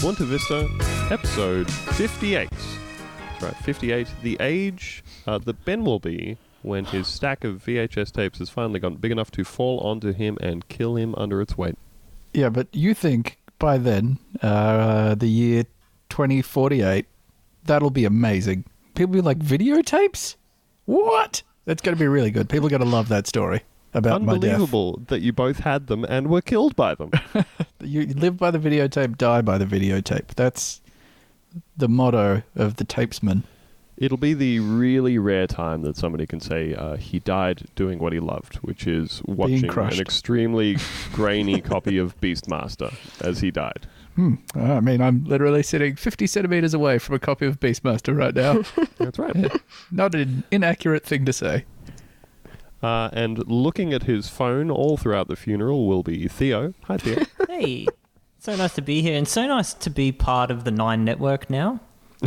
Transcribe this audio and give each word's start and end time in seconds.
Buena 0.00 0.16
Vista, 0.20 0.66
episode 1.10 1.70
58. 1.70 2.48
That's 2.48 3.42
right, 3.42 3.56
58. 3.56 4.06
The 4.22 4.38
age 4.40 5.04
uh, 5.26 5.36
that 5.36 5.62
Ben 5.66 5.84
will 5.84 5.98
be 5.98 6.38
when 6.62 6.86
his 6.86 7.06
stack 7.06 7.44
of 7.44 7.62
VHS 7.62 8.10
tapes 8.10 8.38
has 8.38 8.48
finally 8.48 8.80
gotten 8.80 8.96
big 8.96 9.12
enough 9.12 9.30
to 9.32 9.44
fall 9.44 9.78
onto 9.80 10.14
him 10.14 10.38
and 10.40 10.66
kill 10.68 10.96
him 10.96 11.14
under 11.16 11.42
its 11.42 11.58
weight. 11.58 11.76
Yeah, 12.32 12.48
but 12.48 12.68
you 12.72 12.94
think 12.94 13.36
by 13.58 13.76
then, 13.76 14.18
uh, 14.40 15.16
the 15.16 15.28
year 15.28 15.64
2048, 16.08 17.04
that'll 17.64 17.90
be 17.90 18.06
amazing. 18.06 18.64
People 18.94 19.12
be 19.12 19.20
like, 19.20 19.38
videotapes? 19.38 20.36
What? 20.86 21.42
That's 21.66 21.82
going 21.82 21.94
to 21.94 22.00
be 22.00 22.08
really 22.08 22.30
good. 22.30 22.48
People 22.48 22.68
are 22.68 22.70
going 22.70 22.80
to 22.80 22.88
love 22.88 23.08
that 23.08 23.26
story 23.26 23.64
about 23.94 24.22
my 24.22 24.34
death. 24.34 24.44
Unbelievable 24.54 25.02
that 25.08 25.20
you 25.20 25.32
both 25.32 25.60
had 25.60 25.86
them 25.86 26.04
and 26.04 26.28
were 26.28 26.42
killed 26.42 26.76
by 26.76 26.94
them. 26.94 27.10
You 27.82 28.04
live 28.08 28.36
by 28.36 28.50
the 28.50 28.58
videotape, 28.58 29.16
die 29.16 29.40
by 29.40 29.56
the 29.56 29.64
videotape. 29.64 30.34
That's 30.34 30.82
the 31.76 31.88
motto 31.88 32.42
of 32.54 32.76
the 32.76 32.84
tapesman. 32.84 33.44
It'll 33.96 34.18
be 34.18 34.34
the 34.34 34.60
really 34.60 35.18
rare 35.18 35.46
time 35.46 35.80
that 35.82 35.96
somebody 35.96 36.26
can 36.26 36.40
say 36.40 36.74
uh, 36.74 36.96
he 36.96 37.20
died 37.20 37.62
doing 37.76 37.98
what 37.98 38.12
he 38.12 38.20
loved, 38.20 38.56
which 38.56 38.86
is 38.86 39.22
watching 39.24 39.66
crushed. 39.68 39.96
an 39.96 40.02
extremely 40.02 40.76
grainy 41.12 41.60
copy 41.60 41.96
of 41.98 42.18
Beastmaster 42.20 42.94
as 43.22 43.40
he 43.40 43.50
died. 43.50 43.86
Hmm. 44.16 44.34
I 44.54 44.80
mean, 44.80 45.00
I'm 45.00 45.24
literally 45.24 45.62
sitting 45.62 45.96
50 45.96 46.26
centimeters 46.26 46.74
away 46.74 46.98
from 46.98 47.14
a 47.14 47.18
copy 47.18 47.46
of 47.46 47.60
Beastmaster 47.60 48.16
right 48.16 48.34
now. 48.34 48.62
That's 48.98 49.18
right. 49.18 49.60
Not 49.90 50.14
an 50.14 50.44
inaccurate 50.50 51.04
thing 51.04 51.24
to 51.24 51.32
say. 51.32 51.64
Uh, 52.82 53.10
and 53.12 53.46
looking 53.46 53.92
at 53.92 54.04
his 54.04 54.28
phone 54.28 54.70
all 54.70 54.96
throughout 54.96 55.28
the 55.28 55.36
funeral 55.36 55.86
will 55.86 56.02
be 56.02 56.26
Theo. 56.28 56.74
Hi, 56.84 56.96
Theo. 56.96 57.24
Hey, 57.48 57.86
so 58.38 58.56
nice 58.56 58.74
to 58.76 58.82
be 58.82 59.02
here, 59.02 59.18
and 59.18 59.28
so 59.28 59.46
nice 59.46 59.74
to 59.74 59.90
be 59.90 60.12
part 60.12 60.50
of 60.50 60.64
the 60.64 60.70
Nine 60.70 61.04
Network 61.04 61.50
now. 61.50 61.78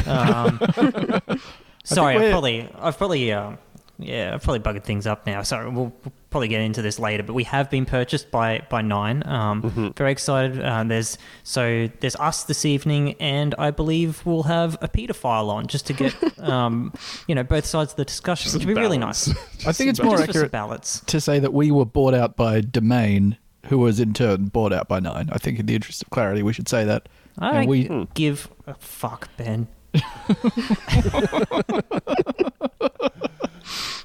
Um, 0.06 0.60
sorry, 1.84 2.18
I've 2.18 2.32
probably, 2.32 2.70
I've 2.78 2.98
probably, 2.98 3.32
um, 3.32 3.58
yeah, 3.98 4.36
I've 4.36 4.44
probably 4.44 4.60
bugged 4.60 4.84
things 4.84 5.08
up 5.08 5.26
now. 5.26 5.42
So 5.42 5.64
we'll, 5.72 5.92
we'll 6.04 6.14
probably 6.34 6.48
get 6.50 6.62
into 6.62 6.82
this 6.82 6.98
later. 7.00 7.24
But 7.24 7.34
we 7.34 7.44
have 7.46 7.70
been 7.70 7.86
purchased 7.86 8.32
by 8.32 8.64
by 8.70 8.82
Nine. 8.82 9.22
Um, 9.26 9.94
Very 9.96 10.12
excited. 10.12 10.60
Uh, 10.60 10.84
there's 10.84 11.18
so 11.44 11.88
there's 12.02 12.16
us 12.18 12.44
this 12.44 12.66
evening, 12.66 13.14
and 13.22 13.54
I 13.58 13.72
believe 13.72 14.26
we'll 14.26 14.44
have 14.44 14.76
a 14.82 14.88
paedophile 14.90 15.50
on 15.50 15.68
just 15.68 15.86
to 15.88 15.94
get, 15.94 16.14
um, 16.44 16.92
you 17.28 17.36
know, 17.36 17.44
both 17.44 17.66
sides 17.66 17.92
of 17.92 17.98
the 17.98 18.06
discussion, 18.06 18.52
which 18.52 18.66
would 18.66 18.76
be 18.76 18.82
really 18.82 18.98
nice. 18.98 19.30
I 19.68 19.72
think 19.72 19.92
it's 19.92 20.02
more 20.02 20.18
Just 20.18 20.26
for 20.28 20.34
some 20.34 20.40
accurate 20.42 20.52
balance. 20.52 21.02
to 21.08 21.22
say 21.22 21.40
that 21.40 21.54
we 21.54 21.72
were 21.72 21.86
bought 21.86 22.14
out 22.16 22.36
by 22.36 22.62
Domain, 22.62 23.38
who 23.68 23.78
was 23.78 24.00
in 24.00 24.14
turn 24.14 24.46
bought 24.48 24.74
out 24.74 24.88
by 24.88 25.00
Nine. 25.00 25.30
I 25.32 25.38
think, 25.38 25.60
in 25.60 25.68
the 25.68 25.76
interest 25.76 26.02
of 26.02 26.10
clarity, 26.10 26.42
we 26.44 26.52
should 26.52 26.68
say 26.68 26.84
that. 26.86 27.08
I 27.38 27.60
And 27.60 27.68
we- 27.70 27.88
don't 27.88 28.14
give 28.16 28.50
a 28.68 28.74
fuck, 28.74 29.30
Ben. 29.38 29.68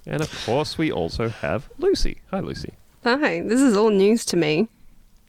And 0.06 0.20
of 0.22 0.44
course, 0.46 0.78
we 0.78 0.90
also 0.92 1.28
have 1.28 1.68
Lucy. 1.78 2.18
Hi, 2.30 2.40
Lucy. 2.40 2.72
Hi, 3.04 3.40
this 3.42 3.60
is 3.60 3.76
all 3.76 3.90
news 3.90 4.24
to 4.26 4.36
me. 4.36 4.68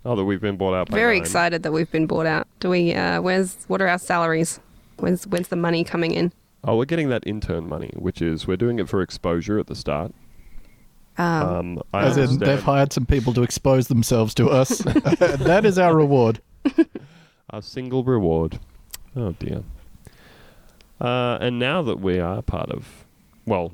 Oh, 0.05 0.15
that 0.15 0.23
we've 0.23 0.41
been 0.41 0.55
bought 0.57 0.73
out 0.73 0.89
by 0.89 0.95
Very 0.97 1.15
Nine. 1.17 1.23
excited 1.23 1.63
that 1.63 1.71
we've 1.71 1.91
been 1.91 2.07
bought 2.07 2.25
out. 2.25 2.47
Do 2.59 2.69
we? 2.69 2.93
Uh, 2.93 3.21
where's 3.21 3.57
what 3.67 3.81
are 3.81 3.87
our 3.87 3.99
salaries? 3.99 4.59
When's 4.97 5.27
when's 5.27 5.49
the 5.49 5.55
money 5.55 5.83
coming 5.83 6.11
in? 6.11 6.31
Oh, 6.63 6.77
we're 6.77 6.85
getting 6.85 7.09
that 7.09 7.25
intern 7.25 7.67
money, 7.67 7.91
which 7.95 8.21
is 8.21 8.47
we're 8.47 8.57
doing 8.57 8.79
it 8.79 8.89
for 8.89 9.01
exposure 9.01 9.59
at 9.59 9.67
the 9.67 9.75
start. 9.75 10.13
Um, 11.17 11.25
Um, 11.47 11.81
I 11.93 12.05
As 12.05 12.17
in, 12.17 12.37
they've 12.39 12.61
hired 12.61 12.93
some 12.93 13.05
people 13.05 13.33
to 13.33 13.43
expose 13.43 13.87
themselves 13.87 14.33
to 14.35 14.49
us. 14.49 14.77
that 14.79 15.63
is 15.65 15.77
our 15.77 15.95
reward. 15.95 16.39
A 17.49 17.61
single 17.61 18.03
reward. 18.03 18.59
Oh 19.15 19.31
dear. 19.33 19.63
Uh, 21.01 21.37
and 21.41 21.59
now 21.59 21.81
that 21.81 21.99
we 21.99 22.19
are 22.19 22.41
part 22.41 22.69
of, 22.71 23.05
well, 23.45 23.73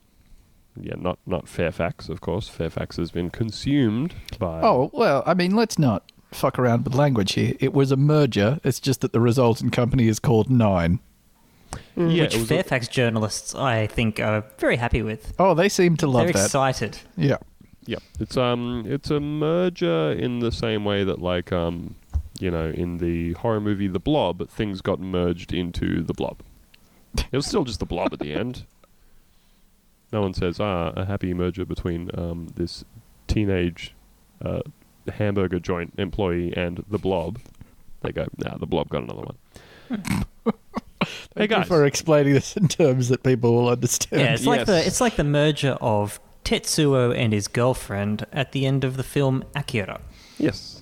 yeah, 0.80 0.96
not 0.97 1.19
not 1.25 1.47
Fairfax, 1.47 2.09
of 2.09 2.22
course. 2.22 2.47
Fairfax 2.47 2.97
has 2.97 3.12
been 3.12 3.30
consumed 3.30 4.13
by. 4.40 4.62
Oh, 4.62 4.90
well, 4.94 5.24
I 5.25 5.34
mean, 5.34 5.56
let's 5.56 5.78
not 5.80 6.03
fuck 6.31 6.59
around 6.59 6.84
with 6.84 6.96
language 6.96 7.34
here. 7.34 7.53
It 7.59 7.74
was 7.74 7.91
a 7.91 7.96
merger. 7.97 8.59
It's 8.63 8.80
just 8.80 9.02
that 9.02 9.14
the 9.14 9.19
resultant 9.22 9.72
company 9.74 10.08
is 10.08 10.19
called 10.19 10.50
Nine. 10.50 11.00
yeah, 11.96 12.24
which 12.24 12.35
it 12.35 12.40
was 12.40 12.52
a- 12.52 12.53
Fairfax 12.56 12.88
journalists, 12.88 13.56
I 13.56 13.88
think, 13.88 14.19
are 14.19 14.44
very 14.58 14.75
happy 14.78 15.02
with. 15.02 15.34
Oh, 15.40 15.53
they 15.53 15.69
seem 15.69 15.96
to 15.97 16.08
love 16.08 16.25
They're 16.25 16.34
that. 16.34 16.46
excited. 16.46 17.00
Yeah. 17.18 17.38
Yeah, 17.88 18.00
it's 18.19 18.35
um, 18.35 18.84
it's 18.88 19.12
a 19.12 19.19
merger 19.19 20.12
in 20.12 20.40
the 20.40 20.52
same 20.52 20.85
way 20.85 21.03
that 21.03 21.22
like 21.22 21.52
um, 21.52 21.94
you 22.40 22.50
know, 22.50 22.69
in 22.72 22.97
the 22.97 23.34
horror 23.34 23.62
movie 23.62 23.88
The 23.88 24.00
Blob, 24.00 24.50
things 24.50 24.81
got 24.81 25.00
merged 25.00 25.53
into 25.53 26.02
the 26.02 26.14
Blob. 26.14 26.40
It 27.18 27.31
was 27.38 27.46
still 27.46 27.64
just 27.64 27.80
the 27.80 27.85
Blob 27.85 28.12
at 28.12 28.19
the 28.19 28.34
end. 28.34 28.66
No 30.11 30.21
one 30.21 30.33
says 30.33 30.59
ah, 30.59 30.93
a 30.95 31.05
happy 31.05 31.33
merger 31.33 31.66
between 31.66 32.09
um 32.17 32.47
this 32.55 32.83
teenage 33.27 33.93
uh, 34.43 34.61
hamburger 35.11 35.59
joint 35.59 35.93
employee 35.97 36.53
and 36.55 36.83
the 36.89 36.97
Blob. 36.97 37.39
They 38.01 38.11
go, 38.11 38.27
nah, 38.38 38.57
the 38.57 38.67
Blob 38.67 38.89
got 38.89 39.03
another 39.03 39.21
one. 39.21 39.38
hey 40.45 40.51
Thank 41.35 41.51
you 41.51 41.57
guys, 41.57 41.67
for 41.67 41.85
explaining 41.85 42.33
this 42.33 42.55
in 42.57 42.67
terms 42.67 43.09
that 43.09 43.23
people 43.23 43.53
will 43.53 43.69
understand. 43.69 44.21
Yeah, 44.21 44.33
it's 44.33 44.45
like 44.45 44.66
the 44.66 44.85
it's 44.85 45.01
like 45.01 45.16
the 45.16 45.23
merger 45.23 45.77
of 45.81 46.19
Tetsuo 46.43 47.16
and 47.16 47.33
his 47.33 47.47
girlfriend 47.47 48.25
at 48.31 48.51
the 48.51 48.66
end 48.66 48.83
of 48.83 48.97
the 48.97 49.03
film 49.03 49.43
Akira. 49.55 49.99
yes, 50.37 50.81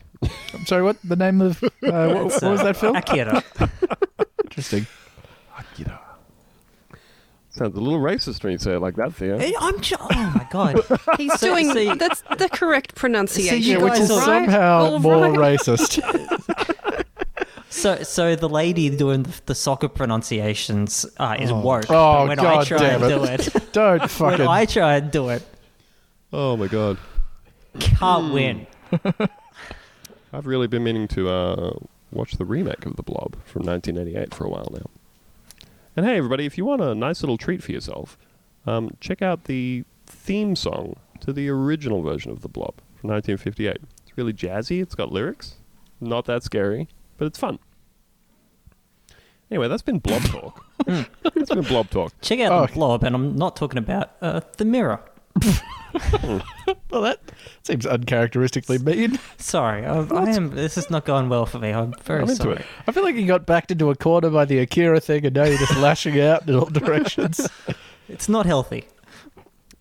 I'm 0.54 0.66
sorry, 0.66 0.84
what 0.84 0.98
the 1.04 1.16
name 1.16 1.42
of 1.42 1.64
uh, 1.64 1.70
what, 1.82 2.16
what 2.16 2.24
was 2.26 2.44
uh, 2.44 2.64
that 2.64 2.78
film? 2.78 2.96
Akira. 2.96 3.44
Interesting. 4.44 4.88
Akira. 7.56 7.66
Sounds 7.68 7.78
a 7.78 7.82
little 7.82 8.00
racist 8.00 8.44
when 8.44 8.52
you 8.54 8.58
say 8.60 8.74
it 8.76 8.80
like 8.80 8.96
that, 8.96 9.14
Theo. 9.14 9.38
Hey, 9.38 9.54
I'm 9.60 9.80
ju- 9.82 9.96
oh 10.00 10.32
my 10.36 10.48
god. 10.52 10.80
he's 11.18 11.34
So- 11.40 11.48
doing 11.48 11.72
so- 11.72 11.96
that's 11.96 12.22
the 12.38 12.50
correct 12.50 12.96
pronunciation. 12.96 13.60
you 13.62 13.78
Yeah, 13.78 13.84
which 13.84 13.94
is 14.00 14.10
guys 14.10 14.18
are- 14.20 14.22
somehow 14.26 14.80
All 14.86 15.00
more 15.00 15.30
right. 15.32 15.60
racist. 15.60 16.00
So 17.70 18.04
so 18.04 18.36
the 18.36 18.48
lady 18.48 18.96
doing 18.96 19.24
the, 19.24 19.42
the 19.48 19.56
soccer 19.56 19.88
pronunciations 19.90 21.08
uh, 21.18 21.36
is 21.40 21.52
woke. 21.52 21.86
Oh, 21.90 22.28
but 22.28 22.28
when 22.28 22.40
I 22.40 22.44
God 22.44 22.68
try 22.68 22.78
damn 22.78 23.02
and 23.04 23.12
it. 23.12 23.16
do 23.18 23.24
it, 23.58 23.72
Don't 23.74 24.00
fucking 24.00 24.26
when 24.28 24.32
fucking. 24.38 24.48
I 24.48 24.66
try 24.66 24.94
and 24.98 25.10
do 25.12 25.30
it, 25.30 25.44
Oh 26.32 26.56
my 26.56 26.68
god. 26.68 27.00
can't 27.80 28.32
win. 28.32 28.68
I've 30.32 30.46
really 30.46 30.68
been 30.68 30.84
meaning 30.84 31.08
to 31.10 31.30
uh, 31.30 31.72
watch 32.12 32.34
the 32.34 32.46
remake 32.46 32.86
of 32.86 32.96
The 32.96 33.02
Blob 33.04 33.38
from 33.44 33.64
1988 33.66 34.36
for 34.36 34.46
a 34.46 34.50
while 34.50 34.70
now. 34.72 34.86
And 35.96 36.06
hey, 36.06 36.18
everybody, 36.18 36.46
if 36.46 36.58
you 36.58 36.66
want 36.66 36.82
a 36.82 36.96
nice 36.96 37.22
little 37.22 37.38
treat 37.38 37.62
for 37.62 37.72
yourself, 37.72 38.18
um, 38.66 38.96
check 39.00 39.22
out 39.22 39.44
the 39.46 39.84
theme 40.06 40.56
song 40.56 40.96
to 41.20 41.32
the 41.32 41.50
original 41.50 42.02
version 42.02 42.32
of 42.32 42.42
The 42.42 42.50
Blob 42.50 42.76
from 42.96 43.10
1958. 43.12 43.78
It's 44.06 44.18
really 44.18 44.34
jazzy, 44.34 44.82
it's 44.82 44.96
got 44.96 45.12
lyrics, 45.12 45.56
not 46.02 46.26
that 46.26 46.44
scary, 46.44 46.88
but 47.18 47.26
it's 47.26 47.38
fun. 47.38 47.60
Anyway, 49.52 49.68
that's 49.68 49.84
been 49.84 50.00
Blob 50.00 50.24
Talk. 50.24 50.66
that's 50.88 51.50
been 51.50 51.62
Blob 51.64 51.90
Talk. 51.92 52.12
Check 52.22 52.40
out 52.40 52.52
Oh. 52.52 52.66
the 52.66 52.74
blob, 52.74 53.04
and 53.04 53.16
I'm 53.16 53.36
not 53.36 53.56
talking 53.56 53.78
about 53.78 54.14
uh, 54.20 54.42
the 54.58 54.66
mirror. 54.66 55.00
well, 56.90 57.02
that 57.02 57.20
seems 57.64 57.86
uncharacteristically 57.86 58.78
mean. 58.78 59.20
Sorry, 59.38 59.86
I, 59.86 60.00
I 60.04 60.30
am. 60.30 60.52
This 60.52 60.78
is 60.78 60.90
not 60.90 61.06
going 61.06 61.30
well 61.30 61.46
for 61.46 61.60
me. 61.60 61.72
I'm 61.72 61.94
very 62.04 62.22
I'm 62.24 62.30
into 62.30 62.44
sorry. 62.44 62.56
it. 62.58 62.66
I 62.88 62.92
feel 62.92 63.04
like 63.04 63.16
you 63.16 63.26
got 63.26 63.46
backed 63.46 63.72
into 63.72 63.90
a 63.90 63.96
corner 63.96 64.30
by 64.30 64.46
the 64.46 64.60
Akira 64.60 65.00
thing, 65.00 65.26
and 65.26 65.36
now 65.36 65.44
you're 65.44 65.58
just 65.58 65.78
lashing 65.78 66.20
out 66.20 66.48
in 66.48 66.56
all 66.56 66.66
directions. 66.66 67.48
It's 68.10 68.28
not 68.28 68.46
healthy. 68.46 68.84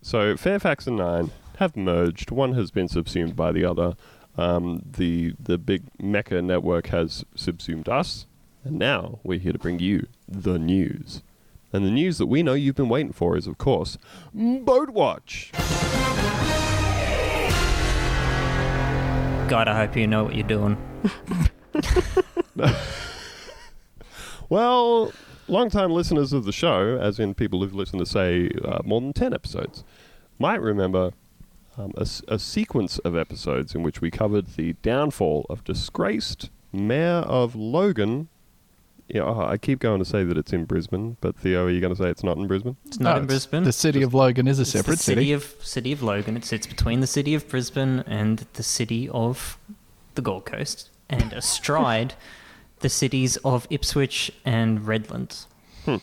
So 0.01 0.37
Fairfax 0.37 0.87
and 0.87 0.95
Nine 0.95 1.31
have 1.57 1.75
merged. 1.75 2.31
One 2.31 2.53
has 2.53 2.71
been 2.71 2.87
subsumed 2.87 3.35
by 3.35 3.51
the 3.51 3.65
other. 3.65 3.95
Um, 4.37 4.81
the 4.89 5.35
the 5.39 5.57
big 5.57 5.83
mecha 6.01 6.43
network 6.43 6.87
has 6.87 7.25
subsumed 7.35 7.87
us, 7.89 8.25
and 8.63 8.79
now 8.79 9.19
we're 9.23 9.39
here 9.39 9.51
to 9.53 9.59
bring 9.59 9.79
you 9.79 10.07
the 10.27 10.57
news. 10.57 11.21
And 11.73 11.83
the 11.83 11.91
news 11.91 12.19
that 12.19 12.27
we 12.27 12.43
know 12.43 12.53
you've 12.53 12.75
been 12.75 12.89
waiting 12.89 13.11
for 13.11 13.35
is, 13.35 13.47
of 13.47 13.57
course, 13.57 13.97
Boat 14.33 14.91
Watch. 14.91 15.51
God, 19.49 19.67
I 19.67 19.75
hope 19.75 19.97
you 19.97 20.07
know 20.07 20.23
what 20.23 20.35
you're 20.35 20.47
doing. 20.47 20.77
Well, 24.53 25.11
long-time 25.47 25.91
listeners 25.91 26.31
of 26.31 26.45
the 26.45 26.51
show, 26.51 26.99
as 27.01 27.19
in 27.19 27.33
people 27.33 27.61
who've 27.61 27.73
listened 27.73 28.01
to 28.01 28.05
say 28.05 28.51
uh, 28.63 28.81
more 28.85 29.01
than 29.01 29.11
ten 29.11 29.33
episodes, 29.33 29.83
might 30.37 30.61
remember 30.61 31.11
um, 31.75 31.91
a, 31.97 32.05
a 32.27 32.37
sequence 32.37 32.99
of 32.99 33.17
episodes 33.17 33.73
in 33.73 33.81
which 33.81 33.99
we 33.99 34.11
covered 34.11 34.55
the 34.55 34.73
downfall 34.83 35.47
of 35.49 35.63
disgraced 35.63 36.51
mayor 36.71 37.23
of 37.25 37.55
Logan. 37.55 38.29
Yeah, 39.09 39.23
oh, 39.23 39.41
I 39.45 39.57
keep 39.57 39.79
going 39.79 39.99
to 39.99 40.05
say 40.05 40.23
that 40.23 40.37
it's 40.37 40.53
in 40.53 40.65
Brisbane, 40.65 41.17
but 41.21 41.35
Theo, 41.35 41.65
are 41.65 41.69
you 41.69 41.81
going 41.81 41.93
to 41.93 42.01
say 42.01 42.09
it's 42.09 42.23
not 42.23 42.37
in 42.37 42.47
Brisbane? 42.47 42.77
It's 42.85 42.99
not 42.99 43.09
No, 43.11 43.17
in 43.17 43.23
it's- 43.25 43.27
Brisbane. 43.45 43.63
The 43.63 43.71
city 43.73 44.01
of 44.01 44.13
Logan 44.13 44.47
is 44.47 44.59
a 44.59 44.61
It's 44.61 44.71
the 44.71 44.77
separate 44.79 44.99
city 44.99 45.21
city. 45.21 45.33
of 45.33 45.43
city 45.61 45.91
of 45.91 46.01
Logan. 46.01 46.37
It 46.37 46.45
sits 46.45 46.65
between 46.65 47.01
the 47.01 47.07
city 47.07 47.35
of 47.35 47.47
Brisbane 47.49 47.99
and 48.07 48.45
the 48.53 48.63
city 48.63 49.09
of 49.09 49.57
the 50.15 50.21
Gold 50.21 50.45
Coast, 50.45 50.89
and 51.09 51.33
astride 51.33 52.13
the 52.79 52.89
cities 52.89 53.35
of 53.37 53.67
Ipswich 53.69 54.31
and 54.45 54.87
Redlands. 54.87 55.47
Uh, 55.85 55.99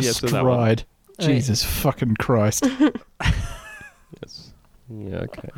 yeah, 0.00 0.10
so 0.10 0.26
that 0.26 0.44
one. 0.44 0.58
Astride. 0.58 0.84
Oh, 1.18 1.22
yeah. 1.22 1.26
Jesus 1.28 1.64
fucking 1.64 2.16
Christ. 2.16 2.66
Yes. 4.22 4.52
Yeah. 4.90 5.20
Okay. 5.20 5.48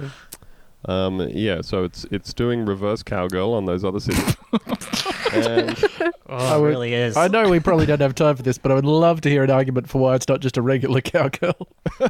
Um, 0.86 1.20
yeah. 1.30 1.60
So 1.62 1.84
it's 1.84 2.04
it's 2.10 2.34
doing 2.34 2.64
reverse 2.66 3.02
cowgirl 3.02 3.52
on 3.54 3.64
those 3.64 3.84
other 3.84 4.00
cities. 4.00 4.36
and 5.32 5.84
Oh, 6.28 6.60
would- 6.60 6.66
it 6.66 6.70
really 6.70 6.94
is. 6.94 7.16
I 7.16 7.28
know 7.28 7.48
we 7.48 7.60
probably 7.60 7.86
don't 7.86 8.00
have 8.00 8.14
time 8.14 8.36
for 8.36 8.42
this, 8.42 8.58
but 8.58 8.70
I 8.72 8.74
would 8.74 8.84
love 8.84 9.20
to 9.22 9.30
hear 9.30 9.42
an 9.44 9.50
argument 9.50 9.88
for 9.88 10.00
why 10.00 10.14
it's 10.14 10.28
not 10.28 10.40
just 10.40 10.56
a 10.56 10.62
regular 10.62 11.00
cowgirl. 11.02 11.68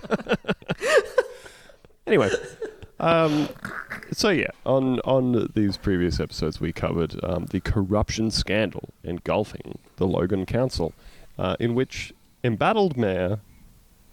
anyway, 2.06 2.30
um, 3.00 3.48
so 4.12 4.28
yeah, 4.30 4.48
on 4.66 5.00
on 5.00 5.50
these 5.54 5.76
previous 5.76 6.20
episodes, 6.20 6.60
we 6.60 6.72
covered 6.72 7.18
um, 7.24 7.46
the 7.46 7.60
corruption 7.60 8.30
scandal 8.30 8.90
engulfing 9.02 9.78
the 9.96 10.06
Logan 10.06 10.46
Council, 10.46 10.92
uh, 11.38 11.56
in 11.60 11.74
which 11.74 12.12
embattled 12.42 12.96
mayor, 12.96 13.40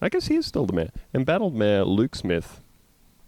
I 0.01 0.09
guess 0.09 0.27
he 0.27 0.35
is 0.35 0.45
still 0.45 0.65
the 0.65 0.73
mayor, 0.73 0.91
embattled 1.13 1.55
mayor 1.55 1.83
Luke 1.83 2.15
Smith 2.15 2.61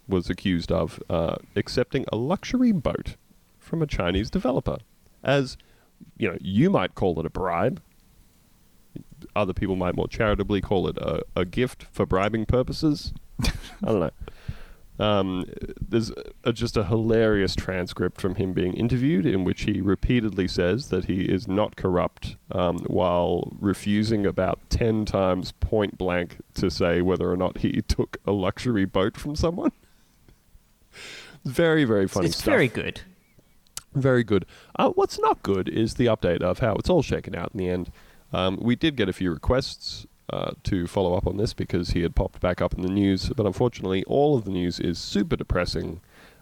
was 0.07 0.29
accused 0.29 0.71
of 0.71 1.01
uh, 1.09 1.35
accepting 1.55 2.05
a 2.11 2.15
luxury 2.15 2.71
boat 2.71 3.15
from 3.57 3.81
a 3.81 3.88
Chinese 3.88 4.29
developer, 4.29 4.77
as 5.23 5.57
you 6.17 6.29
know, 6.29 6.38
you 6.41 6.69
might 6.69 6.95
call 6.95 7.19
it 7.19 7.25
a 7.25 7.29
bribe. 7.29 7.81
Other 9.35 9.53
people 9.53 9.75
might 9.75 9.95
more 9.95 10.07
charitably 10.07 10.61
call 10.61 10.88
it 10.88 10.97
a, 10.97 11.23
a 11.35 11.45
gift 11.45 11.88
for 11.91 12.05
bribing 12.05 12.45
purposes. 12.45 13.13
I 13.41 13.51
don't 13.85 14.00
know. 14.00 14.11
Um, 15.00 15.45
there's 15.81 16.11
a, 16.44 16.53
just 16.53 16.77
a 16.77 16.83
hilarious 16.83 17.55
transcript 17.55 18.21
from 18.21 18.35
him 18.35 18.53
being 18.53 18.73
interviewed 18.73 19.25
in 19.25 19.44
which 19.44 19.63
he 19.63 19.81
repeatedly 19.81 20.47
says 20.47 20.89
that 20.89 21.05
he 21.05 21.23
is 21.23 21.47
not 21.47 21.75
corrupt 21.75 22.35
um, 22.51 22.77
while 22.85 23.51
refusing 23.59 24.25
about 24.25 24.59
10 24.69 25.05
times 25.05 25.51
point 25.53 25.97
blank 25.97 26.38
to 26.55 26.69
say 26.69 27.01
whether 27.01 27.31
or 27.31 27.38
not 27.38 27.59
he 27.59 27.81
took 27.88 28.17
a 28.25 28.31
luxury 28.31 28.85
boat 28.85 29.17
from 29.17 29.35
someone. 29.35 29.71
Very, 31.45 31.84
very 31.86 32.07
funny 32.07 32.28
it's 32.28 32.38
stuff. 32.38 32.45
very 32.45 32.68
good. 32.68 33.01
Very 33.94 34.24
good. 34.24 34.45
Uh, 34.75 34.90
what's 34.90 35.19
not 35.19 35.44
good 35.44 35.69
is 35.69 35.95
the 35.95 36.07
update 36.07 36.42
of 36.42 36.60
how 36.60 36.74
it's 36.75 36.90
all 36.90 37.01
shaken 37.04 37.36
out 37.36 37.51
in 37.54 37.57
the 37.60 37.69
end. 37.69 37.92
Um, 38.31 38.57
we 38.62 38.75
did 38.75 38.95
get 38.95 39.07
a 39.07 39.13
few 39.13 39.31
requests 39.31 40.07
uh, 40.31 40.51
to 40.63 40.88
follow 40.88 41.16
up 41.16 41.28
on 41.28 41.38
this 41.38 41.54
because 41.54 41.92
he 41.92 42.01
had 42.01 42.16
popped 42.16 42.40
back 42.40 42.62
up 42.62 42.74
in 42.74 42.81
the 42.81 42.90
news, 42.90 43.30
but 43.30 43.45
unfortunately, 43.45 44.04
all 44.06 44.36
of 44.36 44.45
the 44.45 44.51
news 44.51 44.80
is 44.80 44.98
super 44.98 45.36
depressing. 45.36 46.01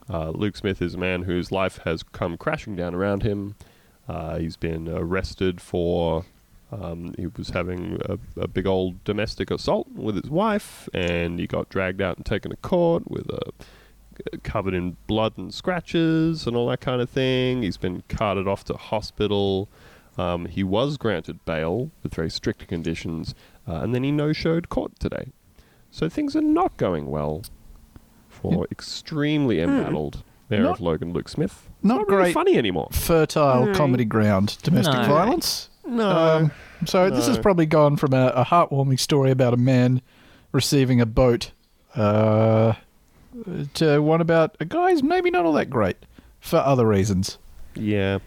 Uh, 0.09 0.29
Luke 0.29 0.55
Smith 0.55 0.81
is 0.81 0.93
a 0.93 0.97
man 0.97 1.23
whose 1.23 1.51
life 1.51 1.79
has 1.83 2.03
come 2.03 2.37
crashing 2.37 2.75
down 2.75 2.95
around 2.95 3.23
him. 3.23 3.55
Uh, 4.07 4.37
he's 4.37 4.57
been 4.57 4.87
arrested 4.87 5.61
for. 5.61 6.25
Um, 6.71 7.13
he 7.17 7.27
was 7.27 7.49
having 7.49 7.99
a, 8.05 8.17
a 8.39 8.47
big 8.47 8.65
old 8.65 9.03
domestic 9.03 9.51
assault 9.51 9.89
with 9.93 10.15
his 10.15 10.29
wife, 10.29 10.87
and 10.93 11.37
he 11.37 11.45
got 11.45 11.67
dragged 11.67 12.01
out 12.01 12.15
and 12.15 12.25
taken 12.25 12.51
to 12.51 12.57
court 12.57 13.11
with 13.11 13.29
a 13.29 13.51
covered 14.43 14.73
in 14.73 14.97
blood 15.07 15.37
and 15.37 15.53
scratches 15.53 16.45
and 16.47 16.55
all 16.55 16.67
that 16.69 16.81
kind 16.81 17.01
of 17.01 17.09
thing. 17.09 17.63
He's 17.63 17.77
been 17.77 18.03
carted 18.09 18.47
off 18.47 18.63
to 18.65 18.73
hospital. 18.75 19.69
Um, 20.17 20.45
he 20.45 20.63
was 20.63 20.97
granted 20.97 21.43
bail 21.45 21.91
with 22.03 22.13
very 22.13 22.29
strict 22.29 22.67
conditions, 22.67 23.33
uh, 23.67 23.75
and 23.75 23.95
then 23.95 24.03
he 24.03 24.11
no-showed 24.11 24.69
court 24.69 24.99
today. 24.99 25.31
So 25.89 26.09
things 26.09 26.35
are 26.35 26.41
not 26.41 26.77
going 26.77 27.07
well 27.07 27.43
for 28.29 28.67
extremely 28.71 29.61
embattled 29.61 30.23
Mayor 30.49 30.63
Not- 30.63 30.75
of 30.75 30.81
Logan, 30.81 31.13
Luke 31.13 31.29
Smith. 31.29 31.69
Not 31.83 31.95
not 31.99 32.09
really 32.09 32.23
great. 32.23 32.33
funny 32.33 32.57
anymore. 32.57 32.89
Fertile 32.91 33.67
No. 33.67 33.73
comedy 33.73 34.05
ground, 34.05 34.57
domestic 34.63 34.93
No. 34.95 35.03
violence. 35.07 35.69
No. 35.85 36.09
Um, 36.09 36.51
so 36.85 37.09
this 37.09 37.27
has 37.27 37.39
probably 37.39 37.65
gone 37.65 37.95
from 37.97 38.13
a, 38.13 38.27
a 38.35 38.45
heartwarming 38.45 38.99
story 38.99 39.31
about 39.31 39.53
a 39.53 39.57
man 39.57 40.01
receiving 40.51 40.99
a 41.01 41.05
boat 41.05 41.51
uh, 41.95 42.73
to 43.75 43.99
one 43.99 44.21
about 44.21 44.55
a 44.59 44.65
guy 44.65 44.91
who's 44.91 45.03
maybe 45.03 45.31
not 45.31 45.45
all 45.45 45.53
that 45.53 45.69
great 45.69 45.97
for 46.39 46.57
other 46.57 46.87
reasons. 46.87 47.37
Yeah, 47.75 48.19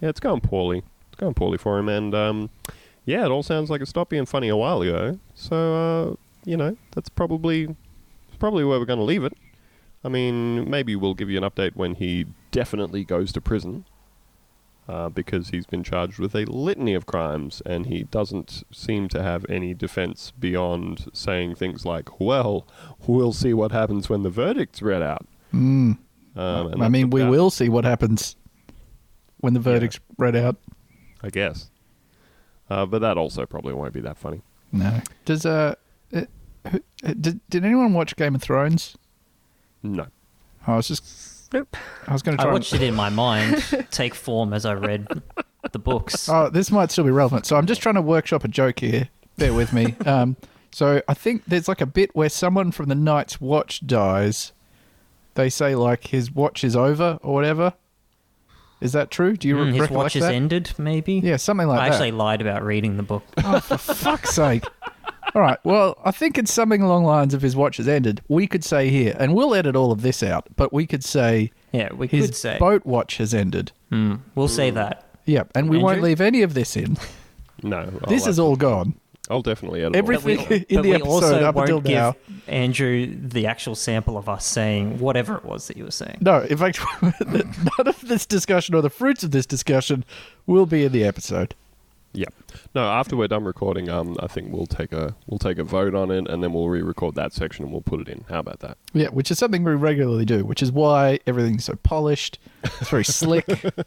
yeah, 0.00 0.08
it's 0.08 0.20
going 0.20 0.40
poorly. 0.40 0.82
It's 1.08 1.18
going 1.18 1.34
poorly 1.34 1.58
for 1.58 1.78
him, 1.78 1.88
and 1.88 2.14
um, 2.14 2.50
yeah, 3.04 3.24
it 3.24 3.30
all 3.30 3.42
sounds 3.42 3.70
like 3.70 3.80
it 3.80 3.88
stopped 3.88 4.10
being 4.10 4.26
funny 4.26 4.48
a 4.48 4.56
while 4.56 4.82
ago. 4.82 5.18
So 5.34 5.74
uh, 5.74 6.14
you 6.44 6.56
know, 6.56 6.76
that's 6.92 7.08
probably 7.08 7.74
probably 8.38 8.64
where 8.64 8.78
we're 8.78 8.86
going 8.86 8.98
to 8.98 9.04
leave 9.04 9.24
it. 9.24 9.34
I 10.04 10.08
mean, 10.08 10.68
maybe 10.68 10.96
we'll 10.96 11.14
give 11.14 11.30
you 11.30 11.38
an 11.38 11.48
update 11.48 11.76
when 11.76 11.94
he 11.94 12.26
definitely 12.50 13.04
goes 13.04 13.32
to 13.32 13.40
prison, 13.40 13.84
uh, 14.88 15.08
because 15.08 15.50
he's 15.50 15.66
been 15.66 15.82
charged 15.84 16.18
with 16.18 16.34
a 16.34 16.44
litany 16.44 16.94
of 16.94 17.06
crimes, 17.06 17.62
and 17.64 17.86
he 17.86 18.02
doesn't 18.04 18.64
seem 18.72 19.08
to 19.08 19.22
have 19.22 19.46
any 19.48 19.74
defense 19.74 20.32
beyond 20.38 21.08
saying 21.12 21.54
things 21.54 21.84
like, 21.86 22.20
"Well, 22.20 22.66
we'll 23.06 23.32
see 23.32 23.54
what 23.54 23.72
happens 23.72 24.08
when 24.08 24.22
the 24.22 24.30
verdict's 24.30 24.82
read 24.82 25.02
out." 25.02 25.26
Mm. 25.54 25.98
Um, 26.34 26.82
I 26.82 26.88
mean, 26.88 27.10
we 27.10 27.24
will 27.24 27.50
see 27.50 27.68
what 27.68 27.84
happens 27.84 28.36
when 29.38 29.54
the 29.54 29.60
verdict's 29.60 30.00
read 30.18 30.34
out. 30.36 30.56
I 31.22 31.30
guess. 31.30 31.70
Uh, 32.70 32.86
but 32.86 33.00
that 33.00 33.18
also 33.18 33.44
probably 33.46 33.74
won't 33.74 33.92
be 33.92 34.00
that 34.00 34.16
funny. 34.16 34.40
No. 34.72 35.00
Does 35.26 35.44
uh, 35.44 35.74
uh, 36.14 36.22
who- 36.70 36.82
uh, 37.04 37.14
did, 37.20 37.40
did 37.50 37.64
anyone 37.64 37.92
watch 37.92 38.16
Game 38.16 38.34
of 38.34 38.40
Thrones? 38.42 38.96
No. 39.82 40.06
I 40.66 40.76
was 40.76 40.88
just 40.88 41.04
Nope. 41.52 41.76
I 42.08 42.12
was 42.12 42.22
going 42.22 42.36
to 42.36 42.42
I 42.42 42.44
try. 42.44 42.50
and- 42.52 42.60
watched 42.60 42.72
it 42.74 42.82
in 42.82 42.94
my 42.94 43.08
mind 43.10 43.62
take 43.90 44.14
form 44.14 44.52
as 44.52 44.64
I 44.64 44.74
read 44.74 45.06
the 45.72 45.78
books. 45.78 46.28
Oh, 46.32 46.48
this 46.50 46.70
might 46.70 46.90
still 46.90 47.04
be 47.04 47.10
relevant. 47.10 47.46
So 47.46 47.56
I'm 47.56 47.66
just 47.66 47.80
trying 47.82 47.94
to 47.96 48.02
workshop 48.02 48.44
a 48.44 48.48
joke 48.48 48.80
here. 48.80 49.08
Bear 49.38 49.52
with 49.54 49.72
me. 49.72 49.94
Um, 50.06 50.36
so 50.74 51.02
I 51.06 51.14
think 51.14 51.42
there's 51.46 51.68
like 51.68 51.80
a 51.82 51.86
bit 51.86 52.10
where 52.16 52.30
someone 52.30 52.72
from 52.72 52.88
the 52.88 52.94
Night's 52.94 53.40
Watch 53.40 53.86
dies. 53.86 54.52
They 55.34 55.50
say 55.50 55.74
like 55.74 56.06
his 56.08 56.30
watch 56.30 56.64
is 56.64 56.74
over 56.74 57.18
or 57.22 57.34
whatever. 57.34 57.74
Is 58.80 58.92
that 58.94 59.10
true? 59.10 59.36
Do 59.36 59.46
you 59.48 59.56
Mm, 59.56 59.72
re- 59.72 59.78
his 59.78 59.90
watch 59.90 60.16
is 60.16 60.22
that? 60.22 60.34
ended, 60.34 60.72
maybe. 60.78 61.14
Yeah, 61.22 61.36
something 61.36 61.68
like 61.68 61.78
I 61.78 61.84
that. 61.84 61.92
I 61.92 61.94
actually 61.94 62.12
lied 62.12 62.40
about 62.40 62.64
reading 62.64 62.96
the 62.96 63.02
book. 63.02 63.22
Oh, 63.44 63.60
for 63.60 63.76
fuck's 63.94 64.30
sake. 64.34 64.64
All 65.34 65.40
right. 65.42 65.58
Well, 65.64 65.96
I 66.04 66.10
think 66.10 66.36
it's 66.38 66.52
something 66.52 66.82
along 66.82 67.02
the 67.04 67.08
lines 67.08 67.32
of 67.34 67.40
his 67.42 67.56
watch 67.56 67.78
has 67.78 67.88
ended. 67.88 68.20
We 68.28 68.46
could 68.46 68.62
say 68.64 68.90
here, 68.90 69.16
and 69.18 69.34
we'll 69.34 69.54
edit 69.54 69.74
all 69.76 69.90
of 69.92 70.02
this 70.02 70.22
out, 70.22 70.46
but 70.56 70.72
we 70.72 70.86
could 70.86 71.02
say 71.02 71.50
Yeah, 71.72 71.92
we 71.94 72.06
his 72.06 72.26
could 72.26 72.36
say. 72.36 72.58
boat 72.58 72.84
watch 72.84 73.16
has 73.16 73.32
ended. 73.32 73.72
Mm, 73.90 74.20
we'll 74.34 74.48
say 74.48 74.70
that. 74.70 75.06
Yep. 75.24 75.52
And 75.54 75.70
we 75.70 75.78
won't 75.78 76.02
leave 76.02 76.20
any 76.20 76.42
of 76.42 76.54
this 76.54 76.76
in. 76.76 76.96
No. 77.64 77.78
I'll 77.78 78.08
this 78.08 78.24
have 78.24 78.30
is 78.30 78.38
all 78.40 78.56
gone. 78.56 78.94
I'll 79.30 79.40
definitely 79.40 79.82
edit 79.82 79.94
Everything- 79.94 80.38
all 80.38 80.44
But 80.46 80.50
we, 80.50 80.58
that. 80.58 80.68
in 80.70 80.76
but 80.78 80.82
the 80.82 80.88
we 80.88 80.94
episode 80.96 81.08
also 81.12 81.44
up 81.44 81.54
won't 81.54 81.68
until 81.68 81.80
give 81.80 81.92
now. 81.94 82.16
Andrew 82.48 83.06
the 83.06 83.46
actual 83.46 83.76
sample 83.76 84.16
of 84.18 84.28
us 84.28 84.44
saying 84.44 84.98
whatever 84.98 85.36
it 85.36 85.44
was 85.44 85.68
that 85.68 85.76
you 85.76 85.84
were 85.84 85.92
saying. 85.92 86.18
No, 86.22 86.40
in 86.40 86.56
fact, 86.58 86.80
none 87.02 87.86
of 87.86 88.00
this 88.00 88.26
discussion 88.26 88.74
or 88.74 88.82
the 88.82 88.90
fruits 88.90 89.22
of 89.22 89.30
this 89.30 89.46
discussion 89.46 90.04
will 90.48 90.66
be 90.66 90.84
in 90.84 90.90
the 90.90 91.04
episode. 91.04 91.54
Yeah. 92.14 92.26
No, 92.74 92.82
after 92.84 93.16
we're 93.16 93.28
done 93.28 93.44
recording, 93.44 93.88
um, 93.88 94.16
I 94.20 94.26
think 94.26 94.52
we'll 94.52 94.66
take 94.66 94.92
a 94.92 95.14
we'll 95.26 95.38
take 95.38 95.58
a 95.58 95.64
vote 95.64 95.94
on 95.94 96.10
it, 96.10 96.28
and 96.28 96.42
then 96.42 96.52
we'll 96.52 96.68
re-record 96.68 97.14
that 97.14 97.32
section 97.32 97.64
and 97.64 97.72
we'll 97.72 97.80
put 97.80 98.00
it 98.00 98.08
in. 98.08 98.24
How 98.28 98.40
about 98.40 98.60
that? 98.60 98.76
Yeah, 98.92 99.08
which 99.08 99.30
is 99.30 99.38
something 99.38 99.64
we 99.64 99.72
regularly 99.72 100.24
do, 100.26 100.44
which 100.44 100.62
is 100.62 100.70
why 100.70 101.20
everything's 101.26 101.64
so 101.64 101.74
polished. 101.76 102.38
It's 102.64 102.90
very 102.90 103.04
slick. 103.04 103.46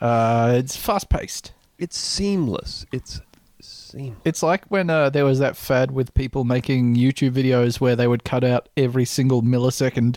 Uh, 0.00 0.52
it's 0.56 0.76
fast 0.76 1.08
paced. 1.08 1.52
It's 1.78 1.96
seamless. 1.98 2.86
It's 2.92 3.20
seamless. 3.60 4.20
It's 4.24 4.42
like 4.44 4.64
when 4.66 4.90
uh, 4.90 5.10
there 5.10 5.24
was 5.24 5.40
that 5.40 5.56
fad 5.56 5.90
with 5.90 6.14
people 6.14 6.44
making 6.44 6.94
YouTube 6.94 7.32
videos 7.32 7.80
where 7.80 7.96
they 7.96 8.06
would 8.06 8.22
cut 8.22 8.44
out 8.44 8.68
every 8.76 9.04
single 9.04 9.42
millisecond 9.42 10.16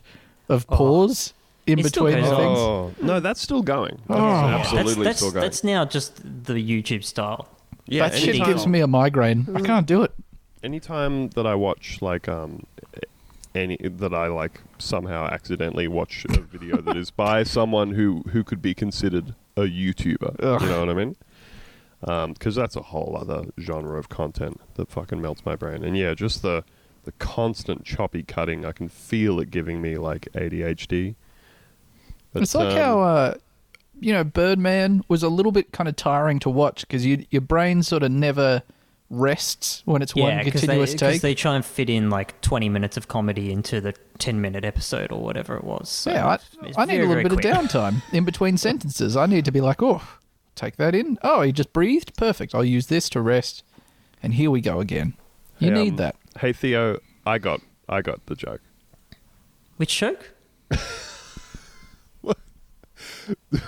of 0.49 0.67
Oh. 0.69 0.75
pause 0.77 1.33
in 1.67 1.79
It 1.79 1.85
still 1.87 2.05
between 2.05 2.23
goes 2.23 2.31
on. 2.33 2.37
things. 2.39 2.59
Oh 2.59 2.93
no, 3.05 3.19
that's 3.19 3.41
still 3.41 3.61
going. 3.61 3.99
That's 4.07 4.19
Oh. 4.19 4.23
absolutely 4.23 4.93
that's, 4.93 4.97
that's, 5.05 5.17
still 5.19 5.31
going. 5.31 5.41
that's 5.43 5.63
now 5.63 5.85
just 5.85 6.15
the 6.45 6.53
YouTube 6.53 7.03
style. 7.03 7.47
yeah, 7.85 8.09
that 8.09 8.17
shit 8.17 8.29
anytime, 8.29 8.47
gives 8.47 8.67
me 8.67 8.79
a 8.81 8.87
migraine. 8.87 9.47
I 9.55 9.61
can't 9.61 9.85
do 9.87 10.01
it. 10.03 10.11
anytime 10.63 11.29
that 11.29 11.45
I 11.47 11.55
watch 11.55 12.01
like 12.01 12.27
um 12.27 12.65
any 13.53 13.77
that 13.83 14.13
I 14.13 14.27
like 14.27 14.61
somehow 14.77 15.25
accidentally 15.27 15.87
watch 15.87 16.25
a 16.29 16.39
video 16.41 16.77
that 16.81 16.95
is 16.97 17.11
by 17.11 17.43
someone 17.57 17.91
who 17.91 18.23
who 18.31 18.43
could 18.43 18.61
be 18.61 18.73
considered 18.73 19.35
a 19.57 19.61
YouTuber. 19.63 20.37
Ugh. 20.41 20.61
You 20.61 20.67
know 20.69 20.79
what 20.79 20.89
I 20.89 20.93
mean? 20.93 21.15
Because 22.33 22.55
that's 22.55 22.75
a 22.75 22.81
whole 22.81 23.15
other 23.19 23.45
genre 23.59 23.99
of 23.99 24.09
content 24.09 24.59
that 24.75 24.89
fucking 24.89 25.21
melts 25.21 25.45
my 25.45 25.55
brain. 25.55 25.83
And 25.83 25.95
yeah, 25.97 26.13
just 26.13 26.41
the 26.41 26.63
the 27.03 27.11
constant 27.13 27.83
choppy 27.83 28.23
cutting, 28.23 28.63
I 28.65 28.71
can 28.71 28.87
feel 28.87 29.39
it 29.39 29.49
giving 29.51 29.81
me 29.81 29.97
like 29.97 30.27
ADHD. 30.33 31.15
But, 32.33 32.43
it's 32.43 32.55
like 32.55 32.67
um, 32.69 32.77
how 32.77 33.01
uh, 33.01 33.33
you 33.99 34.13
know 34.13 34.23
Birdman 34.23 35.03
was 35.07 35.23
a 35.23 35.29
little 35.29 35.51
bit 35.51 35.71
kind 35.71 35.87
of 35.89 35.95
tiring 35.95 36.39
to 36.39 36.49
watch 36.49 36.81
because 36.81 37.05
you, 37.05 37.25
your 37.29 37.41
brain 37.41 37.83
sort 37.83 38.03
of 38.03 38.11
never 38.11 38.63
rests 39.09 39.81
when 39.85 40.01
it's 40.01 40.15
Yeah, 40.15 40.23
one 40.35 40.45
because 40.45 40.61
continuous 40.61 40.91
they, 40.91 40.97
take. 40.97 41.11
'cause 41.15 41.21
they 41.21 41.35
try 41.35 41.55
and 41.55 41.65
fit 41.65 41.89
in 41.89 42.09
like 42.09 42.39
20 42.39 42.69
minutes 42.69 42.95
of 42.95 43.09
comedy 43.09 43.51
into 43.51 43.81
the 43.81 43.93
10 44.19 44.39
minute 44.39 44.63
episode 44.63 45.11
or 45.11 45.21
whatever 45.21 45.57
it 45.57 45.65
was. 45.65 45.89
So 45.89 46.11
yeah, 46.11 46.37
it's 46.63 46.77
I, 46.77 46.83
I 46.83 46.85
need 46.85 46.93
very, 46.99 47.05
a 47.05 47.07
little 47.23 47.37
bit 47.37 47.41
quick. 47.41 47.53
of 47.53 47.69
downtime 47.69 48.01
in 48.13 48.23
between 48.23 48.57
sentences. 48.57 49.17
I 49.17 49.25
need 49.25 49.43
to 49.45 49.51
be 49.51 49.59
like, 49.59 49.83
oh, 49.83 50.01
take 50.55 50.77
that 50.77 50.95
in. 50.95 51.17
Oh, 51.23 51.41
he 51.41 51.51
just 51.51 51.73
breathed. 51.73 52.15
Perfect. 52.15 52.55
I'll 52.55 52.63
use 52.63 52.87
this 52.87 53.09
to 53.09 53.19
rest. 53.21 53.63
And 54.23 54.35
here 54.35 54.49
we 54.49 54.61
go 54.61 54.79
again. 54.79 55.15
You 55.59 55.73
Hey, 55.73 55.83
need 55.83 55.89
um, 55.91 55.95
that. 55.97 56.15
Hey 56.39 56.53
Theo, 56.53 56.99
I 57.25 57.37
got 57.37 57.59
I 57.89 58.01
got 58.01 58.25
the 58.27 58.35
joke. 58.35 58.61
Which 59.75 59.97
joke? 59.97 60.29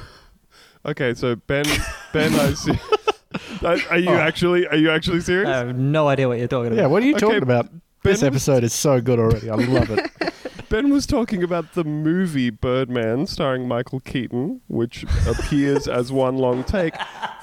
Okay, 0.86 1.14
so 1.14 1.36
Ben 1.36 1.64
Ben 2.12 2.34
I 2.34 2.54
see 2.54 2.74
are, 3.66 3.78
are 3.90 3.98
you 3.98 4.10
Oh. 4.10 4.16
actually 4.18 4.68
are 4.68 4.76
you 4.76 4.92
actually 4.92 5.22
serious? 5.22 5.48
I 5.50 5.58
have 5.60 5.78
no 5.78 6.10
idea 6.10 6.28
what 6.28 6.40
you're 6.40 6.48
talking 6.50 6.74
about. 6.74 6.78
Yeah, 6.82 6.88
what 6.88 7.02
are 7.02 7.06
you 7.06 7.14
Okay, 7.16 7.22
talking 7.26 7.44
about? 7.44 7.70
This 8.04 8.20
Ben 8.20 8.32
was- 8.34 8.48
episode 8.50 8.64
is 8.66 8.74
so 8.74 9.00
good 9.00 9.18
already. 9.20 9.50
I 9.50 9.56
love 9.56 9.90
it. 9.92 10.12
Ben 10.70 10.90
was 10.90 11.06
talking 11.06 11.44
about 11.44 11.74
the 11.74 11.84
movie 11.84 12.50
Birdman 12.50 13.28
starring 13.28 13.68
Michael 13.68 14.00
Keaton, 14.00 14.60
which 14.68 15.06
appears 15.28 15.88
as 15.88 16.12
one 16.12 16.38
long 16.38 16.64
take. 16.64 16.96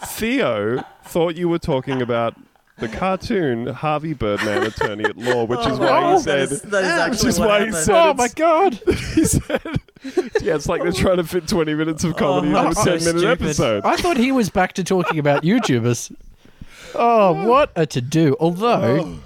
Theo 0.05 0.83
thought 1.05 1.37
you 1.37 1.49
were 1.49 1.61
talking 1.61 2.03
about 2.03 2.35
the 2.79 2.89
cartoon 2.89 3.69
Harvey 3.69 4.15
Birdman, 4.15 4.65
Attorney 4.65 5.05
at 5.05 5.17
Law, 5.17 5.45
which 5.45 5.61
is 5.61 5.79
oh, 5.79 5.81
why 5.81 6.01
he 6.11 6.15
oh, 6.15 6.19
said. 6.19 6.49
that 6.71 7.11
Which 7.11 7.25
is 7.25 7.39
why 7.39 7.67
he 7.67 7.73
said 7.73 7.95
oh 7.95 8.11
it's- 8.11 8.17
my 8.19 8.29
god! 8.35 8.75
he 9.15 9.25
said, 9.25 9.63
"Yeah, 10.41 10.55
it's 10.55 10.69
like 10.69 10.83
they're 10.83 10.93
trying 10.93 11.19
to 11.19 11.25
fit 11.25 11.47
20 11.49 11.75
minutes 11.75 12.05
of 12.05 12.17
comedy 12.17 12.55
Oh, 12.55 12.69
into 12.69 12.71
a 12.71 12.75
so 12.75 12.85
10 12.99 13.05
minute 13.05 13.19
stupid. 13.21 13.43
episode." 13.43 13.85
I 13.85 13.97
thought 13.97 14.17
he 14.17 14.33
was 14.33 14.49
back 14.51 14.73
to 14.75 14.85
talking 14.85 15.19
about 15.19 15.43
YouTubers. 15.43 16.15
Oh, 16.95 17.47
what 17.47 17.71
a 17.77 17.87
to 17.87 18.01
do! 18.01 18.37
Although 18.41 19.19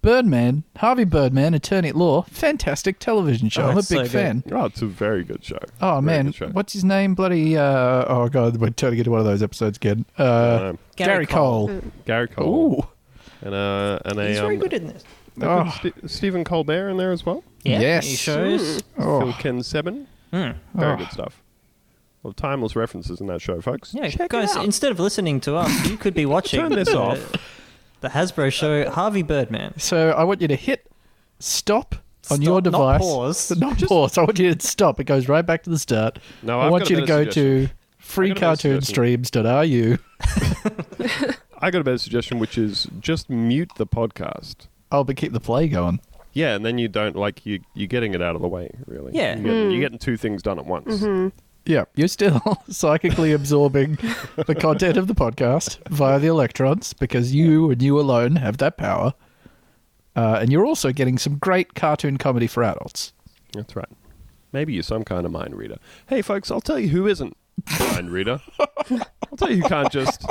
Birdman, 0.00 0.62
Harvey 0.76 1.04
Birdman, 1.04 1.54
attorney 1.54 1.88
at 1.88 1.96
law, 1.96 2.22
fantastic 2.22 2.98
television 3.00 3.48
show. 3.48 3.62
Oh, 3.62 3.70
I'm 3.70 3.78
a 3.78 3.82
big 3.82 3.86
so 3.86 4.04
fan. 4.06 4.44
Oh, 4.52 4.64
it's 4.66 4.80
a 4.80 4.86
very 4.86 5.24
good 5.24 5.44
show. 5.44 5.58
Oh 5.82 6.00
Very 6.00 6.02
man, 6.02 6.32
show. 6.32 6.48
what's 6.50 6.72
his 6.72 6.84
name? 6.84 7.14
Bloody 7.14 7.56
uh, 7.56 8.04
oh 8.06 8.28
god, 8.28 8.56
we're 8.58 8.70
turning 8.70 9.00
into 9.00 9.10
one 9.10 9.20
of 9.20 9.26
those 9.26 9.42
episodes 9.42 9.76
again. 9.76 10.06
Uh, 10.16 10.74
Gary, 10.96 11.08
Gary 11.14 11.26
Cole. 11.26 11.66
Cole. 11.68 11.82
Gary 12.06 12.28
Cole 12.28 12.74
Ooh, 12.80 12.86
and 13.44 13.54
uh, 13.54 13.98
and 14.04 14.18
a 14.18 14.28
He's 14.28 14.38
very 14.38 14.54
um, 14.54 14.62
good 14.62 14.72
in 14.72 14.86
this. 14.86 15.02
They 15.38 15.46
put 15.46 15.66
Oh. 15.66 15.90
Ste- 16.06 16.10
Stephen 16.10 16.44
Colbert 16.44 16.88
in 16.90 16.96
there 16.96 17.12
as 17.12 17.24
well. 17.26 17.42
Yeah, 17.64 17.80
Yes. 17.80 18.06
he 18.06 18.16
shows. 18.16 18.82
oh, 18.98 19.20
Phil 19.20 19.32
Ken 19.34 19.58
Sebben. 19.60 20.06
Hmm. 20.32 20.50
Very 20.74 20.92
Oh. 20.92 20.96
good 20.96 21.10
stuff. 21.10 21.42
Well, 22.22 22.32
timeless 22.32 22.74
references 22.76 23.20
in 23.20 23.26
that 23.28 23.40
show, 23.40 23.60
folks. 23.60 23.94
Yeah, 23.94 24.08
Check 24.08 24.30
guys, 24.30 24.50
it 24.52 24.58
out. 24.58 24.64
instead 24.64 24.90
of 24.90 24.98
listening 25.00 25.40
to 25.42 25.56
us, 25.56 25.88
you 25.88 25.96
could 25.96 26.14
be 26.14 26.26
watching 26.34 26.60
Turn 26.60 26.72
this 26.72 26.88
the, 26.88 26.98
off. 26.98 27.32
the 28.00 28.08
Hasbro 28.08 28.52
show 28.52 28.90
Harvey 28.90 29.22
Birdman. 29.22 29.78
So 29.78 30.10
I 30.10 30.24
want 30.24 30.40
you 30.42 30.48
to 30.48 30.56
hit 30.56 30.90
stop 31.38 31.94
on 32.30 32.38
Stop, 32.38 32.40
your 32.42 32.54
not 32.56 32.64
device. 32.64 33.00
pause. 33.00 33.56
Not 33.58 33.78
pause. 33.82 34.18
I 34.18 34.22
want 34.22 34.38
you 34.38 34.52
to 34.54 34.66
stop. 34.66 34.98
It 35.00 35.04
goes 35.04 35.28
right 35.28 35.46
back 35.46 35.62
to 35.62 35.70
the 35.70 35.78
start. 35.78 36.18
No, 36.42 36.60
I 36.60 36.66
I've 36.66 36.72
want 36.72 36.84
got 36.84 36.90
you 36.90 36.96
a 36.98 37.00
to 37.00 37.06
better 37.06 37.24
go 37.24 37.30
suggestion. 37.30 37.66
to 37.66 38.22
I 38.22 38.28
got 38.34 38.64
a 38.64 38.68
better 38.68 38.78
freecartoonstreams.ru. 38.80 39.98
I 41.60 41.70
got 41.70 41.80
a 41.80 41.84
better 41.84 41.98
suggestion, 41.98 42.38
which 42.38 42.58
is 42.58 42.86
just 43.00 43.30
mute 43.30 43.70
the 43.76 43.86
podcast. 43.86 44.66
Oh, 44.90 45.04
but 45.04 45.16
keep 45.16 45.32
the 45.32 45.40
play 45.40 45.68
going. 45.68 46.00
Yeah, 46.32 46.54
and 46.54 46.64
then 46.64 46.78
you 46.78 46.88
don't 46.88 47.16
like 47.16 47.44
you. 47.46 47.60
You're 47.74 47.88
getting 47.88 48.14
it 48.14 48.22
out 48.22 48.36
of 48.36 48.42
the 48.42 48.48
way, 48.48 48.70
really. 48.86 49.12
Yeah. 49.14 49.34
you're 49.34 49.44
getting, 49.44 49.70
you're 49.70 49.80
getting 49.80 49.98
two 49.98 50.16
things 50.16 50.42
done 50.42 50.58
at 50.58 50.66
once. 50.66 51.04
Yeah, 51.66 51.84
you're 51.94 52.08
still 52.08 52.40
psychically 52.70 53.32
absorbing 53.32 53.98
the 54.46 54.54
content 54.54 54.96
of 54.96 55.06
the 55.06 55.14
podcast 55.14 55.78
via 55.90 56.18
the 56.18 56.28
electrons 56.28 56.94
because 56.94 57.34
you 57.34 57.70
and 57.70 57.82
you 57.82 58.00
alone 58.00 58.36
have 58.36 58.56
that 58.58 58.78
power. 58.78 59.12
Uh, 60.16 60.38
and 60.40 60.50
you're 60.50 60.64
also 60.64 60.92
getting 60.92 61.18
some 61.18 61.36
great 61.36 61.74
cartoon 61.74 62.16
comedy 62.16 62.46
for 62.46 62.64
adults. 62.64 63.12
That's 63.52 63.76
right. 63.76 63.88
Maybe 64.52 64.72
you're 64.72 64.82
some 64.82 65.04
kind 65.04 65.26
of 65.26 65.32
mind 65.32 65.54
reader. 65.56 65.76
Hey, 66.08 66.22
folks, 66.22 66.50
I'll 66.50 66.60
tell 66.62 66.78
you 66.78 66.88
who 66.88 67.06
isn't 67.06 67.36
mind 67.80 68.10
reader. 68.10 68.40
I'll 68.90 69.36
tell 69.36 69.50
you 69.50 69.62
who 69.62 69.68
can't 69.68 69.92
just 69.92 70.24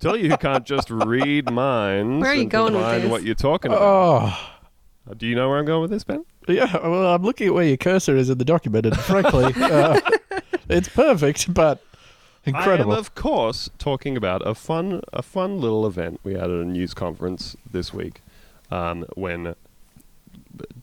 tell 0.00 0.16
you 0.16 0.30
who 0.30 0.36
can't 0.36 0.64
just 0.64 0.90
read 0.90 1.50
minds. 1.50 2.20
Where 2.22 2.30
are 2.30 2.34
you 2.34 2.42
and 2.42 2.50
going 2.50 2.74
with 2.74 3.02
this? 3.02 3.10
What 3.10 3.22
you're 3.22 3.34
talking 3.34 3.70
about? 3.72 3.82
Oh, 5.08 5.14
Do 5.16 5.26
you 5.26 5.34
know 5.34 5.48
where 5.48 5.58
I'm 5.58 5.64
going 5.66 5.82
with 5.82 5.90
this, 5.90 6.04
Ben? 6.04 6.24
yeah. 6.48 6.76
Well, 6.86 7.06
I'm 7.14 7.22
looking 7.22 7.48
at 7.48 7.54
where 7.54 7.64
your 7.64 7.76
cursor 7.76 8.16
is 8.16 8.28
in 8.30 8.38
the 8.38 8.44
document, 8.44 8.86
and 8.86 8.96
frankly, 8.98 9.52
uh, 9.56 10.00
it's 10.68 10.88
perfect, 10.88 11.52
but 11.54 11.82
incredible. 12.44 12.92
I 12.92 12.94
am, 12.96 13.00
of 13.00 13.14
course, 13.14 13.70
talking 13.78 14.16
about 14.16 14.46
a 14.46 14.54
fun, 14.54 15.00
a 15.12 15.22
fun 15.22 15.60
little 15.60 15.86
event 15.86 16.20
we 16.24 16.32
had 16.34 16.44
at 16.44 16.50
a 16.50 16.64
news 16.64 16.92
conference 16.94 17.56
this 17.70 17.92
week, 17.94 18.20
um, 18.70 19.04
when 19.14 19.54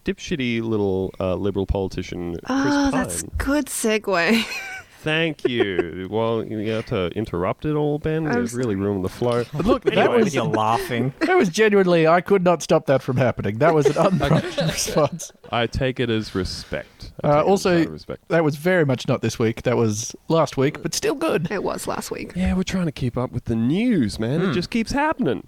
dipshitty 0.03 0.62
little 0.62 1.13
uh, 1.20 1.36
liberal 1.36 1.65
politician 1.65 2.31
Chris 2.34 2.43
Oh, 2.50 2.89
Pyne. 2.89 2.91
that's 2.91 3.24
good 3.38 3.65
segue. 3.67 4.43
Thank 5.03 5.48
you. 5.50 6.08
well, 6.12 6.43
you 6.46 6.72
have 6.72 6.86
to 6.88 7.08
interrupt 7.15 7.65
it 7.65 7.74
all, 7.74 7.98
Ben. 7.98 8.27
I'm 8.27 8.38
You've 8.38 8.53
really 8.53 8.75
ruined 8.75 9.03
the 9.03 9.10
flow. 9.10 9.43
But 9.53 9.65
look, 9.65 9.84
that 9.86 9.98
Anyway, 9.98 10.24
was 10.24 10.36
You're 10.36 10.43
laughing. 10.46 11.13
that 11.22 11.36
was 11.36 11.50
genuinely. 11.50 12.08
I 12.08 12.22
could 12.22 12.43
not 12.43 12.62
stop 12.62 12.86
that 12.86 13.01
from 13.01 13.17
happening. 13.17 13.58
That 13.58 13.74
was 13.74 13.88
an 13.88 13.98
unprompted 14.22 14.58
response. 14.65 15.31
I 15.51 15.65
take 15.67 16.00
it 16.00 16.10
as 16.12 16.36
respect. 16.36 17.12
Uh, 17.24 17.27
take 17.29 17.36
it 17.38 17.39
as 17.41 17.46
also- 17.48 17.86
respect. 17.88 18.27
That 18.29 18.43
was 18.43 18.55
very 18.58 18.86
much 18.86 19.08
not 19.08 19.22
this 19.22 19.39
week. 19.39 19.63
That 19.63 19.75
was 19.75 20.15
last 20.27 20.55
week, 20.58 20.81
but 20.84 20.93
still 20.93 21.15
good. 21.15 21.50
it 21.51 21.63
was 21.63 21.88
last 21.88 22.12
week. 22.12 22.34
Yeah, 22.36 22.53
we're 22.53 22.63
trying 22.63 22.86
to 22.86 22.91
keep 22.91 23.17
up 23.17 23.31
with 23.31 23.46
the 23.46 23.55
news, 23.55 24.20
man. 24.20 24.41
It 24.41 24.53
just 24.53 24.70
keeps 24.70 24.91
happening. 24.91 25.48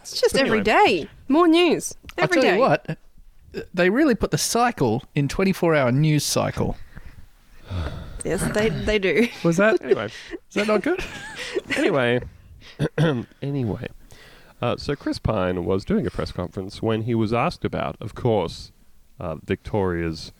It's 0.00 0.20
just 0.20 0.36
every 0.36 0.60
Anyway. 0.60 0.62
day. 0.64 1.08
More 1.28 1.48
news. 1.48 1.94
Every 2.16 2.38
I'll 2.38 2.42
tell 2.42 2.50
day. 2.50 2.54
you 2.54 2.60
what, 2.60 2.98
they 3.74 3.90
really 3.90 4.14
put 4.14 4.30
the 4.30 4.38
cycle 4.38 5.02
in 5.14 5.28
24-hour 5.28 5.92
news 5.92 6.24
cycle. 6.24 6.76
Yes, 8.26 8.42
they, 8.54 8.70
they 8.70 8.98
do. 8.98 9.28
Was 9.44 9.56
that? 9.58 9.80
Anyway, 9.82 10.06
Is 10.06 10.54
that 10.54 10.66
not 10.66 10.82
good? 10.82 11.04
anyway, 11.76 12.20
anyway. 13.42 13.88
Uh, 14.60 14.76
so 14.76 14.96
Chris 14.96 15.18
Pyne 15.20 15.64
was 15.64 15.84
doing 15.84 16.06
a 16.06 16.10
press 16.10 16.32
conference 16.32 16.82
when 16.82 17.02
he 17.02 17.14
was 17.14 17.32
asked 17.32 17.64
about, 17.64 17.96
of 18.00 18.14
course, 18.14 18.72
uh, 19.20 19.36
Victoria's 19.44 20.32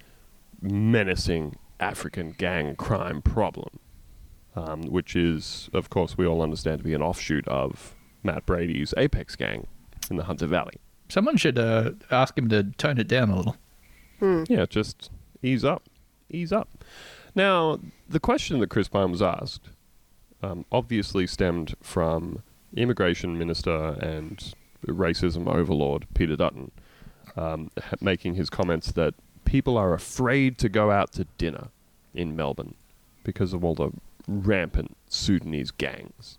menacing 0.60 1.54
African 1.78 2.32
gang 2.32 2.74
crime 2.74 3.22
problem, 3.22 3.78
um, 4.56 4.82
which 4.84 5.14
is, 5.14 5.68
of 5.72 5.88
course, 5.90 6.18
we 6.18 6.26
all 6.26 6.42
understand 6.42 6.78
to 6.78 6.84
be 6.84 6.94
an 6.94 7.02
offshoot 7.02 7.46
of 7.46 7.94
Matt 8.24 8.46
Brady's 8.46 8.94
Apex 8.96 9.36
gang 9.36 9.68
in 10.10 10.16
the 10.16 10.24
Hunter 10.24 10.46
Valley. 10.46 10.74
Someone 11.08 11.36
should 11.36 11.58
uh, 11.58 11.92
ask 12.10 12.36
him 12.36 12.48
to 12.48 12.64
tone 12.78 12.98
it 12.98 13.06
down 13.06 13.30
a 13.30 13.36
little. 13.36 13.56
Yeah, 14.48 14.66
just 14.66 15.10
ease 15.42 15.64
up, 15.64 15.84
ease 16.30 16.52
up. 16.52 16.68
Now, 17.36 17.78
the 18.08 18.18
question 18.18 18.58
that 18.60 18.70
Chris 18.70 18.88
Pyne 18.88 19.12
was 19.12 19.22
asked 19.22 19.68
um, 20.42 20.64
obviously 20.72 21.26
stemmed 21.26 21.76
from 21.82 22.42
immigration 22.74 23.38
minister 23.38 23.96
and 24.00 24.54
racism 24.86 25.46
overlord 25.46 26.06
Peter 26.14 26.36
Dutton 26.36 26.70
um, 27.36 27.70
making 28.00 28.34
his 28.34 28.48
comments 28.48 28.92
that 28.92 29.14
people 29.44 29.76
are 29.76 29.92
afraid 29.92 30.58
to 30.58 30.68
go 30.68 30.90
out 30.90 31.12
to 31.12 31.24
dinner 31.36 31.68
in 32.14 32.34
Melbourne 32.34 32.74
because 33.22 33.52
of 33.52 33.64
all 33.64 33.74
the 33.74 33.90
rampant 34.26 34.96
Sudanese 35.08 35.70
gangs 35.70 36.38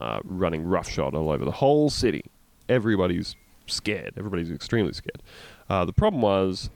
uh, 0.00 0.20
running 0.24 0.64
roughshod 0.64 1.14
all 1.14 1.30
over 1.30 1.44
the 1.44 1.52
whole 1.52 1.88
city. 1.88 2.24
Everybody's 2.68 3.34
scared. 3.66 4.12
Everybody's 4.16 4.50
extremely 4.50 4.92
scared. 4.92 5.22
Uh, 5.70 5.84
the 5.84 5.92
problem 5.92 6.20
was 6.20 6.70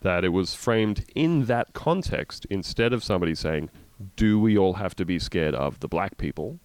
that 0.00 0.24
it 0.24 0.30
was 0.30 0.54
framed 0.54 1.04
in 1.14 1.44
that 1.46 1.72
context 1.72 2.46
instead 2.50 2.92
of 2.92 3.04
somebody 3.04 3.34
saying, 3.34 3.70
"Do 4.16 4.38
we 4.40 4.56
all 4.56 4.74
have 4.74 4.94
to 4.96 5.04
be 5.04 5.18
scared 5.18 5.54
of 5.54 5.80
the 5.80 5.88
black 5.88 6.16
people?" 6.16 6.58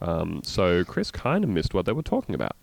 Um, 0.00 0.40
so 0.44 0.84
Chris 0.84 1.10
kind 1.10 1.44
of 1.44 1.50
missed 1.50 1.74
what 1.74 1.86
they 1.86 1.92
were 1.92 2.02
talking 2.02 2.34
about. 2.34 2.56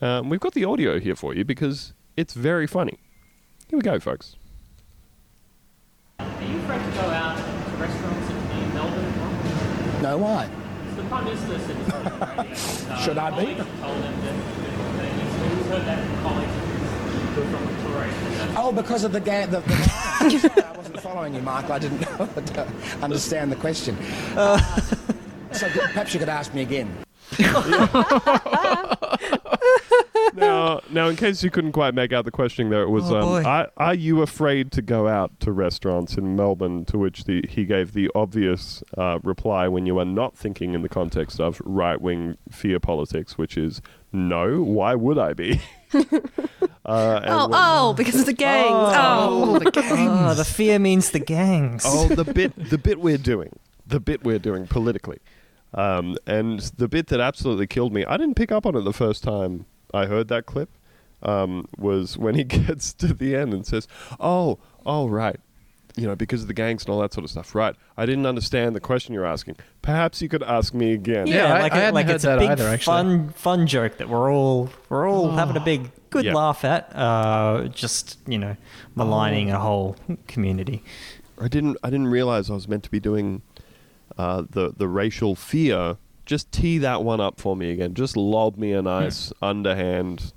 Um, 0.00 0.28
we've 0.28 0.40
got 0.40 0.52
the 0.52 0.64
audio 0.64 1.00
here 1.00 1.16
for 1.16 1.34
you 1.34 1.44
because 1.44 1.94
it's 2.16 2.34
very 2.34 2.66
funny. 2.66 2.98
Here 3.68 3.78
we 3.78 3.82
go, 3.82 3.98
folks. 3.98 4.36
Are 6.18 6.26
you 6.42 6.58
afraid 6.58 6.84
to 6.84 6.90
go 6.92 7.08
out 7.08 7.36
to 7.36 7.76
restaurants 7.76 8.30
in 8.30 8.36
in 8.62 8.74
Melbourne? 8.74 10.02
No, 10.02 10.18
why? 10.18 10.50
The 10.96 11.02
Prime 11.04 11.24
Minister 11.24 11.58
said 11.58 11.76
this 11.76 11.94
on 11.94 12.04
the 12.04 12.10
radio. 12.26 12.96
Should 12.96 13.18
I 13.18 13.30
be? 13.30 13.54
Oh, 18.58 18.72
because 18.74 19.04
of 19.04 19.12
the 19.12 19.20
ga- 19.20 19.46
the, 19.46 19.60
the 19.60 20.64
I 20.66 20.76
wasn't 20.76 21.00
following 21.00 21.34
you, 21.34 21.42
Michael. 21.42 21.72
I 21.72 21.78
didn't 21.78 22.06
understand 23.02 23.52
the 23.52 23.56
question. 23.56 23.96
Uh, 24.34 24.58
so 25.52 25.68
perhaps 25.68 26.14
you 26.14 26.20
could 26.20 26.30
ask 26.30 26.54
me 26.54 26.62
again. 26.62 26.96
now, 30.34 30.80
now, 30.90 31.08
in 31.08 31.16
case 31.16 31.42
you 31.42 31.50
couldn't 31.50 31.72
quite 31.72 31.92
make 31.92 32.12
out 32.12 32.24
the 32.24 32.30
questioning, 32.30 32.70
there 32.70 32.82
it 32.82 32.88
was: 32.88 33.10
Oh, 33.10 33.36
um, 33.36 33.46
are, 33.46 33.70
"Are 33.76 33.94
you 33.94 34.22
afraid 34.22 34.72
to 34.72 34.80
go 34.80 35.06
out 35.06 35.38
to 35.40 35.52
restaurants 35.52 36.16
in 36.16 36.36
Melbourne?" 36.36 36.84
To 36.86 36.96
which 36.98 37.24
the, 37.24 37.44
he 37.48 37.64
gave 37.64 37.92
the 37.92 38.10
obvious 38.14 38.82
uh, 38.96 39.18
reply 39.22 39.68
when 39.68 39.84
you 39.84 39.98
are 39.98 40.04
not 40.06 40.36
thinking 40.36 40.72
in 40.72 40.80
the 40.82 40.88
context 40.88 41.40
of 41.40 41.60
right-wing 41.64 42.38
fear 42.50 42.80
politics, 42.80 43.36
which 43.36 43.58
is 43.58 43.82
no. 44.12 44.62
Why 44.62 44.94
would 44.94 45.18
I 45.18 45.34
be? 45.34 45.60
uh, 45.94 45.98
and 47.22 47.30
Oh, 47.30 47.48
when- 47.48 47.60
oh, 47.60 47.94
because 47.96 48.20
of 48.20 48.26
the 48.26 48.32
gangs. 48.32 48.68
Oh. 48.70 49.60
oh, 49.74 50.34
the 50.34 50.44
fear 50.44 50.78
means 50.78 51.10
the 51.10 51.18
gangs. 51.18 51.84
Oh, 51.86 52.08
the 52.08 52.24
bit, 52.32 52.52
the 52.70 52.78
bit 52.78 53.00
we're 53.00 53.18
doing, 53.18 53.52
the 53.86 54.00
bit 54.00 54.24
we're 54.24 54.38
doing 54.38 54.66
politically. 54.66 55.18
Um, 55.74 56.16
and 56.26 56.60
the 56.76 56.88
bit 56.88 57.08
that 57.08 57.20
absolutely 57.20 57.66
killed 57.66 57.92
me, 57.92 58.04
I 58.04 58.16
didn't 58.16 58.36
pick 58.36 58.50
up 58.52 58.64
on 58.66 58.76
it 58.76 58.82
the 58.82 58.92
first 58.92 59.22
time 59.22 59.66
I 59.92 60.06
heard 60.06 60.28
that 60.28 60.46
clip, 60.46 60.70
um, 61.22 61.66
was 61.76 62.16
when 62.16 62.34
he 62.34 62.44
gets 62.44 62.92
to 62.94 63.12
the 63.12 63.34
end 63.36 63.52
and 63.52 63.66
says, 63.66 63.86
"Oh, 64.20 64.58
oh, 64.84 65.08
right." 65.08 65.40
You 65.98 66.06
know, 66.06 66.14
because 66.14 66.42
of 66.42 66.48
the 66.48 66.52
gangs 66.54 66.84
and 66.84 66.90
all 66.92 67.00
that 67.00 67.14
sort 67.14 67.24
of 67.24 67.30
stuff. 67.30 67.54
Right. 67.54 67.74
I 67.96 68.04
didn't 68.04 68.26
understand 68.26 68.76
the 68.76 68.80
question 68.80 69.14
you're 69.14 69.24
asking. 69.24 69.56
Perhaps 69.80 70.20
you 70.20 70.28
could 70.28 70.42
ask 70.42 70.74
me 70.74 70.92
again. 70.92 71.26
Yeah, 71.26 71.54
I- 71.54 71.62
like, 71.62 71.72
I 71.72 71.76
a- 71.76 71.80
hadn't 71.80 71.94
like 71.94 72.06
heard 72.06 72.14
it's 72.16 72.24
a 72.24 72.26
that 72.28 72.38
big 72.38 72.50
either, 72.50 72.68
actually. 72.68 72.84
fun 72.92 73.28
fun 73.30 73.66
joke 73.66 73.96
that 73.96 74.08
we're 74.10 74.30
all 74.30 74.68
we're 74.90 75.08
all 75.08 75.30
having 75.30 75.56
a 75.56 75.60
big 75.60 75.90
good 76.10 76.26
Yeah. 76.26 76.34
laugh 76.34 76.64
at. 76.66 76.94
Uh, 76.94 77.68
just 77.68 78.18
you 78.28 78.36
know, 78.38 78.56
maligning 78.94 79.50
a 79.50 79.58
whole 79.58 79.96
community. 80.28 80.82
I 81.40 81.48
didn't. 81.48 81.78
I 81.82 81.88
didn't 81.90 82.08
realize 82.08 82.50
I 82.50 82.54
was 82.54 82.68
meant 82.68 82.82
to 82.84 82.90
be 82.90 83.00
doing 83.00 83.40
uh, 84.18 84.42
the 84.50 84.72
the 84.76 84.88
racial 84.88 85.34
fear. 85.34 85.96
Just 86.26 86.50
tee 86.52 86.76
that 86.78 87.04
one 87.04 87.20
up 87.20 87.40
for 87.40 87.56
me 87.56 87.70
again. 87.70 87.94
Just 87.94 88.16
lob 88.16 88.58
me 88.58 88.72
a 88.72 88.82
nice 88.82 89.32
underhand, 89.40 90.32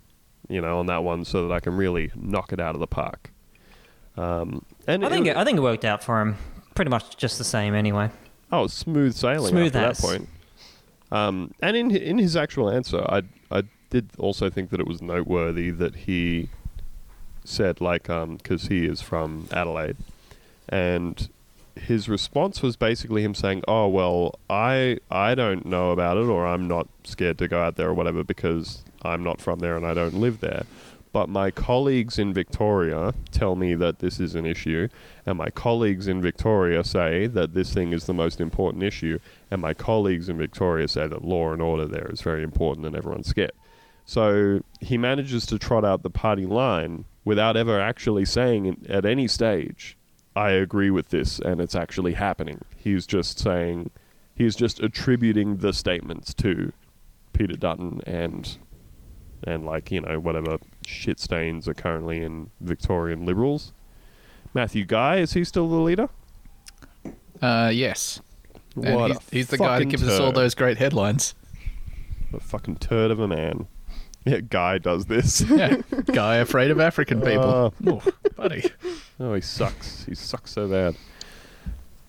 you 0.48 0.62
know, 0.62 0.80
on 0.80 0.86
that 0.86 1.04
one, 1.04 1.26
so 1.26 1.48
that 1.48 1.54
I 1.54 1.60
can 1.60 1.76
really 1.76 2.12
knock 2.16 2.54
it 2.54 2.60
out 2.60 2.76
of 2.76 2.80
the 2.80 2.88
park. 2.88 3.32
Um, 4.20 4.66
and 4.86 5.06
I 5.06 5.10
think 5.10 5.28
it, 5.28 5.38
I 5.38 5.46
think 5.46 5.58
it 5.58 5.62
worked 5.62 5.86
out 5.86 6.04
for 6.04 6.20
him. 6.22 6.36
Pretty 6.76 6.92
much 6.92 7.16
just 7.18 7.38
the 7.38 7.44
same 7.44 7.74
anyway. 7.74 8.10
oh, 8.52 8.68
smooth 8.68 9.14
sailing 9.16 9.52
Smooth 9.52 9.76
after 9.76 9.90
as. 9.90 9.98
that 9.98 10.08
point. 10.08 10.30
Um, 11.12 11.54
and 11.62 11.76
in 11.78 11.92
in 11.92 12.18
his 12.18 12.36
actual 12.36 12.70
answer, 12.70 13.02
I 13.08 13.24
I 13.50 13.64
did 13.90 14.10
also 14.18 14.50
think 14.50 14.70
that 14.72 14.80
it 14.80 14.88
was 14.88 15.02
noteworthy 15.02 15.72
that 15.72 15.96
he 15.96 16.50
said 17.44 17.82
like 17.82 18.04
because 18.04 18.68
he 18.68 18.86
is 18.86 19.02
from 19.02 19.48
Adelaide, 19.52 19.98
and 20.68 21.30
his 21.76 22.10
response 22.10 22.62
was 22.62 22.76
basically 22.76 23.24
him 23.24 23.34
saying, 23.34 23.64
"Oh 23.68 23.88
well, 23.88 24.38
I 24.50 24.98
I 25.10 25.34
don't 25.36 25.66
know 25.66 25.92
about 25.92 26.18
it, 26.18 26.28
or 26.28 26.46
I'm 26.46 26.68
not 26.68 26.88
scared 27.04 27.38
to 27.40 27.48
go 27.48 27.62
out 27.62 27.76
there 27.78 27.88
or 27.88 27.94
whatever 27.94 28.24
because 28.24 28.84
I'm 29.02 29.24
not 29.24 29.40
from 29.42 29.60
there 29.60 29.78
and 29.78 29.86
I 29.86 29.94
don't 29.94 30.16
live 30.16 30.42
there." 30.42 30.64
But 31.12 31.28
my 31.28 31.50
colleagues 31.50 32.20
in 32.20 32.34
Victoria 32.34 33.16
tell 33.32 33.56
me 33.56 33.74
that 33.74 34.00
this 34.00 34.20
is 34.20 34.36
an 34.36 34.46
issue, 34.46 34.90
and 35.26 35.38
my 35.38 35.50
colleagues 35.50 36.08
in 36.08 36.22
Victoria 36.22 36.84
say 36.84 37.26
that 37.26 37.56
this 37.56 37.74
thing 37.74 37.94
is 37.94 38.06
the 38.06 38.14
most 38.14 38.40
important 38.40 38.84
issue, 38.84 39.18
and 39.50 39.60
my 39.60 39.74
colleagues 39.74 40.30
in 40.30 40.38
Victoria 40.38 40.88
say 40.88 41.08
that 41.08 41.26
law 41.26 41.52
and 41.52 41.62
order 41.62 41.88
there 41.88 42.10
is 42.12 42.22
very 42.22 42.44
important 42.44 42.86
and 42.86 42.96
everyone's 42.96 43.28
scared. 43.28 43.52
So 44.06 44.62
he 44.82 44.98
manages 44.98 45.46
to 45.48 45.60
trot 45.60 45.86
out 45.86 46.04
the 46.04 46.10
party 46.10 46.46
line 46.46 47.06
without 47.26 47.58
ever 47.58 47.80
actually 47.80 48.26
saying 48.26 48.66
in- 48.66 48.86
at 48.90 49.06
any 49.06 49.28
stage, 49.28 49.98
I 50.36 50.52
agree 50.52 50.90
with 50.90 51.10
this 51.10 51.40
and 51.40 51.60
it's 51.60 51.76
actually 51.76 52.14
happening. 52.14 52.62
He's 52.76 53.06
just 53.06 53.40
saying, 53.40 53.90
he's 54.36 54.56
just 54.56 54.80
attributing 54.80 55.58
the 55.58 55.74
statements 55.74 56.34
to 56.36 56.72
Peter 57.34 57.56
Dutton 57.56 58.02
and, 58.08 58.58
and 59.44 59.66
like, 59.66 59.92
you 59.92 60.02
know, 60.02 60.20
whatever 60.20 60.58
shit 60.86 61.20
stains 61.20 61.68
are 61.68 61.74
currently 61.74 62.24
in 62.24 62.52
Victorian 62.62 63.26
Liberals. 63.26 63.74
Matthew 64.54 64.86
Guy, 64.86 65.18
is 65.18 65.34
he 65.34 65.44
still 65.44 65.70
the 65.70 65.76
leader? 65.76 66.10
Uh, 67.42 67.72
yes. 67.74 68.22
What 68.76 69.12
he's, 69.12 69.30
he's 69.32 69.48
the 69.48 69.58
guy 69.58 69.80
that 69.80 69.86
gives 69.86 70.04
us 70.04 70.20
all 70.20 70.32
those 70.32 70.56
great 70.56 70.78
headlines. 70.78 71.36
A 72.34 72.40
fucking 72.40 72.78
turd 72.78 73.12
of 73.12 73.20
a 73.20 73.28
man. 73.28 73.68
Yeah, 74.26 74.42
Guy 74.42 74.78
does 74.78 75.06
this. 75.06 75.42
Yeah. 75.50 75.78
guy 76.14 76.38
afraid 76.38 76.72
of 76.72 76.80
African 76.80 77.22
people. 77.22 77.74
oh, 77.88 78.04
buddy. 78.36 78.70
Oh, 79.20 79.34
he 79.34 79.42
sucks. 79.42 80.06
He 80.06 80.16
sucks 80.16 80.52
so 80.52 80.68
bad. 80.68 80.96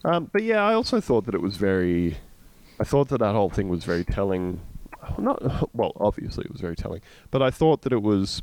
Um, 0.04 0.30
but 0.32 0.42
yeah, 0.42 0.64
I 0.64 0.74
also 0.74 1.00
thought 1.00 1.26
that 1.26 1.34
it 1.34 1.42
was 1.42 1.56
very. 1.56 2.16
I 2.78 2.84
thought 2.84 3.08
that 3.08 3.18
that 3.18 3.34
whole 3.34 3.50
thing 3.50 3.68
was 3.68 3.84
very 3.84 4.04
telling. 4.04 4.60
Not 5.18 5.74
well, 5.74 5.92
obviously 5.96 6.44
it 6.44 6.52
was 6.52 6.60
very 6.60 6.76
telling, 6.76 7.00
but 7.30 7.42
I 7.42 7.50
thought 7.50 7.82
that 7.82 7.92
it 7.92 8.02
was 8.02 8.42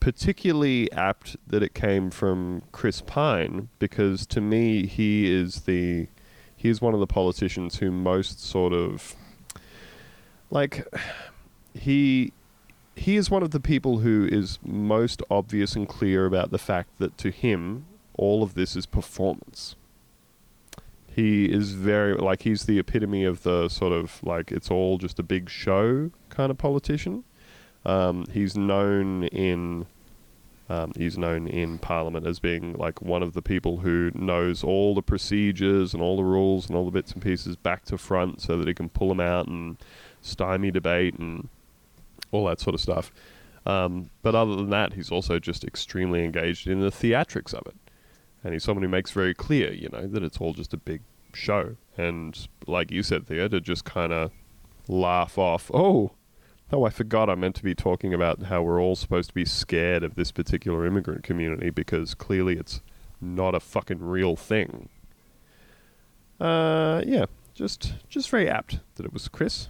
particularly 0.00 0.90
apt 0.92 1.36
that 1.46 1.62
it 1.62 1.74
came 1.74 2.10
from 2.10 2.62
Chris 2.72 3.02
Pyne 3.02 3.68
because 3.78 4.26
to 4.26 4.40
me 4.40 4.86
he 4.86 5.30
is 5.30 5.62
the 5.62 6.08
he 6.56 6.68
is 6.68 6.80
one 6.80 6.94
of 6.94 7.00
the 7.00 7.06
politicians 7.06 7.76
who 7.76 7.90
most 7.90 8.42
sort 8.42 8.72
of 8.72 9.14
like 10.50 10.86
he 11.74 12.32
he 12.96 13.16
is 13.16 13.30
one 13.30 13.42
of 13.42 13.50
the 13.50 13.60
people 13.60 13.98
who 13.98 14.28
is 14.30 14.58
most 14.62 15.22
obvious 15.30 15.76
and 15.76 15.88
clear 15.88 16.26
about 16.26 16.50
the 16.50 16.58
fact 16.58 16.90
that 16.98 17.16
to 17.18 17.30
him 17.30 17.86
all 18.14 18.42
of 18.42 18.54
this 18.54 18.76
is 18.76 18.84
performance. 18.84 19.74
He 21.14 21.46
is 21.46 21.72
very 21.72 22.14
like 22.14 22.42
he's 22.42 22.66
the 22.66 22.78
epitome 22.78 23.24
of 23.24 23.42
the 23.42 23.68
sort 23.68 23.92
of 23.92 24.22
like 24.22 24.52
it's 24.52 24.70
all 24.70 24.98
just 24.98 25.18
a 25.18 25.22
big 25.22 25.48
show 25.48 26.10
kind 26.28 26.50
of 26.50 26.58
politician. 26.58 27.24
Um, 27.84 28.26
he's 28.32 28.56
known 28.56 29.24
in 29.24 29.86
um, 30.68 30.92
he's 30.96 31.18
known 31.18 31.48
in 31.48 31.78
Parliament 31.78 32.26
as 32.26 32.38
being 32.38 32.74
like 32.74 33.02
one 33.02 33.22
of 33.22 33.32
the 33.32 33.42
people 33.42 33.78
who 33.78 34.12
knows 34.14 34.62
all 34.62 34.94
the 34.94 35.02
procedures 35.02 35.94
and 35.94 36.02
all 36.02 36.16
the 36.16 36.22
rules 36.22 36.68
and 36.68 36.76
all 36.76 36.84
the 36.84 36.92
bits 36.92 37.10
and 37.12 37.20
pieces 37.20 37.56
back 37.56 37.84
to 37.86 37.98
front, 37.98 38.40
so 38.40 38.56
that 38.56 38.68
he 38.68 38.74
can 38.74 38.88
pull 38.88 39.08
them 39.08 39.20
out 39.20 39.48
and 39.48 39.78
stymie 40.22 40.70
debate 40.70 41.18
and 41.18 41.48
all 42.30 42.46
that 42.46 42.60
sort 42.60 42.74
of 42.74 42.80
stuff. 42.80 43.10
Um, 43.66 44.10
but 44.22 44.34
other 44.34 44.56
than 44.56 44.70
that, 44.70 44.92
he's 44.92 45.10
also 45.10 45.38
just 45.38 45.64
extremely 45.64 46.24
engaged 46.24 46.68
in 46.68 46.80
the 46.80 46.90
theatrics 46.90 47.52
of 47.52 47.66
it. 47.66 47.74
And 48.42 48.52
he's 48.52 48.64
someone 48.64 48.82
who 48.82 48.88
makes 48.88 49.10
very 49.10 49.34
clear, 49.34 49.72
you 49.72 49.88
know, 49.90 50.06
that 50.06 50.22
it's 50.22 50.38
all 50.38 50.54
just 50.54 50.72
a 50.72 50.78
big 50.78 51.02
show. 51.34 51.76
And 51.98 52.48
like 52.66 52.90
you 52.90 53.02
said, 53.02 53.26
Theo, 53.26 53.48
to 53.48 53.60
just 53.60 53.84
kind 53.84 54.12
of 54.12 54.30
laugh 54.88 55.36
off, 55.36 55.70
oh, 55.74 56.12
oh, 56.72 56.84
I 56.84 56.90
forgot 56.90 57.28
I 57.28 57.34
meant 57.34 57.56
to 57.56 57.64
be 57.64 57.74
talking 57.74 58.14
about 58.14 58.44
how 58.44 58.62
we're 58.62 58.80
all 58.80 58.96
supposed 58.96 59.30
to 59.30 59.34
be 59.34 59.44
scared 59.44 60.02
of 60.02 60.14
this 60.14 60.30
particular 60.30 60.86
immigrant 60.86 61.22
community 61.22 61.70
because 61.70 62.14
clearly 62.14 62.56
it's 62.56 62.80
not 63.20 63.54
a 63.54 63.60
fucking 63.60 64.00
real 64.00 64.36
thing. 64.36 64.88
Uh, 66.40 67.02
yeah, 67.06 67.26
just 67.54 67.94
just 68.08 68.30
very 68.30 68.48
apt 68.48 68.80
that 68.94 69.04
it 69.04 69.12
was 69.12 69.28
Chris. 69.28 69.68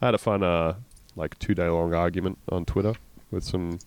I 0.00 0.06
had 0.06 0.14
a 0.14 0.18
fun, 0.18 0.42
uh, 0.42 0.74
like 1.16 1.38
two 1.38 1.54
day 1.54 1.68
long 1.68 1.94
argument 1.94 2.38
on 2.50 2.64
Twitter 2.64 2.94
with 3.30 3.44
some 3.44 3.78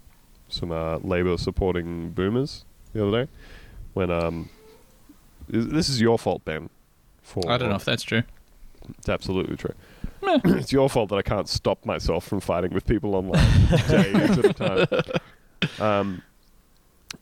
some 0.50 0.72
uh, 0.72 0.98
Labour 0.98 1.38
supporting 1.38 2.12
boomers 2.12 2.66
the 2.94 3.08
other 3.08 3.26
day. 3.26 3.32
When 3.94 4.10
um, 4.10 4.50
this 5.48 5.66
this 5.66 5.90
is 5.90 6.02
your 6.02 6.18
fault, 6.18 6.44
Ben. 6.44 6.70
For 7.22 7.50
I 7.50 7.58
don't 7.58 7.70
know 7.70 7.76
if 7.76 7.86
that's 7.86 8.04
true. 8.04 8.24
it's 8.98 9.10
absolutely 9.10 9.58
true. 9.58 9.76
it's 10.46 10.72
your 10.72 10.90
fault 10.90 11.10
that 11.10 11.16
I 11.16 11.22
can't 11.22 11.50
stop 11.50 11.86
myself 11.86 12.26
from 12.26 12.40
fighting 12.40 12.74
with 12.74 12.86
people 12.86 13.16
online 13.16 13.44
days 13.88 14.38
at 14.38 14.46
a 14.46 14.54
time. 14.54 14.88
Um, 15.80 16.22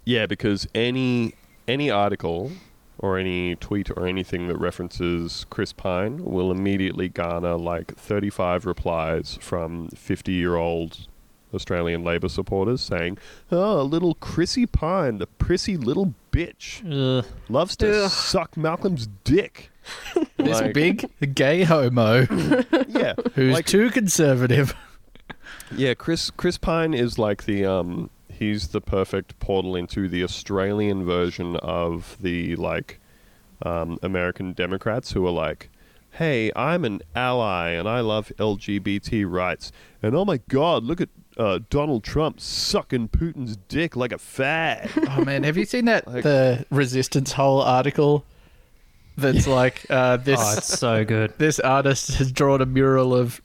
yeah, 0.05 0.25
because 0.25 0.67
any 0.73 1.33
any 1.67 1.89
article 1.89 2.51
or 2.97 3.17
any 3.17 3.55
tweet 3.55 3.89
or 3.91 4.05
anything 4.05 4.47
that 4.47 4.57
references 4.57 5.45
Chris 5.49 5.71
Pyne 5.71 6.23
will 6.23 6.51
immediately 6.51 7.07
garner 7.07 7.57
like 7.57 7.95
35 7.95 8.65
replies 8.65 9.37
from 9.41 9.87
50 9.89 10.33
year 10.33 10.55
old 10.55 11.07
Australian 11.53 12.03
Labor 12.03 12.29
supporters 12.29 12.81
saying, 12.81 13.17
"Oh, 13.51 13.81
little 13.83 14.15
Chrissy 14.15 14.65
Pyne, 14.65 15.17
the 15.17 15.27
prissy 15.27 15.77
little 15.77 16.13
bitch, 16.31 16.83
Ugh. 16.85 17.25
loves 17.47 17.75
to 17.77 18.03
Ugh. 18.05 18.11
suck 18.11 18.55
Malcolm's 18.55 19.07
dick." 19.23 19.71
This 20.39 20.61
Like- 20.61 20.73
big 20.73 21.35
gay 21.35 21.63
homo 21.63 22.25
yeah, 22.87 23.13
who's 23.35 23.53
like- 23.53 23.65
too 23.65 23.89
conservative. 23.91 24.73
Yeah, 25.75 25.93
Chris 25.93 26.31
Chris 26.31 26.57
Pyne 26.57 26.93
is 26.93 27.19
like 27.19 27.43
the 27.45 27.65
um 27.65 28.09
he's 28.29 28.69
the 28.69 28.81
perfect 28.81 29.37
portal 29.39 29.75
into 29.75 30.07
the 30.07 30.23
Australian 30.23 31.05
version 31.05 31.55
of 31.57 32.17
the 32.21 32.55
like 32.55 32.99
um, 33.63 33.99
American 34.01 34.53
Democrats 34.53 35.11
who 35.11 35.25
are 35.27 35.31
like, 35.31 35.69
"Hey, 36.11 36.51
I'm 36.55 36.85
an 36.85 37.01
ally 37.15 37.69
and 37.71 37.87
I 37.87 37.99
love 37.99 38.31
LGBT 38.39 39.29
rights." 39.29 39.71
And 40.01 40.15
oh 40.15 40.25
my 40.25 40.37
god, 40.47 40.83
look 40.83 41.01
at 41.01 41.09
uh, 41.37 41.59
Donald 41.69 42.03
Trump 42.03 42.39
sucking 42.39 43.09
Putin's 43.09 43.57
dick 43.67 43.95
like 43.95 44.11
a 44.13 44.17
fag. 44.17 44.89
Oh 45.17 45.23
man, 45.25 45.43
have 45.43 45.57
you 45.57 45.65
seen 45.65 45.85
that 45.85 46.07
Like- 46.11 46.23
the 46.23 46.65
Resistance 46.71 47.33
whole 47.33 47.61
article? 47.61 48.25
That's 49.19 49.47
like 49.47 49.85
uh, 49.89 50.17
this. 50.17 50.39
Oh, 50.41 50.57
it's 50.57 50.79
so 50.79 51.05
good. 51.05 51.33
this 51.37 51.59
artist 51.59 52.15
has 52.15 52.31
drawn 52.31 52.61
a 52.61 52.65
mural 52.65 53.15
of 53.15 53.41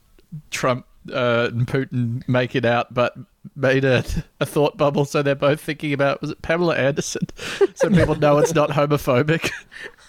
Trump 0.51 0.85
uh, 1.11 1.49
and 1.51 1.67
Putin 1.67 2.27
making 2.27 2.65
out, 2.65 2.93
but 2.93 3.15
made 3.55 3.85
a, 3.85 4.03
a 4.39 4.45
thought 4.45 4.75
bubble 4.75 5.05
so 5.05 5.21
they're 5.21 5.35
both 5.35 5.61
thinking 5.61 5.93
about 5.93 6.19
was 6.21 6.31
it 6.31 6.41
Pamela 6.41 6.75
Anderson, 6.75 7.27
so 7.75 7.89
people 7.89 8.15
know 8.15 8.37
it's 8.37 8.53
not 8.53 8.71
homophobic. 8.71 9.51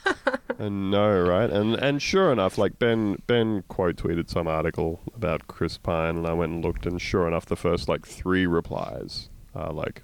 I 0.59 0.69
know, 0.69 1.23
right? 1.23 1.51
And 1.51 1.75
and 1.75 2.01
sure 2.01 2.33
enough, 2.33 2.59
like 2.59 2.79
Ben 2.79 3.23
Ben 3.27 3.65
quote 3.69 3.97
tweeted 3.97 4.31
some 4.31 4.47
article 4.47 5.01
about 5.15 5.47
Chris 5.49 5.77
Pyne, 5.77 6.17
and 6.17 6.27
I 6.27 6.33
went 6.33 6.53
and 6.53 6.65
looked, 6.65 6.87
and 6.87 7.01
sure 7.01 7.27
enough, 7.27 7.47
the 7.47 7.57
first 7.57 7.89
like 7.89 8.07
three 8.07 8.47
replies 8.47 9.29
are 9.55 9.73
like 9.73 10.03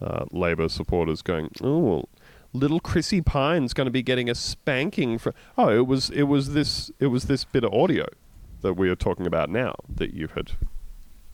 uh, 0.00 0.24
Labor 0.32 0.68
supporters 0.68 1.22
going, 1.22 1.50
"Oh, 1.62 1.78
well, 1.78 2.08
little 2.54 2.80
Chrissy 2.80 3.20
Pyne's 3.20 3.74
going 3.74 3.84
to 3.86 3.90
be 3.90 4.02
getting 4.02 4.30
a 4.30 4.34
spanking 4.34 5.18
for. 5.18 5.34
Oh, 5.58 5.68
it 5.68 5.86
was 5.86 6.08
it 6.10 6.22
was 6.22 6.54
this 6.54 6.90
it 6.98 7.08
was 7.08 7.24
this 7.24 7.44
bit 7.44 7.64
of 7.64 7.74
audio 7.74 8.06
that 8.62 8.74
we 8.74 8.88
are 8.88 8.96
talking 8.96 9.26
about 9.26 9.50
now 9.50 9.74
that 9.94 10.14
you 10.14 10.28
had 10.34 10.52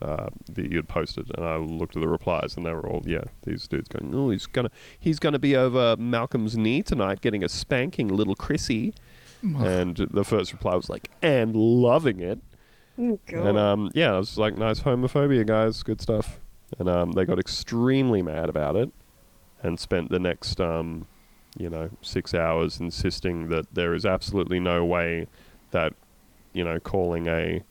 uh, 0.01 0.27
that 0.51 0.69
you 0.69 0.77
had 0.77 0.87
posted, 0.89 1.31
and 1.37 1.45
I 1.45 1.55
looked 1.57 1.95
at 1.95 2.01
the 2.01 2.07
replies, 2.07 2.57
and 2.57 2.65
they 2.65 2.73
were 2.73 2.85
all 2.87 3.03
yeah, 3.05 3.23
these 3.43 3.67
dudes 3.67 3.87
going, 3.87 4.13
oh, 4.13 4.31
he's 4.31 4.47
gonna 4.47 4.71
he's 4.99 5.19
gonna 5.19 5.39
be 5.39 5.55
over 5.55 5.95
Malcolm's 5.97 6.57
knee 6.57 6.81
tonight, 6.81 7.21
getting 7.21 7.43
a 7.43 7.49
spanking, 7.49 8.07
little 8.09 8.35
Chrissy. 8.35 8.93
and 9.43 9.95
the 10.11 10.23
first 10.23 10.51
reply 10.51 10.75
was 10.75 10.89
like, 10.89 11.09
and 11.21 11.55
loving 11.55 12.19
it. 12.19 12.39
Oh, 12.99 13.19
And 13.31 13.57
um, 13.57 13.89
yeah, 13.93 14.13
it 14.13 14.17
was 14.17 14.37
like 14.37 14.57
nice 14.57 14.81
homophobia, 14.81 15.45
guys. 15.47 15.81
Good 15.81 16.01
stuff. 16.01 16.39
And 16.77 16.87
um, 16.87 17.11
they 17.13 17.25
got 17.25 17.39
extremely 17.39 18.21
mad 18.21 18.49
about 18.49 18.75
it, 18.75 18.91
and 19.63 19.79
spent 19.79 20.09
the 20.09 20.19
next 20.19 20.59
um, 20.59 21.07
you 21.57 21.69
know, 21.69 21.89
six 22.01 22.33
hours 22.33 22.79
insisting 22.79 23.49
that 23.49 23.73
there 23.73 23.93
is 23.93 24.05
absolutely 24.05 24.59
no 24.59 24.85
way 24.85 25.27
that 25.71 25.93
you 26.53 26.63
know 26.63 26.79
calling 26.79 27.27
a 27.27 27.63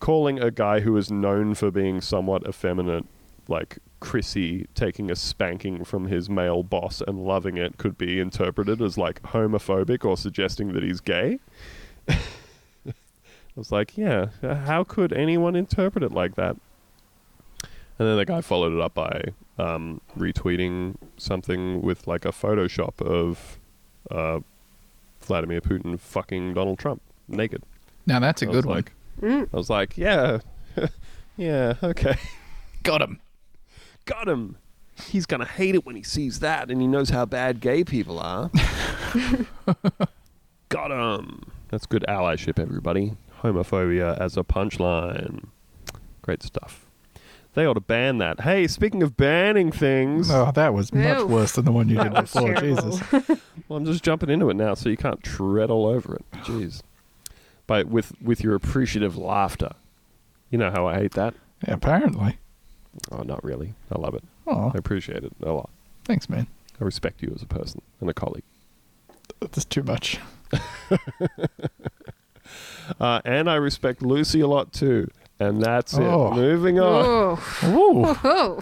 calling 0.00 0.40
a 0.40 0.50
guy 0.50 0.80
who 0.80 0.96
is 0.96 1.10
known 1.10 1.54
for 1.54 1.70
being 1.70 2.00
somewhat 2.00 2.46
effeminate 2.46 3.06
like 3.48 3.78
Chrissy 4.00 4.66
taking 4.74 5.10
a 5.10 5.16
spanking 5.16 5.84
from 5.84 6.06
his 6.06 6.28
male 6.28 6.62
boss 6.62 7.00
and 7.06 7.24
loving 7.24 7.56
it 7.56 7.78
could 7.78 7.96
be 7.96 8.18
interpreted 8.18 8.82
as 8.82 8.98
like 8.98 9.22
homophobic 9.22 10.04
or 10.04 10.16
suggesting 10.16 10.72
that 10.72 10.82
he's 10.82 11.00
gay. 11.00 11.38
I 12.08 12.14
was 13.54 13.70
like, 13.70 13.96
yeah, 13.96 14.28
how 14.42 14.82
could 14.82 15.12
anyone 15.12 15.54
interpret 15.54 16.02
it 16.02 16.12
like 16.12 16.34
that? 16.36 16.56
And 17.98 18.08
then 18.08 18.16
the 18.16 18.24
guy 18.24 18.40
followed 18.40 18.72
it 18.72 18.80
up 18.80 18.94
by 18.94 19.26
um, 19.58 20.00
retweeting 20.16 20.96
something 21.16 21.82
with 21.82 22.06
like 22.06 22.24
a 22.24 22.32
Photoshop 22.32 23.00
of 23.02 23.58
uh, 24.10 24.40
Vladimir 25.20 25.60
Putin 25.60 25.98
fucking 25.98 26.54
Donald 26.54 26.78
Trump 26.78 27.02
naked. 27.28 27.62
Now 28.06 28.18
that's 28.18 28.42
a 28.42 28.48
I 28.48 28.52
good 28.52 28.64
one. 28.66 28.76
like, 28.76 28.92
I 29.22 29.46
was 29.52 29.70
like, 29.70 29.96
yeah, 29.96 30.38
yeah, 31.36 31.74
okay. 31.82 32.16
Got 32.82 33.02
him. 33.02 33.20
Got 34.04 34.28
him. 34.28 34.56
He's 35.08 35.26
gonna 35.26 35.46
hate 35.46 35.74
it 35.74 35.86
when 35.86 35.96
he 35.96 36.02
sees 36.02 36.40
that, 36.40 36.70
and 36.70 36.80
he 36.80 36.86
knows 36.86 37.10
how 37.10 37.24
bad 37.24 37.60
gay 37.60 37.84
people 37.84 38.18
are. 38.18 38.50
Got 40.68 40.90
him. 40.90 41.42
That's 41.68 41.86
good 41.86 42.04
allyship, 42.08 42.58
everybody. 42.58 43.16
Homophobia 43.42 44.18
as 44.18 44.36
a 44.36 44.42
punchline. 44.42 45.46
Great 46.22 46.42
stuff. 46.42 46.86
They 47.54 47.66
ought 47.66 47.74
to 47.74 47.80
ban 47.80 48.18
that. 48.18 48.40
Hey, 48.40 48.66
speaking 48.66 49.02
of 49.02 49.16
banning 49.16 49.70
things, 49.70 50.30
Oh, 50.30 50.50
that 50.54 50.72
was 50.72 50.92
much 50.92 51.18
Ew. 51.18 51.26
worse 51.26 51.52
than 51.52 51.66
the 51.66 51.72
one 51.72 51.88
you 51.88 51.98
did 52.02 52.14
before. 52.14 52.54
terrible. 52.54 52.90
Jesus. 52.98 53.12
well, 53.68 53.76
I'm 53.76 53.84
just 53.84 54.02
jumping 54.02 54.30
into 54.30 54.48
it 54.48 54.54
now, 54.54 54.72
so 54.74 54.88
you 54.88 54.96
can't 54.96 55.22
tread 55.22 55.70
all 55.70 55.86
over 55.86 56.14
it. 56.16 56.24
Jeez. 56.44 56.82
But 57.66 57.88
with 57.88 58.12
with 58.22 58.42
your 58.42 58.54
appreciative 58.54 59.16
laughter, 59.18 59.72
you 60.50 60.56
know 60.58 60.70
how 60.70 60.86
I 60.86 60.94
hate 60.94 61.12
that. 61.12 61.34
Yeah, 61.66 61.74
apparently. 61.74 62.38
Oh, 63.10 63.22
not 63.22 63.42
really. 63.44 63.74
I 63.94 63.98
love 63.98 64.14
it. 64.14 64.24
Oh, 64.46 64.72
I 64.74 64.78
appreciate 64.78 65.22
it 65.22 65.32
a 65.42 65.52
lot. 65.52 65.70
thanks, 66.04 66.28
man. 66.28 66.46
I 66.80 66.84
respect 66.84 67.22
you 67.22 67.32
as 67.34 67.42
a 67.42 67.46
person 67.46 67.80
and 68.00 68.10
a 68.10 68.14
colleague. 68.14 68.42
That's 69.40 69.64
too 69.64 69.82
much. 69.82 70.18
Uh, 73.00 73.20
and 73.24 73.48
I 73.48 73.54
respect 73.54 74.02
Lucy 74.02 74.40
a 74.40 74.46
lot 74.46 74.72
too. 74.72 75.08
And 75.46 75.62
that's 75.62 75.94
Oh. 75.98 76.32
it. 76.32 76.36
Moving 76.36 76.78
on. 76.80 77.04
Oh, 77.04 77.40
Ooh. 77.66 78.16
oh, 78.24 78.60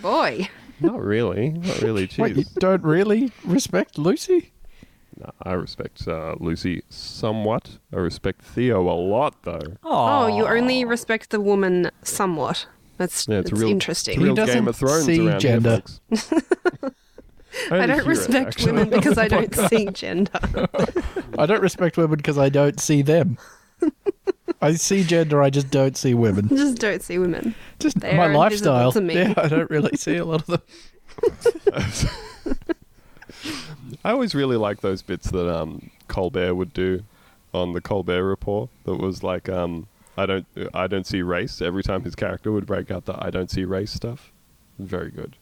boy. 0.00 0.48
Not 0.80 1.00
really. 1.02 1.50
Not 1.50 1.80
really. 1.80 2.08
Wait, 2.18 2.36
you 2.36 2.44
Jeez. 2.44 2.54
don't 2.54 2.82
really 2.82 3.30
respect 3.44 3.98
Lucy? 3.98 4.52
No, 5.20 5.30
I 5.42 5.52
respect 5.52 6.08
uh, 6.08 6.34
Lucy 6.40 6.82
somewhat. 6.88 7.78
I 7.92 7.96
respect 7.98 8.42
Theo 8.42 8.80
a 8.88 8.96
lot, 8.98 9.42
though. 9.44 9.76
Oh, 9.84 10.26
you 10.26 10.46
only 10.48 10.84
respect 10.84 11.30
the 11.30 11.40
woman 11.40 11.90
somewhat. 12.02 12.66
That's 12.96 13.28
Yeah, 13.28 13.38
it's, 13.38 13.50
it's 13.52 13.60
a 13.60 13.62
real, 13.62 13.70
interesting. 13.70 14.14
It's 14.14 14.20
a 14.20 14.24
real 14.24 14.34
He 14.34 14.36
Game 14.36 14.64
doesn't 14.64 14.68
of 14.68 14.76
Thrones 14.76 15.04
see 15.04 15.28
around 15.28 15.40
gender. 15.40 15.82
here, 16.08 16.18
folks. 16.18 16.32
I 17.70 17.74
only 17.74 17.86
don't 17.86 17.88
hear 17.90 18.00
it, 18.00 18.06
respect 18.06 18.46
actually. 18.48 18.72
women 18.72 18.90
because 18.90 19.18
I 19.18 19.28
don't 19.36 19.54
see 19.54 19.86
gender. 19.90 20.40
I 21.38 21.46
don't 21.46 21.62
respect 21.62 21.96
women 21.96 22.16
because 22.16 22.38
I 22.38 22.48
don't 22.48 22.80
see 22.80 23.02
them. 23.02 23.38
I 24.62 24.74
see 24.74 25.02
gender, 25.04 25.42
I 25.42 25.50
just 25.50 25.70
don't 25.70 25.96
see 25.96 26.14
women. 26.14 26.48
Just 26.56 26.78
don't 26.78 27.02
see 27.02 27.18
women. 27.18 27.54
Just 27.80 27.98
They 28.00 28.16
my 28.16 28.26
lifestyle. 28.26 28.92
to 28.92 29.00
me. 29.00 29.14
Yeah, 29.14 29.34
I 29.36 29.48
don't 29.48 29.68
really 29.70 29.96
see 29.96 30.16
a 30.16 30.24
lot 30.24 30.40
of 30.42 30.46
them. 30.46 30.62
I 34.04 34.10
always 34.12 34.34
really 34.34 34.56
like 34.56 34.80
those 34.80 35.02
bits 35.02 35.30
that 35.30 35.52
um, 35.52 35.90
Colbert 36.08 36.54
would 36.54 36.72
do 36.72 37.02
on 37.52 37.72
the 37.72 37.80
Colbert 37.80 38.24
Report. 38.24 38.70
That 38.84 38.96
was 38.96 39.22
like, 39.22 39.48
um, 39.48 39.86
I 40.16 40.26
don't, 40.26 40.46
I 40.74 40.86
don't 40.86 41.06
see 41.06 41.22
race. 41.22 41.60
Every 41.60 41.82
time 41.82 42.02
his 42.02 42.14
character 42.14 42.52
would 42.52 42.66
break 42.66 42.90
out 42.90 43.04
the 43.06 43.14
"I 43.22 43.30
don't 43.30 43.50
see 43.50 43.64
race" 43.64 43.92
stuff, 43.92 44.32
very 44.78 45.10
good. 45.10 45.36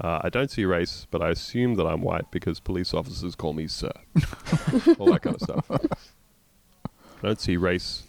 Uh, 0.00 0.20
I 0.22 0.30
don't 0.30 0.50
see 0.50 0.64
race, 0.64 1.06
but 1.10 1.20
I 1.22 1.30
assume 1.30 1.74
that 1.74 1.86
I'm 1.86 2.00
white 2.00 2.30
because 2.30 2.58
police 2.58 2.94
officers 2.94 3.34
call 3.34 3.52
me 3.52 3.66
sir. 3.68 3.92
All 4.98 5.12
that 5.12 5.20
kind 5.22 5.36
of 5.36 5.42
stuff. 5.42 5.70
I 5.70 7.26
don't 7.26 7.40
see 7.40 7.56
race, 7.58 8.04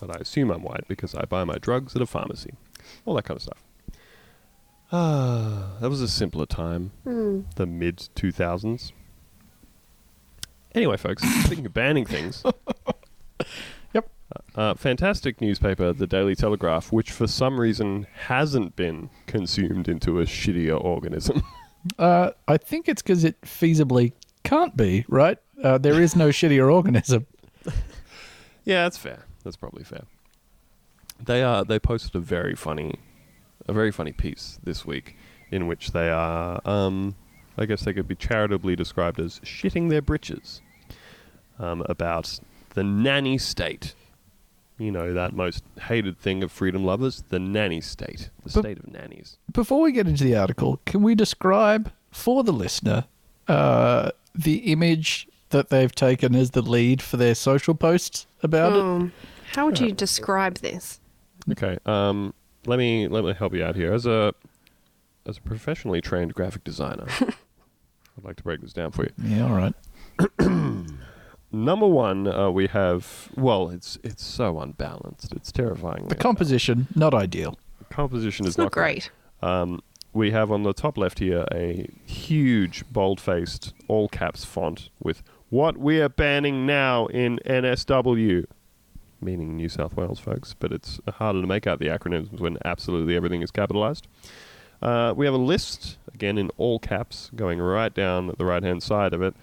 but 0.00 0.16
I 0.16 0.20
assume 0.20 0.50
I'm 0.50 0.62
white 0.62 0.84
because 0.88 1.14
I 1.14 1.24
buy 1.24 1.44
my 1.44 1.58
drugs 1.58 1.94
at 1.94 2.02
a 2.02 2.06
pharmacy. 2.06 2.54
All 3.04 3.14
that 3.14 3.24
kind 3.24 3.36
of 3.36 3.42
stuff. 3.42 3.62
Ah, 4.92 5.76
that 5.80 5.88
was 5.88 6.00
a 6.00 6.08
simpler 6.08 6.46
time 6.46 6.90
the 7.54 7.66
mid 7.66 7.96
2000s. 8.16 8.92
Anyway, 10.74 10.96
folks, 10.96 11.22
speaking 11.44 11.66
of 11.66 11.74
banning 11.74 12.04
things. 12.04 12.42
Yep. 13.94 14.10
Uh, 14.54 14.74
fantastic 14.74 15.40
newspaper, 15.40 15.92
The 15.92 16.06
Daily 16.06 16.36
Telegraph, 16.36 16.92
which 16.92 17.10
for 17.10 17.26
some 17.26 17.58
reason 17.58 18.06
hasn't 18.26 18.76
been 18.76 19.10
consumed 19.26 19.88
into 19.88 20.20
a 20.20 20.24
shittier 20.24 20.82
organism. 20.82 21.42
Uh, 21.98 22.32
I 22.46 22.58
think 22.58 22.90
it's 22.90 23.00
because 23.00 23.24
it 23.24 23.40
feasibly 23.40 24.12
can't 24.44 24.76
be, 24.76 25.06
right? 25.08 25.38
Uh, 25.64 25.78
there 25.78 25.98
is 26.02 26.14
no 26.14 26.28
shittier 26.28 26.70
organism. 26.70 27.26
yeah, 28.66 28.82
that's 28.82 28.98
fair. 28.98 29.24
That's 29.50 29.56
probably 29.56 29.82
fair. 29.82 30.02
They 31.20 31.42
uh, 31.42 31.64
they 31.64 31.80
posted 31.80 32.14
a 32.14 32.20
very 32.20 32.54
funny, 32.54 32.94
a 33.66 33.72
very 33.72 33.90
funny 33.90 34.12
piece 34.12 34.60
this 34.62 34.86
week, 34.86 35.16
in 35.50 35.66
which 35.66 35.90
they 35.90 36.08
are, 36.08 36.60
um, 36.64 37.16
I 37.58 37.66
guess 37.66 37.82
they 37.82 37.92
could 37.92 38.06
be 38.06 38.14
charitably 38.14 38.76
described 38.76 39.18
as 39.18 39.40
shitting 39.40 39.90
their 39.90 40.02
britches, 40.02 40.62
um, 41.58 41.82
about 41.88 42.38
the 42.74 42.84
nanny 42.84 43.38
state. 43.38 43.94
You 44.78 44.92
know 44.92 45.12
that 45.14 45.32
most 45.34 45.64
hated 45.88 46.16
thing 46.16 46.44
of 46.44 46.52
freedom 46.52 46.84
lovers, 46.84 47.24
the 47.28 47.40
nanny 47.40 47.80
state, 47.80 48.30
the 48.44 48.52
But- 48.54 48.62
state 48.62 48.78
of 48.78 48.86
nannies. 48.86 49.36
Before 49.52 49.80
we 49.82 49.90
get 49.90 50.06
into 50.06 50.22
the 50.22 50.36
article, 50.36 50.78
can 50.86 51.02
we 51.02 51.16
describe 51.16 51.90
for 52.12 52.44
the 52.44 52.52
listener 52.52 53.06
uh, 53.48 54.12
the 54.32 54.58
image 54.70 55.26
that 55.48 55.70
they've 55.70 55.92
taken 55.92 56.36
as 56.36 56.52
the 56.52 56.62
lead 56.62 57.02
for 57.02 57.16
their 57.16 57.34
social 57.34 57.74
posts 57.74 58.28
about 58.44 58.74
it? 59.06 59.10
How 59.54 59.66
would 59.66 59.80
you 59.80 59.92
describe 59.92 60.58
this? 60.58 61.00
Okay, 61.50 61.78
um, 61.86 62.34
let 62.66 62.78
me 62.78 63.08
let 63.08 63.24
me 63.24 63.32
help 63.32 63.54
you 63.54 63.64
out 63.64 63.74
here. 63.74 63.92
As 63.92 64.06
a 64.06 64.32
as 65.26 65.38
a 65.38 65.40
professionally 65.40 66.00
trained 66.00 66.34
graphic 66.34 66.62
designer, 66.64 67.06
I'd 67.20 68.24
like 68.24 68.36
to 68.36 68.42
break 68.42 68.60
this 68.60 68.72
down 68.72 68.92
for 68.92 69.04
you. 69.04 69.10
Yeah, 69.18 69.46
all 69.48 69.54
right. 69.54 69.74
Number 71.52 71.86
one, 71.86 72.28
uh, 72.28 72.50
we 72.50 72.68
have 72.68 73.28
well, 73.36 73.70
it's 73.70 73.98
it's 74.04 74.24
so 74.24 74.60
unbalanced. 74.60 75.32
It's 75.32 75.50
terrifying. 75.50 76.06
The 76.08 76.14
composition, 76.14 76.86
not 76.94 77.12
ideal. 77.12 77.58
The 77.78 77.92
composition 77.94 78.46
is 78.46 78.50
It's 78.50 78.58
not 78.58 78.70
great. 78.70 79.10
Um, 79.42 79.80
we 80.12 80.30
have 80.30 80.52
on 80.52 80.62
the 80.62 80.72
top 80.72 80.96
left 80.98 81.18
here 81.18 81.44
a 81.52 81.88
huge, 82.04 82.84
bold-faced, 82.92 83.72
all 83.88 84.08
caps 84.08 84.44
font 84.44 84.90
with 85.02 85.22
"What 85.48 85.76
we 85.76 86.00
are 86.00 86.08
banning 86.08 86.66
now 86.66 87.06
in 87.06 87.40
NSW," 87.44 88.44
meaning 89.20 89.56
New 89.56 89.68
South 89.68 89.96
Wales, 89.96 90.18
folks. 90.18 90.54
But 90.58 90.72
it's 90.72 91.00
harder 91.08 91.40
to 91.40 91.46
make 91.46 91.66
out 91.66 91.78
the 91.78 91.86
acronyms 91.86 92.40
when 92.40 92.58
absolutely 92.64 93.16
everything 93.16 93.42
is 93.42 93.50
capitalized. 93.50 94.06
Uh, 94.82 95.12
we 95.16 95.26
have 95.26 95.34
a 95.34 95.38
list 95.38 95.98
again 96.14 96.38
in 96.38 96.50
all 96.56 96.78
caps, 96.78 97.30
going 97.34 97.58
right 97.58 97.92
down 97.92 98.30
at 98.30 98.38
the 98.38 98.44
right-hand 98.44 98.82
side 98.82 99.12
of 99.12 99.22
it. 99.22 99.34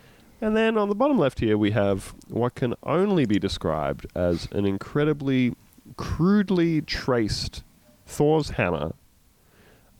And 0.41 0.55
then 0.55 0.77
on 0.77 0.89
the 0.89 0.95
bottom 0.95 1.17
left 1.17 1.39
here, 1.39 1.57
we 1.57 1.71
have 1.71 2.13
what 2.27 2.55
can 2.55 2.75
only 2.83 3.25
be 3.25 3.39
described 3.39 4.05
as 4.15 4.47
an 4.51 4.65
incredibly 4.65 5.55
crudely 5.95 6.81
traced 6.81 7.63
Thor's 8.05 8.51
hammer. 8.51 8.93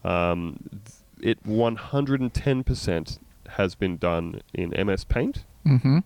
Um, 0.04 0.60
it 1.22 1.44
110% 1.44 3.20
has 3.50 3.76
been 3.76 3.98
done 3.98 4.42
in 4.54 4.70
MS 4.70 5.04
Paint. 5.06 5.44
Mm-hmm. 5.66 6.00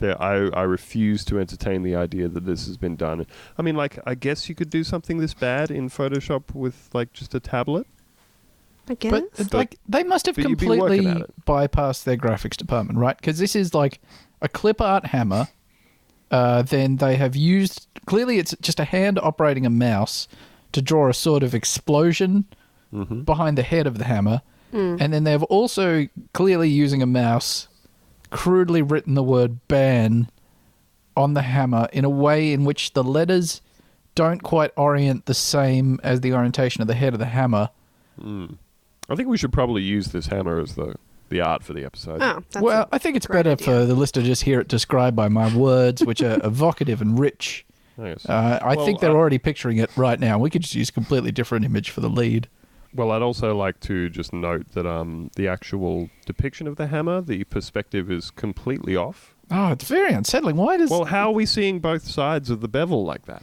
There, 0.00 0.20
I, 0.22 0.48
I 0.50 0.62
refuse 0.62 1.24
to 1.24 1.40
entertain 1.40 1.82
the 1.82 1.96
idea 1.96 2.28
that 2.28 2.46
this 2.46 2.66
has 2.66 2.76
been 2.76 2.94
done. 2.94 3.26
I 3.56 3.62
mean, 3.62 3.74
like, 3.74 3.98
I 4.06 4.14
guess 4.14 4.48
you 4.48 4.54
could 4.54 4.70
do 4.70 4.84
something 4.84 5.18
this 5.18 5.34
bad 5.34 5.70
in 5.70 5.88
Photoshop 5.88 6.54
with, 6.54 6.88
like, 6.92 7.12
just 7.12 7.34
a 7.34 7.40
tablet. 7.40 7.86
I 8.88 8.94
guess. 8.94 9.10
But 9.10 9.24
it's 9.36 9.52
like 9.52 9.78
they 9.88 10.02
must 10.04 10.26
have 10.26 10.36
But 10.36 10.48
you'd 10.48 10.58
be 10.58 10.66
working 10.66 11.04
completely 11.04 11.24
bypassed 11.46 12.04
their 12.04 12.16
graphics 12.16 12.56
department, 12.56 12.98
right? 12.98 13.16
Because 13.16 13.38
this 13.38 13.54
is 13.54 13.74
like 13.74 14.00
a 14.40 14.48
clip 14.48 14.80
art 14.80 15.06
hammer. 15.06 15.48
Uh, 16.30 16.62
then 16.62 16.96
they 16.96 17.16
have 17.16 17.34
used 17.36 17.86
clearly 18.06 18.38
it's 18.38 18.54
just 18.60 18.78
a 18.80 18.84
hand 18.84 19.18
operating 19.18 19.66
a 19.66 19.70
mouse 19.70 20.28
to 20.72 20.80
draw 20.80 21.08
a 21.08 21.14
sort 21.14 21.42
of 21.42 21.54
explosion 21.54 22.44
Mm-hmm. 22.90 23.20
behind 23.20 23.58
the 23.58 23.62
head 23.62 23.86
of 23.86 23.98
the 23.98 24.04
hammer, 24.04 24.40
and 24.72 25.12
then 25.12 25.24
they've 25.24 25.42
also 25.42 26.08
clearly 26.32 26.70
using 26.70 27.02
a 27.02 27.06
mouse 27.06 27.68
crudely 28.30 28.82
written 28.82 29.14
the 29.14 29.22
word 29.22 29.66
ban 29.68 30.30
on 31.16 31.34
the 31.34 31.42
hammer 31.42 31.88
in 31.92 32.04
a 32.04 32.10
way 32.10 32.52
in 32.52 32.64
which 32.64 32.92
the 32.92 33.02
letters 33.04 33.60
don't 34.14 34.42
quite 34.42 34.70
orient 34.76 35.26
the 35.26 35.34
same 35.34 35.98
as 36.02 36.20
the 36.20 36.32
orientation 36.32 36.80
of 36.82 36.88
the 36.88 36.94
head 36.94 37.12
of 37.12 37.18
the 37.18 37.26
hammer. 37.26 37.70
I 38.20 39.14
think 39.14 39.28
we 39.28 39.36
should 39.38 39.52
probably 39.52 39.82
use 39.82 40.08
this 40.08 40.26
hammer 40.26 40.60
as 40.60 40.74
the 40.74 40.94
the 41.28 41.40
art 41.42 41.62
for 41.62 41.74
the 41.74 41.84
episode. 41.84 42.22
oh, 42.22 42.42
that's 42.50 42.62
well, 42.62 42.88
I 42.90 42.96
think 42.96 43.14
it's 43.16 43.26
better 43.26 43.50
idea. 43.50 43.64
for 43.66 43.84
the 43.84 43.94
listener 43.94 44.22
to 44.22 44.26
just 44.28 44.42
hear 44.44 44.60
it 44.60 44.68
described 44.68 45.14
by 45.14 45.28
my 45.28 45.54
words, 45.54 46.02
which 46.02 46.22
are 46.22 46.40
evocative 46.44 47.02
and 47.02 47.18
rich. 47.18 47.66
Yes. 47.98 48.24
Uh, 48.26 48.58
I 48.62 48.76
Well, 48.76 48.86
think 48.86 49.00
they're 49.00 49.10
uh, 49.10 49.14
already 49.14 49.36
picturing 49.38 49.76
it 49.76 49.90
right 49.96 50.18
now. 50.18 50.38
We 50.38 50.48
could 50.48 50.62
just 50.62 50.74
use 50.74 50.88
a 50.88 50.92
completely 50.92 51.30
different 51.30 51.64
image 51.66 51.90
for 51.90 52.00
the 52.00 52.08
lead. 52.08 52.48
Well, 52.94 53.10
I'd 53.10 53.22
also 53.22 53.54
like 53.54 53.80
to 53.80 54.08
just 54.08 54.32
note 54.32 54.72
that 54.72 54.86
um, 54.86 55.30
the 55.36 55.46
actual 55.46 56.08
depiction 56.24 56.66
of 56.66 56.76
the 56.76 56.86
hammer, 56.86 57.20
the 57.20 57.44
perspective 57.44 58.10
is 58.10 58.30
completely 58.30 58.96
off. 58.96 59.34
Oh, 59.50 59.72
it's 59.72 59.84
very 59.84 60.12
unsettling. 60.12 60.56
Why 60.56 60.76
does 60.76 60.90
Well, 60.90 61.04
how 61.04 61.28
are 61.28 61.34
we 61.34 61.46
seeing 61.46 61.80
both 61.80 62.04
sides 62.04 62.50
of 62.50 62.60
the 62.60 62.68
bevel 62.68 63.04
like 63.04 63.26
that? 63.26 63.42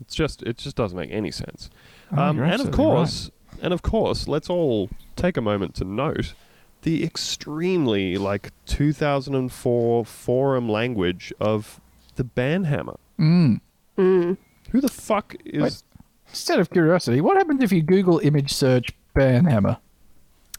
It's 0.00 0.14
just 0.14 0.42
it 0.42 0.58
just 0.58 0.74
doesn't 0.74 0.98
make 0.98 1.12
any 1.12 1.30
sense. 1.30 1.70
Oh, 2.10 2.20
um, 2.20 2.38
and 2.38 2.46
of 2.46 2.52
absolutely 2.52 2.76
course, 2.76 3.30
and 3.60 3.72
of 3.72 3.82
course, 3.82 4.26
let's 4.26 4.50
all 4.50 4.90
take 5.14 5.36
a 5.36 5.40
moment 5.40 5.76
to 5.76 5.84
note 5.84 6.34
the 6.82 7.04
extremely 7.04 8.16
like 8.16 8.50
2004 8.66 10.04
forum 10.04 10.68
language 10.68 11.32
of 11.38 11.80
the 12.16 12.24
banhammer. 12.24 12.98
Mm. 13.20 13.60
Who 13.96 14.80
the 14.80 14.88
fuck 14.88 15.36
is? 15.44 15.62
Wait. 15.62 15.82
Just 16.32 16.50
out 16.50 16.60
of 16.60 16.70
curiosity, 16.70 17.20
what 17.20 17.36
happens 17.36 17.62
if 17.62 17.70
you 17.72 17.82
Google 17.82 18.18
image 18.20 18.52
search 18.52 18.90
ban 19.14 19.44
hammer? 19.44 19.76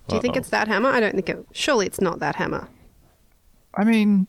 Do 0.08 0.16
you 0.16 0.22
think 0.22 0.36
Uh-oh. 0.36 0.40
it's 0.42 0.50
that 0.50 0.68
hammer? 0.68 0.90
I 0.90 1.00
don't 1.00 1.16
think 1.16 1.30
it. 1.30 1.46
Surely 1.52 1.86
it's 1.88 2.00
not 2.02 2.20
that 2.20 2.36
hammer. 2.36 2.68
I 3.74 3.84
mean, 3.84 4.28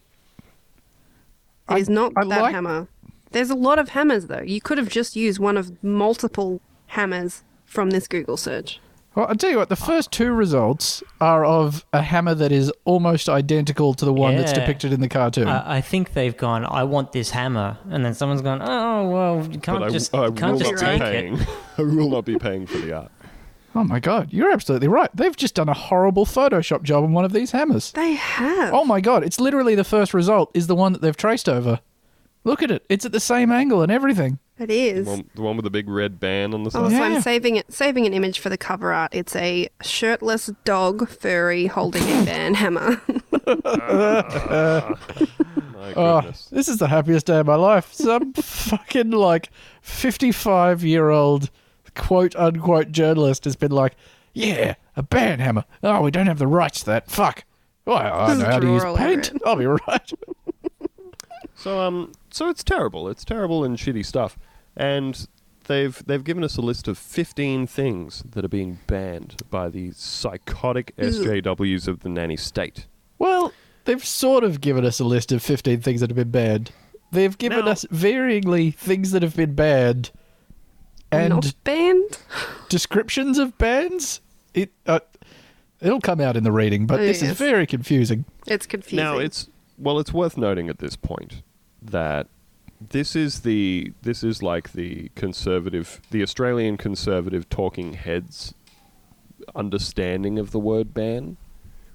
It 1.68 1.78
is 1.78 1.88
I- 1.88 1.92
not 1.92 2.12
I 2.16 2.24
that 2.26 2.42
like- 2.42 2.54
hammer. 2.54 2.88
There's 3.32 3.50
a 3.50 3.54
lot 3.56 3.78
of 3.78 3.90
hammers 3.90 4.26
though. 4.28 4.42
You 4.42 4.60
could 4.60 4.78
have 4.78 4.88
just 4.88 5.16
used 5.16 5.38
one 5.40 5.56
of 5.56 5.82
multiple 5.82 6.60
hammers 6.88 7.42
from 7.66 7.90
this 7.90 8.06
Google 8.06 8.36
search. 8.36 8.80
Well, 9.14 9.26
I'll 9.28 9.36
tell 9.36 9.50
you 9.50 9.56
what, 9.58 9.68
the 9.68 9.76
first 9.76 10.10
two 10.10 10.32
results 10.32 11.02
are 11.20 11.44
of 11.44 11.84
a 11.92 12.02
hammer 12.02 12.34
that 12.34 12.50
is 12.52 12.72
almost 12.84 13.28
identical 13.28 13.94
to 13.94 14.04
the 14.04 14.12
one 14.12 14.36
that's 14.36 14.52
Yeah. 14.52 14.60
depicted 14.60 14.92
in 14.92 15.00
the 15.00 15.08
cartoon. 15.08 15.48
I, 15.48 15.76
I 15.76 15.80
think 15.80 16.12
they've 16.14 16.36
gone. 16.36 16.64
I 16.64 16.84
want 16.84 17.12
this 17.12 17.30
hammer, 17.30 17.78
and 17.90 18.04
then 18.04 18.14
someone's 18.14 18.42
gone. 18.42 18.60
Oh 18.62 19.08
well, 19.08 19.46
you 19.50 19.58
can't 19.60 19.82
I, 19.84 19.88
just 19.90 20.14
I 20.14 20.26
you 20.26 20.32
can't 20.32 20.58
just 20.58 20.72
not 20.72 20.80
take 20.80 21.00
be 21.36 21.42
it. 21.42 21.48
I 21.78 21.82
will 21.82 22.10
not 22.10 22.24
be 22.24 22.38
paying 22.38 22.66
for 22.66 22.78
the 22.78 22.92
art. 22.96 23.12
oh 23.74 23.84
my 23.84 24.00
god, 24.00 24.32
you're 24.32 24.50
absolutely 24.52 24.88
right. 24.88 25.10
They've 25.14 25.36
just 25.36 25.54
done 25.54 25.68
a 25.68 25.74
horrible 25.74 26.26
Photoshop 26.26 26.82
job 26.82 27.04
on 27.04 27.12
one 27.12 27.24
of 27.24 27.32
these 27.32 27.52
hammers. 27.52 27.92
They 27.92 28.12
have. 28.14 28.72
Oh 28.74 28.84
my 28.84 29.00
god, 29.00 29.22
it's 29.24 29.40
literally 29.40 29.74
the 29.74 29.84
first 29.84 30.12
result 30.14 30.50
is 30.54 30.66
the 30.66 30.74
one 30.76 30.92
that 30.92 31.02
they've 31.02 31.16
traced 31.16 31.48
over. 31.48 31.80
Look 32.44 32.62
at 32.62 32.70
it. 32.70 32.84
It's 32.90 33.06
at 33.06 33.12
the 33.12 33.20
same 33.20 33.50
angle 33.50 33.80
and 33.82 33.90
everything. 33.90 34.38
It 34.58 34.68
The 34.68 35.02
one, 35.02 35.30
the 35.34 35.42
one 35.42 35.56
with 35.56 35.64
the 35.64 35.70
big 35.70 35.88
red 35.88 36.20
band 36.20 36.54
on 36.54 36.62
the 36.62 36.68
oh, 36.68 36.70
side. 36.70 36.82
Also, 36.84 36.96
Yeah. 36.96 37.02
I'm 37.02 37.20
saving 37.22 37.56
it, 37.56 37.72
saving 37.72 38.06
an 38.06 38.14
image 38.14 38.38
for 38.38 38.48
the 38.48 38.58
cover 38.58 38.92
art. 38.92 39.14
It's 39.14 39.34
a 39.36 39.68
shirtless 39.82 40.50
dog 40.64 41.08
furry 41.08 41.66
holding 41.66 42.02
a 42.04 42.24
ban 42.24 42.54
hammer. 42.54 43.00
My 45.74 45.92
Oh, 45.96 46.20
goodness. 46.20 46.48
this 46.50 46.68
is 46.68 46.78
the 46.78 46.88
happiest 46.88 47.26
day 47.26 47.38
of 47.40 47.46
my 47.46 47.56
life. 47.56 47.92
Some 47.92 48.32
fucking 48.34 49.10
like 49.10 49.50
55 49.82 50.82
year 50.84 51.10
old 51.10 51.50
quote 51.94 52.34
unquote 52.36 52.90
journalist 52.90 53.44
has 53.44 53.56
been 53.56 53.72
like, 53.72 53.94
yeah, 54.32 54.74
a 54.96 55.02
band 55.02 55.40
hammer. 55.42 55.64
Oh, 55.82 56.00
we 56.02 56.10
don't 56.10 56.26
have 56.26 56.38
the 56.38 56.46
rights 56.46 56.80
to 56.80 56.86
that. 56.86 57.10
Fuck. 57.10 57.44
Well, 57.84 57.98
I 57.98 58.34
know 58.34 58.44
how 58.46 58.58
to 58.60 58.66
use 58.66 58.80
Draw 58.82 58.90
all 58.92 58.96
over 58.96 59.06
paint. 59.14 59.32
I'll 59.44 59.56
be 59.56 59.66
right. 59.66 60.12
So 61.56 61.80
um, 61.80 62.12
so 62.30 62.48
it's 62.48 62.64
terrible. 62.64 63.08
It's 63.08 63.24
terrible 63.24 63.64
and 63.64 63.76
shitty 63.76 64.04
stuff. 64.04 64.38
And 64.76 65.26
they've 65.66 66.02
they've 66.06 66.24
given 66.24 66.42
us 66.44 66.56
a 66.56 66.60
list 66.62 66.88
of 66.88 66.98
15 66.98 67.66
things 67.66 68.22
that 68.30 68.44
are 68.44 68.48
being 68.48 68.78
banned 68.86 69.36
by 69.50 69.68
the 69.68 69.92
psychotic 69.92 70.94
SJWs 70.96 71.86
of 71.88 72.00
the 72.00 72.08
nanny 72.08 72.36
state. 72.36 72.86
Well, 73.18 73.52
they've 73.84 74.04
sort 74.04 74.42
of 74.44 74.60
given 74.60 74.84
us 74.84 74.98
a 75.00 75.04
list 75.04 75.30
of 75.32 75.42
15 75.42 75.80
things 75.80 76.00
that 76.00 76.10
have 76.10 76.16
been 76.16 76.30
banned. 76.30 76.72
They've 77.12 77.36
given 77.38 77.64
Now- 77.64 77.70
us 77.70 77.84
varyingly 77.92 78.74
things 78.74 79.12
that 79.12 79.22
have 79.22 79.36
been 79.36 79.54
banned 79.54 80.10
and 81.12 81.30
Not 81.34 81.54
banned. 81.62 82.18
descriptions 82.68 83.38
of 83.38 83.56
bans. 83.58 84.20
It 84.52 84.72
uh, 84.86 84.98
it'll 85.80 86.00
come 86.00 86.20
out 86.20 86.36
in 86.36 86.42
the 86.42 86.50
reading, 86.52 86.86
but 86.86 86.98
Oh, 86.98 87.04
this 87.04 87.18
is 87.22 87.28
yes. 87.28 87.38
very 87.38 87.66
confusing. 87.66 88.24
It's 88.48 88.66
confusing. 88.66 88.96
Now 89.04 89.18
it's 89.18 89.48
well, 89.78 89.98
it's 89.98 90.12
worth 90.12 90.36
noting 90.36 90.68
at 90.68 90.78
this 90.78 90.96
point 90.96 91.42
that 91.82 92.28
this 92.80 93.14
is 93.16 93.40
the 93.40 93.92
this 94.02 94.22
is 94.22 94.42
like 94.42 94.72
the 94.72 95.10
conservative, 95.14 96.00
the 96.10 96.22
Australian 96.22 96.76
conservative 96.76 97.48
talking 97.48 97.94
heads 97.94 98.54
understanding 99.54 100.38
of 100.38 100.50
the 100.50 100.58
word 100.58 100.94
ban, 100.94 101.36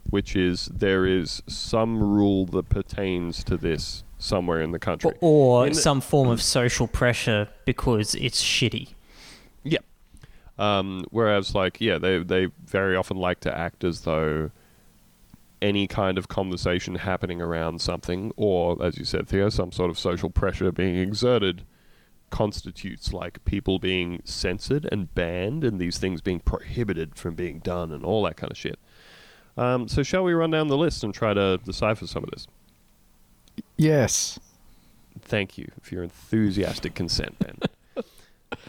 which 0.10 0.36
is 0.36 0.68
there 0.68 1.06
is 1.06 1.42
some 1.48 2.02
rule 2.02 2.46
that 2.48 2.70
pertains 2.70 3.44
to 3.44 3.58
this 3.58 4.04
somewhere 4.18 4.62
in 4.62 4.72
the 4.72 4.80
country. 4.80 5.12
Or 5.22 5.66
In 5.68 5.74
the- 5.74 5.80
some 5.80 6.02
form 6.02 6.30
of 6.30 6.42
social 6.42 6.88
pressure 6.88 7.50
because 7.66 8.16
it's 8.16 8.44
shitty. 8.44 8.90
Yep. 9.64 9.84
Um, 10.58 11.06
whereas, 11.12 11.56
like, 11.56 11.80
yeah, 11.80 11.98
they 11.98 12.20
they 12.20 12.48
very 12.66 12.96
often 12.96 13.18
like 13.18 13.40
to 13.42 13.58
act 13.58 13.84
as 13.84 14.02
though 14.02 14.52
any 15.62 15.88
kind 15.88 16.18
of 16.18 16.28
conversation 16.28 16.96
happening 16.96 17.42
around 17.42 17.82
something, 17.82 18.32
or 18.36 18.82
as 18.84 18.98
you 18.98 19.06
said, 19.06 19.28
Theo, 19.28 19.50
some 19.50 19.72
sort 19.72 19.90
of 19.90 20.00
social 20.00 20.30
pressure 20.30 20.72
being 20.72 20.96
exerted, 20.96 21.64
constitutes 22.30 23.12
like 23.12 23.44
people 23.46 23.80
being 23.80 24.22
censored 24.24 24.88
and 24.92 25.14
banned, 25.14 25.64
and 25.64 25.80
these 25.80 25.98
things 25.98 26.22
being 26.22 26.40
prohibited 26.40 27.16
from 27.16 27.36
being 27.36 27.60
done, 27.60 27.92
and 27.92 28.06
all 28.06 28.24
that 28.24 28.38
kind 28.38 28.52
of 28.52 28.58
shit. 28.58 28.80
Um, 29.58 29.88
so, 29.88 30.04
shall 30.04 30.24
we 30.24 30.34
run 30.34 30.52
down 30.52 30.68
the 30.68 30.78
list 30.78 31.04
and 31.04 31.14
try 31.14 31.34
to 31.34 31.58
decipher 31.58 32.08
some 32.08 32.24
of 32.24 32.32
this? 32.32 32.48
Yes. 33.76 34.40
Thank 35.22 35.58
you 35.58 35.72
for 35.82 35.96
your 35.96 36.04
enthusiastic 36.04 36.96
consent, 36.96 37.38
Ben. 37.40 37.58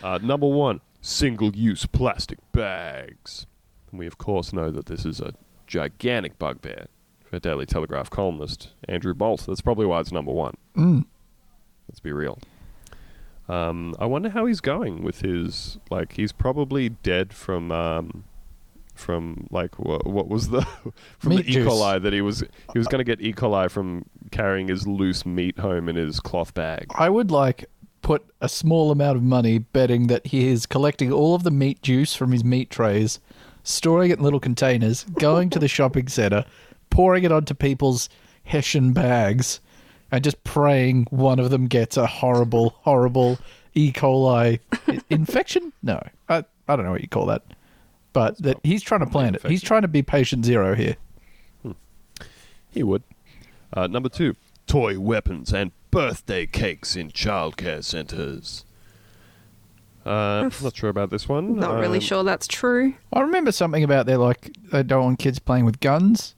uh, 0.02 0.18
number 0.20 0.48
one, 0.48 0.80
single 1.00 1.54
use 1.54 1.86
plastic 1.86 2.38
bags. 2.52 3.46
And 3.90 3.98
we, 4.00 4.06
of 4.06 4.18
course, 4.18 4.52
know 4.52 4.70
that 4.70 4.86
this 4.86 5.04
is 5.04 5.20
a 5.20 5.34
gigantic 5.70 6.38
bugbear 6.38 6.86
for 7.24 7.38
Daily 7.38 7.64
Telegraph 7.64 8.10
columnist 8.10 8.70
Andrew 8.88 9.14
Bolt. 9.14 9.44
That's 9.46 9.60
probably 9.60 9.86
why 9.86 10.00
it's 10.00 10.12
number 10.12 10.32
one. 10.32 10.54
Mm. 10.76 11.04
Let's 11.88 12.00
be 12.00 12.12
real. 12.12 12.38
Um, 13.48 13.94
I 13.98 14.06
wonder 14.06 14.30
how 14.30 14.46
he's 14.46 14.60
going 14.60 15.02
with 15.02 15.20
his. 15.22 15.78
Like, 15.90 16.12
he's 16.12 16.32
probably 16.32 16.90
dead 16.90 17.32
from. 17.32 17.72
Um, 17.72 18.24
from 18.94 19.46
like 19.50 19.78
what, 19.78 20.06
what 20.06 20.28
was 20.28 20.50
the 20.50 20.60
from 21.18 21.30
Meat 21.30 21.46
the 21.46 21.50
E. 21.50 21.52
juice. 21.54 21.72
coli 21.72 22.02
that 22.02 22.12
he 22.12 22.20
was 22.20 22.40
he 22.40 22.78
was 22.78 22.86
going 22.86 22.98
to 22.98 23.04
get 23.04 23.18
E. 23.22 23.32
coli 23.32 23.70
from 23.70 24.04
carrying 24.30 24.68
his 24.68 24.86
loose 24.86 25.24
meat 25.24 25.58
home 25.58 25.88
in 25.88 25.96
his 25.96 26.20
cloth 26.20 26.52
bag. 26.52 26.86
I 26.94 27.08
would 27.08 27.30
like 27.30 27.64
put 28.02 28.26
a 28.42 28.48
small 28.48 28.90
amount 28.90 29.16
of 29.16 29.22
money 29.22 29.56
betting 29.58 30.08
that 30.08 30.26
he 30.26 30.48
is 30.48 30.66
collecting 30.66 31.10
all 31.10 31.34
of 31.34 31.44
the 31.44 31.50
meat 31.50 31.80
juice 31.80 32.14
from 32.14 32.32
his 32.32 32.44
meat 32.44 32.68
trays, 32.68 33.20
storing 33.62 34.10
it 34.10 34.18
in 34.18 34.24
little 34.24 34.40
containers, 34.40 35.04
going 35.04 35.50
to 35.50 35.58
the 35.58 35.68
shopping 35.76 36.08
center, 36.08 36.44
pouring 36.90 37.24
it 37.24 37.32
onto 37.32 37.54
people's 37.54 38.08
Hessian 38.44 38.92
bags, 38.92 39.60
and 40.10 40.24
just 40.24 40.42
praying 40.44 41.06
one 41.10 41.38
of 41.38 41.50
them 41.50 41.66
gets 41.66 41.96
a 41.96 42.06
horrible, 42.06 42.70
horrible 42.80 43.38
E. 43.74 43.92
coli 43.92 44.58
infection. 45.10 45.72
No, 45.82 46.02
I 46.28 46.44
I 46.68 46.76
don't 46.76 46.84
know 46.84 46.92
what 46.92 47.02
you 47.02 47.08
call 47.08 47.26
that, 47.26 47.42
but 48.12 48.40
that 48.42 48.58
he's 48.62 48.82
trying 48.82 49.00
to 49.00 49.06
plan 49.06 49.34
it. 49.34 49.46
He's 49.46 49.62
trying 49.62 49.82
to 49.82 49.88
be 49.88 50.02
patient 50.02 50.44
zero 50.44 50.74
here. 50.74 50.96
He 52.70 52.82
would. 52.82 53.02
Uh, 53.72 53.86
number 53.86 54.08
two, 54.08 54.36
toy 54.66 54.98
weapons 54.98 55.52
and 55.52 55.72
birthday 55.90 56.46
cakes 56.46 56.96
in 56.96 57.10
childcare 57.10 57.84
centres. 57.84 58.64
Uh, 60.04 60.48
not 60.62 60.74
sure 60.76 60.88
about 60.90 61.10
this 61.10 61.28
one. 61.28 61.56
Not 61.58 61.78
really 61.78 61.98
Um, 61.98 62.02
sure 62.04 62.24
that's 62.24 62.46
true. 62.46 62.94
I 63.12 63.20
remember 63.20 63.52
something 63.52 63.84
about 63.84 64.06
they 64.06 64.16
like 64.16 64.50
they 64.72 64.82
don't 64.82 65.04
want 65.04 65.18
kids 65.18 65.38
playing 65.38 65.64
with 65.66 65.80
guns. 65.80 66.34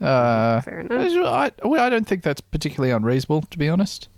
Uh, 0.00 0.60
Fair 0.62 0.80
enough. 0.80 1.12
I, 1.24 1.52
well, 1.66 1.80
I 1.80 1.88
don't 1.88 2.06
think 2.06 2.22
that's 2.24 2.40
particularly 2.40 2.90
unreasonable, 2.92 3.42
to 3.42 3.56
be 3.58 3.68
honest. 3.68 4.08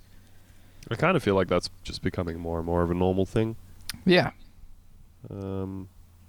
I 0.91 0.95
kind 0.95 1.17
of 1.17 1.23
feel 1.23 1.35
like 1.35 1.49
that's 1.49 1.69
just 1.85 2.01
becoming 2.03 2.39
more 2.39 2.57
and 2.59 2.67
more 2.67 2.83
of 2.83 2.91
a 2.91 2.95
normal 2.95 3.27
thing. 3.27 3.57
Yeah, 4.07 4.31
Um, 5.31 5.89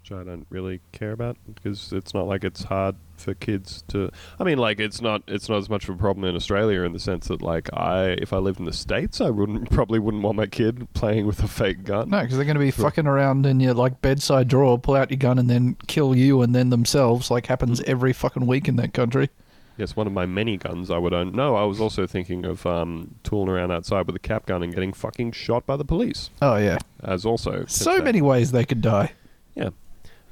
which 0.10 0.18
I 0.20 0.24
don't 0.24 0.46
really 0.50 0.80
care 0.92 1.12
about 1.12 1.38
because 1.54 1.92
it's 1.92 2.14
not 2.14 2.28
like 2.28 2.44
it's 2.44 2.64
hard 2.64 2.96
for 3.18 3.34
kids 3.34 3.84
to. 3.90 4.12
I 4.40 4.44
mean, 4.44 4.58
like 4.58 4.80
it's 4.80 5.02
not 5.02 5.24
it's 5.28 5.50
not 5.50 5.58
as 5.58 5.70
much 5.70 5.88
of 5.90 5.96
a 5.96 5.98
problem 5.98 6.26
in 6.26 6.36
Australia 6.36 6.84
in 6.84 6.94
the 6.94 7.00
sense 7.00 7.28
that 7.28 7.42
like 7.42 7.70
I 7.74 8.10
if 8.22 8.34
I 8.34 8.38
lived 8.38 8.60
in 8.60 8.66
the 8.66 8.74
states 8.74 9.20
I 9.22 9.30
wouldn't 9.30 9.70
probably 9.72 10.00
wouldn't 10.00 10.24
want 10.24 10.38
my 10.38 10.46
kid 10.46 10.88
playing 10.94 11.26
with 11.26 11.44
a 11.44 11.48
fake 11.48 11.84
gun. 11.84 12.10
No, 12.10 12.22
because 12.22 12.38
they're 12.38 12.46
going 12.46 12.56
to 12.56 12.60
be 12.60 12.72
fucking 12.72 13.08
around 13.08 13.46
in 13.46 13.60
your 13.60 13.74
like 13.74 14.02
bedside 14.02 14.48
drawer, 14.48 14.78
pull 14.78 14.96
out 14.96 15.12
your 15.12 15.18
gun, 15.18 15.40
and 15.40 15.50
then 15.50 15.76
kill 15.88 16.16
you 16.16 16.42
and 16.42 16.56
then 16.56 16.70
themselves, 16.70 17.30
like 17.30 17.48
happens 17.48 17.82
every 17.82 18.14
fucking 18.14 18.46
week 18.48 18.68
in 18.68 18.76
that 18.78 18.94
country. 18.94 19.30
Yes, 19.78 19.96
one 19.96 20.08
of 20.08 20.14
my 20.14 20.26
many 20.26 20.58
guns 20.58 20.90
I 20.90 20.98
would 20.98 21.14
own. 21.14 21.34
No, 21.34 21.56
I 21.56 21.64
was 21.64 21.80
also 21.80 22.08
thinking 22.08 22.46
of 22.46 22.66
um, 22.66 23.14
tooling 23.24 23.50
around 23.50 23.72
outside 23.72 24.08
with 24.08 24.16
a 24.16 24.20
cap 24.20 24.48
gun 24.48 24.64
and 24.64 24.74
getting 24.74 24.92
fucking 24.92 25.34
shot 25.34 25.68
by 25.68 25.76
the 25.76 25.86
police. 25.86 26.32
Oh 26.42 26.56
yeah, 26.56 26.78
As 27.04 27.26
also 27.26 27.66
so 27.68 28.02
many 28.02 28.22
ways 28.22 28.52
they 28.52 28.66
could 28.66 28.82
die. 28.82 29.12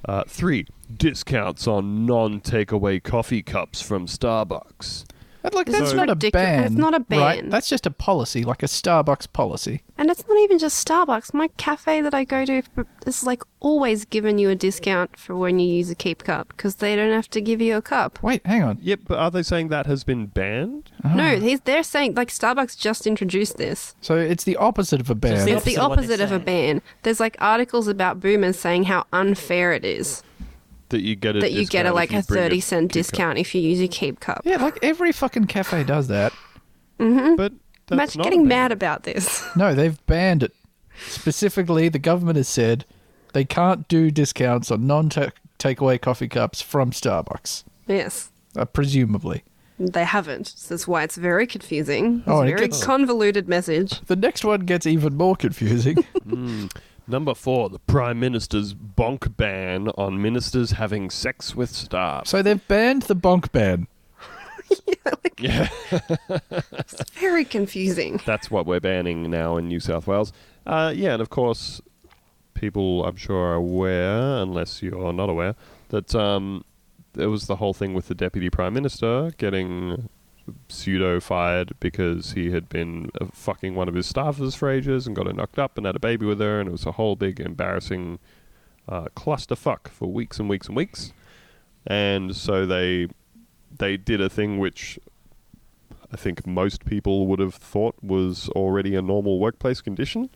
Uh, 0.07 0.23
three 0.27 0.67
discounts 0.95 1.67
on 1.67 2.05
non-takeaway 2.05 3.01
coffee 3.01 3.41
cups 3.41 3.81
from 3.81 4.05
Starbucks. 4.05 5.05
But 5.45 5.53
like 5.53 5.67
that's 5.67 5.89
is 5.89 5.93
not 5.93 6.09
a 6.09 6.15
ban. 6.15 6.63
It's 6.63 6.75
not 6.75 6.93
a 6.93 6.97
Right? 6.97 7.41
ban. 7.41 7.49
That's 7.49 7.69
just 7.69 7.85
a 7.85 7.91
policy, 7.91 8.43
like 8.43 8.63
a 8.63 8.65
Starbucks 8.65 9.31
policy. 9.31 9.83
And 9.97 10.09
it's 10.09 10.27
not 10.27 10.37
even 10.39 10.57
just 10.57 10.85
Starbucks. 10.85 11.33
My 11.33 11.49
cafe 11.57 12.01
that 12.01 12.13
I 12.13 12.23
go 12.23 12.45
to 12.45 12.63
is 13.05 13.23
like 13.23 13.43
always 13.59 14.05
giving 14.05 14.39
you 14.39 14.49
a 14.49 14.55
discount 14.55 15.17
for 15.17 15.35
when 15.35 15.59
you 15.59 15.67
use 15.71 15.89
a 15.91 15.95
keep 15.95 16.23
cup 16.23 16.47
because 16.49 16.75
they 16.77 16.95
don't 16.95 17.11
have 17.11 17.29
to 17.29 17.41
give 17.41 17.61
you 17.61 17.77
a 17.77 17.81
cup. 17.81 18.21
Wait, 18.23 18.45
hang 18.45 18.63
on. 18.63 18.79
Yep, 18.81 19.01
but 19.07 19.19
are 19.19 19.29
they 19.29 19.43
saying 19.43 19.67
that 19.69 19.85
has 19.85 20.03
been 20.03 20.25
banned? 20.25 20.89
Ah. 21.03 21.13
No, 21.13 21.37
he's, 21.37 21.61
they're 21.61 21.83
saying 21.83 22.15
like 22.15 22.29
Starbucks 22.29 22.77
just 22.77 23.05
introduced 23.05 23.57
this. 23.57 23.95
So 24.01 24.17
it's 24.17 24.43
the 24.43 24.57
opposite 24.57 24.99
of 24.99 25.09
a 25.11 25.15
ban. 25.15 25.45
the 25.45 25.51
It's 25.53 25.63
the 25.65 25.77
opposite 25.77 25.79
of 25.79 25.89
what 25.89 25.91
opposite 25.99 26.17
they're 26.17 26.25
of 26.25 26.31
a 26.33 26.39
ban. 26.39 26.81
There's 27.03 27.19
like 27.19 27.37
articles 27.39 27.87
about 27.87 28.19
boomers 28.19 28.57
saying 28.57 28.85
how 28.85 29.05
unfair 29.13 29.73
it 29.73 29.85
is 29.85 30.23
That 30.89 31.01
you 31.01 31.15
get 31.15 31.35
a 31.35 31.39
that 31.39 31.51
you 31.51 31.65
get 31.65 31.85
a 31.85 31.93
like 31.93 32.11
you 32.11 32.19
a 32.19 32.21
thirty 32.21 32.59
cent 32.59 32.91
keep 32.91 33.05
cup. 33.05 33.11
discount 33.11 33.37
if 33.39 33.55
you 33.55 33.61
use 33.61 33.81
a 33.81 33.87
keep 33.87 34.19
cup. 34.19 34.41
yeah, 34.45 34.57
like 34.57 34.77
every 34.83 35.11
fucking 35.11 35.45
cafe 35.47 35.83
does 35.83 36.07
that. 36.09 36.31
But 36.97 37.53
that's 37.87 38.15
Imagine 38.15 38.19
not 38.19 38.23
getting 38.23 38.39
a 38.41 38.43
ban. 38.43 38.49
mad 38.49 38.71
about 38.71 39.03
this. 39.03 39.43
No, 39.55 39.73
they've 39.73 40.03
banned 40.05 40.43
it. 40.43 40.53
Specifically, 41.07 41.89
the 41.89 41.99
government 41.99 42.37
has 42.37 42.47
said 42.47 42.85
they 43.33 43.43
can't 43.45 43.87
do 43.87 44.11
discounts 44.11 44.71
on 44.71 44.87
non-takeaway 44.87 45.99
coffee 45.99 46.27
cups 46.27 46.61
from 46.61 46.91
Starbucks. 46.91 47.63
yes. 47.87 48.29
Uh, 48.55 48.63
presumably. 48.65 49.43
They 49.77 50.05
haven't. 50.05 50.47
So 50.47 50.73
that's 50.73 50.87
why 50.87 51.03
it's 51.03 51.17
very 51.17 51.45
confusing. 51.45 52.19
It's 52.19 52.27
Oh, 52.27 52.37
a 52.37 52.39
and 52.41 52.49
it 52.49 52.53
very 52.55 52.67
gets- 52.69 52.81
convoluted 52.83 53.49
message. 53.49 53.99
The 54.07 54.15
next 54.15 54.45
one 54.45 54.61
gets 54.61 54.85
even 54.87 55.17
more 55.17 55.35
confusing. 55.35 55.97
Number 57.07 57.35
four, 57.35 57.69
the 57.69 57.79
Prime 57.79 58.19
Minister's 58.19 58.73
bonk 58.73 59.37
ban 59.37 59.89
on 59.89 60.21
ministers 60.21 60.71
having 60.71 61.09
sex 61.09 61.55
with 61.55 61.69
staff. 61.69 62.27
so 62.27 62.41
they've 62.41 62.67
banned 62.67 63.03
the 63.03 63.15
bonk 63.15 63.51
ban. 63.51 63.87
yeah, 65.39 65.69
It's 65.91 67.09
very 67.19 67.45
confusing. 67.45 68.19
that's 68.25 68.49
what 68.49 68.65
we're 68.65 68.79
banning 68.79 69.29
now 69.29 69.57
in 69.57 69.67
New 69.67 69.79
South 69.79 70.07
Wales. 70.07 70.33
Uh, 70.65 70.91
yeah, 70.95 71.13
and 71.13 71.21
of 71.21 71.29
course, 71.29 71.79
people 72.55 73.05
I'm 73.05 73.15
sure 73.15 73.37
are 73.51 73.53
aware, 73.53 74.37
unless 74.41 74.81
you're 74.81 75.13
not 75.13 75.29
aware, 75.29 75.53
that 75.89 76.15
um, 76.15 76.65
there 77.13 77.29
was 77.29 77.45
the 77.45 77.57
whole 77.57 77.73
thing 77.75 77.93
with 77.93 78.07
the 78.07 78.15
Deputy 78.15 78.49
Prime 78.49 78.73
Minister 78.73 79.31
getting 79.37 80.09
pseudo 80.69 81.19
fired 81.19 81.73
because 81.79 82.33
he 82.33 82.51
had 82.51 82.69
been 82.69 83.09
uh, 83.19 83.25
fucking 83.31 83.75
one 83.75 83.87
of 83.87 83.95
his 83.95 84.11
staffers 84.11 84.55
for 84.55 84.69
ages 84.69 85.07
and 85.07 85.15
got 85.15 85.27
her 85.27 85.33
knocked 85.33 85.59
up 85.59 85.77
and 85.77 85.85
had 85.85 85.95
a 85.95 85.99
baby 85.99 86.25
with 86.25 86.39
her, 86.39 86.59
and 86.59 86.69
it 86.69 86.71
was 86.71 86.85
a 86.85 86.93
whole 86.93 87.15
big 87.15 87.39
embarrassing 87.39 88.19
uh, 88.87 89.05
clusterfuck 89.15 89.87
for 89.87 90.11
weeks 90.11 90.39
and 90.39 90.49
weeks 90.49 90.67
and 90.67 90.75
weeks. 90.75 91.13
And 91.87 92.35
so 92.35 92.65
they 92.65 93.07
they 93.77 93.97
did 93.97 94.21
a 94.21 94.29
thing 94.29 94.57
which 94.57 94.99
I 96.11 96.17
think 96.17 96.45
most 96.45 96.85
people 96.85 97.27
would 97.27 97.39
have 97.39 97.55
thought 97.55 97.95
was 98.01 98.49
already 98.49 98.95
a 98.95 99.01
normal 99.01 99.39
workplace 99.39 99.81
condition, 99.81 100.29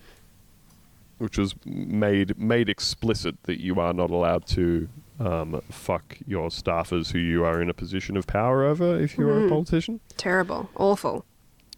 which 1.18 1.38
was 1.38 1.56
made 1.66 2.38
made 2.38 2.70
explicit 2.70 3.42
that 3.44 3.62
you 3.62 3.80
are 3.80 3.94
not 3.94 4.12
allowed 4.12 4.46
to 4.48 4.90
um, 5.20 5.62
fuck 5.70 6.18
your 6.26 6.50
staffers 6.50 7.12
who 7.12 7.20
you 7.20 7.44
are 7.44 7.62
in 7.62 7.70
a 7.70 7.74
position 7.74 8.16
of 8.16 8.26
power 8.26 8.64
over 8.64 9.00
if 9.00 9.18
you're 9.18 9.46
a 9.46 9.50
politician. 9.50 10.00
Terrible. 10.18 10.70
Awful. 10.76 11.26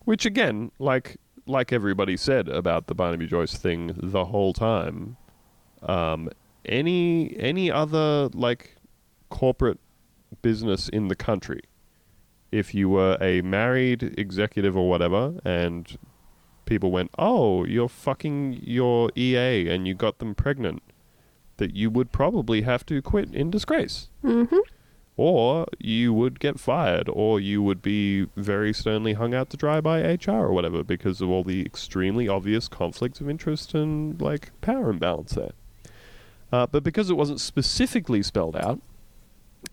Which 0.06 0.26
again, 0.26 0.72
like 0.80 1.18
like 1.48 1.74
everybody 1.74 2.18
said 2.18 2.48
about 2.48 2.88
the 2.88 2.96
Barnaby 2.96 3.28
Joyce 3.28 3.56
thing 3.56 3.94
the 3.98 4.26
whole 4.26 4.54
time, 4.54 5.18
um, 5.82 6.30
any 6.66 7.36
any 7.40 7.72
other 7.72 8.30
like 8.34 8.76
corporate 9.30 9.80
business 10.42 10.88
in 10.90 11.08
the 11.08 11.16
country, 11.16 11.62
if 12.52 12.76
you 12.76 12.90
were 12.90 13.18
a 13.20 13.42
married 13.42 14.16
executive 14.18 14.78
or 14.78 14.88
whatever, 14.88 15.40
and 15.44 15.98
people 16.66 16.92
went, 16.92 17.10
"Oh, 17.18 17.66
you're 17.66 17.90
fucking 17.90 18.60
your 18.64 19.12
EA 19.16 19.68
and 19.70 19.88
you 19.88 19.96
got 19.96 20.20
them 20.20 20.36
pregnant," 20.36 20.84
that 21.62 21.76
you 21.76 21.90
would 21.92 22.12
probably 22.12 22.64
have 22.64 22.84
to 22.88 23.02
quit 23.02 23.34
in 23.34 23.52
disgrace 23.52 24.10
Mm-hmm. 24.24 24.58
or 25.16 25.68
you 25.80 26.12
would 26.14 26.40
get 26.40 26.60
fired, 26.60 27.08
or 27.08 27.40
you 27.40 27.62
would 27.62 27.82
be 27.82 28.26
very 28.36 28.74
sternly 28.74 29.14
hung 29.14 29.34
out 29.36 29.50
to 29.52 29.58
dry 29.58 29.80
by 29.80 30.00
HR 30.02 30.42
or 30.48 30.54
whatever 30.54 30.84
because 30.84 31.22
of 31.22 31.30
all 31.30 31.44
the 31.44 31.62
extremely 31.66 32.28
obvious 32.28 32.68
conflicts 32.68 33.22
of 33.22 33.30
interest 33.30 33.76
and 33.76 34.20
like 34.22 34.50
power 34.62 34.90
imbalance 34.90 35.34
there. 35.34 35.52
Uh, 36.52 36.66
but 36.66 36.84
because 36.84 37.10
it 37.10 37.14
wasn't 37.16 37.40
specifically 37.40 38.22
spelled 38.24 38.56
out 38.56 38.80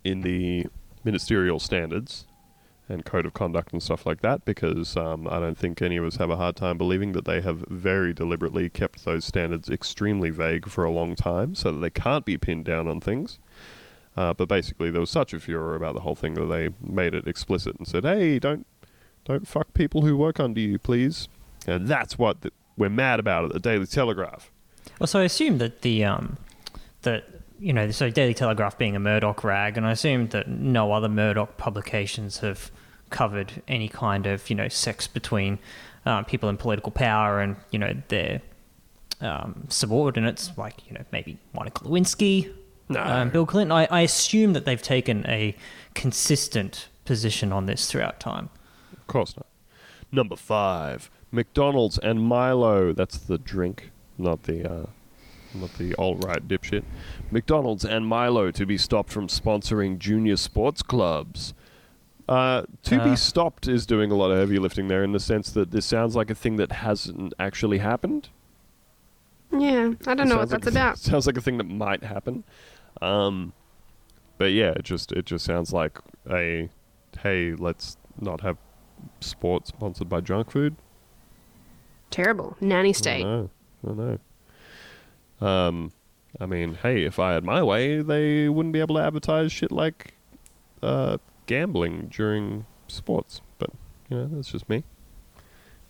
in 0.05 0.20
the 0.20 0.66
ministerial 1.05 1.59
standards 1.59 2.27
and 2.88 3.05
code 3.05 3.27
of 3.27 3.35
conduct 3.35 3.72
and 3.72 3.83
stuff 3.83 4.07
like 4.07 4.20
that, 4.22 4.44
because 4.44 4.96
um, 4.96 5.29
I 5.29 5.38
don't 5.40 5.59
think 5.59 5.83
any 5.83 5.96
of 5.96 6.05
us 6.05 6.16
have 6.16 6.31
a 6.31 6.37
hard 6.37 6.57
time 6.57 6.79
believing 6.79 7.12
that 7.12 7.24
they 7.24 7.40
have 7.40 7.64
very 7.68 8.12
deliberately 8.12 8.68
kept 8.70 9.05
those 9.05 9.24
standards 9.24 9.68
extremely 9.68 10.31
vague 10.31 10.68
for 10.68 10.85
a 10.85 10.90
long 10.90 11.14
time 11.14 11.55
so 11.55 11.72
that 11.72 11.79
they 11.79 11.90
can't 11.90 12.24
be 12.24 12.38
pinned 12.38 12.64
down 12.64 12.88
on 12.88 13.01
things. 13.01 13.38
Uh, 14.16 14.35
but 14.35 14.48
basically, 14.48 14.90
there 14.90 15.01
was 15.01 15.11
such 15.11 15.33
a 15.33 15.38
furor 15.38 15.77
about 15.77 15.94
the 15.94 16.01
whole 16.01 16.16
thing 16.16 16.35
that 16.35 16.46
they 16.46 16.70
made 16.81 17.14
it 17.14 17.29
explicit 17.29 17.77
and 17.77 17.87
said, 17.87 18.05
"Hey, 18.05 18.38
don't 18.38 18.66
don't 19.24 19.46
fuck 19.46 19.74
people 19.74 20.03
who 20.03 20.16
work 20.16 20.40
under 20.40 20.61
you, 20.61 20.79
please." 20.79 21.29
And 21.66 21.87
that's 21.87 22.18
what 22.18 22.42
th- 22.42 22.55
we're 22.77 22.88
mad 22.88 23.20
about 23.20 23.44
at 23.44 23.53
the 23.53 23.61
Daily 23.61 23.87
Telegraph. 23.87 24.51
Well, 24.98 25.07
so 25.07 25.20
I 25.20 25.24
assume 25.24 25.59
that 25.59 25.83
the 25.83 26.05
um, 26.05 26.38
that 27.03 27.38
you 27.59 27.73
know, 27.73 27.90
so 27.90 28.11
Daily 28.11 28.35
Telegraph 28.35 28.79
being 28.79 28.94
a 28.97 29.01
Murdoch 29.01 29.42
rag, 29.44 29.77
and 29.77 29.87
I 29.87 29.92
assume 29.92 30.29
that 30.29 30.49
no 30.49 30.92
other 30.92 31.09
Murdoch 31.09 31.57
publications 31.57 32.38
have 32.38 32.71
covered 33.11 33.62
any 33.66 33.88
kind 33.88 34.27
of 34.27 34.49
you 34.51 34.57
know 34.57 34.68
sex 34.68 35.07
between 35.09 35.59
um, 36.07 36.25
people 36.25 36.49
in 36.49 36.57
political 36.57 36.92
power 36.92 37.40
and 37.40 37.57
you 37.71 37.79
know 37.79 37.94
their 38.09 38.40
um, 39.21 39.64
subordinates, 39.68 40.53
like 40.57 40.87
you 40.88 40.94
know 40.94 41.05
maybe 41.12 41.38
Monica 41.53 41.85
Lewinsky, 41.85 42.53
No. 42.88 43.03
um, 43.03 43.31
Bill 43.31 43.47
Clinton. 43.47 43.73
I, 43.73 43.87
I 43.90 44.01
assume 44.03 44.53
that 44.53 44.64
they've 44.64 44.81
taken 44.83 45.27
a 45.27 45.57
consistent 45.94 46.88
position 47.05 47.53
on 47.53 47.66
this 47.66 47.90
throughout 47.90 48.21
time. 48.21 48.51
Of 48.92 49.07
course 49.07 49.37
not. 49.37 49.47
Number 50.12 50.37
five, 50.37 51.11
McDonald's 51.33 51.98
and 51.98 52.23
Milo. 52.23 52.92
That's 52.92 53.19
the 53.19 53.37
drink, 53.38 53.90
not 54.17 54.44
the 54.44 54.71
uh, 54.71 54.87
not 55.61 55.75
the 55.79 55.94
alt 55.96 56.25
right 56.25 56.46
dipshit. 56.46 56.85
McDonald's 57.31 57.85
and 57.85 58.06
Milo 58.06 58.50
to 58.50 58.67
be 58.67 58.79
stopped 58.79 59.11
from 59.11 59.27
sponsoring 59.29 59.98
junior 59.98 60.37
sports 60.37 60.83
clubs. 60.83 61.54
Uh, 62.29 62.63
to 62.83 62.96
be 63.02 63.11
Uh. 63.11 63.17
stopped 63.17 63.67
is 63.69 63.87
doing 63.87 64.11
a 64.11 64.15
lot 64.15 64.31
of 64.31 64.38
heavy 64.38 64.59
lifting 64.59 64.88
there 64.88 65.02
in 65.02 65.13
the 65.13 65.21
sense 65.21 65.50
that 65.52 65.71
this 65.71 65.87
sounds 65.87 66.15
like 66.15 66.29
a 66.31 66.35
thing 66.35 66.56
that 66.56 66.71
hasn't 66.73 67.33
actually 67.38 67.79
happened. 67.79 68.29
Yeah, 69.50 69.92
I 70.06 70.15
don't 70.15 70.21
It 70.21 70.25
know 70.27 70.37
what 70.37 70.50
sounds 70.50 70.52
like 70.52 70.61
that's 70.63 70.67
a- 70.67 70.79
about. 70.79 70.98
Sounds 70.98 71.27
like 71.27 71.38
a 71.38 71.40
thing 71.40 71.56
that 71.56 71.65
might 71.65 72.04
happen. 72.04 72.44
Um, 73.00 73.54
but 74.37 74.52
yeah, 74.52 74.73
it 74.73 74.83
just 74.85 75.11
it 75.13 75.25
just 75.25 75.44
sounds 75.44 75.73
like 75.73 75.98
a 76.31 76.69
hey, 77.23 77.54
let's 77.54 77.96
not 78.21 78.42
have 78.42 78.59
sports 79.21 79.71
sponsored 79.71 80.09
by 80.11 80.21
junk 80.21 80.50
food. 80.50 80.77
Terrible. 82.11 82.56
Nanny 82.61 82.90
I 82.90 82.92
state. 82.92 83.23
know. 83.25 83.50
I 83.88 83.92
know. 83.92 84.19
Um, 85.40 85.92
I 86.40 86.46
mean, 86.46 86.74
hey, 86.82 87.04
if 87.04 87.18
I 87.18 87.32
had 87.32 87.44
my 87.44 87.62
way, 87.62 88.02
they 88.02 88.48
wouldn't 88.48 88.72
be 88.72 88.80
able 88.80 88.96
to 88.96 89.02
advertise 89.02 89.52
shit 89.52 89.72
like 89.72 90.14
uh, 90.82 91.18
gambling 91.46 92.08
during 92.14 92.66
sports. 92.86 93.40
But 93.58 93.70
you 94.08 94.16
know, 94.18 94.26
that's 94.32 94.50
just 94.50 94.68
me. 94.68 94.84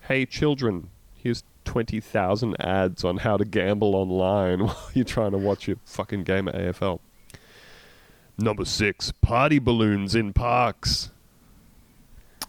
Hey, 0.01 0.25
children, 0.25 0.89
here's 1.15 1.43
twenty 1.65 1.99
thousand 1.99 2.55
ads 2.59 3.03
on 3.03 3.17
how 3.17 3.37
to 3.37 3.45
gamble 3.45 3.95
online 3.95 4.59
while 4.65 4.89
you're 4.93 5.05
trying 5.05 5.31
to 5.31 5.37
watch 5.37 5.67
your 5.67 5.77
fucking 5.85 6.23
game 6.23 6.47
at 6.47 6.55
AFL. 6.55 6.99
Number 8.37 8.63
six, 8.65 9.11
party 9.11 9.59
balloons 9.59 10.15
in 10.15 10.31
parks. 10.31 11.11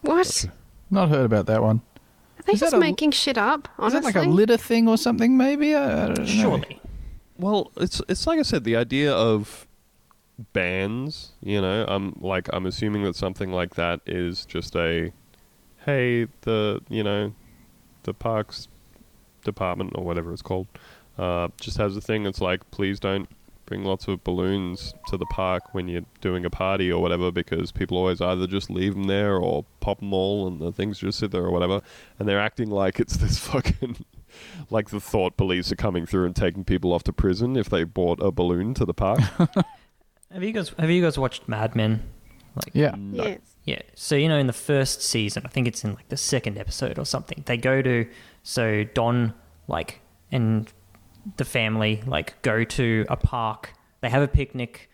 What? 0.01 0.47
Not 0.89 1.09
heard 1.09 1.25
about 1.25 1.45
that 1.47 1.61
one. 1.61 1.81
Are 2.39 2.43
they 2.43 2.53
Is 2.53 2.59
that 2.61 2.67
just 2.67 2.73
a- 2.75 2.79
making 2.79 3.11
shit 3.11 3.37
up? 3.37 3.67
Is 3.67 3.93
Honestly, 3.93 4.11
that 4.13 4.19
like 4.19 4.27
a 4.27 4.29
litter 4.29 4.57
thing 4.57 4.87
or 4.87 4.97
something? 4.97 5.37
Maybe 5.37 5.75
I, 5.75 6.03
I 6.03 6.05
don't 6.07 6.19
know. 6.19 6.25
Surely. 6.25 6.79
Well, 7.41 7.71
it's 7.75 8.01
it's 8.07 8.27
like 8.27 8.37
I 8.37 8.43
said, 8.43 8.63
the 8.65 8.75
idea 8.75 9.11
of 9.11 9.67
bans. 10.53 11.31
You 11.41 11.59
know, 11.59 11.85
I'm 11.87 12.15
like 12.19 12.47
I'm 12.53 12.67
assuming 12.67 13.03
that 13.03 13.15
something 13.15 13.51
like 13.51 13.73
that 13.75 14.01
is 14.05 14.45
just 14.45 14.75
a, 14.75 15.11
hey, 15.85 16.27
the 16.41 16.81
you 16.87 17.03
know, 17.03 17.33
the 18.03 18.13
parks 18.13 18.67
department 19.43 19.93
or 19.95 20.03
whatever 20.03 20.31
it's 20.31 20.43
called, 20.43 20.67
uh, 21.17 21.47
just 21.59 21.77
has 21.77 21.97
a 21.97 22.01
thing 22.01 22.23
that's 22.23 22.41
like, 22.41 22.69
please 22.69 22.99
don't 22.99 23.27
bring 23.65 23.83
lots 23.85 24.07
of 24.07 24.23
balloons 24.23 24.93
to 25.07 25.17
the 25.17 25.25
park 25.27 25.63
when 25.73 25.87
you're 25.87 26.05
doing 26.19 26.45
a 26.45 26.49
party 26.49 26.91
or 26.91 27.01
whatever 27.01 27.31
because 27.31 27.71
people 27.71 27.97
always 27.97 28.21
either 28.21 28.45
just 28.45 28.69
leave 28.69 28.93
them 28.93 29.05
there 29.05 29.37
or 29.37 29.65
pop 29.79 29.99
them 29.99 30.13
all 30.13 30.45
and 30.45 30.59
the 30.59 30.73
things 30.73 30.99
just 30.99 31.17
sit 31.17 31.31
there 31.31 31.45
or 31.45 31.51
whatever 31.51 31.81
and 32.19 32.27
they're 32.27 32.39
acting 32.39 32.69
like 32.69 32.99
it's 32.99 33.15
this 33.15 33.37
fucking 33.47 33.95
like 34.69 34.89
the 34.89 34.99
thought 34.99 35.37
police 35.37 35.71
are 35.71 35.75
coming 35.75 36.05
through 36.05 36.25
and 36.25 36.35
taking 36.35 36.63
people 36.63 36.93
off 36.93 37.03
to 37.03 37.13
prison 37.13 37.55
if 37.55 37.69
they 37.69 37.83
bought 37.83 38.19
a 38.21 38.31
balloon 38.31 38.73
to 38.75 38.85
the 38.85 38.93
park 38.93 39.19
Have 40.31 40.43
you 40.43 40.53
guys 40.53 40.69
have 40.79 40.89
you 40.89 41.01
guys 41.01 41.19
watched 41.19 41.47
Mad 41.49 41.75
Men? 41.75 42.03
Like 42.55 42.71
Yeah. 42.73 42.95
No. 42.97 43.23
Yes. 43.25 43.39
Yeah. 43.65 43.81
So 43.95 44.15
you 44.15 44.29
know, 44.29 44.37
in 44.37 44.47
the 44.47 44.53
first 44.53 45.01
season, 45.01 45.43
I 45.45 45.49
think 45.49 45.67
it's 45.67 45.83
in 45.83 45.93
like 45.93 46.07
the 46.09 46.15
second 46.17 46.57
episode 46.57 46.97
or 46.97 47.05
something. 47.05 47.43
They 47.45 47.57
go 47.57 47.81
to 47.81 48.07
so 48.43 48.83
Don 48.85 49.33
like 49.67 49.99
and 50.31 50.71
the 51.37 51.43
family 51.45 52.01
like 52.07 52.41
go 52.43 52.63
to 52.63 53.05
a 53.09 53.17
park. 53.17 53.73
They 53.99 54.09
have 54.09 54.21
a 54.23 54.27
picnic. 54.27 54.89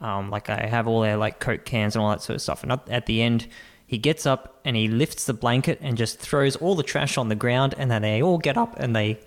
Um, 0.00 0.30
like 0.30 0.50
I 0.50 0.66
have 0.66 0.86
all 0.86 1.00
their 1.00 1.16
like 1.16 1.40
coke 1.40 1.64
cans 1.64 1.96
and 1.96 2.02
all 2.02 2.10
that 2.10 2.20
sort 2.22 2.34
of 2.34 2.42
stuff. 2.42 2.62
And 2.62 2.72
at- 2.72 2.88
at 2.90 3.06
the 3.06 3.22
end, 3.22 3.48
he 3.92 3.98
gets 3.98 4.24
up 4.24 4.58
and 4.64 4.74
he 4.74 4.88
lifts 4.88 5.26
the 5.26 5.34
blanket 5.34 5.78
and 5.82 5.98
just 5.98 6.18
throws 6.18 6.56
all 6.56 6.74
the 6.74 6.82
trash 6.82 7.18
on 7.18 7.28
the 7.28 7.34
ground. 7.34 7.74
And 7.76 7.90
then 7.90 8.00
they 8.00 8.22
all 8.22 8.38
get 8.38 8.56
up 8.56 8.74
and 8.78 8.96
they 8.96 9.20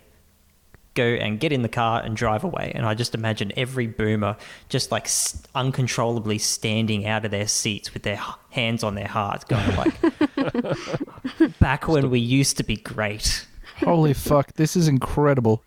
go 0.95 1.03
and 1.03 1.39
get 1.39 1.51
in 1.53 1.61
the 1.61 1.70
car 1.70 2.01
and 2.01 2.18
drive 2.18 2.43
away. 2.43 2.72
And 2.74 2.84
I 2.84 2.95
just 2.95 3.13
imagine 3.13 3.51
every 3.55 3.86
boomer 3.86 4.36
just 4.68 4.91
like 4.91 5.07
uncontrollably 5.53 6.39
standing 6.39 7.05
out 7.05 7.26
of 7.26 7.30
their 7.30 7.47
seats 7.47 7.93
with 7.93 8.01
their 8.01 8.20
hands 8.49 8.84
on 8.84 8.95
their 8.95 9.07
hearts, 9.07 9.45
going 9.45 9.76
like, 9.76 11.59
"Back 11.59 11.88
when 11.88 12.09
we 12.09 12.20
used 12.20 12.57
to 12.57 12.63
be 12.63 12.78
great." 12.78 13.45
Holy 13.82 14.16
fuck, 14.16 14.53
this 14.53 14.76
is 14.76 14.88
incredible. 14.88 15.61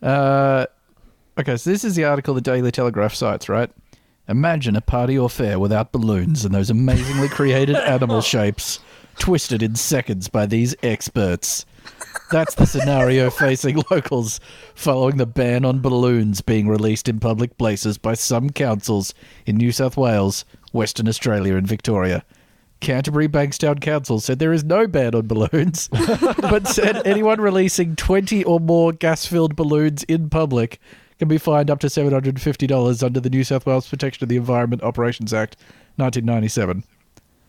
Uh, 0.00 0.64
okay, 1.38 1.58
so 1.58 1.68
this 1.68 1.84
is 1.84 1.94
the 1.94 2.04
article 2.04 2.32
the 2.32 2.40
Daily 2.40 2.70
Telegraph 2.70 3.12
cites, 3.12 3.50
right? 3.50 3.70
Imagine 4.28 4.74
a 4.74 4.80
party 4.80 5.18
or 5.18 5.28
fair 5.28 5.58
without 5.58 5.92
balloons 5.92 6.44
and 6.44 6.54
those 6.54 6.70
amazingly 6.70 7.28
created 7.28 7.76
animal 7.76 8.20
shapes 8.22 8.80
twisted 9.18 9.62
in 9.62 9.74
seconds 9.74 10.28
by 10.28 10.46
these 10.46 10.74
experts. 10.82 11.66
That's 12.30 12.54
the 12.54 12.66
scenario 12.66 13.30
facing 13.30 13.82
locals 13.90 14.40
following 14.74 15.18
the 15.18 15.26
ban 15.26 15.64
on 15.64 15.80
balloons 15.80 16.40
being 16.40 16.68
released 16.68 17.08
in 17.08 17.20
public 17.20 17.58
places 17.58 17.98
by 17.98 18.14
some 18.14 18.50
councils 18.50 19.12
in 19.46 19.56
New 19.56 19.72
South 19.72 19.96
Wales, 19.96 20.44
Western 20.72 21.06
Australia, 21.06 21.56
and 21.56 21.66
Victoria. 21.66 22.24
Canterbury 22.80 23.28
Bankstown 23.28 23.80
Council 23.80 24.20
said 24.20 24.38
there 24.38 24.52
is 24.52 24.64
no 24.64 24.86
ban 24.86 25.14
on 25.14 25.26
balloons, 25.26 25.88
but 26.40 26.66
said 26.66 27.06
anyone 27.06 27.40
releasing 27.40 27.96
20 27.96 28.44
or 28.44 28.60
more 28.60 28.92
gas 28.92 29.26
filled 29.26 29.56
balloons 29.56 30.02
in 30.04 30.28
public 30.28 30.80
can 31.18 31.28
be 31.28 31.38
fined 31.38 31.70
up 31.70 31.80
to 31.80 31.86
$750 31.88 33.02
under 33.02 33.20
the 33.20 33.30
New 33.30 33.44
South 33.44 33.66
Wales 33.66 33.88
Protection 33.88 34.24
of 34.24 34.28
the 34.28 34.36
Environment 34.36 34.82
Operations 34.82 35.32
Act 35.32 35.56
1997. 35.96 36.84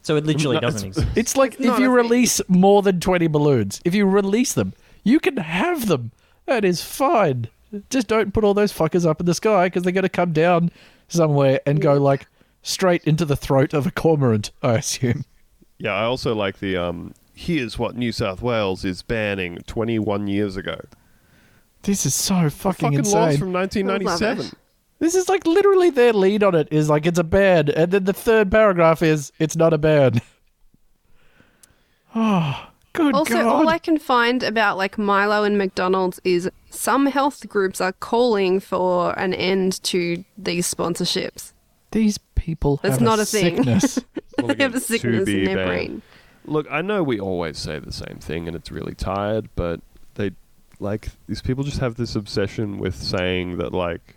So 0.03 0.15
it 0.15 0.25
literally 0.25 0.59
doesn't 0.59 0.89
it's- 0.89 0.97
exist. 1.03 1.17
It's 1.17 1.37
like 1.37 1.55
if 1.55 1.61
you 1.61 1.71
a 1.71 1.77
thing. 1.77 1.89
release 1.89 2.41
more 2.47 2.81
than 2.83 2.99
20 2.99 3.27
balloons, 3.27 3.81
if 3.85 3.95
you 3.95 4.05
release 4.05 4.53
them, 4.53 4.73
you 5.03 5.19
can 5.19 5.37
have 5.37 5.87
them. 5.87 6.11
That 6.45 6.63
is 6.63 6.81
fine. 6.83 7.47
Just 7.89 8.07
don't 8.07 8.33
put 8.33 8.43
all 8.43 8.53
those 8.53 8.71
fuckers 8.71 9.05
up 9.05 9.19
in 9.19 9.25
the 9.25 9.33
sky 9.33 9.65
because 9.67 9.81
they're 9.83 9.91
going 9.91 10.03
to 10.03 10.09
come 10.09 10.31
down 10.31 10.69
somewhere 11.07 11.59
and 11.65 11.81
go 11.81 11.95
like 11.97 12.27
straight 12.61 13.03
into 13.05 13.25
the 13.25 13.35
throat 13.35 13.73
of 13.73 13.85
a 13.87 13.91
cormorant, 13.91 14.51
I 14.63 14.75
assume. 14.75 15.25
yeah 15.77 15.93
i 15.93 16.03
also 16.03 16.33
like 16.33 16.59
the 16.59 16.77
um 16.77 17.13
here's 17.33 17.77
what 17.77 17.95
new 17.97 18.11
south 18.11 18.41
wales 18.41 18.85
is 18.85 19.01
banning 19.03 19.57
21 19.67 20.27
years 20.27 20.55
ago 20.55 20.79
This 21.85 22.05
is 22.05 22.15
so 22.15 22.49
fucking, 22.49 22.91
fucking 22.97 23.11
laws 23.11 23.33
insane. 23.35 23.37
from 23.39 23.49
I 23.55 23.61
love 23.61 23.71
1997. 23.73 24.51
This 24.99 25.13
is 25.15 25.29
like 25.29 25.45
literally 25.45 25.89
their 25.89 26.13
lead 26.13 26.41
on 26.43 26.55
it 26.55 26.67
is 26.71 26.89
like 26.89 27.05
it's 27.05 27.19
a 27.19 27.23
ban, 27.23 27.69
and 27.69 27.91
then 27.91 28.05
the 28.05 28.13
third 28.13 28.49
paragraph 28.51 29.01
is 29.01 29.31
it's 29.39 29.55
not 29.55 29.73
a 29.73 29.77
ban. 29.77 30.21
Oh, 32.17 32.69
good 32.93 33.13
Also, 33.13 33.33
god! 33.33 33.45
all 33.45 33.67
I 33.67 33.77
can 33.77 33.97
find 33.99 34.41
about 34.41 34.77
like 34.77 34.97
Milo 34.97 35.43
and 35.43 35.57
McDonald's 35.57 36.21
is 36.23 36.49
some 36.69 37.07
health 37.07 37.47
groups 37.49 37.81
are 37.81 37.91
calling 37.91 38.61
for 38.61 39.11
an 39.19 39.33
end 39.33 39.83
to 39.83 40.23
these 40.37 40.73
sponsorships. 40.73 41.51
These 41.91 42.17
people 42.35 42.79
That's 42.81 42.93
have 42.95 43.01
not 43.01 43.19
a, 43.19 43.23
a 43.23 43.25
thing. 43.25 43.57
sickness. 43.57 43.99
Well, 44.37 44.47
They 44.55 44.63
have 44.63 44.75
a 44.75 44.79
sickness 44.79 45.27
in 45.27 45.43
their 45.43 45.55
banned. 45.57 45.67
brain. 45.67 46.01
Look, 46.45 46.67
I 46.71 46.81
know 46.81 47.03
we 47.03 47.19
always 47.19 47.57
say 47.57 47.79
the 47.79 47.91
same 47.91 48.19
thing 48.21 48.47
and 48.47 48.55
it's 48.55 48.71
really 48.71 48.95
tired, 48.95 49.49
but 49.57 49.81
they 50.13 50.31
like 50.79 51.09
these 51.27 51.41
people 51.41 51.63
just 51.63 51.79
have 51.79 51.95
this 51.95 52.15
obsession 52.15 52.77
with 52.77 52.95
saying 52.95 53.57
that 53.57 53.73
like 53.73 54.15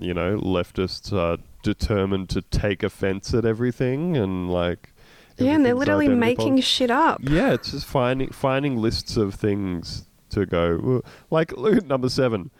you 0.00 0.12
know, 0.12 0.36
leftists 0.38 1.12
are 1.12 1.38
determined 1.62 2.28
to 2.30 2.42
take 2.42 2.82
offense 2.82 3.32
at 3.34 3.44
everything 3.44 4.16
and 4.16 4.50
like 4.50 4.92
Yeah, 5.36 5.52
and 5.52 5.64
they're 5.64 5.74
literally 5.74 6.08
making 6.08 6.36
politics. 6.48 6.66
shit 6.66 6.90
up. 6.90 7.20
Yeah, 7.22 7.52
it's 7.52 7.70
just 7.70 7.86
finding 7.86 8.30
finding 8.30 8.76
lists 8.76 9.16
of 9.16 9.34
things 9.34 10.06
to 10.30 10.46
go 10.46 11.02
like 11.30 11.52
look 11.56 11.76
at 11.76 11.86
number 11.86 12.08
7. 12.08 12.50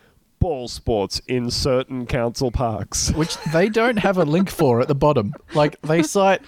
Ball 0.40 0.68
sports 0.68 1.20
in 1.26 1.50
certain 1.50 2.06
council 2.06 2.50
parks. 2.52 3.10
which 3.16 3.36
they 3.52 3.68
don't 3.68 3.98
have 3.98 4.16
a 4.18 4.24
link 4.24 4.48
for 4.50 4.80
at 4.80 4.86
the 4.88 4.94
bottom. 4.94 5.34
Like 5.54 5.80
they 5.82 6.02
cite 6.02 6.42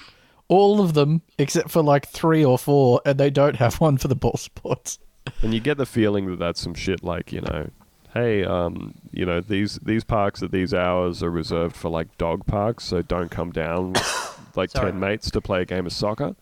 all 0.47 0.81
of 0.81 0.95
them 0.95 1.23
except 1.39 1.71
for 1.71 1.83
like 1.83 2.07
three 2.09 2.45
or 2.45 2.57
four, 2.59 3.01
and 3.05 3.19
they 3.19 3.31
don't 3.31 3.57
have 3.57 3.81
one 3.81 3.99
for 3.99 4.07
the 4.09 4.15
ball 4.17 4.37
sports. 4.37 4.99
And 5.43 5.53
you 5.55 5.61
get 5.61 5.77
the 5.79 5.87
feeling 5.87 6.27
that 6.31 6.39
that's 6.39 6.61
some 6.61 6.75
shit 6.75 7.03
like, 7.03 7.33
you 7.33 7.41
know, 7.43 7.71
hey, 8.15 8.45
um, 8.45 8.95
you 9.13 9.25
know, 9.25 9.41
these 9.41 9.79
these 9.83 10.05
parks 10.05 10.43
at 10.43 10.51
these 10.51 10.73
hours 10.75 11.23
are 11.23 11.31
reserved 11.31 11.77
for 11.77 11.89
like 11.89 12.17
dog 12.19 12.47
parks, 12.47 12.85
so 12.85 13.03
don't 13.03 13.31
come 13.31 13.51
down 13.53 13.93
with 13.93 14.39
like 14.57 14.71
Sorry. 14.71 14.91
10 14.93 15.01
mates 15.01 15.31
to 15.31 15.41
play 15.41 15.63
a 15.63 15.65
game 15.65 15.87
of 15.87 15.93
soccer. 15.93 16.35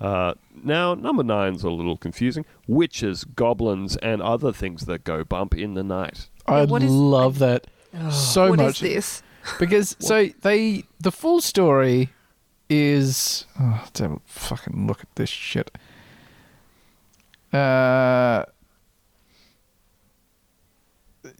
Uh, 0.00 0.34
now, 0.62 0.94
number 0.94 1.24
nine's 1.24 1.64
a 1.64 1.70
little 1.70 1.96
confusing. 1.96 2.44
Witches, 2.68 3.24
goblins, 3.24 3.96
and 3.96 4.22
other 4.22 4.52
things 4.52 4.86
that 4.86 5.02
go 5.04 5.24
bump 5.24 5.54
in 5.56 5.74
the 5.74 5.82
night. 5.82 6.28
I 6.46 6.64
what 6.64 6.82
is- 6.82 6.90
love 6.92 7.38
that 7.40 7.66
so 8.10 8.50
What 8.50 8.60
is 8.60 8.66
much 8.66 8.80
this? 8.80 9.22
because 9.58 9.96
so 9.98 10.28
they 10.42 10.84
the 11.00 11.10
full 11.10 11.40
story 11.40 12.10
is 12.70 13.46
oh, 13.58 13.80
let's 13.82 13.98
have 14.00 14.12
a 14.12 14.20
fucking 14.26 14.86
look 14.86 15.00
at 15.00 15.14
this 15.16 15.30
shit. 15.30 15.76
Uh, 17.52 18.44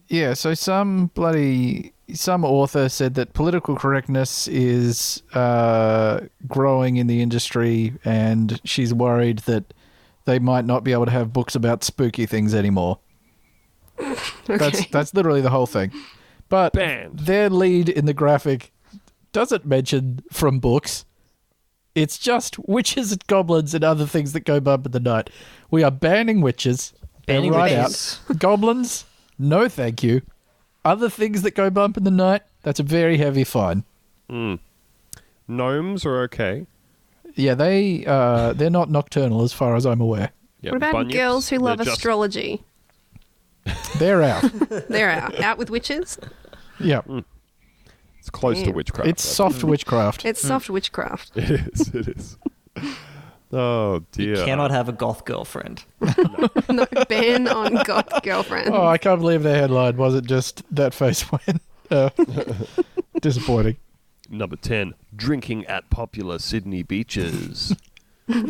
yeah. 0.08 0.34
So 0.34 0.54
some 0.54 1.06
bloody 1.08 1.92
some 2.14 2.44
author 2.44 2.88
said 2.88 3.14
that 3.14 3.34
political 3.34 3.76
correctness 3.76 4.48
is 4.48 5.22
uh, 5.34 6.20
growing 6.46 6.96
in 6.96 7.06
the 7.06 7.20
industry, 7.20 7.94
and 8.04 8.60
she's 8.64 8.94
worried 8.94 9.40
that 9.40 9.74
they 10.24 10.38
might 10.38 10.64
not 10.64 10.84
be 10.84 10.92
able 10.92 11.04
to 11.06 11.10
have 11.12 11.32
books 11.32 11.54
about 11.54 11.84
spooky 11.84 12.26
things 12.26 12.54
anymore. 12.54 12.98
That's 13.98 14.50
Okay. 14.50 14.88
that's 14.90 15.12
literally 15.12 15.40
the 15.40 15.50
whole 15.50 15.66
thing. 15.66 15.92
But 16.48 16.72
Banned. 16.72 17.18
their 17.18 17.50
lead 17.50 17.88
in 17.90 18.06
the 18.06 18.14
graphic 18.14 18.72
doesn't 19.32 19.66
mention 19.66 20.20
from 20.32 20.60
books. 20.60 21.04
It's 22.02 22.18
just 22.18 22.58
witches 22.68 23.12
and 23.12 23.26
goblins 23.26 23.74
and 23.74 23.82
other 23.84 24.06
things 24.06 24.32
that 24.32 24.40
go 24.40 24.60
bump 24.60 24.86
in 24.86 24.92
the 24.92 25.00
night. 25.00 25.30
We 25.70 25.82
are 25.82 25.90
banning 25.90 26.40
witches. 26.40 26.92
They're 27.26 27.36
Banning 27.36 27.52
right 27.52 27.76
witches. 27.76 28.20
out. 28.30 28.38
Goblins, 28.38 29.04
no 29.38 29.68
thank 29.68 30.02
you. 30.02 30.22
Other 30.84 31.10
things 31.10 31.42
that 31.42 31.54
go 31.54 31.68
bump 31.70 31.96
in 31.96 32.04
the 32.04 32.10
night, 32.10 32.42
that's 32.62 32.80
a 32.80 32.82
very 32.82 33.18
heavy 33.18 33.44
fine. 33.44 33.84
Gnomes 35.48 36.04
are 36.06 36.22
okay. 36.22 36.66
Yeah, 37.34 37.54
they 37.54 38.04
uh, 38.06 38.52
they're 38.54 38.70
not 38.70 38.90
nocturnal 38.90 39.42
as 39.42 39.52
far 39.52 39.76
as 39.76 39.86
I'm 39.86 40.00
aware. 40.00 40.30
Yeah, 40.60 40.70
what 40.72 40.76
about 40.78 40.94
bunyips, 40.94 41.12
girls 41.12 41.48
who 41.48 41.58
love 41.58 41.78
just- 41.78 41.90
astrology? 41.90 42.62
They're 43.98 44.22
out. 44.22 44.42
They're 44.88 45.10
out. 45.10 45.38
Out 45.40 45.58
with 45.58 45.68
witches? 45.68 46.18
yeah, 46.80 47.02
It's 48.28 48.38
close 48.38 48.62
to 48.62 48.70
witchcraft. 48.72 49.08
it's 49.08 49.24
soft 49.24 49.64
witchcraft. 49.64 50.26
It's 50.26 50.42
soft 50.42 50.68
witchcraft. 50.68 51.34
It 51.34 51.50
is. 51.50 51.88
It 51.94 52.08
is. 52.08 52.36
Oh 53.50 54.04
dear. 54.12 54.36
You 54.36 54.44
cannot 54.44 54.70
have 54.70 54.90
a 54.90 54.92
goth 54.92 55.24
girlfriend. 55.24 55.82
no, 56.68 56.84
ban 57.08 57.48
on 57.48 57.82
goth 57.84 58.22
girlfriend. 58.22 58.68
Oh, 58.74 58.86
I 58.86 58.98
can't 58.98 59.20
believe 59.20 59.42
the 59.42 59.54
headline 59.54 59.96
wasn't 59.96 60.26
just 60.26 60.62
that 60.70 60.92
face 60.92 61.22
when. 61.22 61.58
Uh, 61.90 62.10
disappointing. 63.22 63.78
Number 64.28 64.56
10, 64.56 64.92
drinking 65.16 65.64
at 65.64 65.88
popular 65.88 66.38
Sydney 66.38 66.82
beaches. 66.82 67.74
They're 68.26 68.44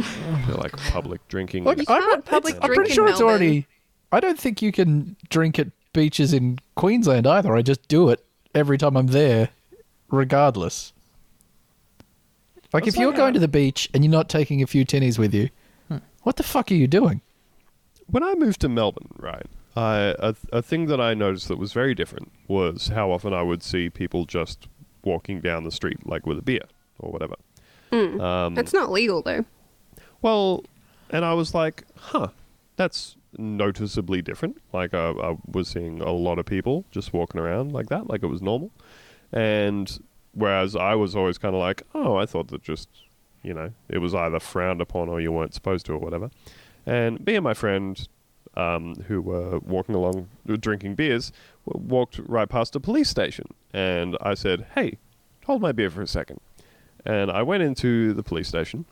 like 0.56 0.76
public 0.90 1.26
drinking. 1.28 1.62
Look, 1.62 1.78
You 1.78 1.84
I'm, 1.86 2.02
can't 2.02 2.24
public 2.24 2.56
it's- 2.56 2.68
I'm 2.68 2.74
pretty 2.74 2.92
sure 2.92 3.06
it's 3.06 3.20
Melbourne. 3.20 3.28
already. 3.40 3.66
I 4.10 4.18
don't 4.18 4.36
think 4.40 4.60
you 4.62 4.72
can 4.72 5.14
drink 5.28 5.60
at 5.60 5.68
beaches 5.92 6.32
in 6.32 6.58
Queensland 6.74 7.24
either. 7.28 7.54
I 7.54 7.62
just 7.62 7.86
do 7.86 8.08
it 8.08 8.24
every 8.52 8.78
time 8.78 8.96
I'm 8.96 9.06
there, 9.06 9.50
regardless. 10.10 10.92
Like 12.72 12.84
That's 12.84 12.94
if 12.94 13.00
you're 13.00 13.10
like 13.10 13.16
going 13.16 13.30
a- 13.30 13.34
to 13.34 13.40
the 13.40 13.48
beach 13.48 13.88
and 13.94 14.04
you're 14.04 14.10
not 14.10 14.28
taking 14.28 14.62
a 14.62 14.66
few 14.66 14.84
tinnies 14.84 15.18
with 15.18 15.32
you, 15.34 15.48
hmm. 15.88 15.98
what 16.22 16.36
the 16.36 16.42
fuck 16.42 16.70
are 16.70 16.74
you 16.74 16.86
doing? 16.86 17.20
when 18.10 18.22
I 18.22 18.34
moved 18.34 18.60
to 18.62 18.68
Melbourne, 18.68 19.10
right, 19.18 19.46
I, 19.76 20.14
a, 20.18 20.34
a 20.50 20.62
thing 20.62 20.86
that 20.86 21.00
I 21.00 21.14
noticed 21.14 21.48
that 21.48 21.58
was 21.58 21.72
very 21.72 21.94
different 21.94 22.32
was 22.48 22.88
how 22.88 23.10
often 23.10 23.32
I 23.34 23.42
would 23.42 23.62
see 23.62 23.90
people 23.90 24.24
just 24.24 24.66
walking 25.04 25.40
down 25.40 25.64
the 25.64 25.70
street, 25.70 26.06
like 26.06 26.26
with 26.26 26.38
a 26.38 26.42
beer 26.42 26.62
or 26.98 27.12
whatever. 27.12 27.34
Hmm. 27.92 28.20
Um, 28.20 28.58
It's 28.58 28.72
not 28.72 28.90
legal 28.90 29.22
though. 29.22 29.44
well, 30.22 30.64
and 31.10 31.24
I 31.24 31.34
was 31.34 31.54
like, 31.54 31.84
huh, 31.96 32.28
that's 32.76 33.16
noticeably 33.36 34.22
different. 34.22 34.58
Like, 34.72 34.94
I, 34.94 35.10
I 35.10 35.36
was 35.46 35.68
seeing 35.68 36.00
a 36.00 36.12
lot 36.12 36.38
of 36.38 36.46
people 36.46 36.84
just 36.90 37.12
walking 37.12 37.40
around 37.40 37.72
like 37.72 37.88
that, 37.88 38.08
like 38.08 38.22
it 38.22 38.26
was 38.26 38.42
normal. 38.42 38.70
And 39.32 39.98
whereas 40.32 40.76
I 40.76 40.94
was 40.94 41.14
always 41.16 41.38
kind 41.38 41.54
of 41.54 41.60
like, 41.60 41.82
oh, 41.94 42.16
I 42.16 42.26
thought 42.26 42.48
that 42.48 42.62
just, 42.62 42.88
you 43.42 43.54
know, 43.54 43.72
it 43.88 43.98
was 43.98 44.14
either 44.14 44.40
frowned 44.40 44.80
upon 44.80 45.08
or 45.08 45.20
you 45.20 45.32
weren't 45.32 45.54
supposed 45.54 45.86
to 45.86 45.92
or 45.92 45.98
whatever. 45.98 46.30
And 46.86 47.24
me 47.26 47.34
and 47.36 47.44
my 47.44 47.54
friend, 47.54 48.08
um, 48.56 48.94
who 49.06 49.20
were 49.20 49.58
walking 49.60 49.94
along 49.94 50.28
uh, 50.48 50.56
drinking 50.58 50.94
beers, 50.94 51.32
walked 51.64 52.18
right 52.26 52.48
past 52.48 52.74
a 52.74 52.80
police 52.80 53.08
station. 53.08 53.46
And 53.72 54.16
I 54.22 54.34
said, 54.34 54.66
hey, 54.74 54.98
hold 55.44 55.60
my 55.60 55.72
beer 55.72 55.90
for 55.90 56.02
a 56.02 56.06
second. 56.06 56.40
And 57.04 57.30
I 57.30 57.42
went 57.42 57.62
into 57.62 58.12
the 58.14 58.22
police 58.22 58.48
station. 58.48 58.84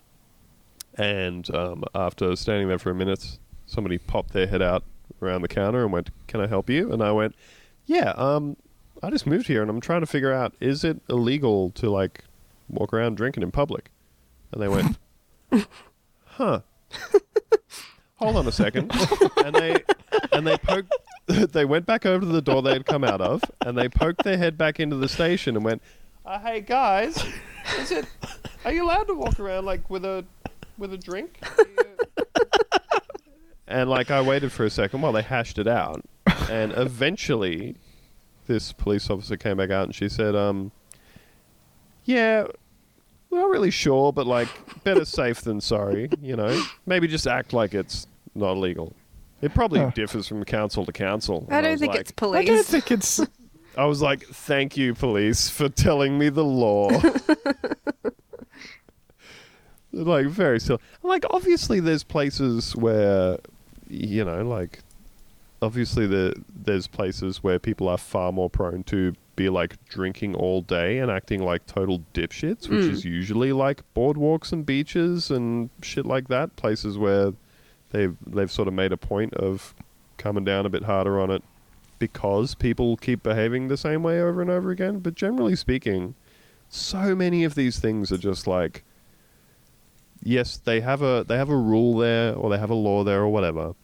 And 0.97 1.53
um, 1.55 1.84
after 1.95 2.34
standing 2.37 2.68
there 2.68 2.78
for 2.78 2.91
a 2.91 2.95
minute, 2.95 3.39
somebody 3.66 3.99
popped 3.99 4.32
their 4.32 4.47
head 4.47 4.62
out 4.62 4.84
around 5.20 5.43
the 5.43 5.49
counter 5.49 5.82
and 5.82 5.93
went, 5.93 6.11
"Can 6.26 6.41
I 6.41 6.47
help 6.47 6.70
you?" 6.70 6.91
And 6.93 7.03
I 7.03 7.12
went, 7.12 7.34
"Yeah, 7.84 8.12
um, 8.16 8.57
I 9.03 9.11
just 9.11 9.26
moved 9.26 9.47
here 9.47 9.61
and 9.62 9.70
I'm 9.70 9.80
trying 9.80 10.01
to 10.01 10.07
figure 10.07 10.32
out 10.32 10.55
is 10.61 10.84
it 10.84 11.01
illegal 11.09 11.70
to 11.72 11.90
like 11.90 12.24
walk 12.68 12.92
around 12.92 13.16
drinking 13.16 13.42
in 13.42 13.51
public?" 13.51 13.90
And 14.53 14.62
they 14.62 14.68
went, 14.68 14.99
"Huh." 16.24 16.61
Hold 18.16 18.36
on 18.36 18.47
a 18.47 18.53
second. 18.53 18.90
and 19.44 19.55
they 19.55 19.82
and 20.32 20.47
they 20.47 20.57
poked. 20.57 20.92
they 21.26 21.64
went 21.64 21.86
back 21.86 22.07
over 22.07 22.20
to 22.20 22.26
the 22.26 22.40
door 22.40 22.62
they 22.62 22.72
had 22.72 22.86
come 22.86 23.03
out 23.05 23.20
of, 23.20 23.42
and 23.61 23.76
they 23.76 23.88
poked 23.88 24.22
their 24.22 24.38
head 24.38 24.57
back 24.57 24.78
into 24.78 24.97
the 24.97 25.09
station 25.09 25.57
and 25.57 25.64
went, 25.64 25.82
uh, 26.24 26.38
"Hey 26.38 26.61
guys, 26.61 27.22
is 27.78 27.90
it? 27.90 28.07
Are 28.64 28.72
you 28.72 28.84
allowed 28.84 29.09
to 29.09 29.14
walk 29.14 29.40
around 29.40 29.64
like 29.64 29.90
with 29.90 30.05
a 30.05 30.24
with 30.78 30.92
a 30.92 30.99
drink?" 30.99 31.40
and 33.66 33.90
like 33.90 34.11
I 34.11 34.20
waited 34.20 34.53
for 34.53 34.64
a 34.64 34.70
second 34.70 35.01
while 35.03 35.12
they 35.12 35.22
hashed 35.22 35.59
it 35.59 35.66
out, 35.66 36.03
and 36.49 36.72
eventually, 36.72 37.76
this 38.47 38.72
police 38.72 39.11
officer 39.11 39.36
came 39.36 39.57
back 39.57 39.70
out 39.70 39.84
and 39.84 39.94
she 39.94 40.09
said, 40.09 40.34
"Um, 40.34 40.72
yeah." 42.05 42.47
we're 43.30 43.40
Not 43.40 43.51
really 43.51 43.70
sure, 43.72 44.12
but 44.12 44.26
like 44.26 44.49
better 44.84 45.05
safe 45.05 45.40
than 45.42 45.61
sorry. 45.61 46.09
You 46.22 46.36
know, 46.36 46.62
maybe 46.86 47.07
just 47.09 47.26
act 47.26 47.53
like 47.53 47.74
it's 47.74 48.07
not 48.34 48.53
illegal. 48.53 48.94
It 49.42 49.53
probably 49.53 49.80
Huh. 49.80 49.90
differs 49.94 50.26
from 50.28 50.42
council 50.44 50.86
to 50.86 50.92
council. 50.92 51.47
I 51.51 51.57
And 51.57 51.64
don't 51.64 51.72
was 51.72 51.80
think 51.80 51.92
like- 51.92 52.01
it's 52.01 52.12
police. 52.12 52.38
I 52.38 52.44
don't 52.55 52.64
think 52.64 52.90
it's. 52.90 53.20
I 53.76 53.84
was 53.84 54.01
like, 54.01 54.22
"Thank 54.24 54.76
you, 54.78 54.94
police, 54.94 55.51
for 55.51 55.68
telling 55.68 56.16
me 56.18 56.28
the 56.30 56.44
law." 56.44 56.88
like 59.92 60.26
very 60.26 60.61
silly. 60.61 60.80
Like 61.03 61.24
obviously, 61.30 61.80
there's 61.80 62.03
places 62.05 62.74
where, 62.76 63.38
you 63.88 64.24
know, 64.24 64.42
like 64.42 64.80
obviously 65.62 66.07
the 66.07 66.34
there's 66.54 66.86
places 66.86 67.42
where 67.42 67.59
people 67.59 67.88
are 67.88 67.98
far 67.98 68.32
more 68.32 68.50
prone 68.50 68.82
to 68.84 69.14
be 69.36 69.48
like 69.48 69.82
drinking 69.86 70.34
all 70.34 70.62
day 70.62 70.98
and 70.98 71.11
acting 71.11 71.42
like 71.42 71.66
total 71.66 72.02
dipshits, 72.14 72.68
which 72.68 72.84
hmm. 72.84 72.90
is 72.90 73.04
usually 73.04 73.52
like 73.52 73.82
boardwalks 73.94 74.52
and 74.52 74.64
beaches 74.64 75.30
and 75.30 75.70
shit 75.82 76.07
like 76.07 76.28
that. 76.28 76.57
Places 76.57 76.98
where 76.98 77.32
they've 77.90 78.16
they've 78.26 78.50
sort 78.50 78.68
of 78.68 78.74
made 78.74 78.92
a 78.92 78.96
point 78.96 79.34
of 79.34 79.74
coming 80.16 80.44
down 80.44 80.66
a 80.66 80.70
bit 80.70 80.84
harder 80.84 81.20
on 81.20 81.30
it 81.30 81.42
because 81.98 82.54
people 82.54 82.96
keep 82.96 83.22
behaving 83.22 83.68
the 83.68 83.76
same 83.76 84.02
way 84.02 84.20
over 84.20 84.40
and 84.40 84.50
over 84.50 84.70
again. 84.70 84.98
But 84.98 85.14
generally 85.14 85.57
speaking, 85.57 86.14
so 86.68 87.14
many 87.14 87.44
of 87.44 87.54
these 87.54 87.78
things 87.78 88.11
are 88.11 88.18
just 88.18 88.46
like 88.46 88.82
yes, 90.22 90.57
they 90.57 90.80
have 90.80 91.02
a 91.02 91.24
they 91.26 91.36
have 91.36 91.50
a 91.50 91.57
rule 91.57 91.96
there 91.96 92.34
or 92.34 92.50
they 92.50 92.59
have 92.59 92.70
a 92.70 92.74
law 92.74 93.04
there 93.04 93.20
or 93.20 93.28
whatever. 93.28 93.74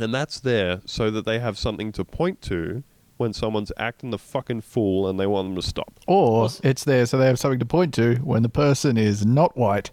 And 0.00 0.14
that's 0.14 0.40
there 0.40 0.80
so 0.86 1.10
that 1.10 1.24
they 1.24 1.38
have 1.38 1.58
something 1.58 1.92
to 1.92 2.04
point 2.04 2.40
to 2.42 2.82
when 3.18 3.32
someone's 3.34 3.70
acting 3.76 4.10
the 4.10 4.18
fucking 4.18 4.62
fool 4.62 5.06
and 5.08 5.20
they 5.20 5.26
want 5.26 5.48
them 5.48 5.56
to 5.56 5.62
stop. 5.62 6.00
Or 6.06 6.48
it's 6.64 6.84
there 6.84 7.04
so 7.06 7.18
they 7.18 7.26
have 7.26 7.38
something 7.38 7.58
to 7.58 7.66
point 7.66 7.92
to 7.94 8.14
when 8.16 8.42
the 8.42 8.48
person 8.48 8.96
is 8.96 9.26
not 9.26 9.56
white. 9.56 9.90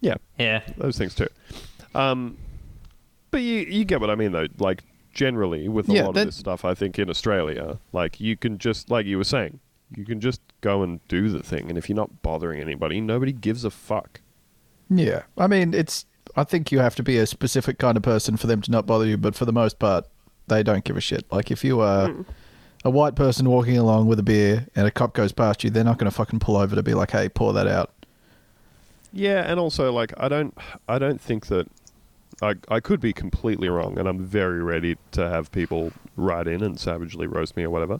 Yeah, 0.00 0.14
Yeah. 0.38 0.62
those 0.76 0.96
things 0.96 1.14
too. 1.14 1.28
Um, 1.94 2.36
but 3.30 3.42
you 3.42 3.60
you 3.60 3.84
get 3.84 4.00
what 4.00 4.10
I 4.10 4.14
mean 4.14 4.32
though. 4.32 4.46
Like 4.58 4.82
generally 5.12 5.68
with 5.68 5.88
a 5.88 5.92
Yeah, 5.92 6.04
lot 6.06 6.14
that- 6.14 6.20
of 6.20 6.26
this 6.28 6.36
stuff, 6.36 6.64
I 6.64 6.74
think 6.74 6.98
in 6.98 7.10
Australia, 7.10 7.78
like 7.92 8.20
you 8.20 8.36
can 8.36 8.58
just 8.58 8.90
like 8.90 9.06
you 9.06 9.18
were 9.18 9.24
saying, 9.24 9.60
you 9.96 10.04
can 10.04 10.20
just 10.20 10.40
go 10.60 10.82
and 10.82 11.06
do 11.08 11.28
the 11.28 11.42
thing, 11.42 11.68
and 11.68 11.76
if 11.76 11.88
you're 11.88 11.96
not 11.96 12.22
bothering 12.22 12.60
anybody, 12.60 13.00
nobody 13.00 13.32
gives 13.32 13.64
a 13.64 13.70
fuck. 13.70 14.20
Yeah. 14.90 15.22
I 15.36 15.46
mean, 15.48 15.74
it's. 15.74 16.06
I 16.38 16.44
think 16.44 16.70
you 16.70 16.78
have 16.78 16.94
to 16.94 17.02
be 17.02 17.18
a 17.18 17.26
specific 17.26 17.78
kind 17.78 17.96
of 17.96 18.04
person 18.04 18.36
for 18.36 18.46
them 18.46 18.62
to 18.62 18.70
not 18.70 18.86
bother 18.86 19.06
you, 19.06 19.16
but 19.16 19.34
for 19.34 19.44
the 19.44 19.52
most 19.52 19.80
part, 19.80 20.06
they 20.46 20.62
don't 20.62 20.84
give 20.84 20.96
a 20.96 21.00
shit. 21.00 21.24
Like, 21.32 21.50
if 21.50 21.64
you 21.64 21.80
are 21.80 22.10
hmm. 22.10 22.22
a 22.84 22.90
white 22.90 23.16
person 23.16 23.48
walking 23.50 23.76
along 23.76 24.06
with 24.06 24.20
a 24.20 24.22
beer 24.22 24.68
and 24.76 24.86
a 24.86 24.90
cop 24.92 25.14
goes 25.14 25.32
past 25.32 25.64
you, 25.64 25.70
they're 25.70 25.82
not 25.82 25.98
going 25.98 26.08
to 26.08 26.16
fucking 26.16 26.38
pull 26.38 26.56
over 26.56 26.76
to 26.76 26.82
be 26.82 26.94
like, 26.94 27.10
hey, 27.10 27.28
pour 27.28 27.52
that 27.54 27.66
out. 27.66 27.92
Yeah, 29.12 29.50
and 29.50 29.58
also 29.58 29.90
like 29.90 30.12
I 30.18 30.28
don't 30.28 30.56
I 30.86 30.98
don't 30.98 31.20
think 31.20 31.46
that 31.46 31.66
I 32.42 32.54
I 32.68 32.78
could 32.78 33.00
be 33.00 33.12
completely 33.12 33.68
wrong, 33.68 33.98
and 33.98 34.06
I'm 34.06 34.20
very 34.20 34.62
ready 34.62 34.96
to 35.12 35.28
have 35.28 35.50
people 35.50 35.92
write 36.14 36.46
in 36.46 36.62
and 36.62 36.78
savagely 36.78 37.26
roast 37.26 37.56
me 37.56 37.64
or 37.64 37.70
whatever. 37.70 37.98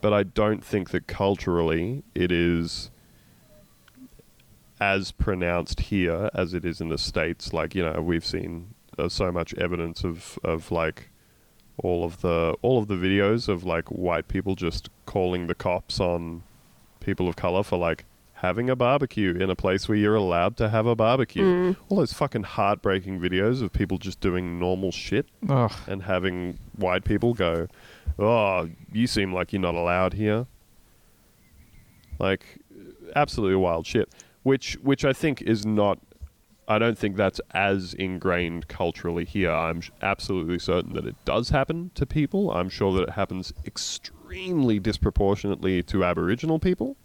But 0.00 0.12
I 0.12 0.24
don't 0.24 0.64
think 0.64 0.90
that 0.90 1.06
culturally 1.06 2.02
it 2.14 2.32
is 2.32 2.90
as 4.80 5.12
pronounced 5.12 5.80
here 5.80 6.30
as 6.34 6.54
it 6.54 6.64
is 6.64 6.80
in 6.80 6.88
the 6.88 6.98
states. 6.98 7.52
Like 7.52 7.74
you 7.74 7.84
know, 7.84 8.00
we've 8.00 8.24
seen 8.24 8.74
uh, 8.98 9.08
so 9.08 9.30
much 9.32 9.54
evidence 9.54 10.04
of 10.04 10.38
of 10.44 10.70
like 10.70 11.10
all 11.78 12.04
of 12.04 12.20
the 12.20 12.56
all 12.62 12.78
of 12.78 12.88
the 12.88 12.94
videos 12.94 13.48
of 13.48 13.64
like 13.64 13.88
white 13.88 14.28
people 14.28 14.54
just 14.54 14.88
calling 15.06 15.46
the 15.46 15.54
cops 15.54 16.00
on 16.00 16.42
people 17.00 17.28
of 17.28 17.36
color 17.36 17.62
for 17.62 17.78
like 17.78 18.04
having 18.34 18.70
a 18.70 18.76
barbecue 18.76 19.34
in 19.34 19.50
a 19.50 19.56
place 19.56 19.88
where 19.88 19.98
you're 19.98 20.14
allowed 20.14 20.56
to 20.56 20.68
have 20.68 20.86
a 20.86 20.94
barbecue. 20.94 21.74
All 21.88 21.96
those 21.98 22.12
fucking 22.12 22.44
heartbreaking 22.44 23.18
videos 23.18 23.62
of 23.62 23.72
people 23.72 23.98
just 23.98 24.20
doing 24.20 24.60
normal 24.60 24.92
shit 24.92 25.26
Ugh. 25.48 25.72
and 25.88 26.02
having 26.04 26.58
white 26.76 27.04
people 27.04 27.34
go, 27.34 27.66
"Oh, 28.18 28.68
you 28.92 29.06
seem 29.08 29.32
like 29.32 29.52
you're 29.52 29.60
not 29.62 29.74
allowed 29.74 30.12
here." 30.12 30.46
Like 32.18 32.58
absolutely 33.14 33.56
wild 33.56 33.86
shit, 33.86 34.08
which 34.48 34.78
which 34.82 35.04
I 35.04 35.12
think 35.12 35.42
is 35.42 35.66
not 35.66 35.98
I 36.66 36.78
don't 36.78 36.96
think 36.98 37.16
that's 37.16 37.38
as 37.52 37.92
ingrained 37.94 38.66
culturally 38.68 39.26
here. 39.26 39.50
I'm 39.50 39.82
sh- 39.82 39.90
absolutely 40.00 40.58
certain 40.58 40.94
that 40.94 41.06
it 41.06 41.16
does 41.26 41.50
happen 41.50 41.90
to 41.94 42.06
people. 42.06 42.50
I'm 42.50 42.70
sure 42.70 42.92
that 42.94 43.02
it 43.02 43.10
happens 43.10 43.52
extremely 43.66 44.78
disproportionately 44.78 45.82
to 45.84 46.04
Aboriginal 46.04 46.58
people. 46.58 46.96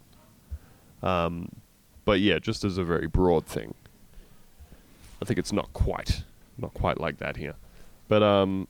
Um, 1.02 1.50
but 2.06 2.20
yeah, 2.20 2.38
just 2.38 2.64
as 2.64 2.78
a 2.78 2.84
very 2.84 3.06
broad 3.06 3.46
thing, 3.46 3.74
I 5.20 5.26
think 5.26 5.38
it's 5.38 5.52
not 5.52 5.70
quite, 5.74 6.24
not 6.56 6.72
quite 6.72 6.98
like 6.98 7.18
that 7.18 7.36
here. 7.36 7.56
But 8.08 8.22
um, 8.22 8.68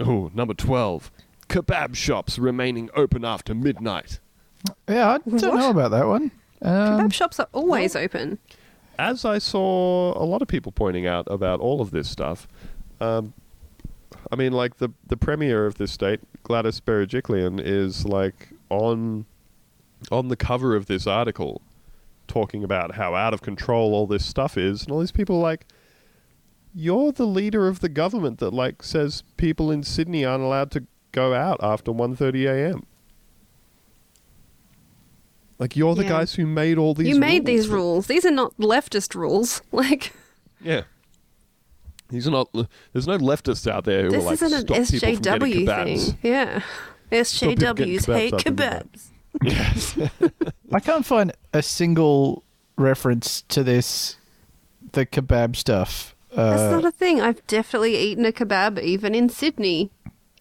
oh, 0.00 0.30
number 0.34 0.54
twelve, 0.54 1.12
kebab 1.48 1.94
shops 1.94 2.36
remaining 2.36 2.90
open 2.94 3.24
after 3.24 3.54
midnight. 3.54 4.18
Yeah, 4.88 5.10
I 5.10 5.18
don't 5.18 5.42
know 5.56 5.70
about 5.70 5.92
that 5.92 6.06
one. 6.06 6.32
Um, 6.62 7.00
Kebab 7.00 7.12
shops 7.12 7.38
are 7.40 7.48
always 7.52 7.94
open. 7.94 8.38
as 8.98 9.24
I 9.24 9.38
saw 9.38 10.12
a 10.20 10.24
lot 10.24 10.42
of 10.42 10.48
people 10.48 10.72
pointing 10.72 11.06
out 11.06 11.26
about 11.30 11.60
all 11.60 11.80
of 11.80 11.90
this 11.92 12.08
stuff, 12.08 12.48
um, 13.00 13.32
I 14.32 14.36
mean, 14.36 14.52
like 14.52 14.78
the 14.78 14.90
the 15.06 15.16
premier 15.16 15.66
of 15.66 15.76
this 15.76 15.92
state, 15.92 16.20
Gladys 16.42 16.80
Berejiklian, 16.80 17.60
is 17.62 18.04
like 18.04 18.48
on 18.70 19.26
on 20.10 20.28
the 20.28 20.36
cover 20.36 20.74
of 20.76 20.86
this 20.86 21.06
article, 21.06 21.60
talking 22.26 22.64
about 22.64 22.96
how 22.96 23.14
out 23.14 23.32
of 23.34 23.42
control 23.42 23.94
all 23.94 24.06
this 24.06 24.24
stuff 24.24 24.56
is, 24.58 24.82
and 24.82 24.92
all 24.92 25.00
these 25.00 25.12
people 25.12 25.36
are 25.36 25.42
like. 25.42 25.66
You're 26.74 27.12
the 27.12 27.26
leader 27.26 27.66
of 27.66 27.80
the 27.80 27.88
government 27.88 28.38
that 28.38 28.52
like 28.52 28.82
says 28.82 29.24
people 29.36 29.70
in 29.70 29.82
Sydney 29.82 30.24
aren't 30.24 30.44
allowed 30.44 30.70
to 30.72 30.84
go 31.12 31.32
out 31.34 31.58
after 31.62 31.90
1:30 31.90 32.44
a.m. 32.46 32.86
Like 35.58 35.76
you're 35.76 35.94
the 35.94 36.02
Yeah. 36.04 36.08
guys 36.10 36.34
who 36.34 36.46
made 36.46 36.78
all 36.78 36.94
these 36.94 37.08
you 37.08 37.18
made 37.18 37.40
rules 37.40 37.46
these 37.46 37.68
rules. 37.68 38.06
These 38.06 38.24
are 38.24 38.30
not 38.30 38.56
leftist 38.58 39.14
rules. 39.14 39.60
Like, 39.72 40.12
Yeah. 40.62 40.82
He's 42.10 42.26
not. 42.26 42.48
There's 42.92 43.06
no 43.06 43.18
leftists 43.18 43.70
out 43.70 43.84
there 43.84 44.04
who 44.04 44.10
This 44.10 44.22
are 44.22 44.26
like 44.26 44.32
isn't 44.34 44.52
an 44.54 44.60
stop 44.60 44.76
people 44.76 44.98
from 45.00 45.20
getting 45.22 45.64
SJW 45.64 45.66
kebabs. 45.66 46.06
thing. 46.06 46.18
Yeah. 46.22 46.62
SJWs 47.12 48.14
hate 48.14 48.32
kebabs. 48.34 49.06
Yes. 49.42 49.98
I 50.72 50.80
can't 50.80 51.04
find 51.04 51.32
a 51.52 51.62
single 51.62 52.44
reference 52.78 53.42
to 53.48 53.62
this, 53.62 54.16
the 54.92 55.04
kebab 55.04 55.54
stuff. 55.56 56.14
That's 56.34 56.62
Uh, 56.62 56.70
not 56.70 56.84
a 56.86 56.90
thing. 56.90 57.20
I've 57.20 57.46
definitely 57.46 57.96
eaten 57.98 58.24
a 58.24 58.32
kebab 58.32 58.80
even 58.80 59.14
in 59.14 59.28
Sydney 59.28 59.90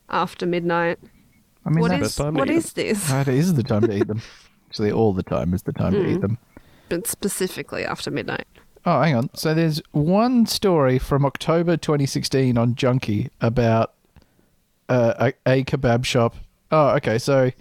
after 0.10 0.46
midnight. 0.46 1.00
I 1.66 1.70
mean, 1.70 1.82
What 1.82 1.90
that's, 1.90 2.02
is 2.04 2.08
best 2.10 2.18
time 2.18 2.34
to 2.36 2.40
what 2.40 2.50
eat 2.50 2.56
is 2.56 2.74
this? 2.74 3.10
that 3.10 3.28
is 3.28 3.56
the 3.56 3.64
time 3.64 3.82
to 3.82 3.94
eat 3.98 4.08
them. 4.08 4.22
Actually, 4.70 4.92
all 4.92 5.14
the 5.14 5.24
time 5.24 5.54
is 5.54 5.64
the 5.64 5.74
time 5.74 5.94
to 5.94 6.06
eat 6.06 6.22
them. 6.22 6.38
But 6.90 7.08
specifically 7.08 7.84
after 7.86 8.12
midnight. 8.12 8.46
Oh, 8.86 9.02
hang 9.02 9.16
on. 9.16 9.30
So 9.34 9.54
there's 9.54 9.82
one 9.92 10.46
story 10.46 10.98
from 11.00 11.26
October 11.26 11.76
2016 11.78 12.58
on 12.58 12.76
Junkee 12.76 13.30
about 13.42 13.94
uh, 14.88 15.32
a, 15.46 15.52
a 15.60 15.64
kebab 15.66 16.06
shop. 16.06 16.36
Oh, 16.72 16.90
okay. 16.96 17.18
So 17.18 17.52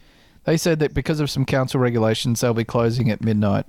they 0.44 0.56
said 0.56 0.78
that 0.80 0.94
because 0.94 1.18
of 1.18 1.28
some 1.30 1.44
council 1.44 1.80
regulations, 1.80 2.40
they'll 2.40 2.54
be 2.54 2.64
closing 2.64 3.10
at 3.10 3.20
midnight. 3.22 3.66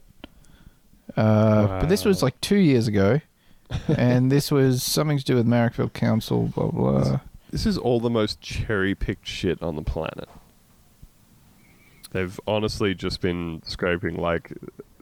Uh, 1.16 1.80
But 1.80 1.90
this 1.90 2.06
was 2.06 2.22
like 2.22 2.40
two 2.42 2.58
years 2.58 2.88
ago, 2.88 3.22
and 3.88 4.32
this 4.32 4.52
was 4.52 4.84
something 4.84 5.18
to 5.18 5.24
do 5.24 5.36
with 5.36 5.48
Marrickville 5.48 5.94
Council. 5.94 6.48
Blah 6.54 6.72
blah. 6.72 7.20
This 7.50 7.66
is 7.66 7.78
all 7.78 8.00
the 8.00 8.10
most 8.10 8.42
cherry 8.42 8.94
picked 8.94 9.26
shit 9.28 9.62
on 9.62 9.76
the 9.76 9.82
planet. 9.82 10.28
They've 12.18 12.40
honestly 12.48 12.96
just 12.96 13.22
been 13.22 13.62
scraping 13.64 14.18
like 14.18 14.52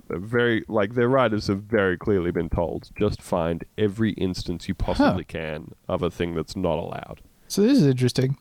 very 0.09 0.65
like 0.67 0.95
their 0.95 1.07
writers 1.07 1.47
have 1.47 1.63
very 1.63 1.97
clearly 1.97 2.29
been 2.29 2.49
told 2.49 2.89
just 2.99 3.21
find 3.21 3.63
every 3.77 4.11
instance 4.11 4.67
you 4.67 4.75
possibly 4.75 5.23
can 5.23 5.71
of 5.87 6.03
a 6.03 6.11
thing 6.11 6.35
that's 6.35 6.57
not 6.57 6.77
allowed. 6.77 7.21
So 7.47 7.61
this 7.61 7.77
is 7.77 7.87
interesting. 7.87 8.37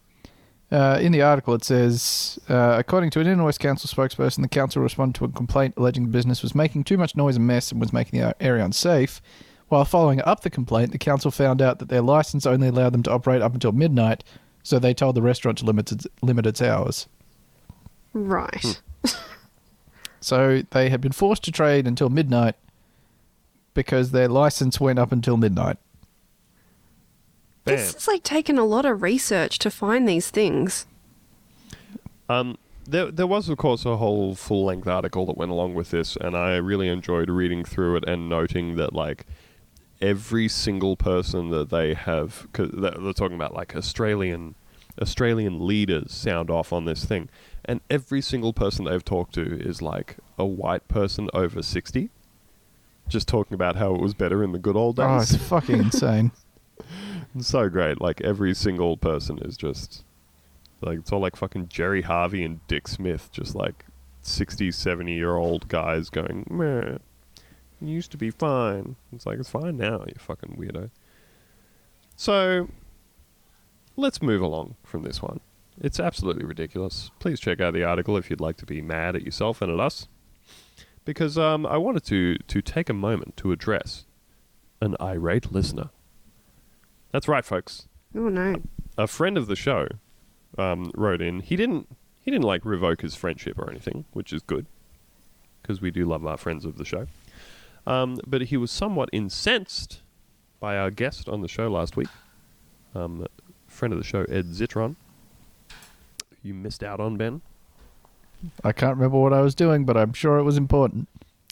Uh, 0.73 0.99
in 1.01 1.13
the 1.13 1.23
article, 1.23 1.55
it 1.55 1.63
says, 1.63 2.37
uh, 2.49 2.75
according 2.77 3.11
to 3.11 3.21
an 3.21 3.29
Inner 3.29 3.45
West 3.45 3.61
Council 3.61 3.89
spokesperson, 3.89 4.43
the 4.43 4.49
council 4.49 4.83
responded 4.83 5.17
to 5.21 5.25
a 5.27 5.29
complaint 5.29 5.75
alleging 5.77 6.03
the 6.03 6.11
business 6.11 6.43
was 6.43 6.53
making 6.53 6.83
too 6.83 6.99
much 6.99 7.15
noise 7.15 7.37
and 7.37 7.47
mess 7.47 7.71
and 7.71 7.81
was 7.81 7.93
making 7.93 8.19
the 8.19 8.35
area 8.43 8.65
unsafe. 8.65 9.23
While 9.69 9.85
following 9.85 10.21
up 10.23 10.41
the 10.41 10.51
complaint, 10.51 10.91
the 10.91 10.99
council 10.99 11.31
found 11.31 11.63
out 11.63 11.79
that 11.79 11.91
their 11.91 12.03
license 12.03 12.45
only 12.45 12.67
allowed 12.67 12.93
them 12.93 13.05
to 13.05 13.13
operate 13.13 13.41
up 13.41 13.55
until 13.55 13.71
midnight, 13.71 14.25
so 14.65 14.81
they 14.81 14.95
told 14.95 15.15
the 15.15 15.23
restaurant 15.23 15.59
to 15.59 15.65
limit 15.65 15.93
its, 15.93 16.09
limit 16.23 16.45
its 16.45 16.61
hours. 16.61 17.07
Right. 18.15 18.81
So 20.25 20.63
they 20.71 20.89
had 20.89 21.03
been 21.03 21.13
forced 21.13 21.45
to 21.45 21.53
trade 21.53 21.87
until 21.87 22.09
midnight 22.09 22.55
because 23.75 24.11
their 24.11 24.27
license 24.27 24.81
went 24.81 24.99
up 24.99 25.13
until 25.13 25.37
midnight. 25.37 25.77
Bam. 27.67 27.77
This 27.77 27.95
is 27.95 28.09
like 28.09 28.23
taking 28.23 28.57
a 28.57 28.65
lot 28.65 28.87
of 28.87 29.03
research 29.03 29.59
to 29.59 29.71
find 29.71 30.09
these 30.09 30.31
things. 30.31 30.87
Um, 32.31 32.57
there, 32.87 33.11
there 33.11 33.27
was, 33.27 33.51
of 33.51 33.59
course, 33.59 33.85
a 33.85 33.99
whole 33.99 34.35
full 34.35 34.65
length 34.65 34.89
article 34.89 35.27
that 35.27 35.37
went 35.37 35.51
along 35.51 35.75
with 35.75 35.91
this, 35.91 36.17
and 36.17 36.35
I 36.35 36.57
really 36.57 36.89
enjoyed 36.89 37.29
reading 37.29 37.63
through 37.63 37.97
it 37.97 38.09
and 38.09 38.27
noting 38.27 38.77
that, 38.77 38.95
like, 38.95 39.27
every 40.01 40.49
single 40.49 40.97
person 40.97 41.51
that 41.51 41.69
they 41.69 41.93
have, 41.93 42.49
cause 42.55 42.71
they're, 42.73 42.93
they're 42.93 43.13
talking 43.13 43.37
about, 43.37 43.53
like, 43.53 43.77
Australian. 43.77 44.55
Australian 45.03 45.67
leaders 45.67 46.13
sound 46.13 46.51
off 46.51 46.73
on 46.73 46.85
this 46.85 47.05
thing, 47.05 47.29
and 47.65 47.81
every 47.91 48.21
single 48.21 48.53
person 48.53 48.85
they've 48.85 49.05
talked 49.05 49.35
to 49.35 49.61
is 49.61 49.81
like 49.83 50.17
a 50.39 50.45
white 50.45 50.87
person 50.89 51.29
over 51.33 51.63
60, 51.63 52.11
just 53.09 53.29
talking 53.29 53.55
about 53.55 53.77
how 53.77 53.95
it 53.95 54.01
was 54.01 54.15
better 54.15 54.43
in 54.43 54.53
the 54.53 54.59
good 54.59 54.77
old 54.77 54.97
days. 54.97 55.07
Oh, 55.09 55.19
days. 55.19 55.35
it's 55.35 55.45
fucking 55.49 55.79
insane. 55.81 56.33
It's 57.35 57.49
so 57.49 57.69
great. 57.69 58.01
Like 58.01 58.21
every 58.21 58.55
single 58.55 58.97
person 58.97 59.39
is 59.39 59.57
just 59.57 60.05
like 60.81 60.99
it's 60.99 61.13
all 61.13 61.21
like 61.21 61.37
fucking 61.37 61.69
Gerry 61.69 62.03
Harvey 62.03 62.45
and 62.45 62.67
Dick 62.67 62.89
Smith, 62.89 63.31
just 63.33 63.55
like 63.55 63.85
60, 64.23 64.71
70 64.71 65.13
year 65.13 65.37
old 65.37 65.69
guys 65.69 66.11
going, 66.11 66.47
meh, 66.51 66.97
it 66.97 67.01
used 67.81 68.11
to 68.13 68.17
be 68.17 68.31
fine. 68.31 68.97
It's 69.13 69.27
like 69.27 69.39
it's 69.39 69.51
fine 69.51 69.77
now, 69.77 70.05
you 70.07 70.15
fucking 70.19 70.57
weirdo. 70.57 70.91
So 72.17 72.69
let's 73.97 74.23
move 74.23 74.41
along 74.41 74.77
from 74.85 75.03
this 75.03 75.21
one. 75.23 75.41
It's 75.81 75.99
absolutely 75.99 76.45
ridiculous. 76.45 77.11
Please 77.19 77.41
check 77.41 77.61
out 77.61 77.75
the 77.75 77.85
article 77.85 78.17
if 78.17 78.31
you'd 78.31 78.41
like 78.41 78.57
to 78.59 78.67
be 78.67 78.81
mad 78.81 79.17
at 79.17 79.23
yourself 79.23 79.61
and 79.61 79.73
at 79.73 79.81
us. 79.81 80.09
Because 81.05 81.37
um, 81.37 81.67
I 81.67 81.77
wanted 81.77 82.05
to 82.05 82.37
to 82.37 82.63
take 82.63 82.89
a 82.89 82.95
moment 82.95 83.37
to 83.39 83.53
address 83.53 84.07
an 84.81 84.97
irate 85.01 85.53
listener. 85.53 85.91
That's 87.11 87.29
right, 87.29 87.45
folks. 87.45 87.89
Oh 88.17 88.29
no. 88.29 88.63
A 88.97 89.07
friend 89.07 89.37
of 89.37 89.47
the 89.47 89.57
show 89.57 89.89
um, 90.57 90.91
wrote 90.95 91.21
in. 91.21 91.41
He 91.41 91.57
didn't. 91.57 91.89
He 92.21 92.31
didn't 92.31 92.45
like 92.45 92.65
revoke 92.65 93.03
his 93.03 93.15
friendship 93.15 93.59
or 93.59 93.69
anything, 93.69 94.07
which 94.13 94.33
is 94.33 94.41
good, 94.43 94.65
because 95.61 95.83
we 95.83 95.91
do 95.91 96.07
love 96.07 96.27
our 96.27 96.39
friends 96.39 96.65
of 96.65 96.79
the 96.79 96.85
show. 96.85 97.07
Um, 97.87 98.19
but 98.27 98.43
he 98.43 98.57
was 98.57 98.71
somewhat 98.71 99.11
incensed 99.13 100.01
by 100.59 100.79
our 100.79 100.91
guest 100.91 101.29
on 101.29 101.43
the 101.43 101.49
show 101.49 101.69
last 101.69 101.99
week, 101.99 102.09
um, 102.95 103.27
friend 103.67 103.93
of 103.93 103.99
the 103.99 104.05
show 104.05 104.23
Ed 104.23 104.47
Zitron. 104.47 104.97
You 106.45 106.55
missed 106.55 106.85
out 106.85 107.01
on 107.01 107.17
Ben. 107.17 107.41
I 108.63 108.73
can't 108.73 108.97
remember 108.97 109.19
what 109.19 109.33
I 109.33 109.41
was 109.41 109.55
doing, 109.55 109.85
but 109.85 109.97
I'm 109.97 110.13
sure 110.13 110.39
it 110.39 110.43
was 110.45 110.57
important. 110.59 111.09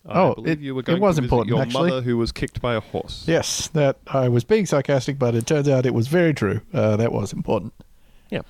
I 0.06 0.20
Oh, 0.20 0.34
it- 0.44 0.60
you 0.60 0.74
were 0.74 0.80
it 0.82 0.86
going 0.86 1.00
was 1.00 1.16
to 1.16 1.22
important, 1.22 1.48
your 1.48 1.62
actually. 1.62 1.88
mother, 1.90 2.02
who 2.02 2.18
was 2.18 2.30
kicked 2.32 2.60
by 2.60 2.74
a 2.74 2.80
horse. 2.80 3.24
Yes, 3.26 3.68
that 3.68 3.96
I 4.06 4.28
was 4.28 4.44
being 4.44 4.66
sarcastic, 4.66 5.18
but 5.18 5.34
it 5.34 5.46
turns 5.46 5.68
out 5.68 5.86
it 5.86 5.94
was 5.94 6.08
very 6.08 6.34
true. 6.34 6.60
Uh, 6.74 6.96
that 6.96 7.10
was 7.12 7.32
important. 7.32 7.72
Yeah. 8.30 8.42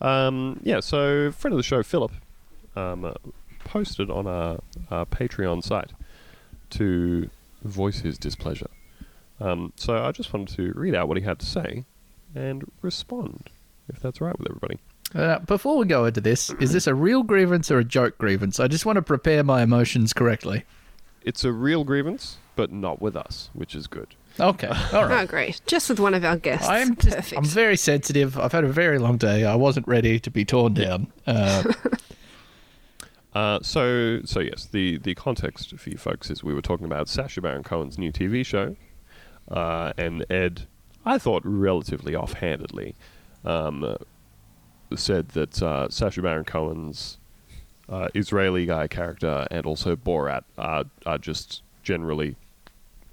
Um, 0.00 0.58
yeah, 0.62 0.80
so 0.80 1.30
friend 1.32 1.52
of 1.52 1.58
the 1.58 1.62
show, 1.62 1.82
Philip, 1.82 2.12
um, 2.76 3.04
uh, 3.04 3.12
posted 3.64 4.10
on 4.10 4.26
our, 4.26 4.58
our 4.90 5.06
Patreon 5.06 5.62
site 5.62 5.92
to 6.70 7.28
voice 7.62 8.00
his 8.00 8.18
displeasure. 8.18 8.70
Um, 9.40 9.72
so 9.76 10.02
I 10.04 10.10
just 10.12 10.32
wanted 10.32 10.54
to 10.56 10.72
read 10.78 10.94
out 10.96 11.06
what 11.08 11.16
he 11.16 11.22
had 11.22 11.38
to 11.40 11.46
say 11.46 11.84
and 12.34 12.64
respond, 12.82 13.50
if 13.88 14.00
that's 14.00 14.20
right 14.20 14.36
with 14.38 14.48
everybody. 14.48 14.78
Uh, 15.14 15.38
before 15.40 15.78
we 15.78 15.86
go 15.86 16.04
into 16.04 16.20
this, 16.20 16.50
is 16.60 16.72
this 16.72 16.86
a 16.86 16.94
real 16.94 17.22
grievance 17.22 17.70
or 17.70 17.78
a 17.78 17.84
joke 17.84 18.18
grievance? 18.18 18.60
I 18.60 18.68
just 18.68 18.84
want 18.84 18.96
to 18.96 19.02
prepare 19.02 19.42
my 19.42 19.62
emotions 19.62 20.12
correctly. 20.12 20.64
It's 21.22 21.44
a 21.44 21.52
real 21.52 21.84
grievance, 21.84 22.38
but 22.56 22.70
not 22.70 23.00
with 23.00 23.16
us, 23.16 23.50
which 23.54 23.74
is 23.74 23.86
good. 23.86 24.14
Okay, 24.38 24.68
all 24.92 25.06
right. 25.06 25.24
Oh 25.24 25.26
great. 25.26 25.60
Just 25.66 25.88
with 25.88 25.98
one 25.98 26.14
of 26.14 26.24
our 26.24 26.36
guests. 26.36 26.68
I'm 26.68 26.94
just, 26.96 27.16
Perfect. 27.16 27.38
I'm 27.38 27.44
very 27.44 27.76
sensitive. 27.76 28.38
I've 28.38 28.52
had 28.52 28.64
a 28.64 28.68
very 28.68 28.98
long 28.98 29.16
day. 29.16 29.44
I 29.44 29.56
wasn't 29.56 29.88
ready 29.88 30.20
to 30.20 30.30
be 30.30 30.44
torn 30.44 30.74
down. 30.74 31.12
Uh, 31.26 31.64
Uh, 33.34 33.60
so, 33.62 34.20
so 34.24 34.40
yes, 34.40 34.66
the, 34.66 34.98
the 34.98 35.14
context 35.14 35.76
for 35.78 35.90
you 35.90 35.96
folks 35.98 36.28
is 36.28 36.42
we 36.42 36.54
were 36.54 36.62
talking 36.62 36.86
about 36.86 37.08
Sacha 37.08 37.40
Baron 37.40 37.62
Cohen's 37.62 37.98
new 37.98 38.10
TV 38.10 38.44
show, 38.44 38.74
uh, 39.48 39.92
and 39.96 40.24
Ed, 40.28 40.66
I 41.04 41.18
thought 41.18 41.42
relatively 41.44 42.16
offhandedly, 42.16 42.96
um, 43.44 43.84
uh, 43.84 43.94
said 44.96 45.30
that 45.30 45.62
uh, 45.62 45.88
Sacha 45.88 46.22
Baron 46.22 46.44
Cohen's 46.44 47.18
uh, 47.88 48.08
Israeli 48.14 48.66
guy 48.66 48.86
character 48.86 49.46
and 49.50 49.66
also 49.66 49.96
Borat 49.96 50.44
are, 50.56 50.84
are 51.06 51.18
just 51.18 51.62
generally 51.82 52.36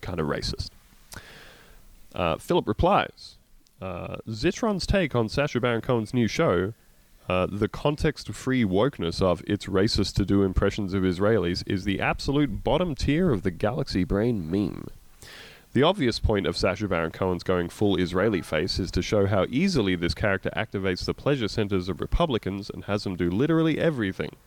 kind 0.01 0.19
of 0.19 0.27
racist. 0.27 0.69
Uh, 2.13 2.37
Philip 2.37 2.67
replies, 2.67 3.35
uh, 3.81 4.17
Zitron's 4.29 4.85
take 4.85 5.15
on 5.15 5.29
Sacha 5.29 5.59
Baron 5.59 5.81
Cohen's 5.81 6.13
new 6.13 6.27
show 6.27 6.73
uh, 7.27 7.47
the 7.49 7.67
context 7.67 8.29
free 8.29 8.63
wokeness 8.63 9.21
of 9.21 9.43
it's 9.47 9.65
racist 9.65 10.13
to 10.15 10.25
do 10.25 10.43
impressions 10.43 10.93
of 10.93 11.03
Israelis 11.03 11.63
is 11.65 11.83
the 11.83 11.99
absolute 11.99 12.63
bottom 12.63 12.93
tier 12.93 13.31
of 13.31 13.41
the 13.41 13.51
galaxy 13.51 14.03
brain 14.03 14.49
meme. 14.49 14.87
The 15.75 15.83
obvious 15.83 16.19
point 16.19 16.47
of 16.47 16.55
Sacha 16.55 16.87
Baron 16.87 17.11
Cohen's 17.11 17.43
going 17.43 17.67
full 17.67 17.97
Israeli 17.97 18.41
face 18.41 18.79
is 18.79 18.89
to 18.91 19.01
show 19.01 19.25
how 19.25 19.45
easily 19.49 19.97
this 19.97 20.13
character 20.13 20.49
activates 20.55 21.03
the 21.03 21.13
pleasure 21.13 21.49
centers 21.49 21.89
of 21.89 21.99
Republicans 21.99 22.69
and 22.69 22.85
has 22.85 23.03
them 23.03 23.17
do 23.17 23.29
literally 23.29 23.77
everything. 23.77 24.37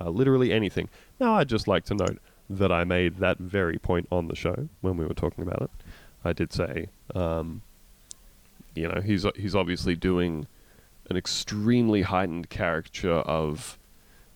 Uh, 0.00 0.08
literally 0.08 0.50
anything. 0.50 0.88
Now, 1.20 1.34
I'd 1.34 1.50
just 1.50 1.68
like 1.68 1.84
to 1.84 1.94
note 1.94 2.18
that 2.48 2.72
I 2.72 2.84
made 2.84 3.16
that 3.16 3.36
very 3.36 3.76
point 3.76 4.08
on 4.10 4.28
the 4.28 4.34
show 4.34 4.70
when 4.80 4.96
we 4.96 5.04
were 5.04 5.12
talking 5.12 5.46
about 5.46 5.60
it. 5.60 5.70
I 6.24 6.32
did 6.32 6.54
say, 6.54 6.88
um, 7.14 7.60
you 8.74 8.88
know, 8.88 9.02
he's 9.02 9.26
he's 9.36 9.54
obviously 9.54 9.94
doing 9.94 10.46
an 11.10 11.18
extremely 11.18 12.00
heightened 12.00 12.48
caricature 12.48 13.20
of 13.28 13.78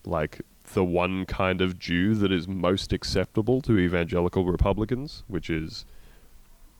like 0.05 0.41
the 0.75 0.83
one 0.83 1.25
kind 1.25 1.61
of 1.61 1.79
Jew 1.79 2.13
that 2.13 2.31
is 2.31 2.47
most 2.47 2.93
acceptable 2.93 3.59
to 3.61 3.79
evangelical 3.79 4.45
Republicans, 4.45 5.23
which 5.27 5.49
is, 5.49 5.83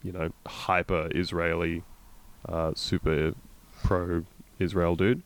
you 0.07 0.13
know, 0.13 0.29
hyper 0.47 1.09
Israeli, 1.13 1.83
uh, 2.47 2.71
super 2.75 3.33
pro 3.83 4.23
Israel 4.57 4.95
dude. 4.95 5.21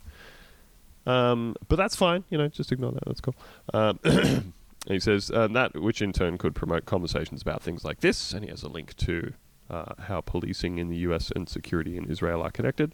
Um, 1.06 1.56
but 1.68 1.76
that's 1.76 1.96
fine, 1.96 2.24
you 2.32 2.38
know, 2.38 2.48
just 2.48 2.72
ignore 2.72 2.92
that. 2.92 3.06
That's 3.06 3.22
cool. 3.22 3.36
Um, 3.74 4.00
he 4.88 5.00
says 5.00 5.30
uh, 5.32 5.48
that, 5.50 5.80
which 5.80 6.02
in 6.02 6.14
turn 6.14 6.40
could 6.40 6.56
promote 6.56 6.86
conversations 6.86 7.44
about 7.44 7.62
things 7.62 7.86
like 7.86 8.00
this, 8.00 8.34
and 8.34 8.44
he 8.44 8.50
has 8.50 8.64
a 8.64 8.70
link 8.70 8.96
to 8.98 9.34
uh, 9.70 9.94
how 10.00 10.22
policing 10.22 10.80
in 10.80 10.90
the 10.90 10.98
US 10.98 11.32
and 11.36 11.48
security 11.48 11.96
in 11.96 12.06
Israel 12.06 12.42
are 12.42 12.52
connected. 12.52 12.94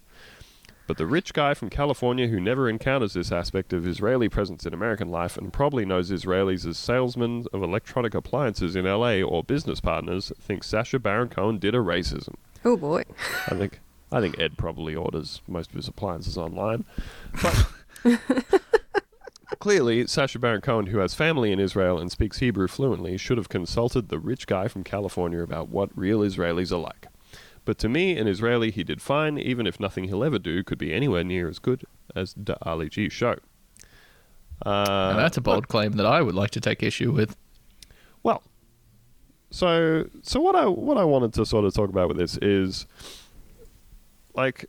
But 0.88 0.96
the 0.96 1.06
rich 1.06 1.34
guy 1.34 1.52
from 1.52 1.68
California 1.68 2.28
who 2.28 2.40
never 2.40 2.66
encounters 2.66 3.12
this 3.12 3.30
aspect 3.30 3.74
of 3.74 3.86
Israeli 3.86 4.30
presence 4.30 4.64
in 4.64 4.72
American 4.72 5.10
life 5.10 5.36
and 5.36 5.52
probably 5.52 5.84
knows 5.84 6.10
Israelis 6.10 6.66
as 6.66 6.78
salesmen 6.78 7.44
of 7.52 7.62
electronic 7.62 8.14
appliances 8.14 8.74
in 8.74 8.86
LA 8.86 9.20
or 9.20 9.44
business 9.44 9.80
partners 9.80 10.32
thinks 10.40 10.66
Sacha 10.66 10.98
Baron 10.98 11.28
Cohen 11.28 11.58
did 11.58 11.74
a 11.74 11.78
racism. 11.78 12.36
Oh 12.64 12.78
boy. 12.78 13.04
I 13.48 13.54
think 13.54 13.80
I 14.10 14.22
think 14.22 14.40
Ed 14.40 14.56
probably 14.56 14.96
orders 14.96 15.42
most 15.46 15.68
of 15.68 15.76
his 15.76 15.88
appliances 15.88 16.38
online. 16.38 16.86
But 17.42 17.68
clearly, 19.58 20.06
Sacha 20.06 20.38
Baron 20.38 20.62
Cohen, 20.62 20.86
who 20.86 20.98
has 21.00 21.14
family 21.14 21.52
in 21.52 21.60
Israel 21.60 21.98
and 21.98 22.10
speaks 22.10 22.38
Hebrew 22.38 22.66
fluently, 22.66 23.18
should 23.18 23.36
have 23.36 23.50
consulted 23.50 24.08
the 24.08 24.18
rich 24.18 24.46
guy 24.46 24.68
from 24.68 24.84
California 24.84 25.42
about 25.42 25.68
what 25.68 25.90
real 25.94 26.20
Israelis 26.20 26.72
are 26.72 26.78
like. 26.78 27.08
But 27.68 27.76
to 27.80 27.88
me, 27.90 28.16
an 28.16 28.26
Israeli, 28.26 28.70
he 28.70 28.82
did 28.82 29.02
fine, 29.02 29.36
even 29.36 29.66
if 29.66 29.78
nothing 29.78 30.04
he'll 30.04 30.24
ever 30.24 30.38
do 30.38 30.64
could 30.64 30.78
be 30.78 30.94
anywhere 30.94 31.22
near 31.22 31.50
as 31.50 31.58
good 31.58 31.84
as 32.16 32.32
the 32.34 32.56
Ali 32.66 32.88
G 32.88 33.10
show. 33.10 33.36
Uh, 34.64 35.10
And 35.10 35.18
that's 35.18 35.36
a 35.36 35.42
bold 35.42 35.68
claim 35.68 35.92
that 35.98 36.06
I 36.06 36.22
would 36.22 36.34
like 36.34 36.50
to 36.52 36.62
take 36.62 36.82
issue 36.82 37.12
with. 37.12 37.36
Well, 38.22 38.42
so 39.50 40.08
so 40.22 40.40
what 40.40 40.56
I 40.56 40.64
what 40.64 40.96
I 40.96 41.04
wanted 41.04 41.34
to 41.34 41.44
sort 41.44 41.66
of 41.66 41.74
talk 41.74 41.90
about 41.90 42.08
with 42.08 42.16
this 42.16 42.38
is 42.38 42.86
like 44.32 44.64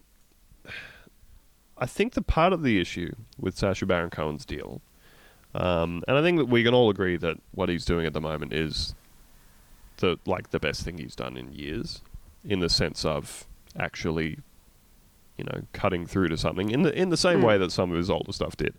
I 1.77 1.85
think 1.85 2.15
the 2.15 2.21
part 2.21 2.51
of 2.51 2.63
the 2.63 2.81
issue 2.81 3.13
with 3.37 3.57
Sacha 3.57 3.85
Baron 3.85 4.09
Cohen's 4.09 4.45
deal, 4.45 4.81
um, 5.55 6.03
and 6.05 6.17
I 6.17 6.21
think 6.21 6.37
that 6.37 6.49
we 6.49 6.65
can 6.65 6.73
all 6.73 6.89
agree 6.89 7.15
that 7.15 7.37
what 7.51 7.69
he's 7.69 7.85
doing 7.85 8.05
at 8.05 8.11
the 8.11 8.19
moment 8.19 8.51
is 8.51 8.93
the 9.99 10.19
like 10.25 10.49
the 10.49 10.59
best 10.59 10.83
thing 10.83 10.97
he's 10.97 11.15
done 11.15 11.37
in 11.37 11.53
years, 11.53 12.01
in 12.43 12.59
the 12.59 12.69
sense 12.69 13.05
of 13.05 13.45
actually, 13.77 14.39
you 15.37 15.43
know, 15.45 15.61
cutting 15.73 16.05
through 16.05 16.29
to 16.29 16.37
something 16.37 16.69
in 16.69 16.83
the 16.83 16.93
in 16.93 17.09
the 17.09 17.17
same 17.17 17.41
way 17.41 17.57
that 17.57 17.71
some 17.71 17.91
of 17.91 17.97
his 17.97 18.09
older 18.09 18.31
stuff 18.31 18.57
did. 18.57 18.73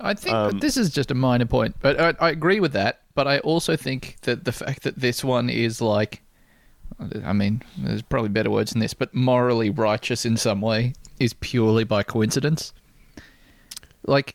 I 0.00 0.14
think 0.14 0.34
Um, 0.34 0.52
but 0.52 0.60
this 0.60 0.76
is 0.76 0.90
just 0.90 1.10
a 1.10 1.14
minor 1.14 1.46
point, 1.46 1.76
but 1.80 2.00
I, 2.00 2.26
I 2.26 2.30
agree 2.30 2.58
with 2.60 2.72
that. 2.72 3.00
But 3.14 3.28
I 3.28 3.38
also 3.40 3.76
think 3.76 4.16
that 4.22 4.44
the 4.44 4.52
fact 4.52 4.82
that 4.82 4.98
this 4.98 5.22
one 5.22 5.48
is 5.50 5.80
like, 5.80 6.22
I 7.24 7.32
mean, 7.32 7.62
there's 7.76 8.02
probably 8.02 8.30
better 8.30 8.50
words 8.50 8.72
than 8.72 8.80
this, 8.80 8.94
but 8.94 9.14
morally 9.14 9.70
righteous 9.70 10.24
in 10.24 10.36
some 10.36 10.60
way 10.60 10.94
is 11.20 11.34
purely 11.34 11.84
by 11.84 12.02
coincidence. 12.02 12.72
Like, 14.06 14.34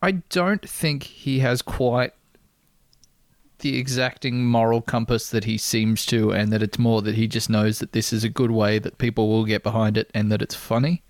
I 0.00 0.12
don't 0.12 0.66
think 0.66 1.02
he 1.02 1.40
has 1.40 1.60
quite 1.60 2.12
the 3.60 3.78
exacting 3.78 4.44
moral 4.44 4.80
compass 4.80 5.30
that 5.30 5.44
he 5.44 5.58
seems 5.58 6.06
to, 6.06 6.32
and 6.32 6.52
that 6.52 6.62
it's 6.62 6.78
more 6.78 7.02
that 7.02 7.16
he 7.16 7.26
just 7.26 7.50
knows 7.50 7.78
that 7.80 7.92
this 7.92 8.12
is 8.12 8.24
a 8.24 8.28
good 8.28 8.50
way 8.50 8.78
that 8.78 8.98
people 8.98 9.28
will 9.28 9.44
get 9.44 9.62
behind 9.62 9.96
it 9.96 10.10
and 10.14 10.30
that 10.30 10.42
it's 10.42 10.54
funny. 10.54 11.02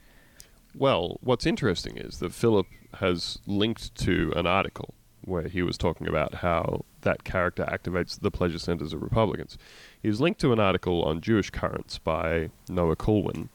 Well, 0.74 1.18
what's 1.22 1.46
interesting 1.46 1.96
is 1.96 2.18
that 2.18 2.32
Philip 2.32 2.66
has 2.94 3.38
linked 3.46 3.94
to 3.96 4.32
an 4.36 4.46
article 4.46 4.94
where 5.24 5.48
he 5.48 5.62
was 5.62 5.76
talking 5.76 6.08
about 6.08 6.36
how 6.36 6.84
that 7.02 7.24
character 7.24 7.64
activates 7.64 8.18
the 8.18 8.30
pleasure 8.30 8.58
centers 8.58 8.92
of 8.92 9.02
Republicans. 9.02 9.58
He's 10.02 10.20
linked 10.20 10.40
to 10.40 10.52
an 10.52 10.60
article 10.60 11.04
on 11.04 11.20
Jewish 11.20 11.50
Currents 11.50 11.98
by 11.98 12.50
Noah 12.68 12.96
Kulwin 12.96 13.48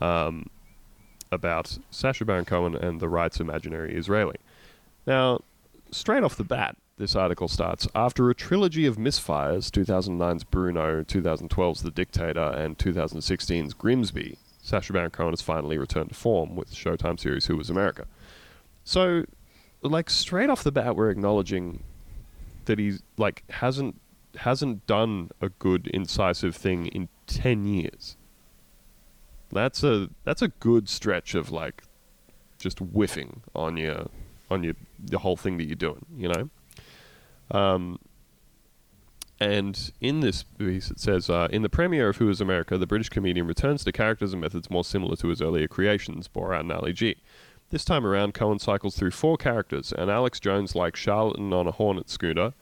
um, 0.00 0.46
about 1.32 1.78
Sacha 1.90 2.24
Baron 2.24 2.44
Cohen 2.44 2.74
and 2.76 3.00
the 3.00 3.08
right's 3.08 3.40
imaginary 3.40 3.94
Israeli. 3.96 4.36
Now, 5.06 5.40
straight 5.90 6.22
off 6.22 6.36
the 6.36 6.44
bat, 6.44 6.76
this 7.00 7.16
article 7.16 7.48
starts 7.48 7.88
after 7.94 8.28
a 8.28 8.34
trilogy 8.34 8.84
of 8.84 8.96
misfires 8.96 9.70
2009's 9.70 10.44
Bruno, 10.44 11.02
2012's 11.02 11.82
The 11.82 11.90
Dictator, 11.90 12.52
and 12.54 12.76
2016's 12.76 13.72
Grimsby. 13.72 14.36
Sacha 14.62 14.92
Baron 14.92 15.10
Cohen 15.10 15.32
has 15.32 15.40
finally 15.40 15.78
returned 15.78 16.10
to 16.10 16.14
form 16.14 16.54
with 16.54 16.74
Showtime 16.74 17.18
series 17.18 17.46
Who 17.46 17.56
Was 17.56 17.70
America. 17.70 18.06
So, 18.84 19.24
like 19.80 20.10
straight 20.10 20.50
off 20.50 20.62
the 20.62 20.70
bat, 20.70 20.94
we're 20.94 21.08
acknowledging 21.08 21.82
that 22.66 22.78
he's 22.78 23.02
like 23.16 23.44
hasn't 23.48 23.98
hasn't 24.36 24.86
done 24.86 25.30
a 25.40 25.48
good 25.48 25.86
incisive 25.86 26.54
thing 26.54 26.86
in 26.88 27.08
ten 27.26 27.64
years. 27.64 28.18
That's 29.50 29.82
a 29.82 30.10
that's 30.24 30.42
a 30.42 30.48
good 30.48 30.90
stretch 30.90 31.34
of 31.34 31.50
like 31.50 31.82
just 32.58 32.78
whiffing 32.78 33.40
on 33.54 33.78
your 33.78 34.08
on 34.50 34.62
your 34.62 34.74
the 35.02 35.18
whole 35.18 35.38
thing 35.38 35.56
that 35.56 35.64
you're 35.64 35.76
doing, 35.76 36.04
you 36.14 36.28
know. 36.28 36.50
Um, 37.50 37.98
and 39.40 39.90
in 40.02 40.20
this 40.20 40.42
piece, 40.42 40.90
it 40.90 41.00
says 41.00 41.30
uh, 41.30 41.48
In 41.50 41.62
the 41.62 41.70
premiere 41.70 42.10
of 42.10 42.18
Who 42.18 42.28
is 42.28 42.40
America, 42.42 42.76
the 42.76 42.86
British 42.86 43.08
comedian 43.08 43.46
returns 43.46 43.84
to 43.84 43.92
characters 43.92 44.32
and 44.32 44.42
methods 44.42 44.70
more 44.70 44.84
similar 44.84 45.16
to 45.16 45.28
his 45.28 45.40
earlier 45.40 45.66
creations, 45.66 46.28
Borat 46.28 46.60
and 46.60 46.72
Ali 46.72 46.92
G. 46.92 47.16
This 47.70 47.84
time 47.84 48.04
around, 48.04 48.34
Cohen 48.34 48.58
cycles 48.58 48.96
through 48.96 49.12
four 49.12 49.36
characters 49.36 49.92
an 49.92 50.10
Alex 50.10 50.40
Jones 50.40 50.74
like 50.74 50.94
charlatan 50.94 51.52
on 51.52 51.66
a 51.66 51.72
Hornet 51.72 52.10
scooter, 52.10 52.52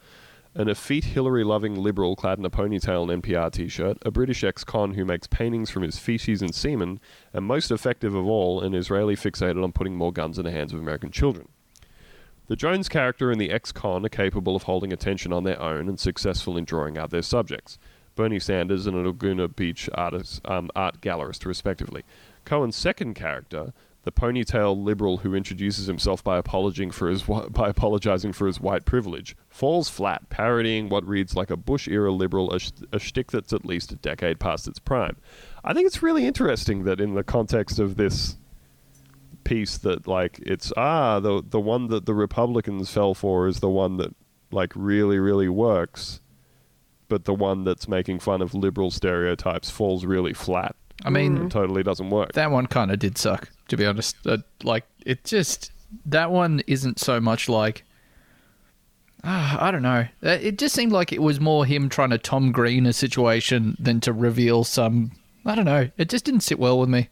an 0.55 0.69
effete 0.69 1.03
Hillary 1.03 1.43
loving 1.43 1.75
liberal 1.75 2.15
clad 2.15 2.39
in 2.39 2.45
a 2.45 2.49
ponytail 2.49 3.11
and 3.11 3.23
NPR 3.23 3.51
t 3.51 3.67
shirt, 3.67 3.97
a 4.03 4.11
British 4.11 4.43
ex 4.43 4.63
con 4.63 4.93
who 4.93 5.03
makes 5.03 5.27
paintings 5.27 5.69
from 5.69 5.83
his 5.83 5.99
feces 5.99 6.41
and 6.41 6.55
semen, 6.55 6.99
and 7.33 7.43
most 7.45 7.71
effective 7.71 8.15
of 8.15 8.25
all, 8.25 8.61
an 8.61 8.73
Israeli 8.73 9.15
fixated 9.15 9.61
on 9.61 9.73
putting 9.73 9.95
more 9.95 10.13
guns 10.13 10.39
in 10.39 10.45
the 10.45 10.51
hands 10.51 10.71
of 10.71 10.79
American 10.79 11.11
children. 11.11 11.49
The 12.49 12.55
Jones 12.55 12.89
character 12.89 13.29
and 13.29 13.39
the 13.39 13.51
ex-con 13.51 14.03
are 14.07 14.09
capable 14.09 14.55
of 14.55 14.63
holding 14.63 14.91
attention 14.91 15.31
on 15.31 15.43
their 15.43 15.61
own 15.61 15.87
and 15.87 15.99
successful 15.99 16.57
in 16.57 16.65
drawing 16.65 16.97
out 16.97 17.11
their 17.11 17.21
subjects. 17.21 17.77
Bernie 18.15 18.39
Sanders 18.39 18.87
and 18.87 18.97
a 18.97 19.01
Laguna 19.01 19.47
Beach 19.47 19.87
artist, 19.93 20.41
um, 20.45 20.71
art 20.75 20.99
gallerist, 20.99 21.45
respectively. 21.45 22.03
Cohen's 22.45 22.75
second 22.75 23.13
character, 23.13 23.71
the 24.01 24.11
ponytail 24.11 24.83
liberal 24.83 25.17
who 25.17 25.35
introduces 25.35 25.85
himself 25.85 26.23
by 26.23 26.39
apologizing 26.39 26.89
for 26.89 27.07
his 27.07 27.21
by 27.21 27.69
apologizing 27.69 28.33
for 28.33 28.47
his 28.47 28.59
white 28.59 28.83
privilege, 28.83 29.35
falls 29.49 29.87
flat, 29.87 30.27
parodying 30.29 30.89
what 30.89 31.07
reads 31.07 31.35
like 31.35 31.51
a 31.51 31.55
Bush-era 31.55 32.11
liberal, 32.11 32.51
a, 32.51 32.57
sh- 32.57 32.71
a 32.91 32.97
shtick 32.97 33.29
that's 33.29 33.53
at 33.53 33.63
least 33.63 33.91
a 33.91 33.95
decade 33.95 34.39
past 34.39 34.67
its 34.67 34.79
prime. 34.79 35.17
I 35.63 35.75
think 35.75 35.85
it's 35.85 36.01
really 36.01 36.25
interesting 36.25 36.83
that 36.85 36.99
in 36.99 37.13
the 37.13 37.23
context 37.23 37.77
of 37.77 37.95
this 37.95 38.37
piece 39.49 39.77
that 39.79 40.07
like 40.07 40.39
it's 40.53 40.71
ah 40.77 41.19
the 41.19 41.43
the 41.49 41.59
one 41.59 41.87
that 41.87 42.05
the 42.05 42.13
Republicans 42.13 42.89
fell 42.91 43.13
for 43.13 43.47
is 43.47 43.59
the 43.59 43.69
one 43.69 43.97
that 43.97 44.13
like 44.51 44.71
really 44.75 45.19
really 45.19 45.49
works, 45.49 46.21
but 47.07 47.25
the 47.25 47.33
one 47.33 47.63
that's 47.63 47.87
making 47.87 48.19
fun 48.19 48.41
of 48.41 48.53
liberal 48.53 48.91
stereotypes 48.91 49.69
falls 49.69 50.05
really 50.05 50.33
flat. 50.33 50.75
I 51.05 51.09
mean, 51.09 51.37
and 51.37 51.51
totally 51.51 51.81
doesn't 51.83 52.09
work. 52.09 52.33
That 52.33 52.51
one 52.51 52.67
kind 52.67 52.91
of 52.91 52.99
did 52.99 53.17
suck, 53.17 53.49
to 53.69 53.77
be 53.77 53.85
honest. 53.85 54.15
Uh, 54.25 54.37
like 54.63 54.85
it 55.05 55.23
just 55.23 55.71
that 56.05 56.29
one 56.31 56.61
isn't 56.67 56.99
so 56.99 57.19
much 57.19 57.49
like. 57.49 57.83
ah, 59.23 59.57
I 59.65 59.71
don't 59.71 59.81
know. 59.81 60.07
Uh, 60.23 60.37
It 60.41 60.57
just 60.57 60.75
seemed 60.75 60.91
like 60.91 61.11
it 61.13 61.21
was 61.21 61.39
more 61.39 61.65
him 61.65 61.89
trying 61.89 62.09
to 62.11 62.17
Tom 62.17 62.51
Green 62.51 62.85
a 62.85 62.93
situation 62.93 63.75
than 63.79 63.99
to 64.01 64.13
reveal 64.13 64.63
some. 64.63 65.11
I 65.45 65.55
don't 65.55 65.65
know. 65.65 65.89
It 65.97 66.09
just 66.09 66.25
didn't 66.25 66.41
sit 66.41 66.59
well 66.59 66.79
with 66.79 66.89
me. 66.89 67.09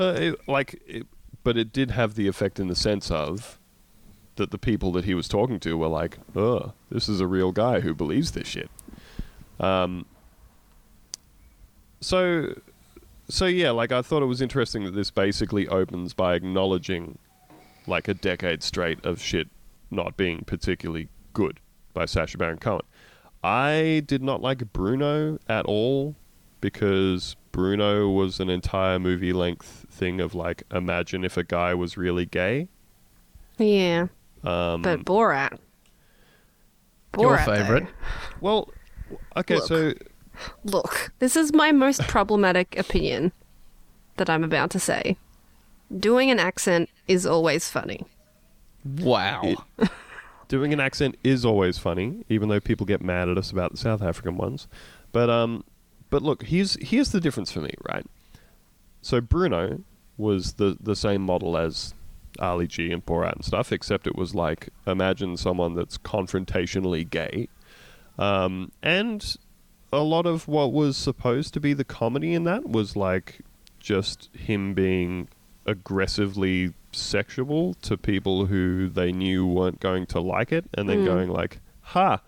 Uh, 0.00 0.14
it, 0.16 0.48
like, 0.48 0.80
it, 0.86 1.06
but 1.44 1.58
it 1.58 1.72
did 1.72 1.90
have 1.90 2.14
the 2.14 2.26
effect 2.26 2.58
in 2.58 2.68
the 2.68 2.74
sense 2.74 3.10
of 3.10 3.58
that 4.36 4.50
the 4.50 4.58
people 4.58 4.90
that 4.92 5.04
he 5.04 5.12
was 5.12 5.28
talking 5.28 5.60
to 5.60 5.76
were 5.76 5.88
like, 5.88 6.18
"Oh, 6.34 6.72
this 6.90 7.08
is 7.08 7.20
a 7.20 7.26
real 7.26 7.52
guy 7.52 7.80
who 7.80 7.94
believes 7.94 8.32
this 8.32 8.48
shit." 8.48 8.70
Um. 9.58 10.06
So, 12.00 12.58
so 13.28 13.44
yeah, 13.44 13.72
like 13.72 13.92
I 13.92 14.00
thought 14.00 14.22
it 14.22 14.26
was 14.26 14.40
interesting 14.40 14.84
that 14.84 14.92
this 14.92 15.10
basically 15.10 15.68
opens 15.68 16.14
by 16.14 16.34
acknowledging, 16.34 17.18
like 17.86 18.08
a 18.08 18.14
decade 18.14 18.62
straight 18.62 19.04
of 19.04 19.20
shit 19.20 19.48
not 19.90 20.16
being 20.16 20.44
particularly 20.46 21.08
good 21.34 21.60
by 21.92 22.06
Sacha 22.06 22.38
Baron 22.38 22.58
Cohen. 22.58 22.82
I 23.44 24.02
did 24.06 24.22
not 24.22 24.40
like 24.40 24.72
Bruno 24.72 25.38
at 25.48 25.66
all 25.66 26.14
because 26.60 27.36
Bruno 27.52 28.08
was 28.08 28.40
an 28.40 28.50
entire 28.50 28.98
movie 28.98 29.32
length 29.32 29.86
thing 29.90 30.20
of 30.20 30.34
like 30.34 30.62
imagine 30.72 31.24
if 31.24 31.36
a 31.36 31.44
guy 31.44 31.74
was 31.74 31.96
really 31.96 32.26
gay. 32.26 32.68
Yeah. 33.58 34.06
Um, 34.44 34.82
But 34.82 35.04
Borat. 35.04 35.58
Borat. 37.12 37.20
Your 37.22 37.36
though. 37.36 37.44
favorite? 37.56 37.86
well, 38.40 38.68
okay, 39.36 39.56
Look. 39.56 39.64
so 39.66 39.92
Look, 40.64 41.12
this 41.18 41.36
is 41.36 41.52
my 41.52 41.72
most 41.72 42.00
problematic 42.08 42.78
opinion 42.78 43.32
that 44.16 44.30
I'm 44.30 44.44
about 44.44 44.70
to 44.70 44.80
say. 44.80 45.16
Doing 45.98 46.30
an 46.30 46.38
accent 46.38 46.88
is 47.08 47.26
always 47.26 47.68
funny. 47.68 48.04
Wow. 49.00 49.42
It- 49.78 49.90
doing 50.48 50.72
an 50.72 50.80
accent 50.80 51.16
is 51.22 51.44
always 51.44 51.78
funny, 51.78 52.24
even 52.28 52.48
though 52.48 52.60
people 52.60 52.86
get 52.86 53.02
mad 53.02 53.28
at 53.28 53.36
us 53.38 53.50
about 53.52 53.72
the 53.72 53.76
South 53.76 54.02
African 54.02 54.36
ones. 54.36 54.66
But 55.12 55.28
um, 55.28 55.64
but 56.10 56.22
look, 56.22 56.44
here's 56.44 56.76
here's 56.80 57.10
the 57.12 57.20
difference 57.20 57.52
for 57.52 57.60
me, 57.60 57.72
right? 57.88 58.06
So 59.02 59.20
Bruno 59.20 59.80
was 60.16 60.54
the 60.54 60.76
the 60.80 60.96
same 60.96 61.22
model 61.22 61.56
as 61.56 61.94
Ali 62.38 62.66
G 62.66 62.92
and 62.92 63.04
Borat 63.04 63.34
and 63.34 63.44
stuff, 63.44 63.72
except 63.72 64.06
it 64.06 64.16
was 64.16 64.34
like 64.34 64.68
imagine 64.86 65.36
someone 65.36 65.74
that's 65.74 65.98
confrontationally 65.98 67.08
gay, 67.08 67.48
um, 68.18 68.70
and 68.82 69.36
a 69.92 70.00
lot 70.00 70.26
of 70.26 70.46
what 70.46 70.72
was 70.72 70.96
supposed 70.96 71.52
to 71.54 71.60
be 71.60 71.72
the 71.72 71.84
comedy 71.84 72.34
in 72.34 72.44
that 72.44 72.68
was 72.68 72.94
like 72.94 73.40
just 73.80 74.28
him 74.34 74.74
being 74.74 75.28
aggressively 75.66 76.72
sexual 76.92 77.74
to 77.74 77.96
people 77.96 78.46
who 78.46 78.88
they 78.88 79.12
knew 79.12 79.46
weren't 79.46 79.80
going 79.80 80.06
to 80.06 80.20
like 80.20 80.52
it 80.52 80.64
and 80.74 80.88
then 80.88 81.04
going 81.04 81.28
like 81.28 81.60
ha 81.80 82.20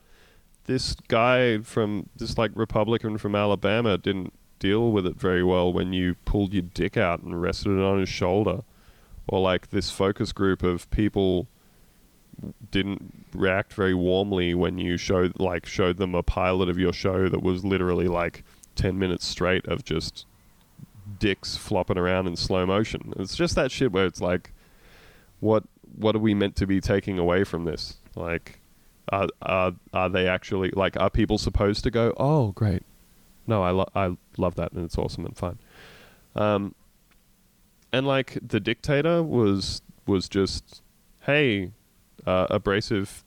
this 0.65 0.95
guy 1.09 1.59
from 1.59 2.09
this 2.17 2.39
like 2.39 2.53
republican 2.55 3.19
from 3.19 3.35
alabama 3.35 3.99
didn't 3.99 4.33
deal 4.63 4.93
with 4.93 5.05
it 5.05 5.17
very 5.17 5.43
well 5.43 5.73
when 5.73 5.93
you 5.93 6.15
pulled 6.25 6.55
your 6.55 6.63
dick 6.63 6.97
out 6.97 7.21
and 7.21 7.43
rested 7.43 7.73
it 7.73 7.83
on 7.83 7.99
his 7.99 8.09
shoulder 8.09 8.61
or 9.27 9.41
like 9.41 9.71
this 9.71 9.91
focus 9.91 10.31
group 10.31 10.63
of 10.63 10.89
people 10.91 11.49
didn't 12.71 13.27
react 13.35 13.73
very 13.73 13.93
warmly 13.93 14.55
when 14.55 14.79
you 14.79 14.97
showed 14.97 15.39
like 15.41 15.67
showed 15.67 15.97
them 15.97 16.15
a 16.15 16.23
pilot 16.23 16.69
of 16.69 16.79
your 16.79 16.93
show 16.93 17.29
that 17.29 17.43
was 17.43 17.65
literally 17.65 18.07
like 18.07 18.45
10 18.77 18.97
minutes 18.97 19.27
straight 19.27 19.67
of 19.67 19.85
just 19.85 20.27
dicks 21.19 21.57
flopping 21.57 21.99
around 21.99 22.29
in 22.29 22.37
slow 22.37 22.65
motion. 22.65 23.13
It's 23.19 23.35
just 23.35 23.57
that 23.57 23.73
shit 23.73 23.91
where 23.91 24.07
it's 24.07 24.21
like 24.21 24.53
what 25.41 25.65
what 25.97 26.15
are 26.15 26.21
we 26.21 26.35
meant 26.35 26.55
to 26.57 26.69
be 26.69 26.81
taking 26.81 27.19
away 27.19 27.43
from 27.43 27.65
this? 27.65 27.97
Like 28.15 28.61
are 29.11 29.27
are 29.43 29.73
are 29.93 30.09
they 30.09 30.29
actually 30.29 30.71
like 30.71 30.97
are 31.01 31.11
people 31.11 31.37
supposed 31.37 31.83
to 31.83 31.91
go, 31.91 32.15
"Oh, 32.17 32.53
great. 32.53 32.85
No, 33.47 33.63
I 33.63 33.71
lo- 33.71 33.91
I 33.95 34.17
love 34.39 34.55
that 34.57 34.73
and 34.73 34.85
it's 34.85 34.97
awesome 34.99 35.27
and 35.27 35.37
fine." 35.37 35.59
Um 36.35 36.75
and 37.93 38.07
like 38.07 38.39
the 38.47 38.61
dictator 38.61 39.23
was 39.23 39.83
was 40.07 40.29
just 40.29 40.83
hey, 41.23 41.71
uh, 42.27 42.47
abrasive 42.51 43.23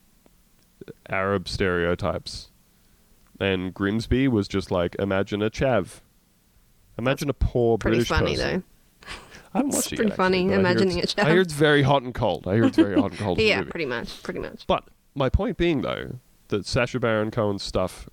Arab 1.08 1.48
stereotypes. 1.48 2.50
And 3.40 3.72
Grimsby 3.74 4.28
was 4.28 4.48
just 4.48 4.70
like, 4.70 4.94
imagine 4.98 5.42
a 5.42 5.50
chav. 5.50 6.00
Imagine 6.98 7.28
a 7.30 7.34
poor 7.34 7.76
British. 7.78 8.08
Pretty 8.08 8.24
British 8.24 8.38
funny 8.38 8.52
person. 8.54 8.64
though. 9.02 9.08
I 9.54 9.58
haven't 9.58 9.68
It's 9.68 9.76
watched 9.76 9.92
it 9.92 9.96
pretty 9.96 10.08
yet, 10.10 10.16
funny, 10.16 10.38
actually, 10.38 10.48
but 10.48 10.52
I 10.52 10.56
hear 10.56 10.60
imagining 10.82 10.98
a 10.98 11.06
chav. 11.06 11.24
I 11.24 11.30
hear 11.30 11.40
it's 11.40 11.52
very 11.52 11.82
hot 11.82 12.02
and 12.02 12.14
cold. 12.14 12.46
I 12.48 12.54
hear 12.54 12.64
it's 12.64 12.76
very 12.76 13.00
hot 13.00 13.10
and 13.12 13.20
cold. 13.20 13.38
Yeah, 13.40 13.62
pretty 13.62 13.86
much, 13.86 14.22
pretty 14.22 14.40
much. 14.40 14.66
But 14.66 14.84
my 15.14 15.28
point 15.28 15.56
being, 15.56 15.82
though, 15.82 16.18
that 16.48 16.66
Sacha 16.66 16.98
Baron 17.00 17.30
Cohen's 17.30 17.62
stuff 17.62 18.08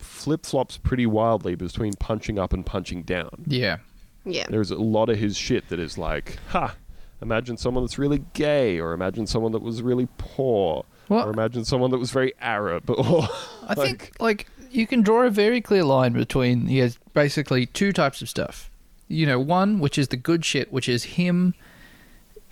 flip 0.00 0.44
flops 0.46 0.76
pretty 0.76 1.06
wildly 1.06 1.54
between 1.54 1.92
punching 1.94 2.38
up 2.38 2.52
and 2.52 2.64
punching 2.64 3.02
down. 3.02 3.30
Yeah. 3.46 3.78
Yeah. 4.24 4.46
There's 4.48 4.70
a 4.70 4.76
lot 4.76 5.08
of 5.08 5.18
his 5.18 5.36
shit 5.36 5.68
that 5.68 5.78
is 5.78 5.96
like, 5.96 6.38
ha, 6.48 6.74
imagine 7.22 7.56
someone 7.56 7.84
that's 7.84 7.98
really 7.98 8.24
gay, 8.34 8.78
or 8.80 8.92
imagine 8.92 9.26
someone 9.26 9.52
that 9.52 9.62
was 9.62 9.82
really 9.82 10.08
poor, 10.18 10.84
Well- 11.08 11.26
or 11.26 11.30
imagine 11.30 11.64
someone 11.64 11.90
that 11.90 11.98
was 11.98 12.10
very 12.10 12.32
Arab, 12.40 12.90
or 12.90 13.28
I 13.68 13.74
think 13.74 14.12
like 14.20 14.46
you 14.70 14.86
can 14.86 15.02
draw 15.02 15.22
a 15.22 15.30
very 15.30 15.60
clear 15.60 15.84
line 15.84 16.12
between 16.12 16.66
he 16.66 16.78
has 16.78 16.98
basically 17.14 17.66
two 17.66 17.92
types 17.92 18.22
of 18.22 18.28
stuff. 18.28 18.70
You 19.08 19.26
know, 19.26 19.40
one 19.40 19.80
which 19.80 19.98
is 19.98 20.08
the 20.08 20.16
good 20.16 20.44
shit, 20.44 20.72
which 20.72 20.88
is 20.88 21.02
him 21.04 21.54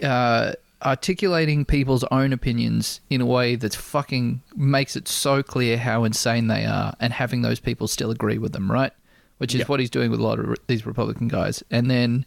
uh, 0.03 0.53
articulating 0.85 1.65
people's 1.65 2.05
own 2.05 2.33
opinions 2.33 3.01
in 3.11 3.21
a 3.21 3.27
way 3.27 3.57
that's 3.57 3.75
fucking 3.75 4.41
makes 4.57 4.95
it 4.97 5.09
so 5.09 5.43
clear 5.43 5.77
how 5.79 6.05
insane 6.05 6.47
they 6.47 6.65
are, 6.65 6.95
and 7.01 7.13
having 7.13 7.43
those 7.43 7.61
people 7.61 7.89
still 7.89 8.11
agree 8.11 8.39
with 8.39 8.53
them, 8.53 8.71
right? 8.71 8.93
Which 9.39 9.55
is 9.55 9.61
Yeah. 9.61 9.67
what 9.67 9.81
he's 9.81 9.91
doing 9.91 10.11
with 10.11 10.21
a 10.21 10.23
lot 10.23 10.39
of 10.39 10.57
these 10.67 10.87
Republican 10.87 11.29
guys. 11.29 11.63
And 11.71 11.91
then 11.91 12.25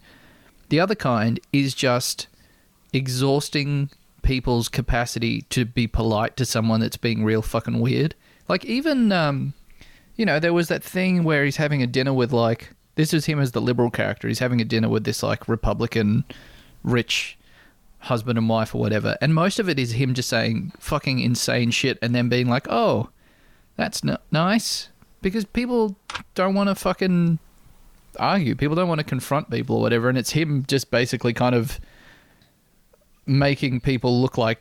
the 0.68 0.80
other 0.80 0.94
kind 0.94 1.40
is 1.52 1.74
just 1.74 2.26
exhausting 2.92 3.90
people's 4.22 4.68
capacity 4.68 5.42
to 5.50 5.64
be 5.64 5.86
polite 5.86 6.36
to 6.36 6.44
someone 6.44 6.80
that's 6.80 6.96
being 6.96 7.24
real 7.24 7.42
fucking 7.42 7.80
weird. 7.80 8.14
Like 8.48 8.64
even 8.64 9.12
um 9.12 9.54
you 10.14 10.26
know, 10.26 10.38
there 10.38 10.52
was 10.52 10.68
that 10.68 10.84
thing 10.84 11.24
where 11.24 11.42
he's 11.44 11.56
having 11.56 11.82
a 11.82 11.86
dinner 11.86 12.12
with 12.12 12.32
like 12.32 12.70
this 12.94 13.14
is 13.14 13.24
him 13.24 13.40
as 13.40 13.52
the 13.52 13.60
liberal 13.60 13.90
character. 13.90 14.28
He's 14.28 14.38
having 14.40 14.60
a 14.60 14.64
dinner 14.64 14.88
with 14.88 15.04
this 15.04 15.22
like 15.22 15.48
Republican 15.48 16.24
rich 16.84 17.36
husband 18.02 18.36
and 18.38 18.48
wife 18.48 18.74
or 18.74 18.80
whatever. 18.80 19.16
And 19.20 19.34
most 19.34 19.58
of 19.58 19.68
it 19.68 19.78
is 19.78 19.92
him 19.92 20.14
just 20.14 20.28
saying 20.28 20.72
fucking 20.78 21.20
insane 21.20 21.70
shit 21.70 21.98
and 22.02 22.14
then 22.14 22.28
being 22.28 22.48
like, 22.48 22.66
"Oh, 22.68 23.10
that's 23.76 24.04
n- 24.04 24.18
nice." 24.30 24.88
Because 25.20 25.44
people 25.44 25.96
don't 26.34 26.54
want 26.54 26.68
to 26.68 26.74
fucking 26.74 27.38
argue. 28.18 28.54
People 28.54 28.74
don't 28.74 28.88
want 28.88 28.98
to 28.98 29.04
confront 29.04 29.50
people 29.50 29.76
or 29.76 29.82
whatever, 29.82 30.08
and 30.08 30.18
it's 30.18 30.32
him 30.32 30.64
just 30.66 30.90
basically 30.90 31.32
kind 31.32 31.54
of 31.54 31.80
making 33.24 33.80
people 33.80 34.20
look 34.20 34.36
like 34.36 34.60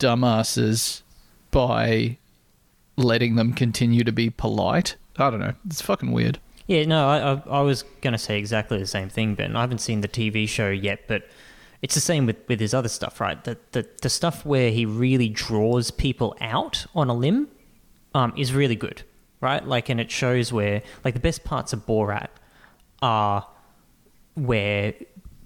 dumbasses 0.00 1.02
by 1.50 2.18
letting 2.96 3.36
them 3.36 3.52
continue 3.52 4.02
to 4.04 4.12
be 4.12 4.30
polite. 4.30 4.96
I 5.16 5.30
don't 5.30 5.40
know. 5.40 5.54
It's 5.66 5.80
fucking 5.80 6.12
weird. 6.12 6.38
Yeah, 6.66 6.84
no, 6.84 7.08
I, 7.08 7.32
I, 7.32 7.58
I 7.58 7.60
was 7.62 7.82
going 8.00 8.12
to 8.12 8.18
say 8.18 8.38
exactly 8.38 8.78
the 8.78 8.86
same 8.86 9.08
thing, 9.08 9.34
Ben. 9.34 9.56
I 9.56 9.60
haven't 9.60 9.80
seen 9.80 10.00
the 10.02 10.08
TV 10.08 10.48
show 10.48 10.70
yet, 10.70 11.00
but 11.08 11.28
it's 11.82 11.94
the 11.94 12.00
same 12.00 12.26
with, 12.26 12.36
with 12.48 12.60
his 12.60 12.74
other 12.74 12.88
stuff, 12.88 13.20
right? 13.20 13.42
The, 13.44 13.56
the, 13.72 13.86
the 14.02 14.10
stuff 14.10 14.44
where 14.44 14.70
he 14.70 14.84
really 14.86 15.28
draws 15.28 15.90
people 15.90 16.36
out 16.40 16.86
on 16.94 17.08
a 17.08 17.14
limb 17.14 17.48
um, 18.14 18.32
is 18.36 18.52
really 18.52 18.76
good, 18.76 19.02
right? 19.40 19.64
Like, 19.66 19.88
and 19.88 20.00
it 20.00 20.10
shows 20.10 20.52
where, 20.52 20.82
like, 21.04 21.14
the 21.14 21.20
best 21.20 21.42
parts 21.44 21.72
of 21.72 21.86
Borat 21.86 22.28
are 23.00 23.46
where 24.34 24.94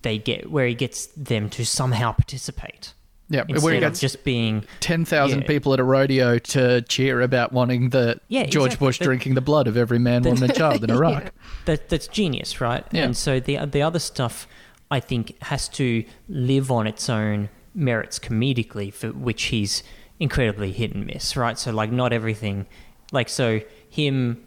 they 0.03 0.18
get, 0.18 0.51
where 0.51 0.66
he 0.66 0.74
gets 0.74 1.07
them 1.07 1.49
to 1.51 1.64
somehow 1.64 2.12
participate. 2.12 2.93
Yeah, 3.30 3.41
where 3.45 3.55
Instead 3.57 3.70
he 3.70 3.76
of 3.78 3.80
gets 3.80 4.01
just 4.01 4.22
being 4.24 4.64
ten 4.80 5.07
thousand 5.07 5.41
Yeah. 5.43 5.47
people 5.47 5.72
at 5.72 5.80
a 5.80 5.82
rodeo 5.85 6.39
to 6.39 6.82
cheer 6.82 7.22
about 7.22 7.53
wanting 7.55 7.89
the 7.89 8.20
Yeah, 8.28 8.45
George 8.45 8.66
exactly. 8.72 8.87
Bush 8.87 8.99
drinking 8.99 9.35
the 9.35 9.41
blood 9.41 9.66
of 9.66 9.78
every 9.78 9.99
man, 9.99 10.22
woman, 10.24 10.43
and 10.43 10.55
child 10.55 10.85
in 10.85 10.91
Iraq. 10.91 11.32
that 11.64 11.89
that's 11.89 12.07
genius, 12.07 12.61
right? 12.61 12.85
Yeah. 12.93 13.05
And 13.05 13.16
so 13.16 13.41
the 13.41 13.64
the 13.64 13.80
other 13.80 13.99
stuff, 13.99 14.47
I 14.95 15.01
think, 15.01 15.36
has 15.42 15.68
to 15.70 16.05
live 16.28 16.70
on 16.70 16.86
its 16.86 17.11
own 17.11 17.49
merits 17.74 18.20
comedically, 18.20 18.95
for 18.95 19.09
which 19.09 19.45
he's 19.45 19.82
incredibly 20.20 20.70
hit 20.70 20.95
and 20.95 21.05
miss, 21.05 21.36
right? 21.36 21.59
So 21.59 21.72
like 21.72 21.90
not 21.90 22.12
everything, 22.12 22.66
like 23.11 23.28
so 23.28 23.61
him 23.90 24.47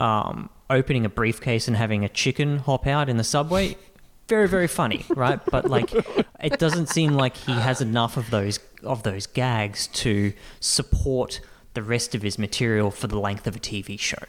um, 0.00 0.50
opening 0.68 1.04
a 1.04 1.08
briefcase 1.08 1.68
and 1.68 1.76
having 1.76 2.04
a 2.04 2.08
chicken 2.08 2.58
hop 2.58 2.88
out 2.88 3.08
in 3.08 3.16
the 3.16 3.22
subway. 3.22 3.76
Very, 4.28 4.48
very 4.48 4.66
funny, 4.66 5.04
right? 5.10 5.38
But 5.52 5.70
like, 5.70 5.92
it 6.42 6.58
doesn't 6.58 6.88
seem 6.88 7.12
like 7.12 7.36
he 7.36 7.52
has 7.52 7.80
enough 7.80 8.16
of 8.16 8.30
those 8.30 8.58
of 8.82 9.04
those 9.04 9.28
gags 9.28 9.86
to 10.02 10.32
support 10.58 11.40
the 11.74 11.82
rest 11.84 12.16
of 12.16 12.22
his 12.22 12.40
material 12.40 12.90
for 12.90 13.06
the 13.06 13.20
length 13.20 13.46
of 13.46 13.54
a 13.54 13.60
TV 13.60 14.00
show. 14.00 14.24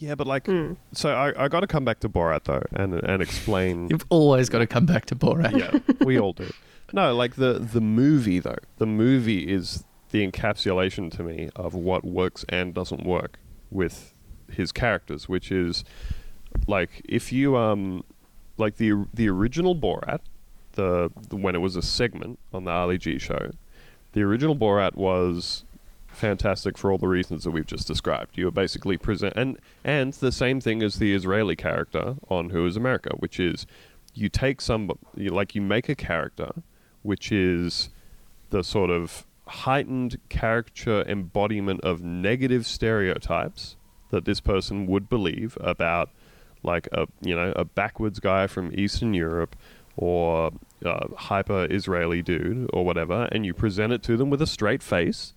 Yeah, 0.00 0.14
but 0.14 0.26
like, 0.26 0.48
so 0.92 1.10
I, 1.10 1.44
I 1.44 1.48
got 1.48 1.60
to 1.60 1.66
come 1.66 1.84
back 1.84 2.00
to 2.00 2.08
Borat 2.08 2.44
though, 2.44 2.62
and 2.72 2.94
and 2.94 3.22
explain. 3.22 3.88
You've 3.90 4.06
always 4.08 4.48
got 4.48 4.58
to 4.60 4.66
come 4.66 4.86
back 4.86 5.04
to 5.06 5.14
Borat. 5.14 5.56
yeah, 5.58 5.94
we 6.04 6.18
all 6.18 6.32
do. 6.32 6.50
No, 6.92 7.14
like 7.14 7.36
the 7.36 7.54
the 7.54 7.82
movie 7.82 8.40
though. 8.40 8.58
The 8.78 8.86
movie 8.86 9.52
is 9.52 9.84
the 10.10 10.26
encapsulation 10.26 11.10
to 11.12 11.22
me 11.22 11.50
of 11.54 11.74
what 11.74 12.04
works 12.04 12.44
and 12.48 12.72
doesn't 12.74 13.04
work 13.04 13.38
with 13.70 14.14
his 14.50 14.72
characters, 14.72 15.28
which 15.28 15.52
is 15.52 15.84
like 16.66 17.02
if 17.04 17.30
you 17.30 17.56
um 17.56 18.02
like 18.56 18.76
the 18.76 19.06
the 19.12 19.28
original 19.28 19.76
Borat, 19.76 20.20
the, 20.72 21.10
the 21.28 21.36
when 21.36 21.54
it 21.54 21.58
was 21.60 21.76
a 21.76 21.82
segment 21.82 22.38
on 22.54 22.64
the 22.64 22.70
Ali 22.70 22.96
G 22.96 23.18
show, 23.18 23.50
the 24.12 24.22
original 24.22 24.56
Borat 24.56 24.94
was 24.94 25.64
fantastic 26.12 26.76
for 26.76 26.90
all 26.90 26.98
the 26.98 27.08
reasons 27.08 27.44
that 27.44 27.50
we've 27.50 27.66
just 27.66 27.86
described. 27.86 28.36
You 28.36 28.48
are 28.48 28.52
basically 28.52 28.96
present 28.96 29.34
and 29.36 29.58
and 29.84 30.12
the 30.12 30.32
same 30.32 30.60
thing 30.60 30.82
as 30.82 30.98
the 30.98 31.14
Israeli 31.14 31.56
character 31.56 32.16
on 32.28 32.50
Who 32.50 32.66
Is 32.66 32.76
America, 32.76 33.10
which 33.18 33.40
is 33.40 33.66
you 34.14 34.28
take 34.28 34.60
some 34.60 34.90
you, 35.16 35.30
like 35.30 35.54
you 35.54 35.62
make 35.62 35.88
a 35.88 35.94
character 35.94 36.52
which 37.02 37.32
is 37.32 37.90
the 38.50 38.62
sort 38.62 38.90
of 38.90 39.24
heightened 39.46 40.18
caricature 40.28 41.02
embodiment 41.08 41.80
of 41.82 42.02
negative 42.02 42.66
stereotypes 42.66 43.76
that 44.10 44.24
this 44.24 44.40
person 44.40 44.86
would 44.86 45.08
believe 45.08 45.56
about 45.60 46.10
like 46.62 46.88
a 46.92 47.06
you 47.22 47.34
know 47.34 47.52
a 47.56 47.64
backwards 47.64 48.20
guy 48.20 48.46
from 48.46 48.70
Eastern 48.74 49.14
Europe 49.14 49.56
or 49.96 50.52
a 50.84 51.14
hyper 51.14 51.66
Israeli 51.70 52.22
dude 52.22 52.68
or 52.72 52.84
whatever, 52.84 53.28
and 53.32 53.44
you 53.44 53.52
present 53.52 53.92
it 53.92 54.02
to 54.02 54.16
them 54.16 54.30
with 54.30 54.40
a 54.40 54.46
straight 54.46 54.82
face 54.82 55.34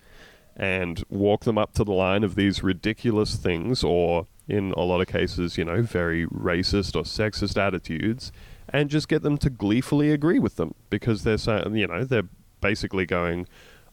and 0.56 1.04
walk 1.10 1.46
them 1.46 1.58
up 1.58 1.74
to 1.74 1.84
the 1.84 1.92
line 1.92 2.24
of 2.24 2.36
these 2.36 2.64
ridiculous 2.64 3.36
things 3.36 3.84
or 3.84 4.28
in 4.48 4.72
a 4.74 4.82
lot 4.82 5.02
of 5.02 5.08
cases, 5.08 5.58
you 5.58 5.66
know, 5.66 5.82
very 5.82 6.28
racist 6.28 6.96
or 6.96 7.04
sexist 7.04 7.58
attitudes 7.58 8.32
and 8.70 8.90
just 8.90 9.08
get 9.08 9.22
them 9.22 9.38
to 9.38 9.50
gleefully 9.50 10.12
agree 10.12 10.40
with 10.40 10.56
them 10.56 10.74
because 10.90 11.24
they're 11.24 11.38
saying, 11.38 11.76
you 11.76 11.88
know, 11.88 12.04
they're 12.04 12.28
basically 12.62 13.06
going, 13.06 13.48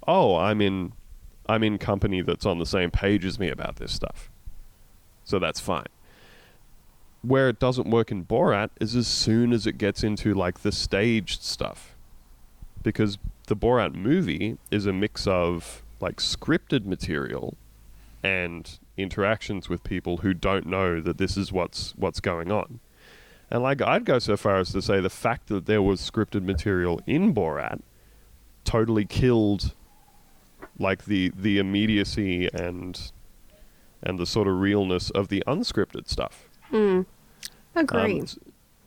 "Oh, 0.07 0.37
I'm 0.37 0.61
in 0.61 0.93
I'm 1.49 1.63
in 1.63 1.79
company 1.79 2.23
that's 2.23 2.47
on 2.47 2.59
the 2.59 2.67
same 2.67 2.91
page 2.91 3.25
as 3.25 3.39
me 3.39 3.49
about 3.49 3.77
this 3.77 3.93
stuff." 3.93 4.31
So 5.25 5.39
that's 5.39 5.61
fine. 5.61 5.87
Where 7.23 7.49
it 7.49 7.59
doesn't 7.59 7.91
work 7.91 8.11
in 8.11 8.25
Borat 8.25 8.71
is 8.81 8.97
as 8.97 9.07
soon 9.07 9.53
as 9.53 9.67
it 9.67 9.79
gets 9.79 10.03
into 10.03 10.35
like 10.35 10.61
the 10.61 10.73
staged 10.73 11.43
stuff. 11.43 11.95
Because 12.83 13.19
the 13.47 13.57
Borat 13.57 13.95
movie 13.95 14.57
is 14.71 14.87
a 14.87 14.93
mix 14.93 15.27
of 15.27 15.83
like 16.01 16.17
scripted 16.17 16.85
material 16.85 17.57
and 18.23 18.79
interactions 18.97 19.69
with 19.69 19.83
people 19.83 20.19
who 20.19 20.35
don't 20.35 20.67
know 20.67 21.01
that 21.01 21.19
this 21.19 21.37
is 21.37 21.53
what's 21.53 21.95
what's 21.97 22.21
going 22.21 22.51
on. 22.53 22.81
And 23.51 23.63
like 23.63 23.83
I'd 23.83 24.05
go 24.05 24.19
so 24.19 24.37
far 24.37 24.59
as 24.59 24.73
to 24.73 24.83
say 24.83 25.01
the 25.01 25.11
fact 25.11 25.49
that 25.49 25.67
there 25.67 25.83
was 25.83 26.01
scripted 26.01 26.45
material 26.45 27.01
in 27.07 27.35
Borat 27.35 27.81
totally 28.65 29.05
killed 29.05 29.75
like 30.79 31.05
the 31.05 31.33
the 31.37 31.59
immediacy 31.59 32.49
and 32.53 33.13
and 34.03 34.19
the 34.19 34.27
sort 34.27 34.49
of 34.49 34.61
realness 34.61 35.11
of 35.11 35.29
the 35.29 35.43
unscripted 35.47 36.09
stuff. 36.09 36.49
Hmm. 36.71 37.03
Agree. 37.75 38.21
Um, 38.21 38.27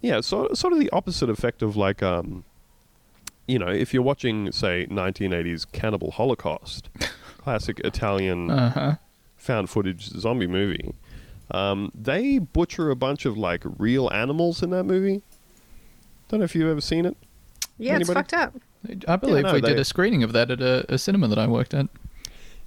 yeah, 0.01 0.19
so, 0.19 0.49
sort 0.53 0.73
of 0.73 0.79
the 0.79 0.89
opposite 0.89 1.29
effect 1.29 1.61
of 1.61 1.77
like, 1.77 2.03
um, 2.03 2.43
you 3.47 3.59
know, 3.59 3.67
if 3.67 3.93
you're 3.93 4.03
watching, 4.03 4.51
say, 4.51 4.87
1980s 4.89 5.71
Cannibal 5.71 6.11
Holocaust, 6.11 6.89
classic 7.37 7.79
Italian 7.83 8.49
Uh 8.49 8.69
huh. 8.69 8.95
found 9.37 9.69
footage 9.69 10.05
zombie 10.05 10.47
movie, 10.47 10.93
um, 11.51 11.91
they 11.93 12.39
butcher 12.39 12.89
a 12.89 12.95
bunch 12.95 13.25
of 13.25 13.37
like 13.37 13.63
real 13.77 14.09
animals 14.11 14.63
in 14.63 14.69
that 14.71 14.85
movie. 14.85 15.21
Don't 16.29 16.39
know 16.39 16.45
if 16.45 16.55
you've 16.55 16.69
ever 16.69 16.81
seen 16.81 17.05
it. 17.05 17.17
yeah, 17.77 17.97
it's 17.97 18.11
fucked 18.11 18.33
up. 18.33 18.53
I 19.07 19.15
believe 19.17 19.43
no, 19.43 19.53
we 19.53 19.61
they- 19.61 19.69
did 19.69 19.79
a 19.79 19.85
screening 19.85 20.23
of 20.23 20.33
that 20.33 20.51
at 20.51 20.61
a, 20.61 20.85
a 20.93 20.97
cinema 20.97 21.27
that 21.27 21.37
I 21.39 21.47
worked 21.47 21.73
at. 21.73 21.87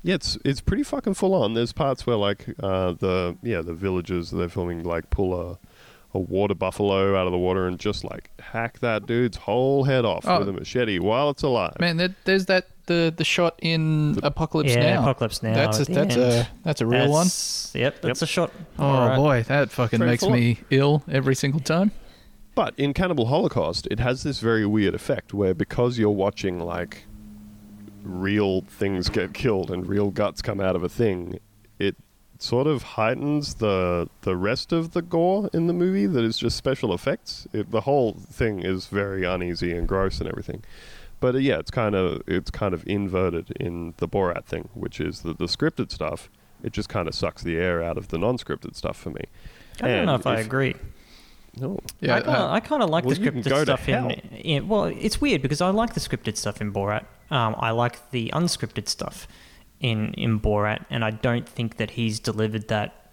Yeah, 0.02 0.14
it's 0.14 0.38
it's 0.44 0.60
pretty 0.60 0.82
fucking 0.84 1.14
full 1.14 1.34
on. 1.34 1.54
There's 1.54 1.72
parts 1.72 2.06
where 2.06 2.16
like 2.16 2.46
uh, 2.62 2.92
the 2.92 3.36
yeah 3.42 3.60
the 3.60 3.74
villagers 3.74 4.30
they're 4.30 4.48
filming 4.48 4.84
like 4.84 5.10
pull 5.10 5.34
a 5.52 5.58
a 6.16 6.18
water 6.18 6.54
buffalo 6.54 7.14
out 7.16 7.26
of 7.26 7.32
the 7.32 7.38
water 7.38 7.66
and 7.68 7.78
just 7.78 8.02
like 8.04 8.30
hack 8.40 8.78
that 8.80 9.06
dude's 9.06 9.36
whole 9.36 9.84
head 9.84 10.04
off 10.04 10.24
Oh. 10.26 10.38
with 10.40 10.48
a 10.48 10.52
machete 10.52 10.98
while 10.98 11.30
it's 11.30 11.42
alive. 11.42 11.76
Man, 11.78 11.96
there, 11.98 12.14
there's 12.24 12.46
that 12.46 12.66
the 12.86 13.12
the 13.16 13.24
shot 13.24 13.58
in 13.62 14.18
Apocalypse 14.22 14.70
yeah, 14.74 14.94
Now. 14.94 15.00
Apocalypse 15.02 15.42
Now. 15.42 15.54
That's 15.54 15.80
a, 15.80 15.84
that's 15.84 16.16
a 16.16 16.48
that's 16.64 16.80
a 16.80 16.86
real 16.86 17.08
one. 17.10 17.26
That's- 17.26 17.70
Yep, 17.74 18.00
that's 18.00 18.22
a 18.22 18.26
shot. 18.26 18.50
Oh 18.78 18.84
Alright. 18.84 19.16
boy, 19.18 19.42
that 19.48 19.70
fucking 19.70 19.98
Very 19.98 20.10
makes 20.12 20.22
full 20.22 20.30
me 20.32 20.60
ill 20.70 21.02
every 21.10 21.34
single 21.34 21.60
time. 21.60 21.90
But 22.54 22.72
in 22.78 22.94
Cannibal 22.94 23.26
Holocaust, 23.26 23.86
it 23.90 24.00
has 24.00 24.22
this 24.22 24.40
very 24.40 24.64
weird 24.64 24.94
effect 24.94 25.34
where 25.34 25.52
because 25.52 25.98
you're 25.98 26.08
watching 26.10 26.58
like 26.58 27.04
real 28.02 28.62
things 28.62 29.08
get 29.08 29.34
killed 29.34 29.70
and 29.70 29.86
real 29.86 30.10
guts 30.10 30.40
come 30.40 30.60
out 30.60 30.76
of 30.76 30.82
a 30.82 30.88
thing, 30.88 31.38
it 31.78 31.96
sort 32.43 32.66
of 32.66 32.82
heightens 32.82 33.55
the 33.55 34.09
the 34.22 34.37
rest 34.37 34.72
of 34.72 34.93
the 34.93 35.03
gore 35.03 35.51
in 35.53 35.66
the 35.66 35.72
movie 35.72 36.07
that 36.07 36.24
is 36.24 36.39
just 36.39 36.57
special 36.57 36.93
effects. 36.93 37.47
It, 37.53 37.70
the 37.70 37.82
whole 37.82 38.12
thing 38.12 38.61
is 38.61 38.87
very 38.87 39.24
uneasy 39.24 39.72
and 39.72 39.87
gross 39.87 40.20
and 40.20 40.28
everything. 40.28 40.62
But 41.20 41.34
uh, 41.34 41.39
yeah, 41.39 41.59
it's 41.59 41.70
kind 41.70 41.95
of 41.95 42.22
it's 42.26 42.51
kind 42.51 42.74
of 42.74 42.87
inverted 42.87 43.53
in 43.59 43.95
the 43.99 44.09
Borat 44.09 44.45
thing, 44.45 44.68
which 44.74 45.01
is 45.01 45.20
that 45.20 45.39
the 45.39 45.47
scripted 45.47 45.91
stuff 45.91 46.28
it 46.62 46.72
just 46.72 46.89
kind 46.89 47.07
of 47.09 47.14
sucks 47.14 47.43
the 47.43 47.57
air 47.57 47.82
out 47.82 47.99
of 47.99 48.09
the 48.09 48.18
non-scripted 48.18 48.74
stuff 48.74 48.97
for 48.97 49.11
me. 49.11 49.20
I 49.80 49.89
don't 49.89 50.07
know 50.07 50.14
And 50.14 50.20
if 50.20 50.26
I 50.26 50.41
agree. 50.41 50.74
No. 51.59 51.78
Yeah, 52.01 52.16
I 52.16 52.20
kind 52.20 52.37
of, 52.37 52.51
uh, 52.51 52.53
I 52.53 52.61
kind 52.61 52.82
of 52.82 52.91
like 52.91 53.05
well, 53.05 53.14
the 53.14 53.20
scripted 53.20 53.62
stuff 53.62 53.89
in, 53.89 53.95
hell. 53.95 54.12
in. 54.32 54.68
Well, 54.68 54.84
it's 54.84 55.20
weird 55.20 55.43
because 55.43 55.61
I 55.61 55.70
like 55.70 55.95
the 55.95 56.01
scripted 56.01 56.37
stuff 56.37 56.61
in 56.61 56.72
Borat. 56.72 57.05
Um, 57.30 57.57
I 57.59 57.70
like 57.70 58.11
the 58.11 58.30
unscripted 58.34 58.89
stuff 58.89 59.26
in 59.80 60.14
in 60.14 60.40
Borat, 60.40 60.84
and 60.90 61.04
I 61.04 61.10
don't 61.10 61.48
think 61.48 61.76
that 61.76 61.92
he's 61.92 62.18
delivered 62.20 62.68
that 62.68 63.10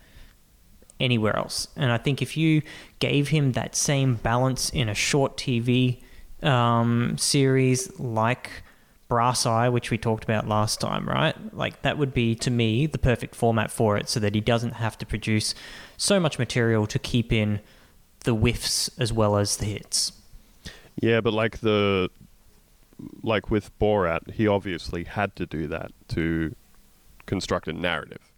anywhere 0.99 1.35
else. 1.35 1.67
And 1.75 1.91
I 1.91 1.97
think 1.97 2.21
if 2.21 2.37
you 2.37 2.61
gave 2.99 3.29
him 3.29 3.53
that 3.53 3.75
same 3.75 4.15
balance 4.15 4.69
in 4.69 4.87
a 4.89 4.93
short 4.93 5.37
TV 5.37 6.01
um, 6.41 7.17
series 7.17 7.99
like 7.99 8.63
Brass 9.07 9.45
Eye, 9.45 9.69
which 9.69 9.91
we 9.91 9.97
talked 9.97 10.23
about 10.23 10.47
last 10.47 10.79
time, 10.79 11.07
right? 11.07 11.35
Like 11.53 11.81
that 11.81 11.97
would 11.97 12.13
be 12.13 12.35
to 12.35 12.49
me 12.49 12.85
the 12.87 12.97
perfect 12.97 13.35
format 13.35 13.69
for 13.71 13.97
it, 13.97 14.09
so 14.09 14.19
that 14.19 14.33
he 14.33 14.41
doesn't 14.41 14.73
have 14.73 14.97
to 14.99 15.05
produce 15.05 15.53
so 15.97 16.19
much 16.19 16.39
material 16.39 16.87
to 16.87 16.99
keep 16.99 17.31
in 17.31 17.59
the 18.23 18.33
whiffs 18.33 18.89
as 18.97 19.11
well 19.11 19.37
as 19.37 19.57
the 19.57 19.65
hits. 19.65 20.13
Yeah, 21.01 21.21
but 21.21 21.33
like 21.33 21.59
the 21.59 22.09
like 23.21 23.49
with 23.49 23.77
Borat, 23.79 24.31
he 24.31 24.47
obviously 24.47 25.03
had 25.03 25.35
to 25.35 25.45
do 25.45 25.67
that 25.67 25.91
to 26.09 26.55
construct 27.25 27.67
a 27.67 27.73
narrative. 27.73 28.31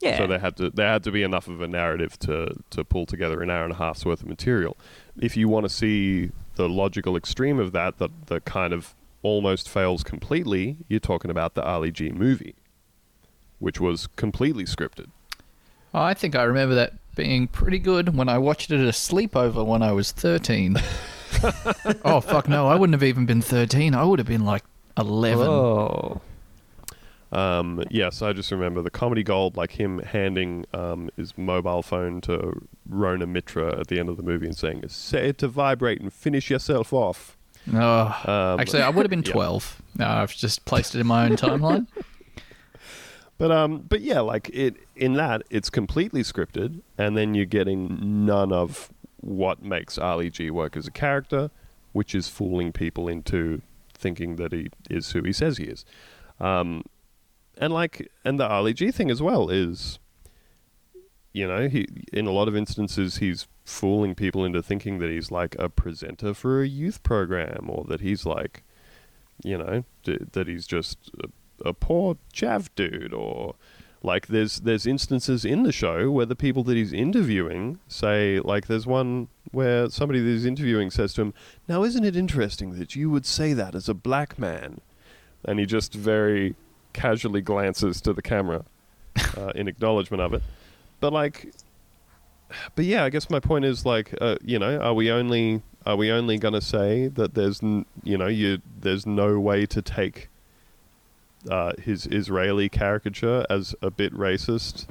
Yeah. 0.00 0.18
So 0.18 0.26
there 0.26 0.40
had 0.40 0.56
to 0.56 0.70
there 0.70 0.88
had 0.88 1.04
to 1.04 1.12
be 1.12 1.22
enough 1.22 1.46
of 1.46 1.60
a 1.60 1.68
narrative 1.68 2.18
to 2.20 2.56
to 2.70 2.84
pull 2.84 3.06
together 3.06 3.40
an 3.40 3.50
hour 3.50 3.64
and 3.64 3.72
a 3.72 3.76
half's 3.76 4.04
worth 4.04 4.22
of 4.22 4.28
material. 4.28 4.76
If 5.20 5.36
you 5.36 5.48
want 5.48 5.64
to 5.64 5.68
see 5.68 6.32
the 6.56 6.68
logical 6.68 7.16
extreme 7.16 7.60
of 7.60 7.72
that, 7.72 7.98
that 7.98 8.10
that 8.26 8.44
kind 8.44 8.72
of 8.72 8.94
almost 9.22 9.68
fails 9.68 10.02
completely, 10.02 10.78
you're 10.88 10.98
talking 10.98 11.30
about 11.30 11.54
the 11.54 11.62
Ali 11.62 11.92
G 11.92 12.10
movie, 12.10 12.56
which 13.60 13.80
was 13.80 14.08
completely 14.16 14.64
scripted. 14.64 15.06
Oh, 15.94 16.02
I 16.02 16.14
think 16.14 16.34
I 16.34 16.42
remember 16.42 16.74
that 16.74 16.94
being 17.14 17.46
pretty 17.46 17.78
good 17.78 18.16
when 18.16 18.28
I 18.28 18.38
watched 18.38 18.70
it 18.70 18.80
at 18.80 18.86
a 18.86 18.92
sleepover 18.92 19.64
when 19.64 19.82
I 19.82 19.92
was 19.92 20.10
13. 20.10 20.76
oh, 22.04 22.20
fuck 22.20 22.48
no. 22.48 22.66
I 22.68 22.74
wouldn't 22.74 22.94
have 22.94 23.02
even 23.02 23.26
been 23.26 23.42
13. 23.42 23.94
I 23.94 24.04
would 24.04 24.18
have 24.18 24.28
been 24.28 24.44
like 24.44 24.64
11. 24.98 25.46
Oh. 25.46 26.20
Um, 27.32 27.82
yes, 27.90 28.20
I 28.20 28.34
just 28.34 28.50
remember 28.50 28.82
the 28.82 28.90
comedy 28.90 29.22
gold, 29.22 29.56
like 29.56 29.72
him 29.72 30.00
handing 30.00 30.66
um, 30.74 31.08
his 31.16 31.36
mobile 31.38 31.82
phone 31.82 32.20
to 32.22 32.60
Rhona 32.90 33.26
Mitra 33.26 33.80
at 33.80 33.86
the 33.86 33.98
end 33.98 34.10
of 34.10 34.18
the 34.18 34.22
movie 34.22 34.44
and 34.44 34.54
saying, 34.56 34.84
"Set 34.88 35.24
it 35.24 35.38
to 35.38 35.48
vibrate 35.48 36.02
and 36.02 36.12
finish 36.12 36.50
yourself 36.50 36.92
off." 36.92 37.38
Oh, 37.72 37.78
Um, 38.26 38.60
actually, 38.60 38.82
I 38.82 38.90
would 38.90 39.04
have 39.06 39.10
been 39.10 39.22
yeah. 39.26 39.32
12. 39.32 39.82
No, 39.98 40.06
I've 40.08 40.34
just 40.36 40.66
placed 40.66 40.94
it 40.94 41.00
in 41.00 41.06
my 41.06 41.24
own 41.24 41.36
timeline. 41.36 41.86
But 43.38 43.50
um, 43.50 43.78
but 43.88 44.02
yeah, 44.02 44.20
like 44.20 44.50
it 44.50 44.76
in 44.94 45.14
that 45.14 45.42
it's 45.50 45.68
completely 45.68 46.22
scripted, 46.22 46.80
and 46.96 47.16
then 47.16 47.34
you're 47.34 47.44
getting 47.44 48.24
none 48.24 48.52
of 48.52 48.90
what 49.22 49.62
makes 49.62 49.96
Ali 49.96 50.28
G 50.28 50.50
work 50.50 50.76
as 50.76 50.86
a 50.86 50.90
character, 50.90 51.50
which 51.92 52.14
is 52.14 52.28
fooling 52.28 52.72
people 52.72 53.08
into 53.08 53.62
thinking 53.94 54.36
that 54.36 54.52
he 54.52 54.68
is 54.90 55.12
who 55.12 55.22
he 55.22 55.32
says 55.32 55.56
he 55.56 55.64
is. 55.64 55.84
Um, 56.38 56.84
and 57.56 57.72
like, 57.72 58.10
and 58.24 58.38
the 58.38 58.46
Ali 58.46 58.74
G 58.74 58.90
thing 58.90 59.10
as 59.10 59.22
well 59.22 59.48
is, 59.48 59.98
you 61.32 61.46
know, 61.46 61.68
he 61.68 61.86
in 62.12 62.26
a 62.26 62.32
lot 62.32 62.48
of 62.48 62.56
instances 62.56 63.16
he's 63.16 63.46
fooling 63.64 64.14
people 64.14 64.44
into 64.44 64.60
thinking 64.60 64.98
that 64.98 65.08
he's 65.08 65.30
like 65.30 65.54
a 65.58 65.68
presenter 65.68 66.34
for 66.34 66.62
a 66.62 66.68
youth 66.68 67.02
program, 67.02 67.70
or 67.70 67.84
that 67.88 68.00
he's 68.00 68.26
like, 68.26 68.64
you 69.44 69.56
know, 69.56 69.84
d- 70.02 70.18
that 70.32 70.48
he's 70.48 70.66
just 70.66 70.98
a, 71.22 71.68
a 71.68 71.72
poor 71.72 72.16
chav 72.34 72.68
dude, 72.74 73.14
or 73.14 73.54
like 74.02 74.26
there's 74.26 74.60
there's 74.60 74.86
instances 74.86 75.44
in 75.44 75.62
the 75.62 75.72
show 75.72 76.10
where 76.10 76.26
the 76.26 76.36
people 76.36 76.64
that 76.64 76.76
he's 76.76 76.92
interviewing 76.92 77.78
say 77.86 78.40
like 78.40 78.66
there's 78.66 78.86
one 78.86 79.28
where 79.52 79.88
somebody 79.90 80.20
that 80.20 80.28
he's 80.28 80.44
interviewing 80.44 80.90
says 80.90 81.14
to 81.14 81.22
him, 81.22 81.34
"Now 81.68 81.84
isn't 81.84 82.04
it 82.04 82.16
interesting 82.16 82.78
that 82.78 82.96
you 82.96 83.10
would 83.10 83.26
say 83.26 83.52
that 83.52 83.74
as 83.74 83.88
a 83.88 83.94
black 83.94 84.38
man?" 84.38 84.80
And 85.44 85.58
he 85.58 85.66
just 85.66 85.94
very 85.94 86.54
casually 86.92 87.40
glances 87.40 88.00
to 88.02 88.12
the 88.12 88.22
camera 88.22 88.64
uh, 89.36 89.52
in 89.54 89.68
acknowledgement 89.68 90.22
of 90.22 90.34
it. 90.34 90.42
But 91.00 91.12
like, 91.12 91.52
but 92.74 92.84
yeah, 92.84 93.04
I 93.04 93.10
guess 93.10 93.30
my 93.30 93.40
point 93.40 93.64
is 93.64 93.84
like, 93.86 94.14
uh, 94.20 94.36
you 94.42 94.58
know, 94.58 94.78
are 94.78 94.94
we 94.94 95.10
only 95.10 95.62
are 95.86 95.96
we 95.96 96.10
only 96.10 96.38
going 96.38 96.54
to 96.54 96.60
say 96.60 97.08
that 97.08 97.34
there's 97.34 97.62
n- 97.62 97.86
you 98.02 98.18
know 98.18 98.26
you 98.26 98.60
there's 98.80 99.06
no 99.06 99.38
way 99.38 99.66
to 99.66 99.82
take 99.82 100.28
uh, 101.50 101.72
his 101.80 102.06
Israeli 102.06 102.68
caricature 102.68 103.44
as 103.50 103.74
a 103.82 103.90
bit 103.90 104.12
racist 104.14 104.86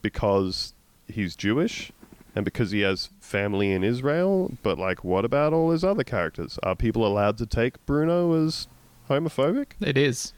because 0.00 0.74
he's 1.08 1.36
Jewish 1.36 1.92
and 2.34 2.44
because 2.44 2.70
he 2.70 2.80
has 2.80 3.10
family 3.20 3.72
in 3.72 3.84
Israel. 3.84 4.52
But 4.62 4.78
like, 4.78 5.04
what 5.04 5.24
about 5.24 5.52
all 5.52 5.70
his 5.70 5.84
other 5.84 6.04
characters? 6.04 6.58
Are 6.62 6.74
people 6.74 7.06
allowed 7.06 7.38
to 7.38 7.46
take 7.46 7.84
Bruno 7.86 8.32
as 8.46 8.68
homophobic? 9.10 9.72
It 9.80 9.98
is, 9.98 10.32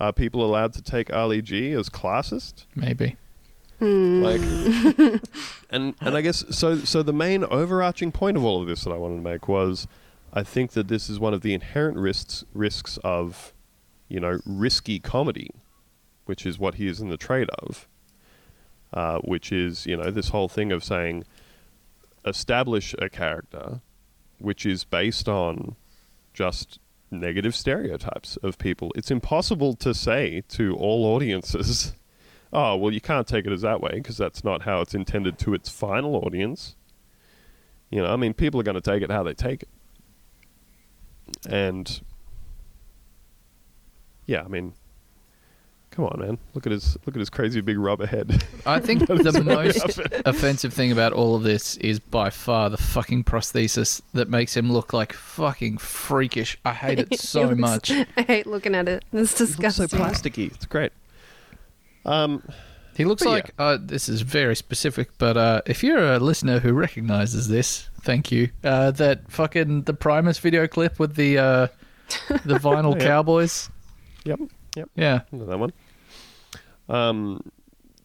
Are 0.00 0.12
people 0.12 0.44
allowed 0.44 0.72
to 0.74 0.82
take 0.82 1.12
Ali 1.12 1.42
G 1.42 1.72
as 1.72 1.88
classist? 1.88 2.66
maybe. 2.74 3.16
Like, 3.80 4.40
and 5.70 5.94
and 6.00 6.16
I 6.16 6.20
guess 6.20 6.44
so. 6.50 6.78
So 6.78 7.04
the 7.04 7.12
main 7.12 7.44
overarching 7.44 8.10
point 8.10 8.36
of 8.36 8.42
all 8.44 8.60
of 8.60 8.66
this 8.66 8.82
that 8.82 8.90
I 8.90 8.96
wanted 8.96 9.16
to 9.16 9.22
make 9.22 9.46
was, 9.46 9.86
I 10.32 10.42
think 10.42 10.72
that 10.72 10.88
this 10.88 11.08
is 11.08 11.20
one 11.20 11.32
of 11.32 11.42
the 11.42 11.54
inherent 11.54 11.96
risks 11.96 12.44
risks 12.52 12.98
of, 13.04 13.52
you 14.08 14.20
know, 14.20 14.40
risky 14.46 14.98
comedy, 14.98 15.50
which 16.26 16.46
is 16.46 16.58
what 16.58 16.74
he 16.74 16.86
is 16.86 17.00
in 17.00 17.08
the 17.08 17.16
trade 17.16 17.48
of. 17.60 17.86
Uh, 18.90 19.18
which 19.18 19.52
is 19.52 19.84
you 19.84 19.94
know 19.94 20.10
this 20.10 20.30
whole 20.30 20.48
thing 20.48 20.72
of 20.72 20.82
saying, 20.82 21.22
establish 22.24 22.94
a 22.98 23.08
character, 23.10 23.82
which 24.38 24.64
is 24.64 24.84
based 24.84 25.28
on, 25.28 25.76
just 26.32 26.78
negative 27.10 27.54
stereotypes 27.54 28.38
of 28.38 28.56
people. 28.56 28.92
It's 28.94 29.10
impossible 29.10 29.74
to 29.74 29.92
say 29.92 30.42
to 30.48 30.74
all 30.76 31.04
audiences 31.04 31.92
oh, 32.52 32.76
well, 32.76 32.92
you 32.92 33.00
can't 33.00 33.26
take 33.26 33.46
it 33.46 33.52
as 33.52 33.62
that 33.62 33.80
way 33.80 33.92
because 33.94 34.16
that's 34.16 34.44
not 34.44 34.62
how 34.62 34.80
it's 34.80 34.94
intended 34.94 35.38
to 35.38 35.54
its 35.54 35.68
final 35.68 36.16
audience. 36.16 36.76
You 37.90 38.02
know, 38.02 38.12
I 38.12 38.16
mean, 38.16 38.34
people 38.34 38.60
are 38.60 38.64
going 38.64 38.74
to 38.74 38.80
take 38.80 39.02
it 39.02 39.10
how 39.10 39.22
they 39.22 39.34
take 39.34 39.62
it. 39.62 39.68
And, 41.48 42.00
yeah, 44.28 44.42
I 44.44 44.48
mean, 44.48 44.72
Come 45.90 46.04
on, 46.04 46.20
man. 46.20 46.38
Look 46.54 46.64
at 46.64 46.70
his 46.70 46.96
look 47.06 47.16
at 47.16 47.18
his 47.18 47.30
crazy 47.30 47.60
big 47.60 47.76
rubber 47.78 48.06
head. 48.06 48.44
I 48.64 48.78
think 48.78 49.06
the 49.08 49.42
most 49.42 49.98
offensive 50.26 50.72
thing 50.72 50.92
about 50.92 51.12
all 51.12 51.34
of 51.34 51.42
this 51.42 51.76
is 51.78 51.98
by 51.98 52.30
far 52.30 52.70
the 52.70 52.76
fucking 52.76 53.24
prosthesis 53.24 54.00
that 54.12 54.28
makes 54.28 54.56
him 54.56 54.70
look 54.70 54.92
like 54.92 55.12
fucking 55.12 55.78
freakish. 55.78 56.56
I 56.64 56.72
hate 56.74 57.00
it 57.00 57.18
so 57.18 57.42
looks- 57.48 57.58
much. 57.58 57.90
I 57.90 58.22
hate 58.22 58.46
looking 58.46 58.76
at 58.76 58.86
it. 58.86 59.04
It's 59.12 59.40
It 59.40 59.44
looks 59.58 59.74
so 59.76 59.86
disgusting. 59.86 59.98
plasticky. 59.98 60.54
It's 60.54 60.66
great. 60.66 60.92
Um, 62.04 62.42
He 62.96 63.04
looks 63.04 63.22
But 63.24 63.28
yeah. 63.30 63.34
like 63.34 63.54
uh, 63.58 63.78
this 63.80 64.08
is 64.08 64.20
very 64.20 64.54
specific, 64.56 65.08
but 65.18 65.36
uh, 65.36 65.62
if 65.66 65.82
you're 65.82 66.14
a 66.14 66.18
listener 66.20 66.60
who 66.60 66.74
recognizes 66.74 67.48
this, 67.48 67.88
thank 68.02 68.30
you. 68.30 68.50
Uh, 68.62 68.90
that 68.92 69.30
fucking 69.32 69.82
the 69.82 69.94
Primus 69.94 70.38
video 70.38 70.66
clip 70.68 70.98
with 71.00 71.16
the 71.16 71.38
uh, 71.38 71.66
the 72.44 72.58
vinyl 72.58 72.94
Yeah. 73.00 73.06
cowboys. 73.06 73.70
Yep, 74.28 74.40
yep. 74.76 74.90
Yeah, 74.94 75.20
Know 75.32 75.46
that 75.46 75.58
one. 75.58 75.72
Um, 76.88 77.50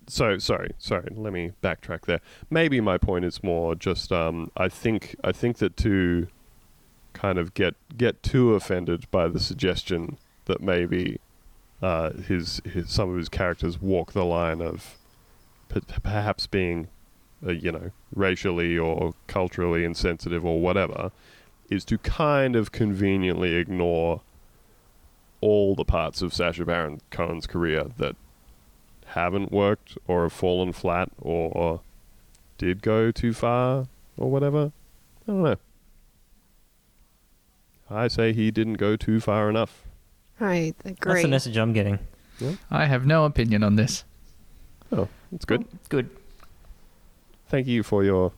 so 0.08 0.38
sorry, 0.38 0.74
sorry. 0.78 1.10
Let 1.16 1.34
me 1.34 1.52
backtrack 1.62 2.02
there. 2.06 2.20
Maybe 2.50 2.82
my 2.82 2.98
point 2.98 3.26
is 3.26 3.44
more 3.44 3.76
just 3.76 4.12
um, 4.12 4.52
I 4.58 4.68
think 4.70 5.16
I 5.24 5.32
think 5.32 5.58
that 5.58 5.78
to 5.78 6.28
kind 7.14 7.38
of 7.38 7.54
get 7.54 7.76
get 7.98 8.24
too 8.24 8.54
offended 8.54 9.10
by 9.12 9.28
the 9.28 9.40
suggestion 9.40 10.18
that 10.46 10.62
maybe 10.62 11.20
uh, 11.82 12.12
his 12.12 12.62
his 12.66 12.90
some 12.90 13.10
of 13.10 13.18
his 13.18 13.30
characters 13.30 13.82
walk 13.82 14.14
the 14.14 14.26
line 14.26 14.62
of 14.62 14.98
p- 15.70 15.82
perhaps 16.02 16.48
being 16.48 16.88
uh, 17.46 17.52
you 17.52 17.72
know 17.72 17.92
racially 18.14 18.78
or 18.78 19.14
culturally 19.28 19.84
insensitive 19.86 20.46
or 20.46 20.60
whatever 20.60 21.12
is 21.70 21.86
to 21.86 21.98
kind 21.98 22.56
of 22.56 22.72
conveniently 22.72 23.56
ignore 23.56 24.22
all 25.44 25.76
the 25.76 25.84
parts 25.86 26.22
of 26.22 26.34
Sacha 26.34 26.64
Baron 26.64 27.02
Cohen's 27.12 27.46
career 27.46 27.86
that 27.98 28.16
haven't 29.08 29.52
worked 29.52 29.98
or 30.08 30.24
have 30.24 30.34
fallen 30.34 30.72
flat 30.72 31.10
or 31.20 31.82
did 32.58 32.82
go 32.82 33.12
too 33.12 33.34
far 33.34 33.88
or 34.18 34.32
whatever. 34.32 34.72
I 35.28 35.32
don't 35.32 35.44
know. 35.44 35.56
I 37.90 38.08
say 38.08 38.32
he 38.34 38.52
didn't 38.52 38.76
go 38.76 38.96
too 38.96 39.20
far 39.20 39.50
enough. 39.50 39.84
I 40.40 40.74
That's 40.84 40.98
agree. 40.98 41.22
the 41.22 41.28
message 41.28 41.58
I'm 41.58 41.74
getting. 41.74 42.00
I 42.72 42.86
have 42.86 43.06
no 43.06 43.26
opinion 43.26 43.64
on 43.64 43.76
this. 43.76 44.04
Oh, 44.92 45.08
that's 45.32 45.46
good. 45.46 45.66
Good. 45.90 46.10
Thank 47.48 47.68
you 47.68 47.84
for 47.84 48.04
your 48.04 48.32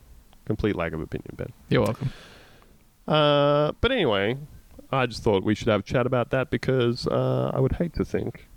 complete 0.45 0.76
lack 0.76 0.93
of 0.93 1.01
opinion, 1.01 1.34
Ben. 1.36 1.53
You're 1.70 1.84
welcome. 1.84 2.12
Uh, 3.08 3.72
but 3.82 3.91
anyway, 3.91 4.38
I 4.91 5.05
just 5.05 5.23
thought 5.23 5.43
we 5.43 5.55
should 5.55 5.67
have 5.67 5.81
a 5.81 5.83
chat 5.83 6.05
about 6.05 6.29
that 6.31 6.49
because 6.49 7.07
uh, 7.07 7.51
I 7.53 7.59
would 7.59 7.73
hate 7.73 7.93
to 7.95 8.05
think 8.05 8.47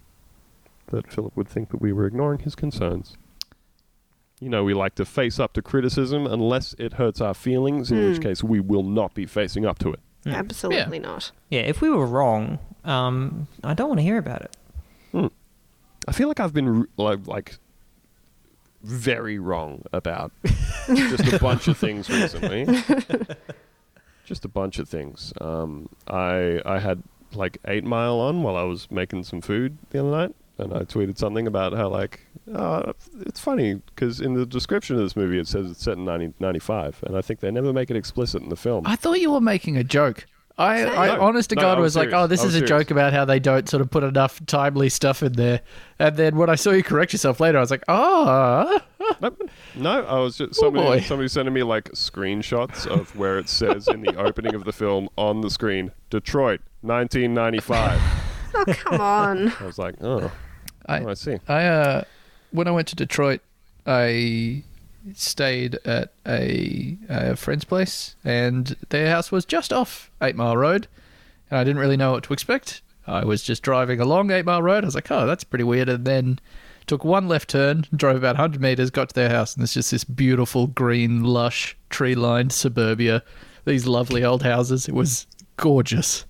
that 0.88 1.10
Philip 1.12 1.36
would 1.36 1.48
think 1.48 1.70
that 1.70 1.80
we 1.80 1.92
were 1.92 2.06
ignoring 2.06 2.40
his 2.40 2.54
concerns. 2.54 3.16
You 4.40 4.48
know, 4.48 4.62
we 4.64 4.72
like 4.74 4.94
to 4.96 5.04
face 5.04 5.40
up 5.40 5.52
to 5.54 5.62
criticism 5.62 6.26
unless 6.26 6.74
it 6.78 6.94
hurts 6.94 7.20
our 7.20 7.34
feelings, 7.34 7.90
in 7.90 8.04
which 8.06 8.16
Hmm. 8.18 8.22
case 8.22 8.44
we 8.44 8.60
will 8.60 8.84
not 8.84 9.12
be 9.14 9.26
facing 9.26 9.66
up 9.66 9.78
to 9.80 9.92
it. 9.92 10.00
Absolutely 10.26 10.98
not. 10.98 11.32
Yeah, 11.50 11.60
if 11.62 11.80
we 11.80 11.90
were 11.90 12.06
wrong, 12.06 12.58
um, 12.84 13.48
I 13.64 13.74
don't 13.74 13.88
want 13.88 13.98
to 13.98 14.04
hear 14.04 14.18
about 14.18 14.42
it. 14.42 14.56
I 16.06 16.12
feel 16.12 16.28
like 16.28 16.40
I've 16.40 16.54
been 16.54 16.78
r- 16.80 16.86
like, 16.96 17.26
like 17.26 17.58
very 18.82 19.38
wrong 19.38 19.82
about 19.92 20.32
just 20.86 21.32
a 21.32 21.38
bunch 21.38 21.68
of 21.68 21.76
things 21.76 22.08
recently. 22.08 22.64
just 24.28 24.44
a 24.44 24.48
bunch 24.48 24.78
of 24.78 24.88
things. 24.88 25.32
Um, 25.40 25.88
I 26.06 26.60
I 26.64 26.78
had 26.78 27.02
like 27.34 27.58
Eight 27.66 27.84
Mile 27.84 28.20
on 28.20 28.42
while 28.42 28.56
I 28.56 28.62
was 28.62 28.90
making 28.90 29.24
some 29.24 29.40
food 29.40 29.78
the 29.90 30.00
other 30.00 30.10
night, 30.10 30.34
and 30.58 30.72
I 30.74 30.80
tweeted 30.80 31.18
something 31.18 31.46
about 31.46 31.72
how 31.72 31.88
like 31.88 32.20
uh, 32.54 32.92
it's 33.20 33.40
funny 33.40 33.74
because 33.74 34.20
in 34.20 34.34
the 34.34 34.46
description 34.46 34.96
of 34.96 35.02
this 35.02 35.16
movie 35.16 35.38
it 35.38 35.48
says 35.48 35.70
it's 35.70 35.82
set 35.82 35.96
in 35.96 36.04
1995, 36.04 37.04
and 37.06 37.16
I 37.16 37.22
think 37.22 37.40
they 37.40 37.50
never 37.50 37.72
make 37.72 37.90
it 37.90 37.96
explicit 37.96 38.42
in 38.42 38.50
the 38.50 38.56
film. 38.56 38.86
I 38.86 38.96
thought 38.96 39.20
you 39.20 39.32
were 39.32 39.40
making 39.40 39.76
a 39.76 39.84
joke. 39.84 40.26
I, 40.58 40.84
I 40.84 41.16
No, 41.16 41.22
honest 41.22 41.50
to 41.50 41.56
no, 41.56 41.62
God, 41.62 41.78
I 41.78 41.80
was 41.80 41.94
was 41.94 42.04
like, 42.04 42.12
oh, 42.12 42.26
this 42.26 42.40
I 42.40 42.42
is 42.42 42.46
was 42.46 42.54
a 42.56 42.58
serious. 42.58 42.68
joke 42.68 42.90
about 42.90 43.12
how 43.12 43.24
they 43.24 43.38
don't 43.38 43.68
sort 43.68 43.80
of 43.80 43.90
put 43.90 44.02
enough 44.02 44.44
timely 44.46 44.88
stuff 44.88 45.22
in 45.22 45.34
there. 45.34 45.60
And 46.00 46.16
then 46.16 46.36
when 46.36 46.50
I 46.50 46.56
saw 46.56 46.70
you 46.72 46.82
correct 46.82 47.12
yourself 47.12 47.38
later, 47.38 47.58
I 47.58 47.60
was 47.60 47.70
like, 47.70 47.84
oh, 47.86 48.80
Nope. 49.22 49.40
No, 49.76 50.02
I 50.04 50.18
was 50.18 50.36
just 50.36 50.58
Oh, 50.60 50.66
somebody, 50.66 50.84
boy. 50.84 51.00
somebody 51.00 51.28
sending 51.28 51.54
me 51.54 51.62
like 51.62 51.84
screenshots 51.92 52.86
of 52.86 53.14
where 53.16 53.38
it 53.38 53.48
says 53.48 53.86
in 53.88 54.02
the 54.02 54.14
opening 54.16 54.54
of 54.56 54.64
the 54.64 54.72
film 54.72 55.08
on 55.16 55.40
the 55.42 55.50
screen, 55.50 55.92
Detroit, 56.10 56.60
1995. 56.82 58.00
Oh, 58.54 58.64
come 58.74 59.00
on. 59.00 59.52
I 59.60 59.64
was 59.64 59.78
like, 59.78 59.94
oh, 60.02 60.30
I, 60.86 61.00
oh, 61.00 61.08
I 61.10 61.14
see. 61.14 61.36
I 61.46 61.64
uh, 61.66 62.02
when 62.50 62.66
I 62.66 62.70
went 62.72 62.88
to 62.88 62.96
Detroit, 62.96 63.40
I 63.86 64.64
stayed 65.14 65.76
at 65.84 66.12
a, 66.26 66.96
a 67.08 67.36
friend's 67.36 67.64
place, 67.64 68.16
and 68.24 68.76
their 68.88 69.10
house 69.10 69.32
was 69.32 69.44
just 69.44 69.72
off 69.72 70.10
Eight 70.22 70.36
Mile 70.36 70.56
Road, 70.56 70.88
and 71.50 71.58
I 71.58 71.64
didn't 71.64 71.80
really 71.80 71.96
know 71.96 72.12
what 72.12 72.24
to 72.24 72.32
expect. 72.32 72.82
I 73.06 73.24
was 73.24 73.42
just 73.42 73.62
driving 73.62 74.00
along 74.00 74.30
Eight 74.30 74.44
Mile 74.44 74.62
Road. 74.62 74.84
I 74.84 74.86
was 74.86 74.94
like, 74.94 75.10
oh, 75.10 75.26
that's 75.26 75.44
pretty 75.44 75.64
weird, 75.64 75.88
and 75.88 76.04
then 76.04 76.38
took 76.86 77.04
one 77.04 77.28
left 77.28 77.50
turn, 77.50 77.84
drove 77.94 78.16
about 78.16 78.36
100 78.36 78.60
meters, 78.60 78.90
got 78.90 79.10
to 79.10 79.14
their 79.14 79.30
house, 79.30 79.54
and 79.54 79.62
there's 79.62 79.74
just 79.74 79.90
this 79.90 80.04
beautiful 80.04 80.66
green, 80.66 81.22
lush, 81.22 81.76
tree-lined 81.90 82.52
suburbia. 82.52 83.22
These 83.64 83.86
lovely 83.86 84.24
old 84.24 84.42
houses. 84.42 84.88
It 84.88 84.94
was 84.94 85.26
gorgeous. 85.56 86.24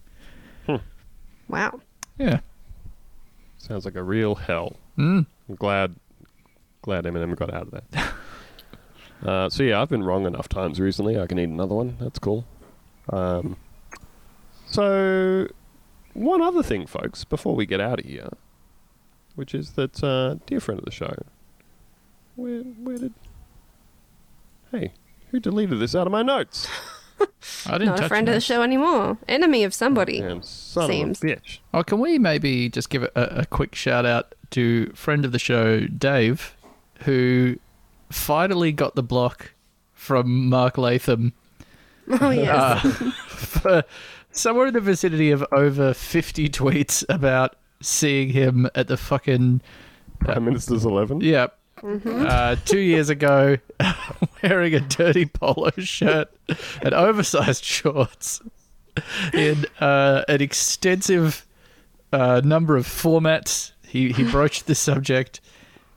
Wow. 1.49 1.81
Yeah. 2.19 2.41
Sounds 3.57 3.85
like 3.85 3.97
a 3.97 4.03
real 4.03 4.35
hell. 4.35 4.77
Mm. 4.97 5.27
I'm 5.49 5.55
glad, 5.55 5.95
glad 6.83 7.05
Eminem 7.05 7.37
got 7.37 7.53
out 7.53 7.69
of 7.69 7.71
that. 7.71 8.13
uh, 9.25 9.49
so 9.49 9.63
yeah, 9.63 9.81
I've 9.81 9.89
been 9.89 10.05
wrong 10.05 10.27
enough 10.27 10.49
times 10.49 10.81
recently. 10.81 11.19
I 11.19 11.27
can 11.27 11.39
eat 11.39 11.45
another 11.49 11.75
one. 11.75 11.97
That's 12.01 12.19
cool. 12.19 12.45
Um, 13.11 13.57
so 14.67 15.49
one 16.15 16.43
other 16.43 16.63
thing, 16.63 16.87
folks, 16.87 17.25
before 17.25 17.55
we 17.55 17.67
get 17.67 17.81
out 17.81 18.01
of 18.01 18.05
here, 18.07 18.31
which 19.35 19.55
is 19.55 19.73
that 19.73 20.03
uh, 20.03 20.37
dear 20.47 20.61
friend 20.61 20.79
of 20.79 20.85
the 20.85 20.91
show, 20.91 21.15
where 22.37 22.61
where 22.61 22.99
did? 22.99 23.15
Hey, 24.71 24.93
who 25.31 25.41
deleted 25.41 25.79
this 25.81 25.95
out 25.95 26.07
of 26.07 26.13
my 26.13 26.23
notes? 26.23 26.69
I 27.67 27.73
didn't 27.73 27.87
Not 27.87 27.97
touch 27.97 28.07
a 28.07 28.09
friend 28.09 28.29
of 28.29 28.35
the 28.35 28.41
show 28.41 28.63
anymore. 28.63 29.19
Enemy 29.27 29.65
of 29.65 29.75
somebody. 29.75 30.21
Damn 30.21 30.43
son 30.43 30.89
Seems. 30.89 31.23
of 31.23 31.31
a 31.31 31.35
bitch. 31.35 31.59
Oh, 31.75 31.83
can 31.83 32.01
we 32.01 32.19
maybe 32.19 32.69
just 32.69 32.91
give 32.91 33.03
a, 33.03 33.11
a 33.15 33.47
quick 33.47 33.75
shout 33.75 34.07
out 34.07 34.35
to 34.51 34.91
friend 34.93 35.25
of 35.25 35.33
the 35.33 35.39
show, 35.39 35.81
Dave, 35.87 36.57
who 37.01 37.59
finally 38.11 38.73
got 38.73 38.95
the 38.95 39.03
block 39.03 39.53
from 39.93 40.49
Mark 40.49 40.79
Latham 40.79 41.33
Oh, 42.21 42.31
yes. 42.31 42.85
uh, 42.85 43.11
for 43.29 43.85
somewhere 44.31 44.69
in 44.69 44.75
the 44.75 44.81
vicinity 44.81 45.31
of 45.31 45.45
over 45.53 45.93
50 45.93 46.49
tweets 46.49 47.05
about 47.09 47.57
seeing 47.83 48.31
him 48.31 48.69
at 48.75 48.89
the 48.89 48.97
fucking, 48.97 49.61
Prime 50.21 50.45
Minister's 50.45 50.85
Eleven. 50.85 51.21
yeah, 51.21 51.49
uh, 51.83 52.57
two 52.65 52.81
years 52.81 53.09
ago, 53.11 53.57
wearing 54.43 54.75
a 54.75 54.81
dirty 54.81 55.27
polo 55.27 55.71
shirt 55.79 56.29
and 56.83 56.95
oversized 56.95 57.63
shorts 57.65 58.41
in 59.35 59.67
uh, 59.81 60.23
an 60.29 60.41
extensive 60.41 61.47
uh, 62.13 62.41
number 62.43 62.77
of 62.77 62.87
formats. 62.87 63.73
He 63.87 64.13
he 64.13 64.25
broached 64.25 64.67
the 64.67 64.75
subject. 64.75 65.41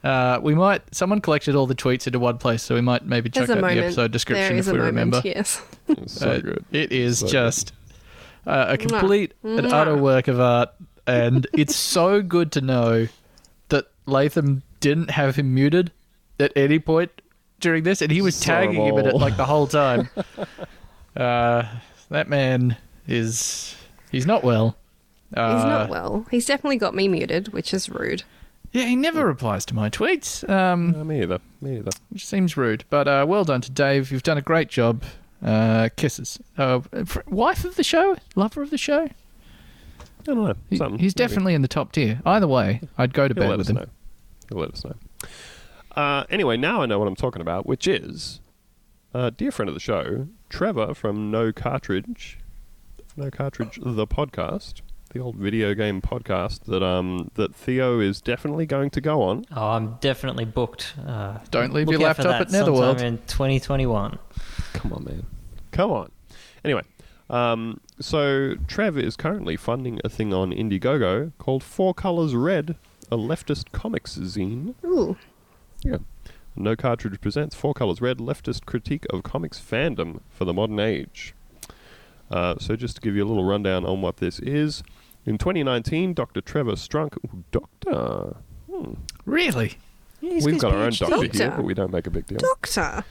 Uh, 0.03 0.39
we 0.41 0.55
might 0.55 0.81
someone 0.95 1.21
collected 1.21 1.55
all 1.55 1.67
the 1.67 1.75
tweets 1.75 2.07
into 2.07 2.17
one 2.19 2.37
place, 2.39 2.63
so 2.63 2.73
we 2.75 2.81
might 2.81 3.05
maybe 3.05 3.29
check 3.29 3.43
out 3.49 3.57
moment. 3.61 3.75
the 3.79 3.83
episode 3.85 4.11
description 4.11 4.49
there 4.55 4.57
if 4.59 4.67
a 4.67 4.71
we 4.71 4.77
moment, 4.79 4.95
remember. 4.95 5.21
yes. 5.23 5.61
It's 5.89 6.13
so 6.13 6.31
Uh, 6.31 6.39
good. 6.39 6.65
It 6.71 6.91
is 6.91 7.19
So 7.19 7.27
just 7.27 7.73
uh, 8.47 8.65
a 8.69 8.77
complete 8.77 9.33
and 9.43 9.67
utter 9.67 9.95
work 9.95 10.27
of 10.27 10.39
art, 10.39 10.69
and 11.05 11.45
it's 11.53 11.75
so 11.75 12.21
good 12.23 12.51
to 12.53 12.61
know 12.61 13.07
that 13.69 13.85
Latham 14.07 14.63
didn't 14.79 15.11
have 15.11 15.35
him 15.35 15.53
muted 15.53 15.91
at 16.39 16.51
any 16.55 16.79
point 16.79 17.11
during 17.59 17.83
this, 17.83 18.01
and 18.01 18.11
he 18.11 18.21
was 18.23 18.35
Son 18.35 18.55
of 18.55 18.69
tagging 18.69 18.83
him 18.85 18.97
in 18.97 19.05
it 19.05 19.15
like 19.15 19.37
the 19.37 19.45
whole 19.45 19.67
time. 19.67 20.09
uh, 21.15 21.63
that 22.09 22.27
man 22.27 22.75
is 23.07 23.75
he's 24.11 24.25
not 24.25 24.43
well. 24.43 24.77
Uh, 25.35 25.55
He's 25.55 25.65
not 25.65 25.87
well. 25.89 26.25
He's 26.29 26.45
definitely 26.45 26.75
got 26.77 26.93
me 26.93 27.07
muted, 27.07 27.53
which 27.53 27.73
is 27.73 27.87
rude. 27.89 28.23
Yeah, 28.71 28.85
he 28.85 28.95
never 28.95 29.25
replies 29.25 29.65
to 29.65 29.75
my 29.75 29.89
tweets, 29.89 30.47
um, 30.49 30.95
Uh, 30.95 31.03
me 31.03 31.21
either. 31.21 31.39
Me 31.61 31.77
either. 31.77 31.91
which 32.09 32.25
seems 32.25 32.55
rude. 32.55 32.85
But 32.89 33.07
uh, 33.07 33.25
well 33.27 33.43
done 33.43 33.61
to 33.61 33.71
Dave. 33.71 34.11
You've 34.11 34.23
done 34.23 34.37
a 34.37 34.41
great 34.41 34.69
job. 34.69 35.03
Uh, 35.43 35.89
kisses. 35.97 36.39
Uh, 36.57 36.79
fr- 37.05 37.21
wife 37.27 37.65
of 37.65 37.75
the 37.75 37.83
show, 37.83 38.15
lover 38.35 38.61
of 38.61 38.69
the 38.69 38.77
show. 38.77 39.05
I 39.05 40.23
don't 40.23 40.37
know. 40.37 40.53
He- 40.69 40.75
he's 40.77 40.79
maybe. 40.79 41.09
definitely 41.09 41.53
in 41.55 41.61
the 41.63 41.67
top 41.67 41.91
tier. 41.91 42.21
Either 42.25 42.47
way, 42.47 42.81
I'd 42.97 43.13
go 43.13 43.27
to 43.27 43.33
He'll 43.33 43.43
bed 43.43 43.49
let 43.49 43.57
with 43.57 43.67
us 43.67 43.69
him. 43.71 43.75
know. 43.77 43.85
He'll 44.49 44.59
let 44.59 44.71
us 44.71 44.85
know. 44.85 44.95
Uh, 45.95 46.23
anyway, 46.29 46.55
now 46.57 46.81
I 46.81 46.85
know 46.85 46.99
what 46.99 47.07
I'm 47.07 47.15
talking 47.15 47.41
about, 47.41 47.65
which 47.65 47.87
is 47.87 48.39
a 49.13 49.31
dear 49.31 49.51
friend 49.51 49.67
of 49.67 49.73
the 49.73 49.79
show, 49.81 50.27
Trevor 50.49 50.93
from 50.93 51.29
No 51.31 51.51
Cartridge, 51.51 52.37
No 53.17 53.29
Cartridge, 53.29 53.79
the 53.83 54.07
podcast, 54.07 54.81
the 55.13 55.19
old 55.19 55.35
video 55.35 55.73
game 55.73 56.01
podcast 56.01 56.63
that 56.65 56.83
um 56.83 57.29
that 57.35 57.53
Theo 57.53 57.99
is 57.99 58.21
definitely 58.21 58.65
going 58.65 58.89
to 58.91 59.01
go 59.01 59.21
on. 59.21 59.45
Oh, 59.55 59.69
I'm 59.69 59.95
definitely 60.01 60.45
booked. 60.45 60.93
Uh, 61.05 61.39
Don't 61.49 61.73
leave 61.73 61.87
look 61.87 61.99
your 61.99 62.09
out 62.09 62.15
for 62.17 62.23
laptop 62.23 62.47
at 62.47 62.51
Netherworld. 62.51 62.99
sometime 62.99 63.13
in 63.15 63.17
2021. 63.27 64.19
Come 64.73 64.93
on, 64.93 65.03
man. 65.03 65.25
Come 65.71 65.91
on. 65.91 66.11
Anyway, 66.63 66.83
um, 67.29 67.79
so 67.99 68.55
Trev 68.67 68.97
is 68.97 69.15
currently 69.15 69.57
funding 69.57 69.99
a 70.03 70.09
thing 70.09 70.33
on 70.33 70.51
Indiegogo 70.51 71.31
called 71.37 71.63
Four 71.63 71.93
Colors 71.93 72.35
Red, 72.35 72.75
a 73.11 73.17
leftist 73.17 73.71
comics 73.71 74.17
zine. 74.17 74.75
Ooh. 74.85 75.17
Yeah. 75.83 75.97
No 76.55 76.75
Cartridge 76.75 77.19
presents 77.21 77.55
Four 77.55 77.73
Colors 77.73 78.01
Red, 78.01 78.17
leftist 78.17 78.65
critique 78.65 79.05
of 79.09 79.23
comics 79.23 79.59
fandom 79.59 80.19
for 80.29 80.45
the 80.45 80.53
modern 80.53 80.79
age. 80.79 81.33
Uh, 82.29 82.55
so 82.59 82.75
just 82.75 82.95
to 82.95 83.01
give 83.01 83.15
you 83.15 83.23
a 83.23 83.27
little 83.27 83.43
rundown 83.43 83.85
on 83.85 84.01
what 84.01 84.17
this 84.17 84.39
is. 84.39 84.83
In 85.25 85.37
2019, 85.37 86.13
Dr. 86.13 86.41
Trevor 86.41 86.73
Strunk... 86.73 87.17
Ooh, 87.25 87.43
doctor... 87.51 88.37
Hmm. 88.71 88.93
Really? 89.25 89.77
We've 90.21 90.59
got 90.59 90.73
our 90.73 90.83
own 90.83 90.91
doctor, 90.91 91.37
here, 91.37 91.51
but 91.51 91.63
we 91.63 91.73
don't 91.73 91.91
make 91.91 92.07
a 92.07 92.11
big 92.11 92.25
deal. 92.25 92.39
Doctor. 92.39 93.03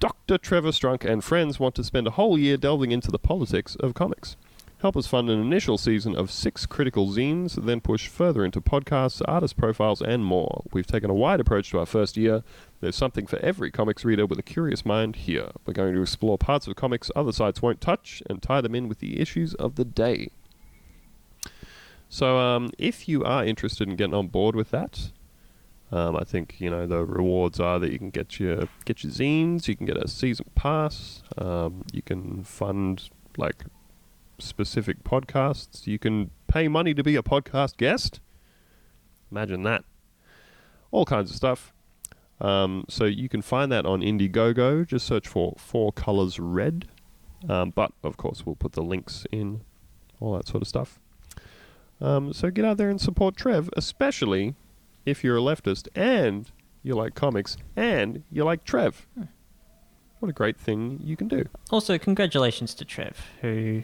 Dr. 0.00 0.38
Trevor 0.38 0.70
Strunk 0.70 1.04
and 1.04 1.24
friends 1.24 1.58
want 1.58 1.74
to 1.76 1.84
spend 1.84 2.06
a 2.06 2.12
whole 2.12 2.38
year 2.38 2.56
delving 2.56 2.92
into 2.92 3.10
the 3.10 3.18
politics 3.18 3.76
of 3.76 3.94
comics. 3.94 4.36
Help 4.80 4.96
us 4.96 5.08
fund 5.08 5.28
an 5.28 5.40
initial 5.40 5.76
season 5.76 6.14
of 6.14 6.30
six 6.30 6.64
critical 6.64 7.08
zines, 7.08 7.62
then 7.64 7.80
push 7.80 8.06
further 8.06 8.44
into 8.44 8.60
podcasts, 8.60 9.20
artist 9.26 9.56
profiles, 9.56 10.00
and 10.00 10.24
more. 10.24 10.62
We've 10.72 10.86
taken 10.86 11.10
a 11.10 11.14
wide 11.14 11.40
approach 11.40 11.70
to 11.70 11.80
our 11.80 11.86
first 11.86 12.16
year. 12.16 12.44
There's 12.80 12.94
something 12.94 13.26
for 13.26 13.40
every 13.40 13.72
comics 13.72 14.04
reader 14.04 14.24
with 14.24 14.38
a 14.38 14.42
curious 14.42 14.86
mind 14.86 15.16
here. 15.16 15.50
We're 15.66 15.72
going 15.72 15.94
to 15.94 16.02
explore 16.02 16.38
parts 16.38 16.68
of 16.68 16.76
comics 16.76 17.10
other 17.16 17.32
sites 17.32 17.60
won't 17.60 17.80
touch 17.80 18.22
and 18.30 18.40
tie 18.40 18.60
them 18.60 18.76
in 18.76 18.88
with 18.88 19.00
the 19.00 19.18
issues 19.18 19.54
of 19.54 19.74
the 19.74 19.84
day. 19.84 20.30
So, 22.08 22.38
um, 22.38 22.70
if 22.78 23.08
you 23.08 23.22
are 23.24 23.44
interested 23.44 23.88
in 23.88 23.96
getting 23.96 24.14
on 24.14 24.28
board 24.28 24.56
with 24.56 24.70
that, 24.70 25.10
um, 25.90 26.16
I 26.16 26.24
think 26.24 26.60
you 26.60 26.70
know 26.70 26.86
the 26.86 27.04
rewards 27.04 27.60
are 27.60 27.78
that 27.78 27.92
you 27.92 27.98
can 27.98 28.10
get 28.10 28.38
your 28.38 28.68
get 28.84 29.04
your 29.04 29.12
zines, 29.12 29.68
you 29.68 29.76
can 29.76 29.86
get 29.86 29.96
a 29.96 30.08
season 30.08 30.46
pass, 30.54 31.22
um, 31.36 31.84
you 31.92 32.02
can 32.02 32.44
fund 32.44 33.10
like 33.36 33.64
specific 34.38 35.02
podcasts, 35.04 35.86
you 35.86 35.98
can 35.98 36.30
pay 36.46 36.68
money 36.68 36.94
to 36.94 37.02
be 37.02 37.16
a 37.16 37.22
podcast 37.22 37.76
guest. 37.76 38.20
Imagine 39.30 39.62
that, 39.64 39.84
all 40.90 41.04
kinds 41.04 41.30
of 41.30 41.36
stuff. 41.36 41.72
Um, 42.40 42.84
so 42.88 43.04
you 43.04 43.28
can 43.28 43.42
find 43.42 43.70
that 43.72 43.84
on 43.84 44.00
Indiegogo. 44.00 44.86
Just 44.86 45.06
search 45.06 45.26
for 45.26 45.54
Four 45.58 45.92
Colors 45.92 46.38
Red. 46.38 46.86
Um, 47.48 47.70
but 47.70 47.92
of 48.02 48.16
course, 48.16 48.46
we'll 48.46 48.56
put 48.56 48.72
the 48.72 48.82
links 48.82 49.26
in, 49.32 49.62
all 50.20 50.36
that 50.36 50.46
sort 50.46 50.62
of 50.62 50.68
stuff. 50.68 51.00
Um, 52.00 52.32
so 52.32 52.50
get 52.50 52.64
out 52.64 52.76
there 52.76 52.90
and 52.90 53.00
support 53.00 53.36
Trev, 53.36 53.68
especially 53.76 54.54
if 55.04 55.24
you're 55.24 55.36
a 55.36 55.40
leftist 55.40 55.88
and 55.94 56.50
you 56.82 56.94
like 56.94 57.14
comics 57.14 57.56
and 57.76 58.22
you 58.30 58.44
like 58.44 58.64
Trev. 58.64 59.06
What 60.20 60.28
a 60.28 60.32
great 60.32 60.56
thing 60.56 61.00
you 61.02 61.16
can 61.16 61.28
do. 61.28 61.44
Also, 61.70 61.98
congratulations 61.98 62.74
to 62.74 62.84
Trev, 62.84 63.16
who 63.40 63.82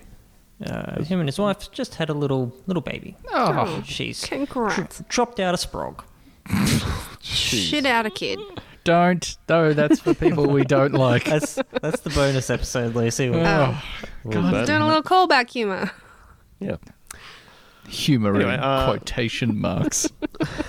uh, 0.65 1.03
him 1.03 1.21
and 1.21 1.29
his 1.29 1.39
wife 1.39 1.71
just 1.73 1.97
had 1.97 2.09
a 2.11 2.15
little 2.15 2.53
little 2.67 2.81
baby. 2.83 3.17
Oh, 3.33 3.83
She's 3.87 4.25
Congrats. 4.25 5.03
dropped 5.09 5.39
out 5.41 5.55
a 5.55 5.59
sprog. 5.59 6.03
Shit 7.23 7.87
out 7.87 8.07
a 8.07 8.11
kid. 8.11 8.39
don't. 8.85 9.37
No, 9.49 9.73
that's 9.73 10.01
for 10.01 10.13
people 10.15 10.47
we 10.49 10.65
don't 10.65 10.93
like. 10.93 11.25
That's 11.25 11.59
that's 11.81 12.01
the 12.03 12.11
bonus 12.11 12.51
episode, 12.51 12.95
Lucy. 12.95 13.29
Oh, 13.29 13.83
What 14.25 14.37
was 14.37 14.51
that? 14.53 14.67
Doing 14.67 14.83
a 14.83 14.87
little 14.87 15.03
callback 15.03 15.51
humor. 15.51 15.91
Yeah. 16.61 16.77
Humor 17.89 18.35
Anyway, 18.35 18.55
in 18.55 18.61
uh, 18.61 18.87
quotation 18.87 19.59
marks. 19.61 20.09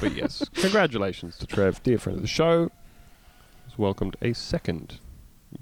But 0.01 0.15
yes, 0.15 0.47
congratulations 0.55 1.37
to 1.37 1.47
Trev, 1.47 1.81
dear 1.83 1.97
friend 1.97 2.17
of 2.17 2.21
the 2.21 2.27
show. 2.27 2.69
Has 3.67 3.77
welcomed 3.77 4.15
a 4.21 4.33
second 4.33 4.99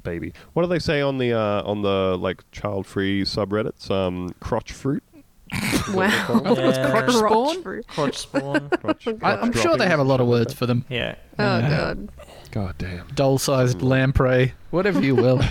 baby. 0.03 0.33
What 0.53 0.63
do 0.63 0.67
they 0.69 0.79
say 0.79 1.01
on 1.01 1.17
the 1.19 1.33
uh, 1.33 1.61
on 1.63 1.81
the 1.81 2.17
like 2.19 2.43
child-free 2.51 3.23
subreddits? 3.23 3.89
Um, 3.89 4.33
crotch 4.39 4.71
fruit. 4.71 5.03
Wow. 5.93 6.07
Yeah. 6.45 6.89
crotch 6.91 7.11
spawn? 7.13 7.61
fruit. 7.61 7.87
Crotch 7.87 8.17
spawn. 8.17 8.69
Crotch, 8.81 9.07
I, 9.07 9.11
crotch 9.13 9.39
I'm 9.41 9.51
sure 9.51 9.61
they 9.73 9.85
droppings, 9.85 9.89
have 9.89 9.99
a 9.99 10.03
lot 10.03 10.19
of 10.21 10.27
words 10.27 10.53
for 10.53 10.65
them. 10.65 10.85
Yeah. 10.89 11.15
Oh, 11.37 11.61
God. 11.61 12.09
God 12.51 12.75
damn. 12.77 13.07
Doll-sized 13.09 13.81
lamprey, 13.81 14.53
whatever 14.71 15.01
you 15.01 15.13
will. 15.15 15.41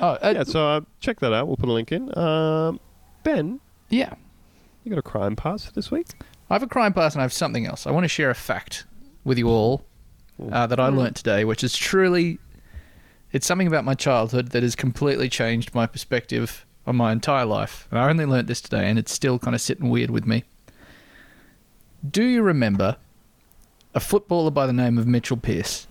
uh, 0.00 0.32
Yeah, 0.34 0.42
so 0.44 0.66
uh, 0.66 0.80
check 1.00 1.20
that 1.20 1.32
out. 1.32 1.46
We'll 1.46 1.56
put 1.58 1.68
a 1.68 1.72
link 1.72 1.92
in. 1.92 2.16
Um, 2.18 2.80
ben, 3.22 3.60
yeah. 3.88 4.14
you 4.84 4.90
got 4.90 4.98
a 4.98 5.02
crime 5.02 5.36
pass 5.36 5.64
for 5.64 5.72
this 5.72 5.90
week? 5.90 6.06
I 6.50 6.54
have 6.54 6.62
a 6.62 6.68
crime 6.68 6.92
pass 6.92 7.14
and 7.14 7.22
I 7.22 7.24
have 7.24 7.32
something 7.32 7.66
else. 7.66 7.86
I 7.86 7.90
want 7.90 8.04
to 8.04 8.08
share 8.08 8.30
a 8.30 8.34
fact 8.34 8.84
with 9.24 9.38
you 9.38 9.48
all 9.48 9.84
uh, 10.52 10.66
that 10.66 10.78
I 10.78 10.88
learnt 10.88 11.16
today, 11.16 11.44
which 11.44 11.64
is 11.64 11.76
truly. 11.76 12.38
It's 13.32 13.46
something 13.46 13.66
about 13.66 13.84
my 13.84 13.94
childhood 13.94 14.50
that 14.50 14.62
has 14.62 14.76
completely 14.76 15.28
changed 15.28 15.74
my 15.74 15.86
perspective 15.86 16.64
on 16.86 16.96
my 16.96 17.10
entire 17.12 17.44
life. 17.44 17.88
And 17.90 17.98
I 17.98 18.08
only 18.08 18.24
learnt 18.24 18.46
this 18.46 18.60
today, 18.60 18.88
and 18.88 18.98
it's 18.98 19.12
still 19.12 19.38
kind 19.38 19.54
of 19.54 19.60
sitting 19.60 19.90
weird 19.90 20.10
with 20.10 20.26
me. 20.26 20.44
Do 22.08 22.22
you 22.22 22.42
remember 22.42 22.96
a 23.94 24.00
footballer 24.00 24.52
by 24.52 24.66
the 24.66 24.72
name 24.72 24.96
of 24.96 25.06
Mitchell 25.06 25.36
Pearce? 25.36 25.88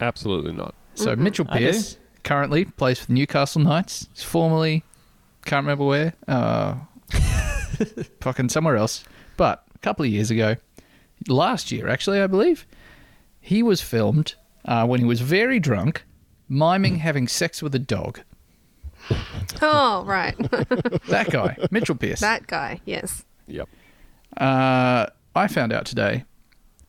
Absolutely 0.00 0.52
not. 0.52 0.74
So 0.94 1.16
Mitchell 1.16 1.46
I 1.48 1.58
do. 1.58 1.64
Pearce 1.64 1.96
currently 2.22 2.66
plays 2.66 2.98
for 3.00 3.06
the 3.06 3.14
Newcastle 3.14 3.62
Knights. 3.62 4.08
He's 4.12 4.22
formerly 4.22 4.84
can't 5.44 5.64
remember 5.64 5.84
where, 5.84 6.14
uh, 6.28 6.74
fucking 8.20 8.48
somewhere 8.48 8.76
else. 8.76 9.04
But 9.36 9.64
a 9.74 9.78
couple 9.78 10.04
of 10.04 10.10
years 10.10 10.30
ago, 10.30 10.56
last 11.28 11.72
year 11.72 11.88
actually, 11.88 12.20
I 12.20 12.26
believe, 12.26 12.66
he 13.40 13.62
was 13.62 13.80
filmed 13.80 14.34
uh, 14.64 14.86
when 14.86 15.00
he 15.00 15.06
was 15.06 15.20
very 15.20 15.58
drunk, 15.58 16.04
miming 16.48 16.96
having 16.96 17.28
sex 17.28 17.62
with 17.62 17.74
a 17.74 17.78
dog. 17.78 18.20
Oh, 19.60 20.04
right. 20.06 20.36
That 21.08 21.30
guy, 21.30 21.56
Mitchell 21.70 21.96
Pearce. 21.96 22.20
that 22.20 22.46
guy. 22.46 22.80
Yes. 22.84 23.24
Yep. 23.48 23.68
Uh, 24.36 25.06
I 25.34 25.48
found 25.48 25.72
out 25.72 25.84
today 25.84 26.24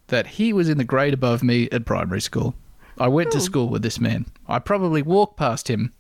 that 0.08 0.28
he 0.28 0.54
was 0.54 0.70
in 0.70 0.78
the 0.78 0.84
grade 0.84 1.14
above 1.14 1.44
me 1.44 1.68
at 1.72 1.86
primary 1.86 2.22
school. 2.22 2.56
I 3.00 3.08
went 3.08 3.32
to 3.32 3.42
school 3.42 3.70
with 3.70 3.82
this 3.82 4.00
man. 4.00 4.28
I 4.48 4.60
probably 4.60 5.02
walked 5.02 5.38
past 5.38 5.70
him 5.70 5.92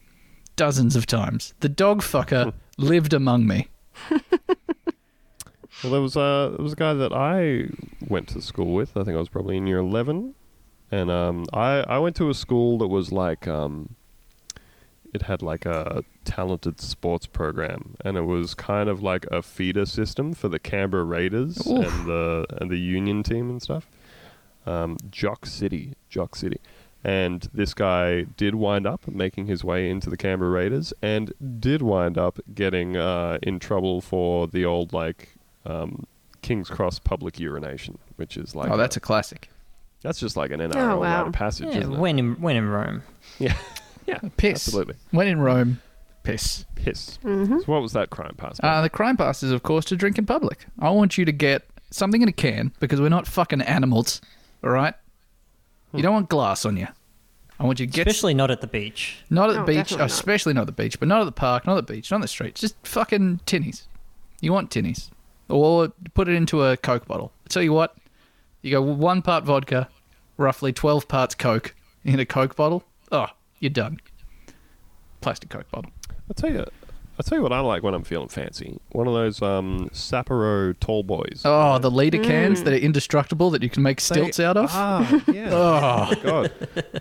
dozens 0.55 0.95
of 0.95 1.07
times. 1.07 1.53
The 1.61 1.69
dog 1.69 2.01
fucker 2.01 2.53
lived 2.77 3.13
among 3.13 3.47
me. 3.47 3.67
Well, 5.84 5.91
there 5.91 6.02
was 6.02 6.15
a 6.15 6.53
there 6.56 6.64
was 6.64 6.74
a 6.74 6.78
guy 6.78 6.94
that 6.94 7.11
I 7.11 7.68
went 8.07 8.30
to 8.30 8.41
school 8.41 8.74
with. 8.74 8.95
I 8.95 9.03
think 9.03 9.15
I 9.15 9.20
was 9.20 9.28
probably 9.28 9.57
in 9.57 9.68
year 9.68 9.80
eleven, 9.80 10.34
and 10.91 11.11
um, 11.11 11.45
I 11.52 11.84
I 11.88 11.99
went 11.99 12.15
to 12.18 12.30
a 12.30 12.34
school 12.34 12.78
that 12.78 12.88
was 12.88 13.11
like 13.11 13.48
um, 13.49 13.95
it 15.14 15.24
had 15.24 15.41
like 15.41 15.65
a 15.65 16.03
talented 16.24 16.80
sports 16.80 17.26
program, 17.26 17.95
and 18.06 18.15
it 18.18 18.22
was 18.22 18.53
kind 18.53 18.88
of 18.88 19.03
like 19.03 19.26
a 19.30 19.41
feeder 19.41 19.86
system 19.86 20.34
for 20.34 20.48
the 20.48 20.60
Canberra 20.60 21.03
Raiders 21.03 21.68
Oof. 21.68 21.86
and 21.86 22.07
the 22.07 22.45
and 22.61 22.72
the 22.72 22.80
Union 22.80 23.22
team 23.22 23.49
and 23.49 23.61
stuff. 23.61 23.90
Um, 24.65 24.95
Jock 25.11 25.45
City, 25.45 25.95
Jock 26.07 26.38
City. 26.38 26.61
And 27.03 27.47
this 27.53 27.73
guy 27.73 28.23
did 28.38 28.55
wind 28.55 28.88
up 28.88 29.07
making 29.07 29.47
his 29.47 29.63
way 29.63 29.89
into 29.89 30.09
the 30.09 30.17
Canberra 30.17 30.51
Raiders 30.51 30.93
and 31.01 31.34
did 31.59 31.81
wind 31.81 32.17
up 32.17 32.39
getting 32.55 32.95
uh, 32.95 33.39
in 33.43 33.59
trouble 33.59 33.99
for 33.99 34.47
the 34.47 34.63
old, 34.63 34.93
like, 34.93 35.35
um, 35.65 36.05
King's 36.41 36.69
Cross 36.69 36.99
public 36.99 37.39
urination, 37.39 37.97
which 38.15 38.38
is 38.38 38.55
like. 38.55 38.71
oh, 38.71 38.77
that's 38.77 38.95
a 38.97 38.99
classic. 38.99 39.49
That's 40.01 40.19
just 40.19 40.35
like 40.35 40.51
an 40.51 40.59
NRL 40.59 40.75
wow. 40.75 40.99
rite 40.99 41.27
of 41.27 41.34
passage, 41.34 41.67
Yeah, 41.73 41.80
isn't 41.81 41.93
it? 41.93 41.99
when 41.99 42.19
in 42.19 42.41
when 42.41 42.55
in 42.55 42.67
Rome. 42.69 43.03
yeah. 43.39 43.55
Yeah. 44.05 44.19
Piss. 44.38 44.67
Absolutely. 44.67 44.95
When 45.11 45.27
in 45.27 45.39
Rome, 45.39 45.81
piss. 46.23 46.65
Piss. 46.75 47.19
Mm-hmm. 47.23 47.59
So, 47.59 47.65
what 47.67 47.81
was 47.81 47.93
that 47.93 48.09
crime 48.09 48.35
pass? 48.35 48.59
Uh, 48.61 48.81
the 48.81 48.89
crime 48.89 49.15
pass 49.15 49.43
is, 49.43 49.51
of 49.51 49.63
course, 49.63 49.85
to 49.85 49.95
drink 49.95 50.17
in 50.17 50.25
public. 50.25 50.65
I 50.80 50.89
want 50.89 51.17
you 51.17 51.23
to 51.23 51.31
get 51.31 51.63
something 51.89 52.21
in 52.21 52.27
a 52.27 52.34
can 52.34 52.73
because 52.81 52.99
we're 52.99 53.07
not 53.07 53.27
fucking 53.27 53.61
animals, 53.61 54.19
all 54.61 54.71
right? 54.71 54.93
You 55.94 56.02
don't 56.02 56.14
want 56.14 56.30
glass 56.30 56.65
on 56.65 56.78
you. 56.78 56.88
I 57.60 57.65
want 57.65 57.80
you 57.80 57.86
to 57.86 57.91
get 57.91 58.07
Especially 58.07 58.34
not 58.34 58.49
at 58.52 58.61
the 58.61 58.68
beach. 58.68 59.18
Not 59.30 59.49
at 59.49 59.53
the 59.53 59.60
No, 59.60 59.65
beach, 59.65 59.76
definitely 59.76 59.98
not. 59.99 60.11
especially 60.11 60.53
not 60.53 60.61
at 60.61 60.65
the 60.68 60.72
beach, 60.74 60.99
but 60.99 61.07
not 61.07 61.22
at 61.22 61.26
the 61.26 61.32
park, 61.32 61.65
not 61.68 61.78
at 61.78 61.88
the 61.88 61.94
beach, 61.94 62.10
not 62.11 62.15
on 62.15 62.22
the 62.22 62.28
streets. 62.28 62.61
Just 62.61 62.76
fucking 62.86 63.41
tinnies. 63.45 63.84
You 64.41 64.52
want 64.52 64.72
tinnies. 64.72 65.11
Or 65.49 65.90
put 66.15 66.28
it 66.28 66.34
into 66.36 66.64
a 66.64 66.76
Coke 66.78 67.06
bottle. 67.07 67.32
I 67.45 67.49
tell 67.49 67.61
you 67.64 67.74
what, 67.74 67.95
you 68.61 68.72
go 68.72 68.82
one 68.82 69.22
part 69.22 69.44
vodka, 69.44 69.88
roughly 70.38 70.74
12 70.74 71.07
parts 71.07 71.36
Coke 71.36 71.76
in 72.03 72.20
a 72.20 72.26
Coke 72.26 72.56
bottle. 72.56 72.84
Oh, 73.11 73.28
you're 73.60 73.70
done. 73.70 73.99
Plastic 75.22 75.49
Coke 75.49 75.70
bottle. 75.70 75.91
I'll 76.10 76.34
tell 76.36 76.52
you. 76.52 76.65
I'll 77.19 77.23
tell 77.23 77.38
you 77.38 77.44
what 77.44 77.53
I 77.53 77.60
like 77.60 77.84
when 77.84 77.94
I'm 77.94 78.03
feeling 78.03 78.27
fancy. 78.30 78.80
One 78.91 79.07
of 79.07 79.14
those 79.14 79.41
um, 79.41 79.90
Sapporo 79.94 80.73
tall 80.80 81.03
boys. 81.03 81.41
Oh, 81.45 81.77
the 81.77 81.91
leader 81.91 82.18
Mm. 82.18 82.23
cans 82.26 82.64
that 82.64 82.73
are 82.73 82.77
indestructible 82.77 83.52
that 83.52 83.61
you 83.61 83.69
can 83.69 83.84
make 83.84 83.98
They- 83.98 84.02
stilts 84.03 84.40
out 84.40 84.57
of. 84.57 84.69
Ah, 84.73 85.22
yeah. 85.31 85.49
Oh, 85.52 86.14
God, 86.23 86.52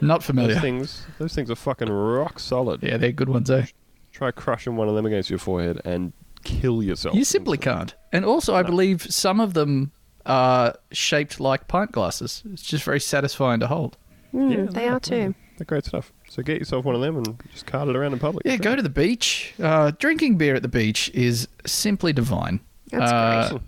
not 0.02 0.20
those 0.20 0.26
familiar. 0.26 0.60
things. 0.60 1.06
Those 1.18 1.34
things 1.34 1.51
are 1.51 1.55
fucking 1.56 1.89
rock 1.89 2.39
solid. 2.39 2.82
Yeah, 2.82 2.98
they're 2.98 3.12
good 3.12 3.30
ones, 3.30 3.51
eh? 3.51 3.66
Try 4.12 4.30
crushing 4.32 4.76
one 4.76 4.89
of 4.89 4.94
them 4.94 5.06
against 5.06 5.30
your 5.30 5.39
forehead, 5.39 5.80
and 5.84 6.12
kill 6.44 6.82
yourself. 6.82 7.14
You 7.14 7.24
simply 7.24 7.56
can't. 7.56 7.94
And 8.12 8.24
also, 8.26 8.55
I 8.55 8.62
believe 8.62 9.02
some 9.10 9.40
of 9.40 9.55
them 9.55 9.93
are 10.26 10.74
shaped 10.93 11.40
like 11.40 11.68
pint 11.68 11.93
glasses. 11.93 12.43
It's 12.52 12.62
just 12.62 12.84
very 12.84 13.01
satisfying 13.01 13.60
to 13.60 13.66
hold. 13.68 13.97
Mm, 14.34 14.51
Yeah, 14.55 14.64
they 14.70 14.89
are 14.89 15.01
too. 15.01 15.34
They're 15.56 15.64
great 15.64 15.86
stuff. 15.86 16.12
So 16.32 16.42
get 16.42 16.59
yourself 16.59 16.86
one 16.86 16.94
of 16.94 17.02
them 17.02 17.16
and 17.18 17.38
just 17.52 17.66
cart 17.66 17.90
it 17.90 17.94
around 17.94 18.14
in 18.14 18.18
public. 18.18 18.46
Yeah, 18.46 18.56
go 18.56 18.74
to 18.74 18.80
the 18.80 18.88
beach. 18.88 19.52
Uh, 19.62 19.90
drinking 19.98 20.38
beer 20.38 20.54
at 20.54 20.62
the 20.62 20.68
beach 20.68 21.10
is 21.12 21.46
simply 21.66 22.14
divine. 22.14 22.60
That's 22.88 23.12
Uh, 23.12 23.59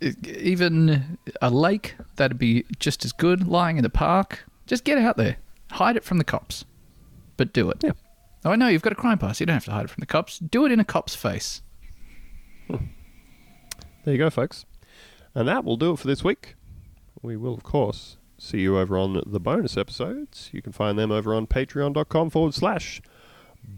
great. 0.00 0.24
Even 0.38 1.18
a 1.42 1.50
lake, 1.50 1.96
that'd 2.14 2.38
be 2.38 2.64
just 2.78 3.04
as 3.04 3.10
good. 3.10 3.48
Lying 3.48 3.76
in 3.76 3.82
the 3.82 3.90
park, 3.90 4.44
just 4.68 4.84
get 4.84 4.98
out 4.98 5.16
there. 5.16 5.38
Hide 5.72 5.96
it 5.96 6.04
from 6.04 6.18
the 6.18 6.24
cops, 6.24 6.64
but 7.36 7.52
do 7.52 7.68
it. 7.70 7.78
Yeah. 7.82 7.90
Oh, 8.44 8.52
I 8.52 8.56
know 8.56 8.68
you've 8.68 8.82
got 8.82 8.92
a 8.92 8.96
crime 8.96 9.18
pass. 9.18 9.40
You 9.40 9.46
don't 9.46 9.54
have 9.54 9.64
to 9.64 9.72
hide 9.72 9.86
it 9.86 9.90
from 9.90 10.00
the 10.02 10.06
cops. 10.06 10.38
Do 10.38 10.64
it 10.64 10.70
in 10.70 10.78
a 10.78 10.84
cop's 10.84 11.16
face. 11.16 11.60
There 12.68 12.78
you 14.14 14.18
go, 14.18 14.30
folks. 14.30 14.64
And 15.34 15.48
that 15.48 15.64
will 15.64 15.76
do 15.76 15.90
it 15.94 15.98
for 15.98 16.06
this 16.06 16.22
week. 16.22 16.54
We 17.20 17.36
will, 17.36 17.54
of 17.54 17.64
course, 17.64 18.16
see 18.38 18.60
you 18.60 18.78
over 18.78 18.98
on 18.98 19.22
the 19.26 19.40
bonus 19.40 19.76
episodes. 19.76 20.50
You 20.52 20.62
can 20.62 20.72
find 20.72 20.98
them 20.98 21.10
over 21.10 21.34
on 21.34 21.46
patreon.com 21.46 22.30
forward 22.30 22.54
slash 22.54 23.00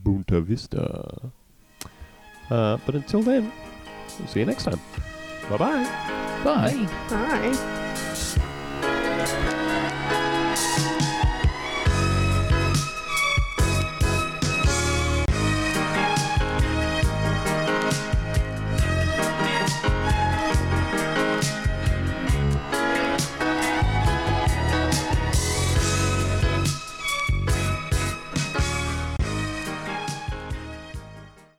Bunta 0.02 0.43
Vista. 0.43 1.32
Uh, 2.51 2.78
but 2.85 2.94
until 2.94 3.22
then, 3.22 3.52
we'll 4.18 4.28
see 4.28 4.40
you 4.40 4.47
next 4.47 4.64
time. 4.64 4.80
Bye 5.51 5.56
bye. 5.56 5.85
Bye. 6.44 6.89
Bye. 9.24 9.55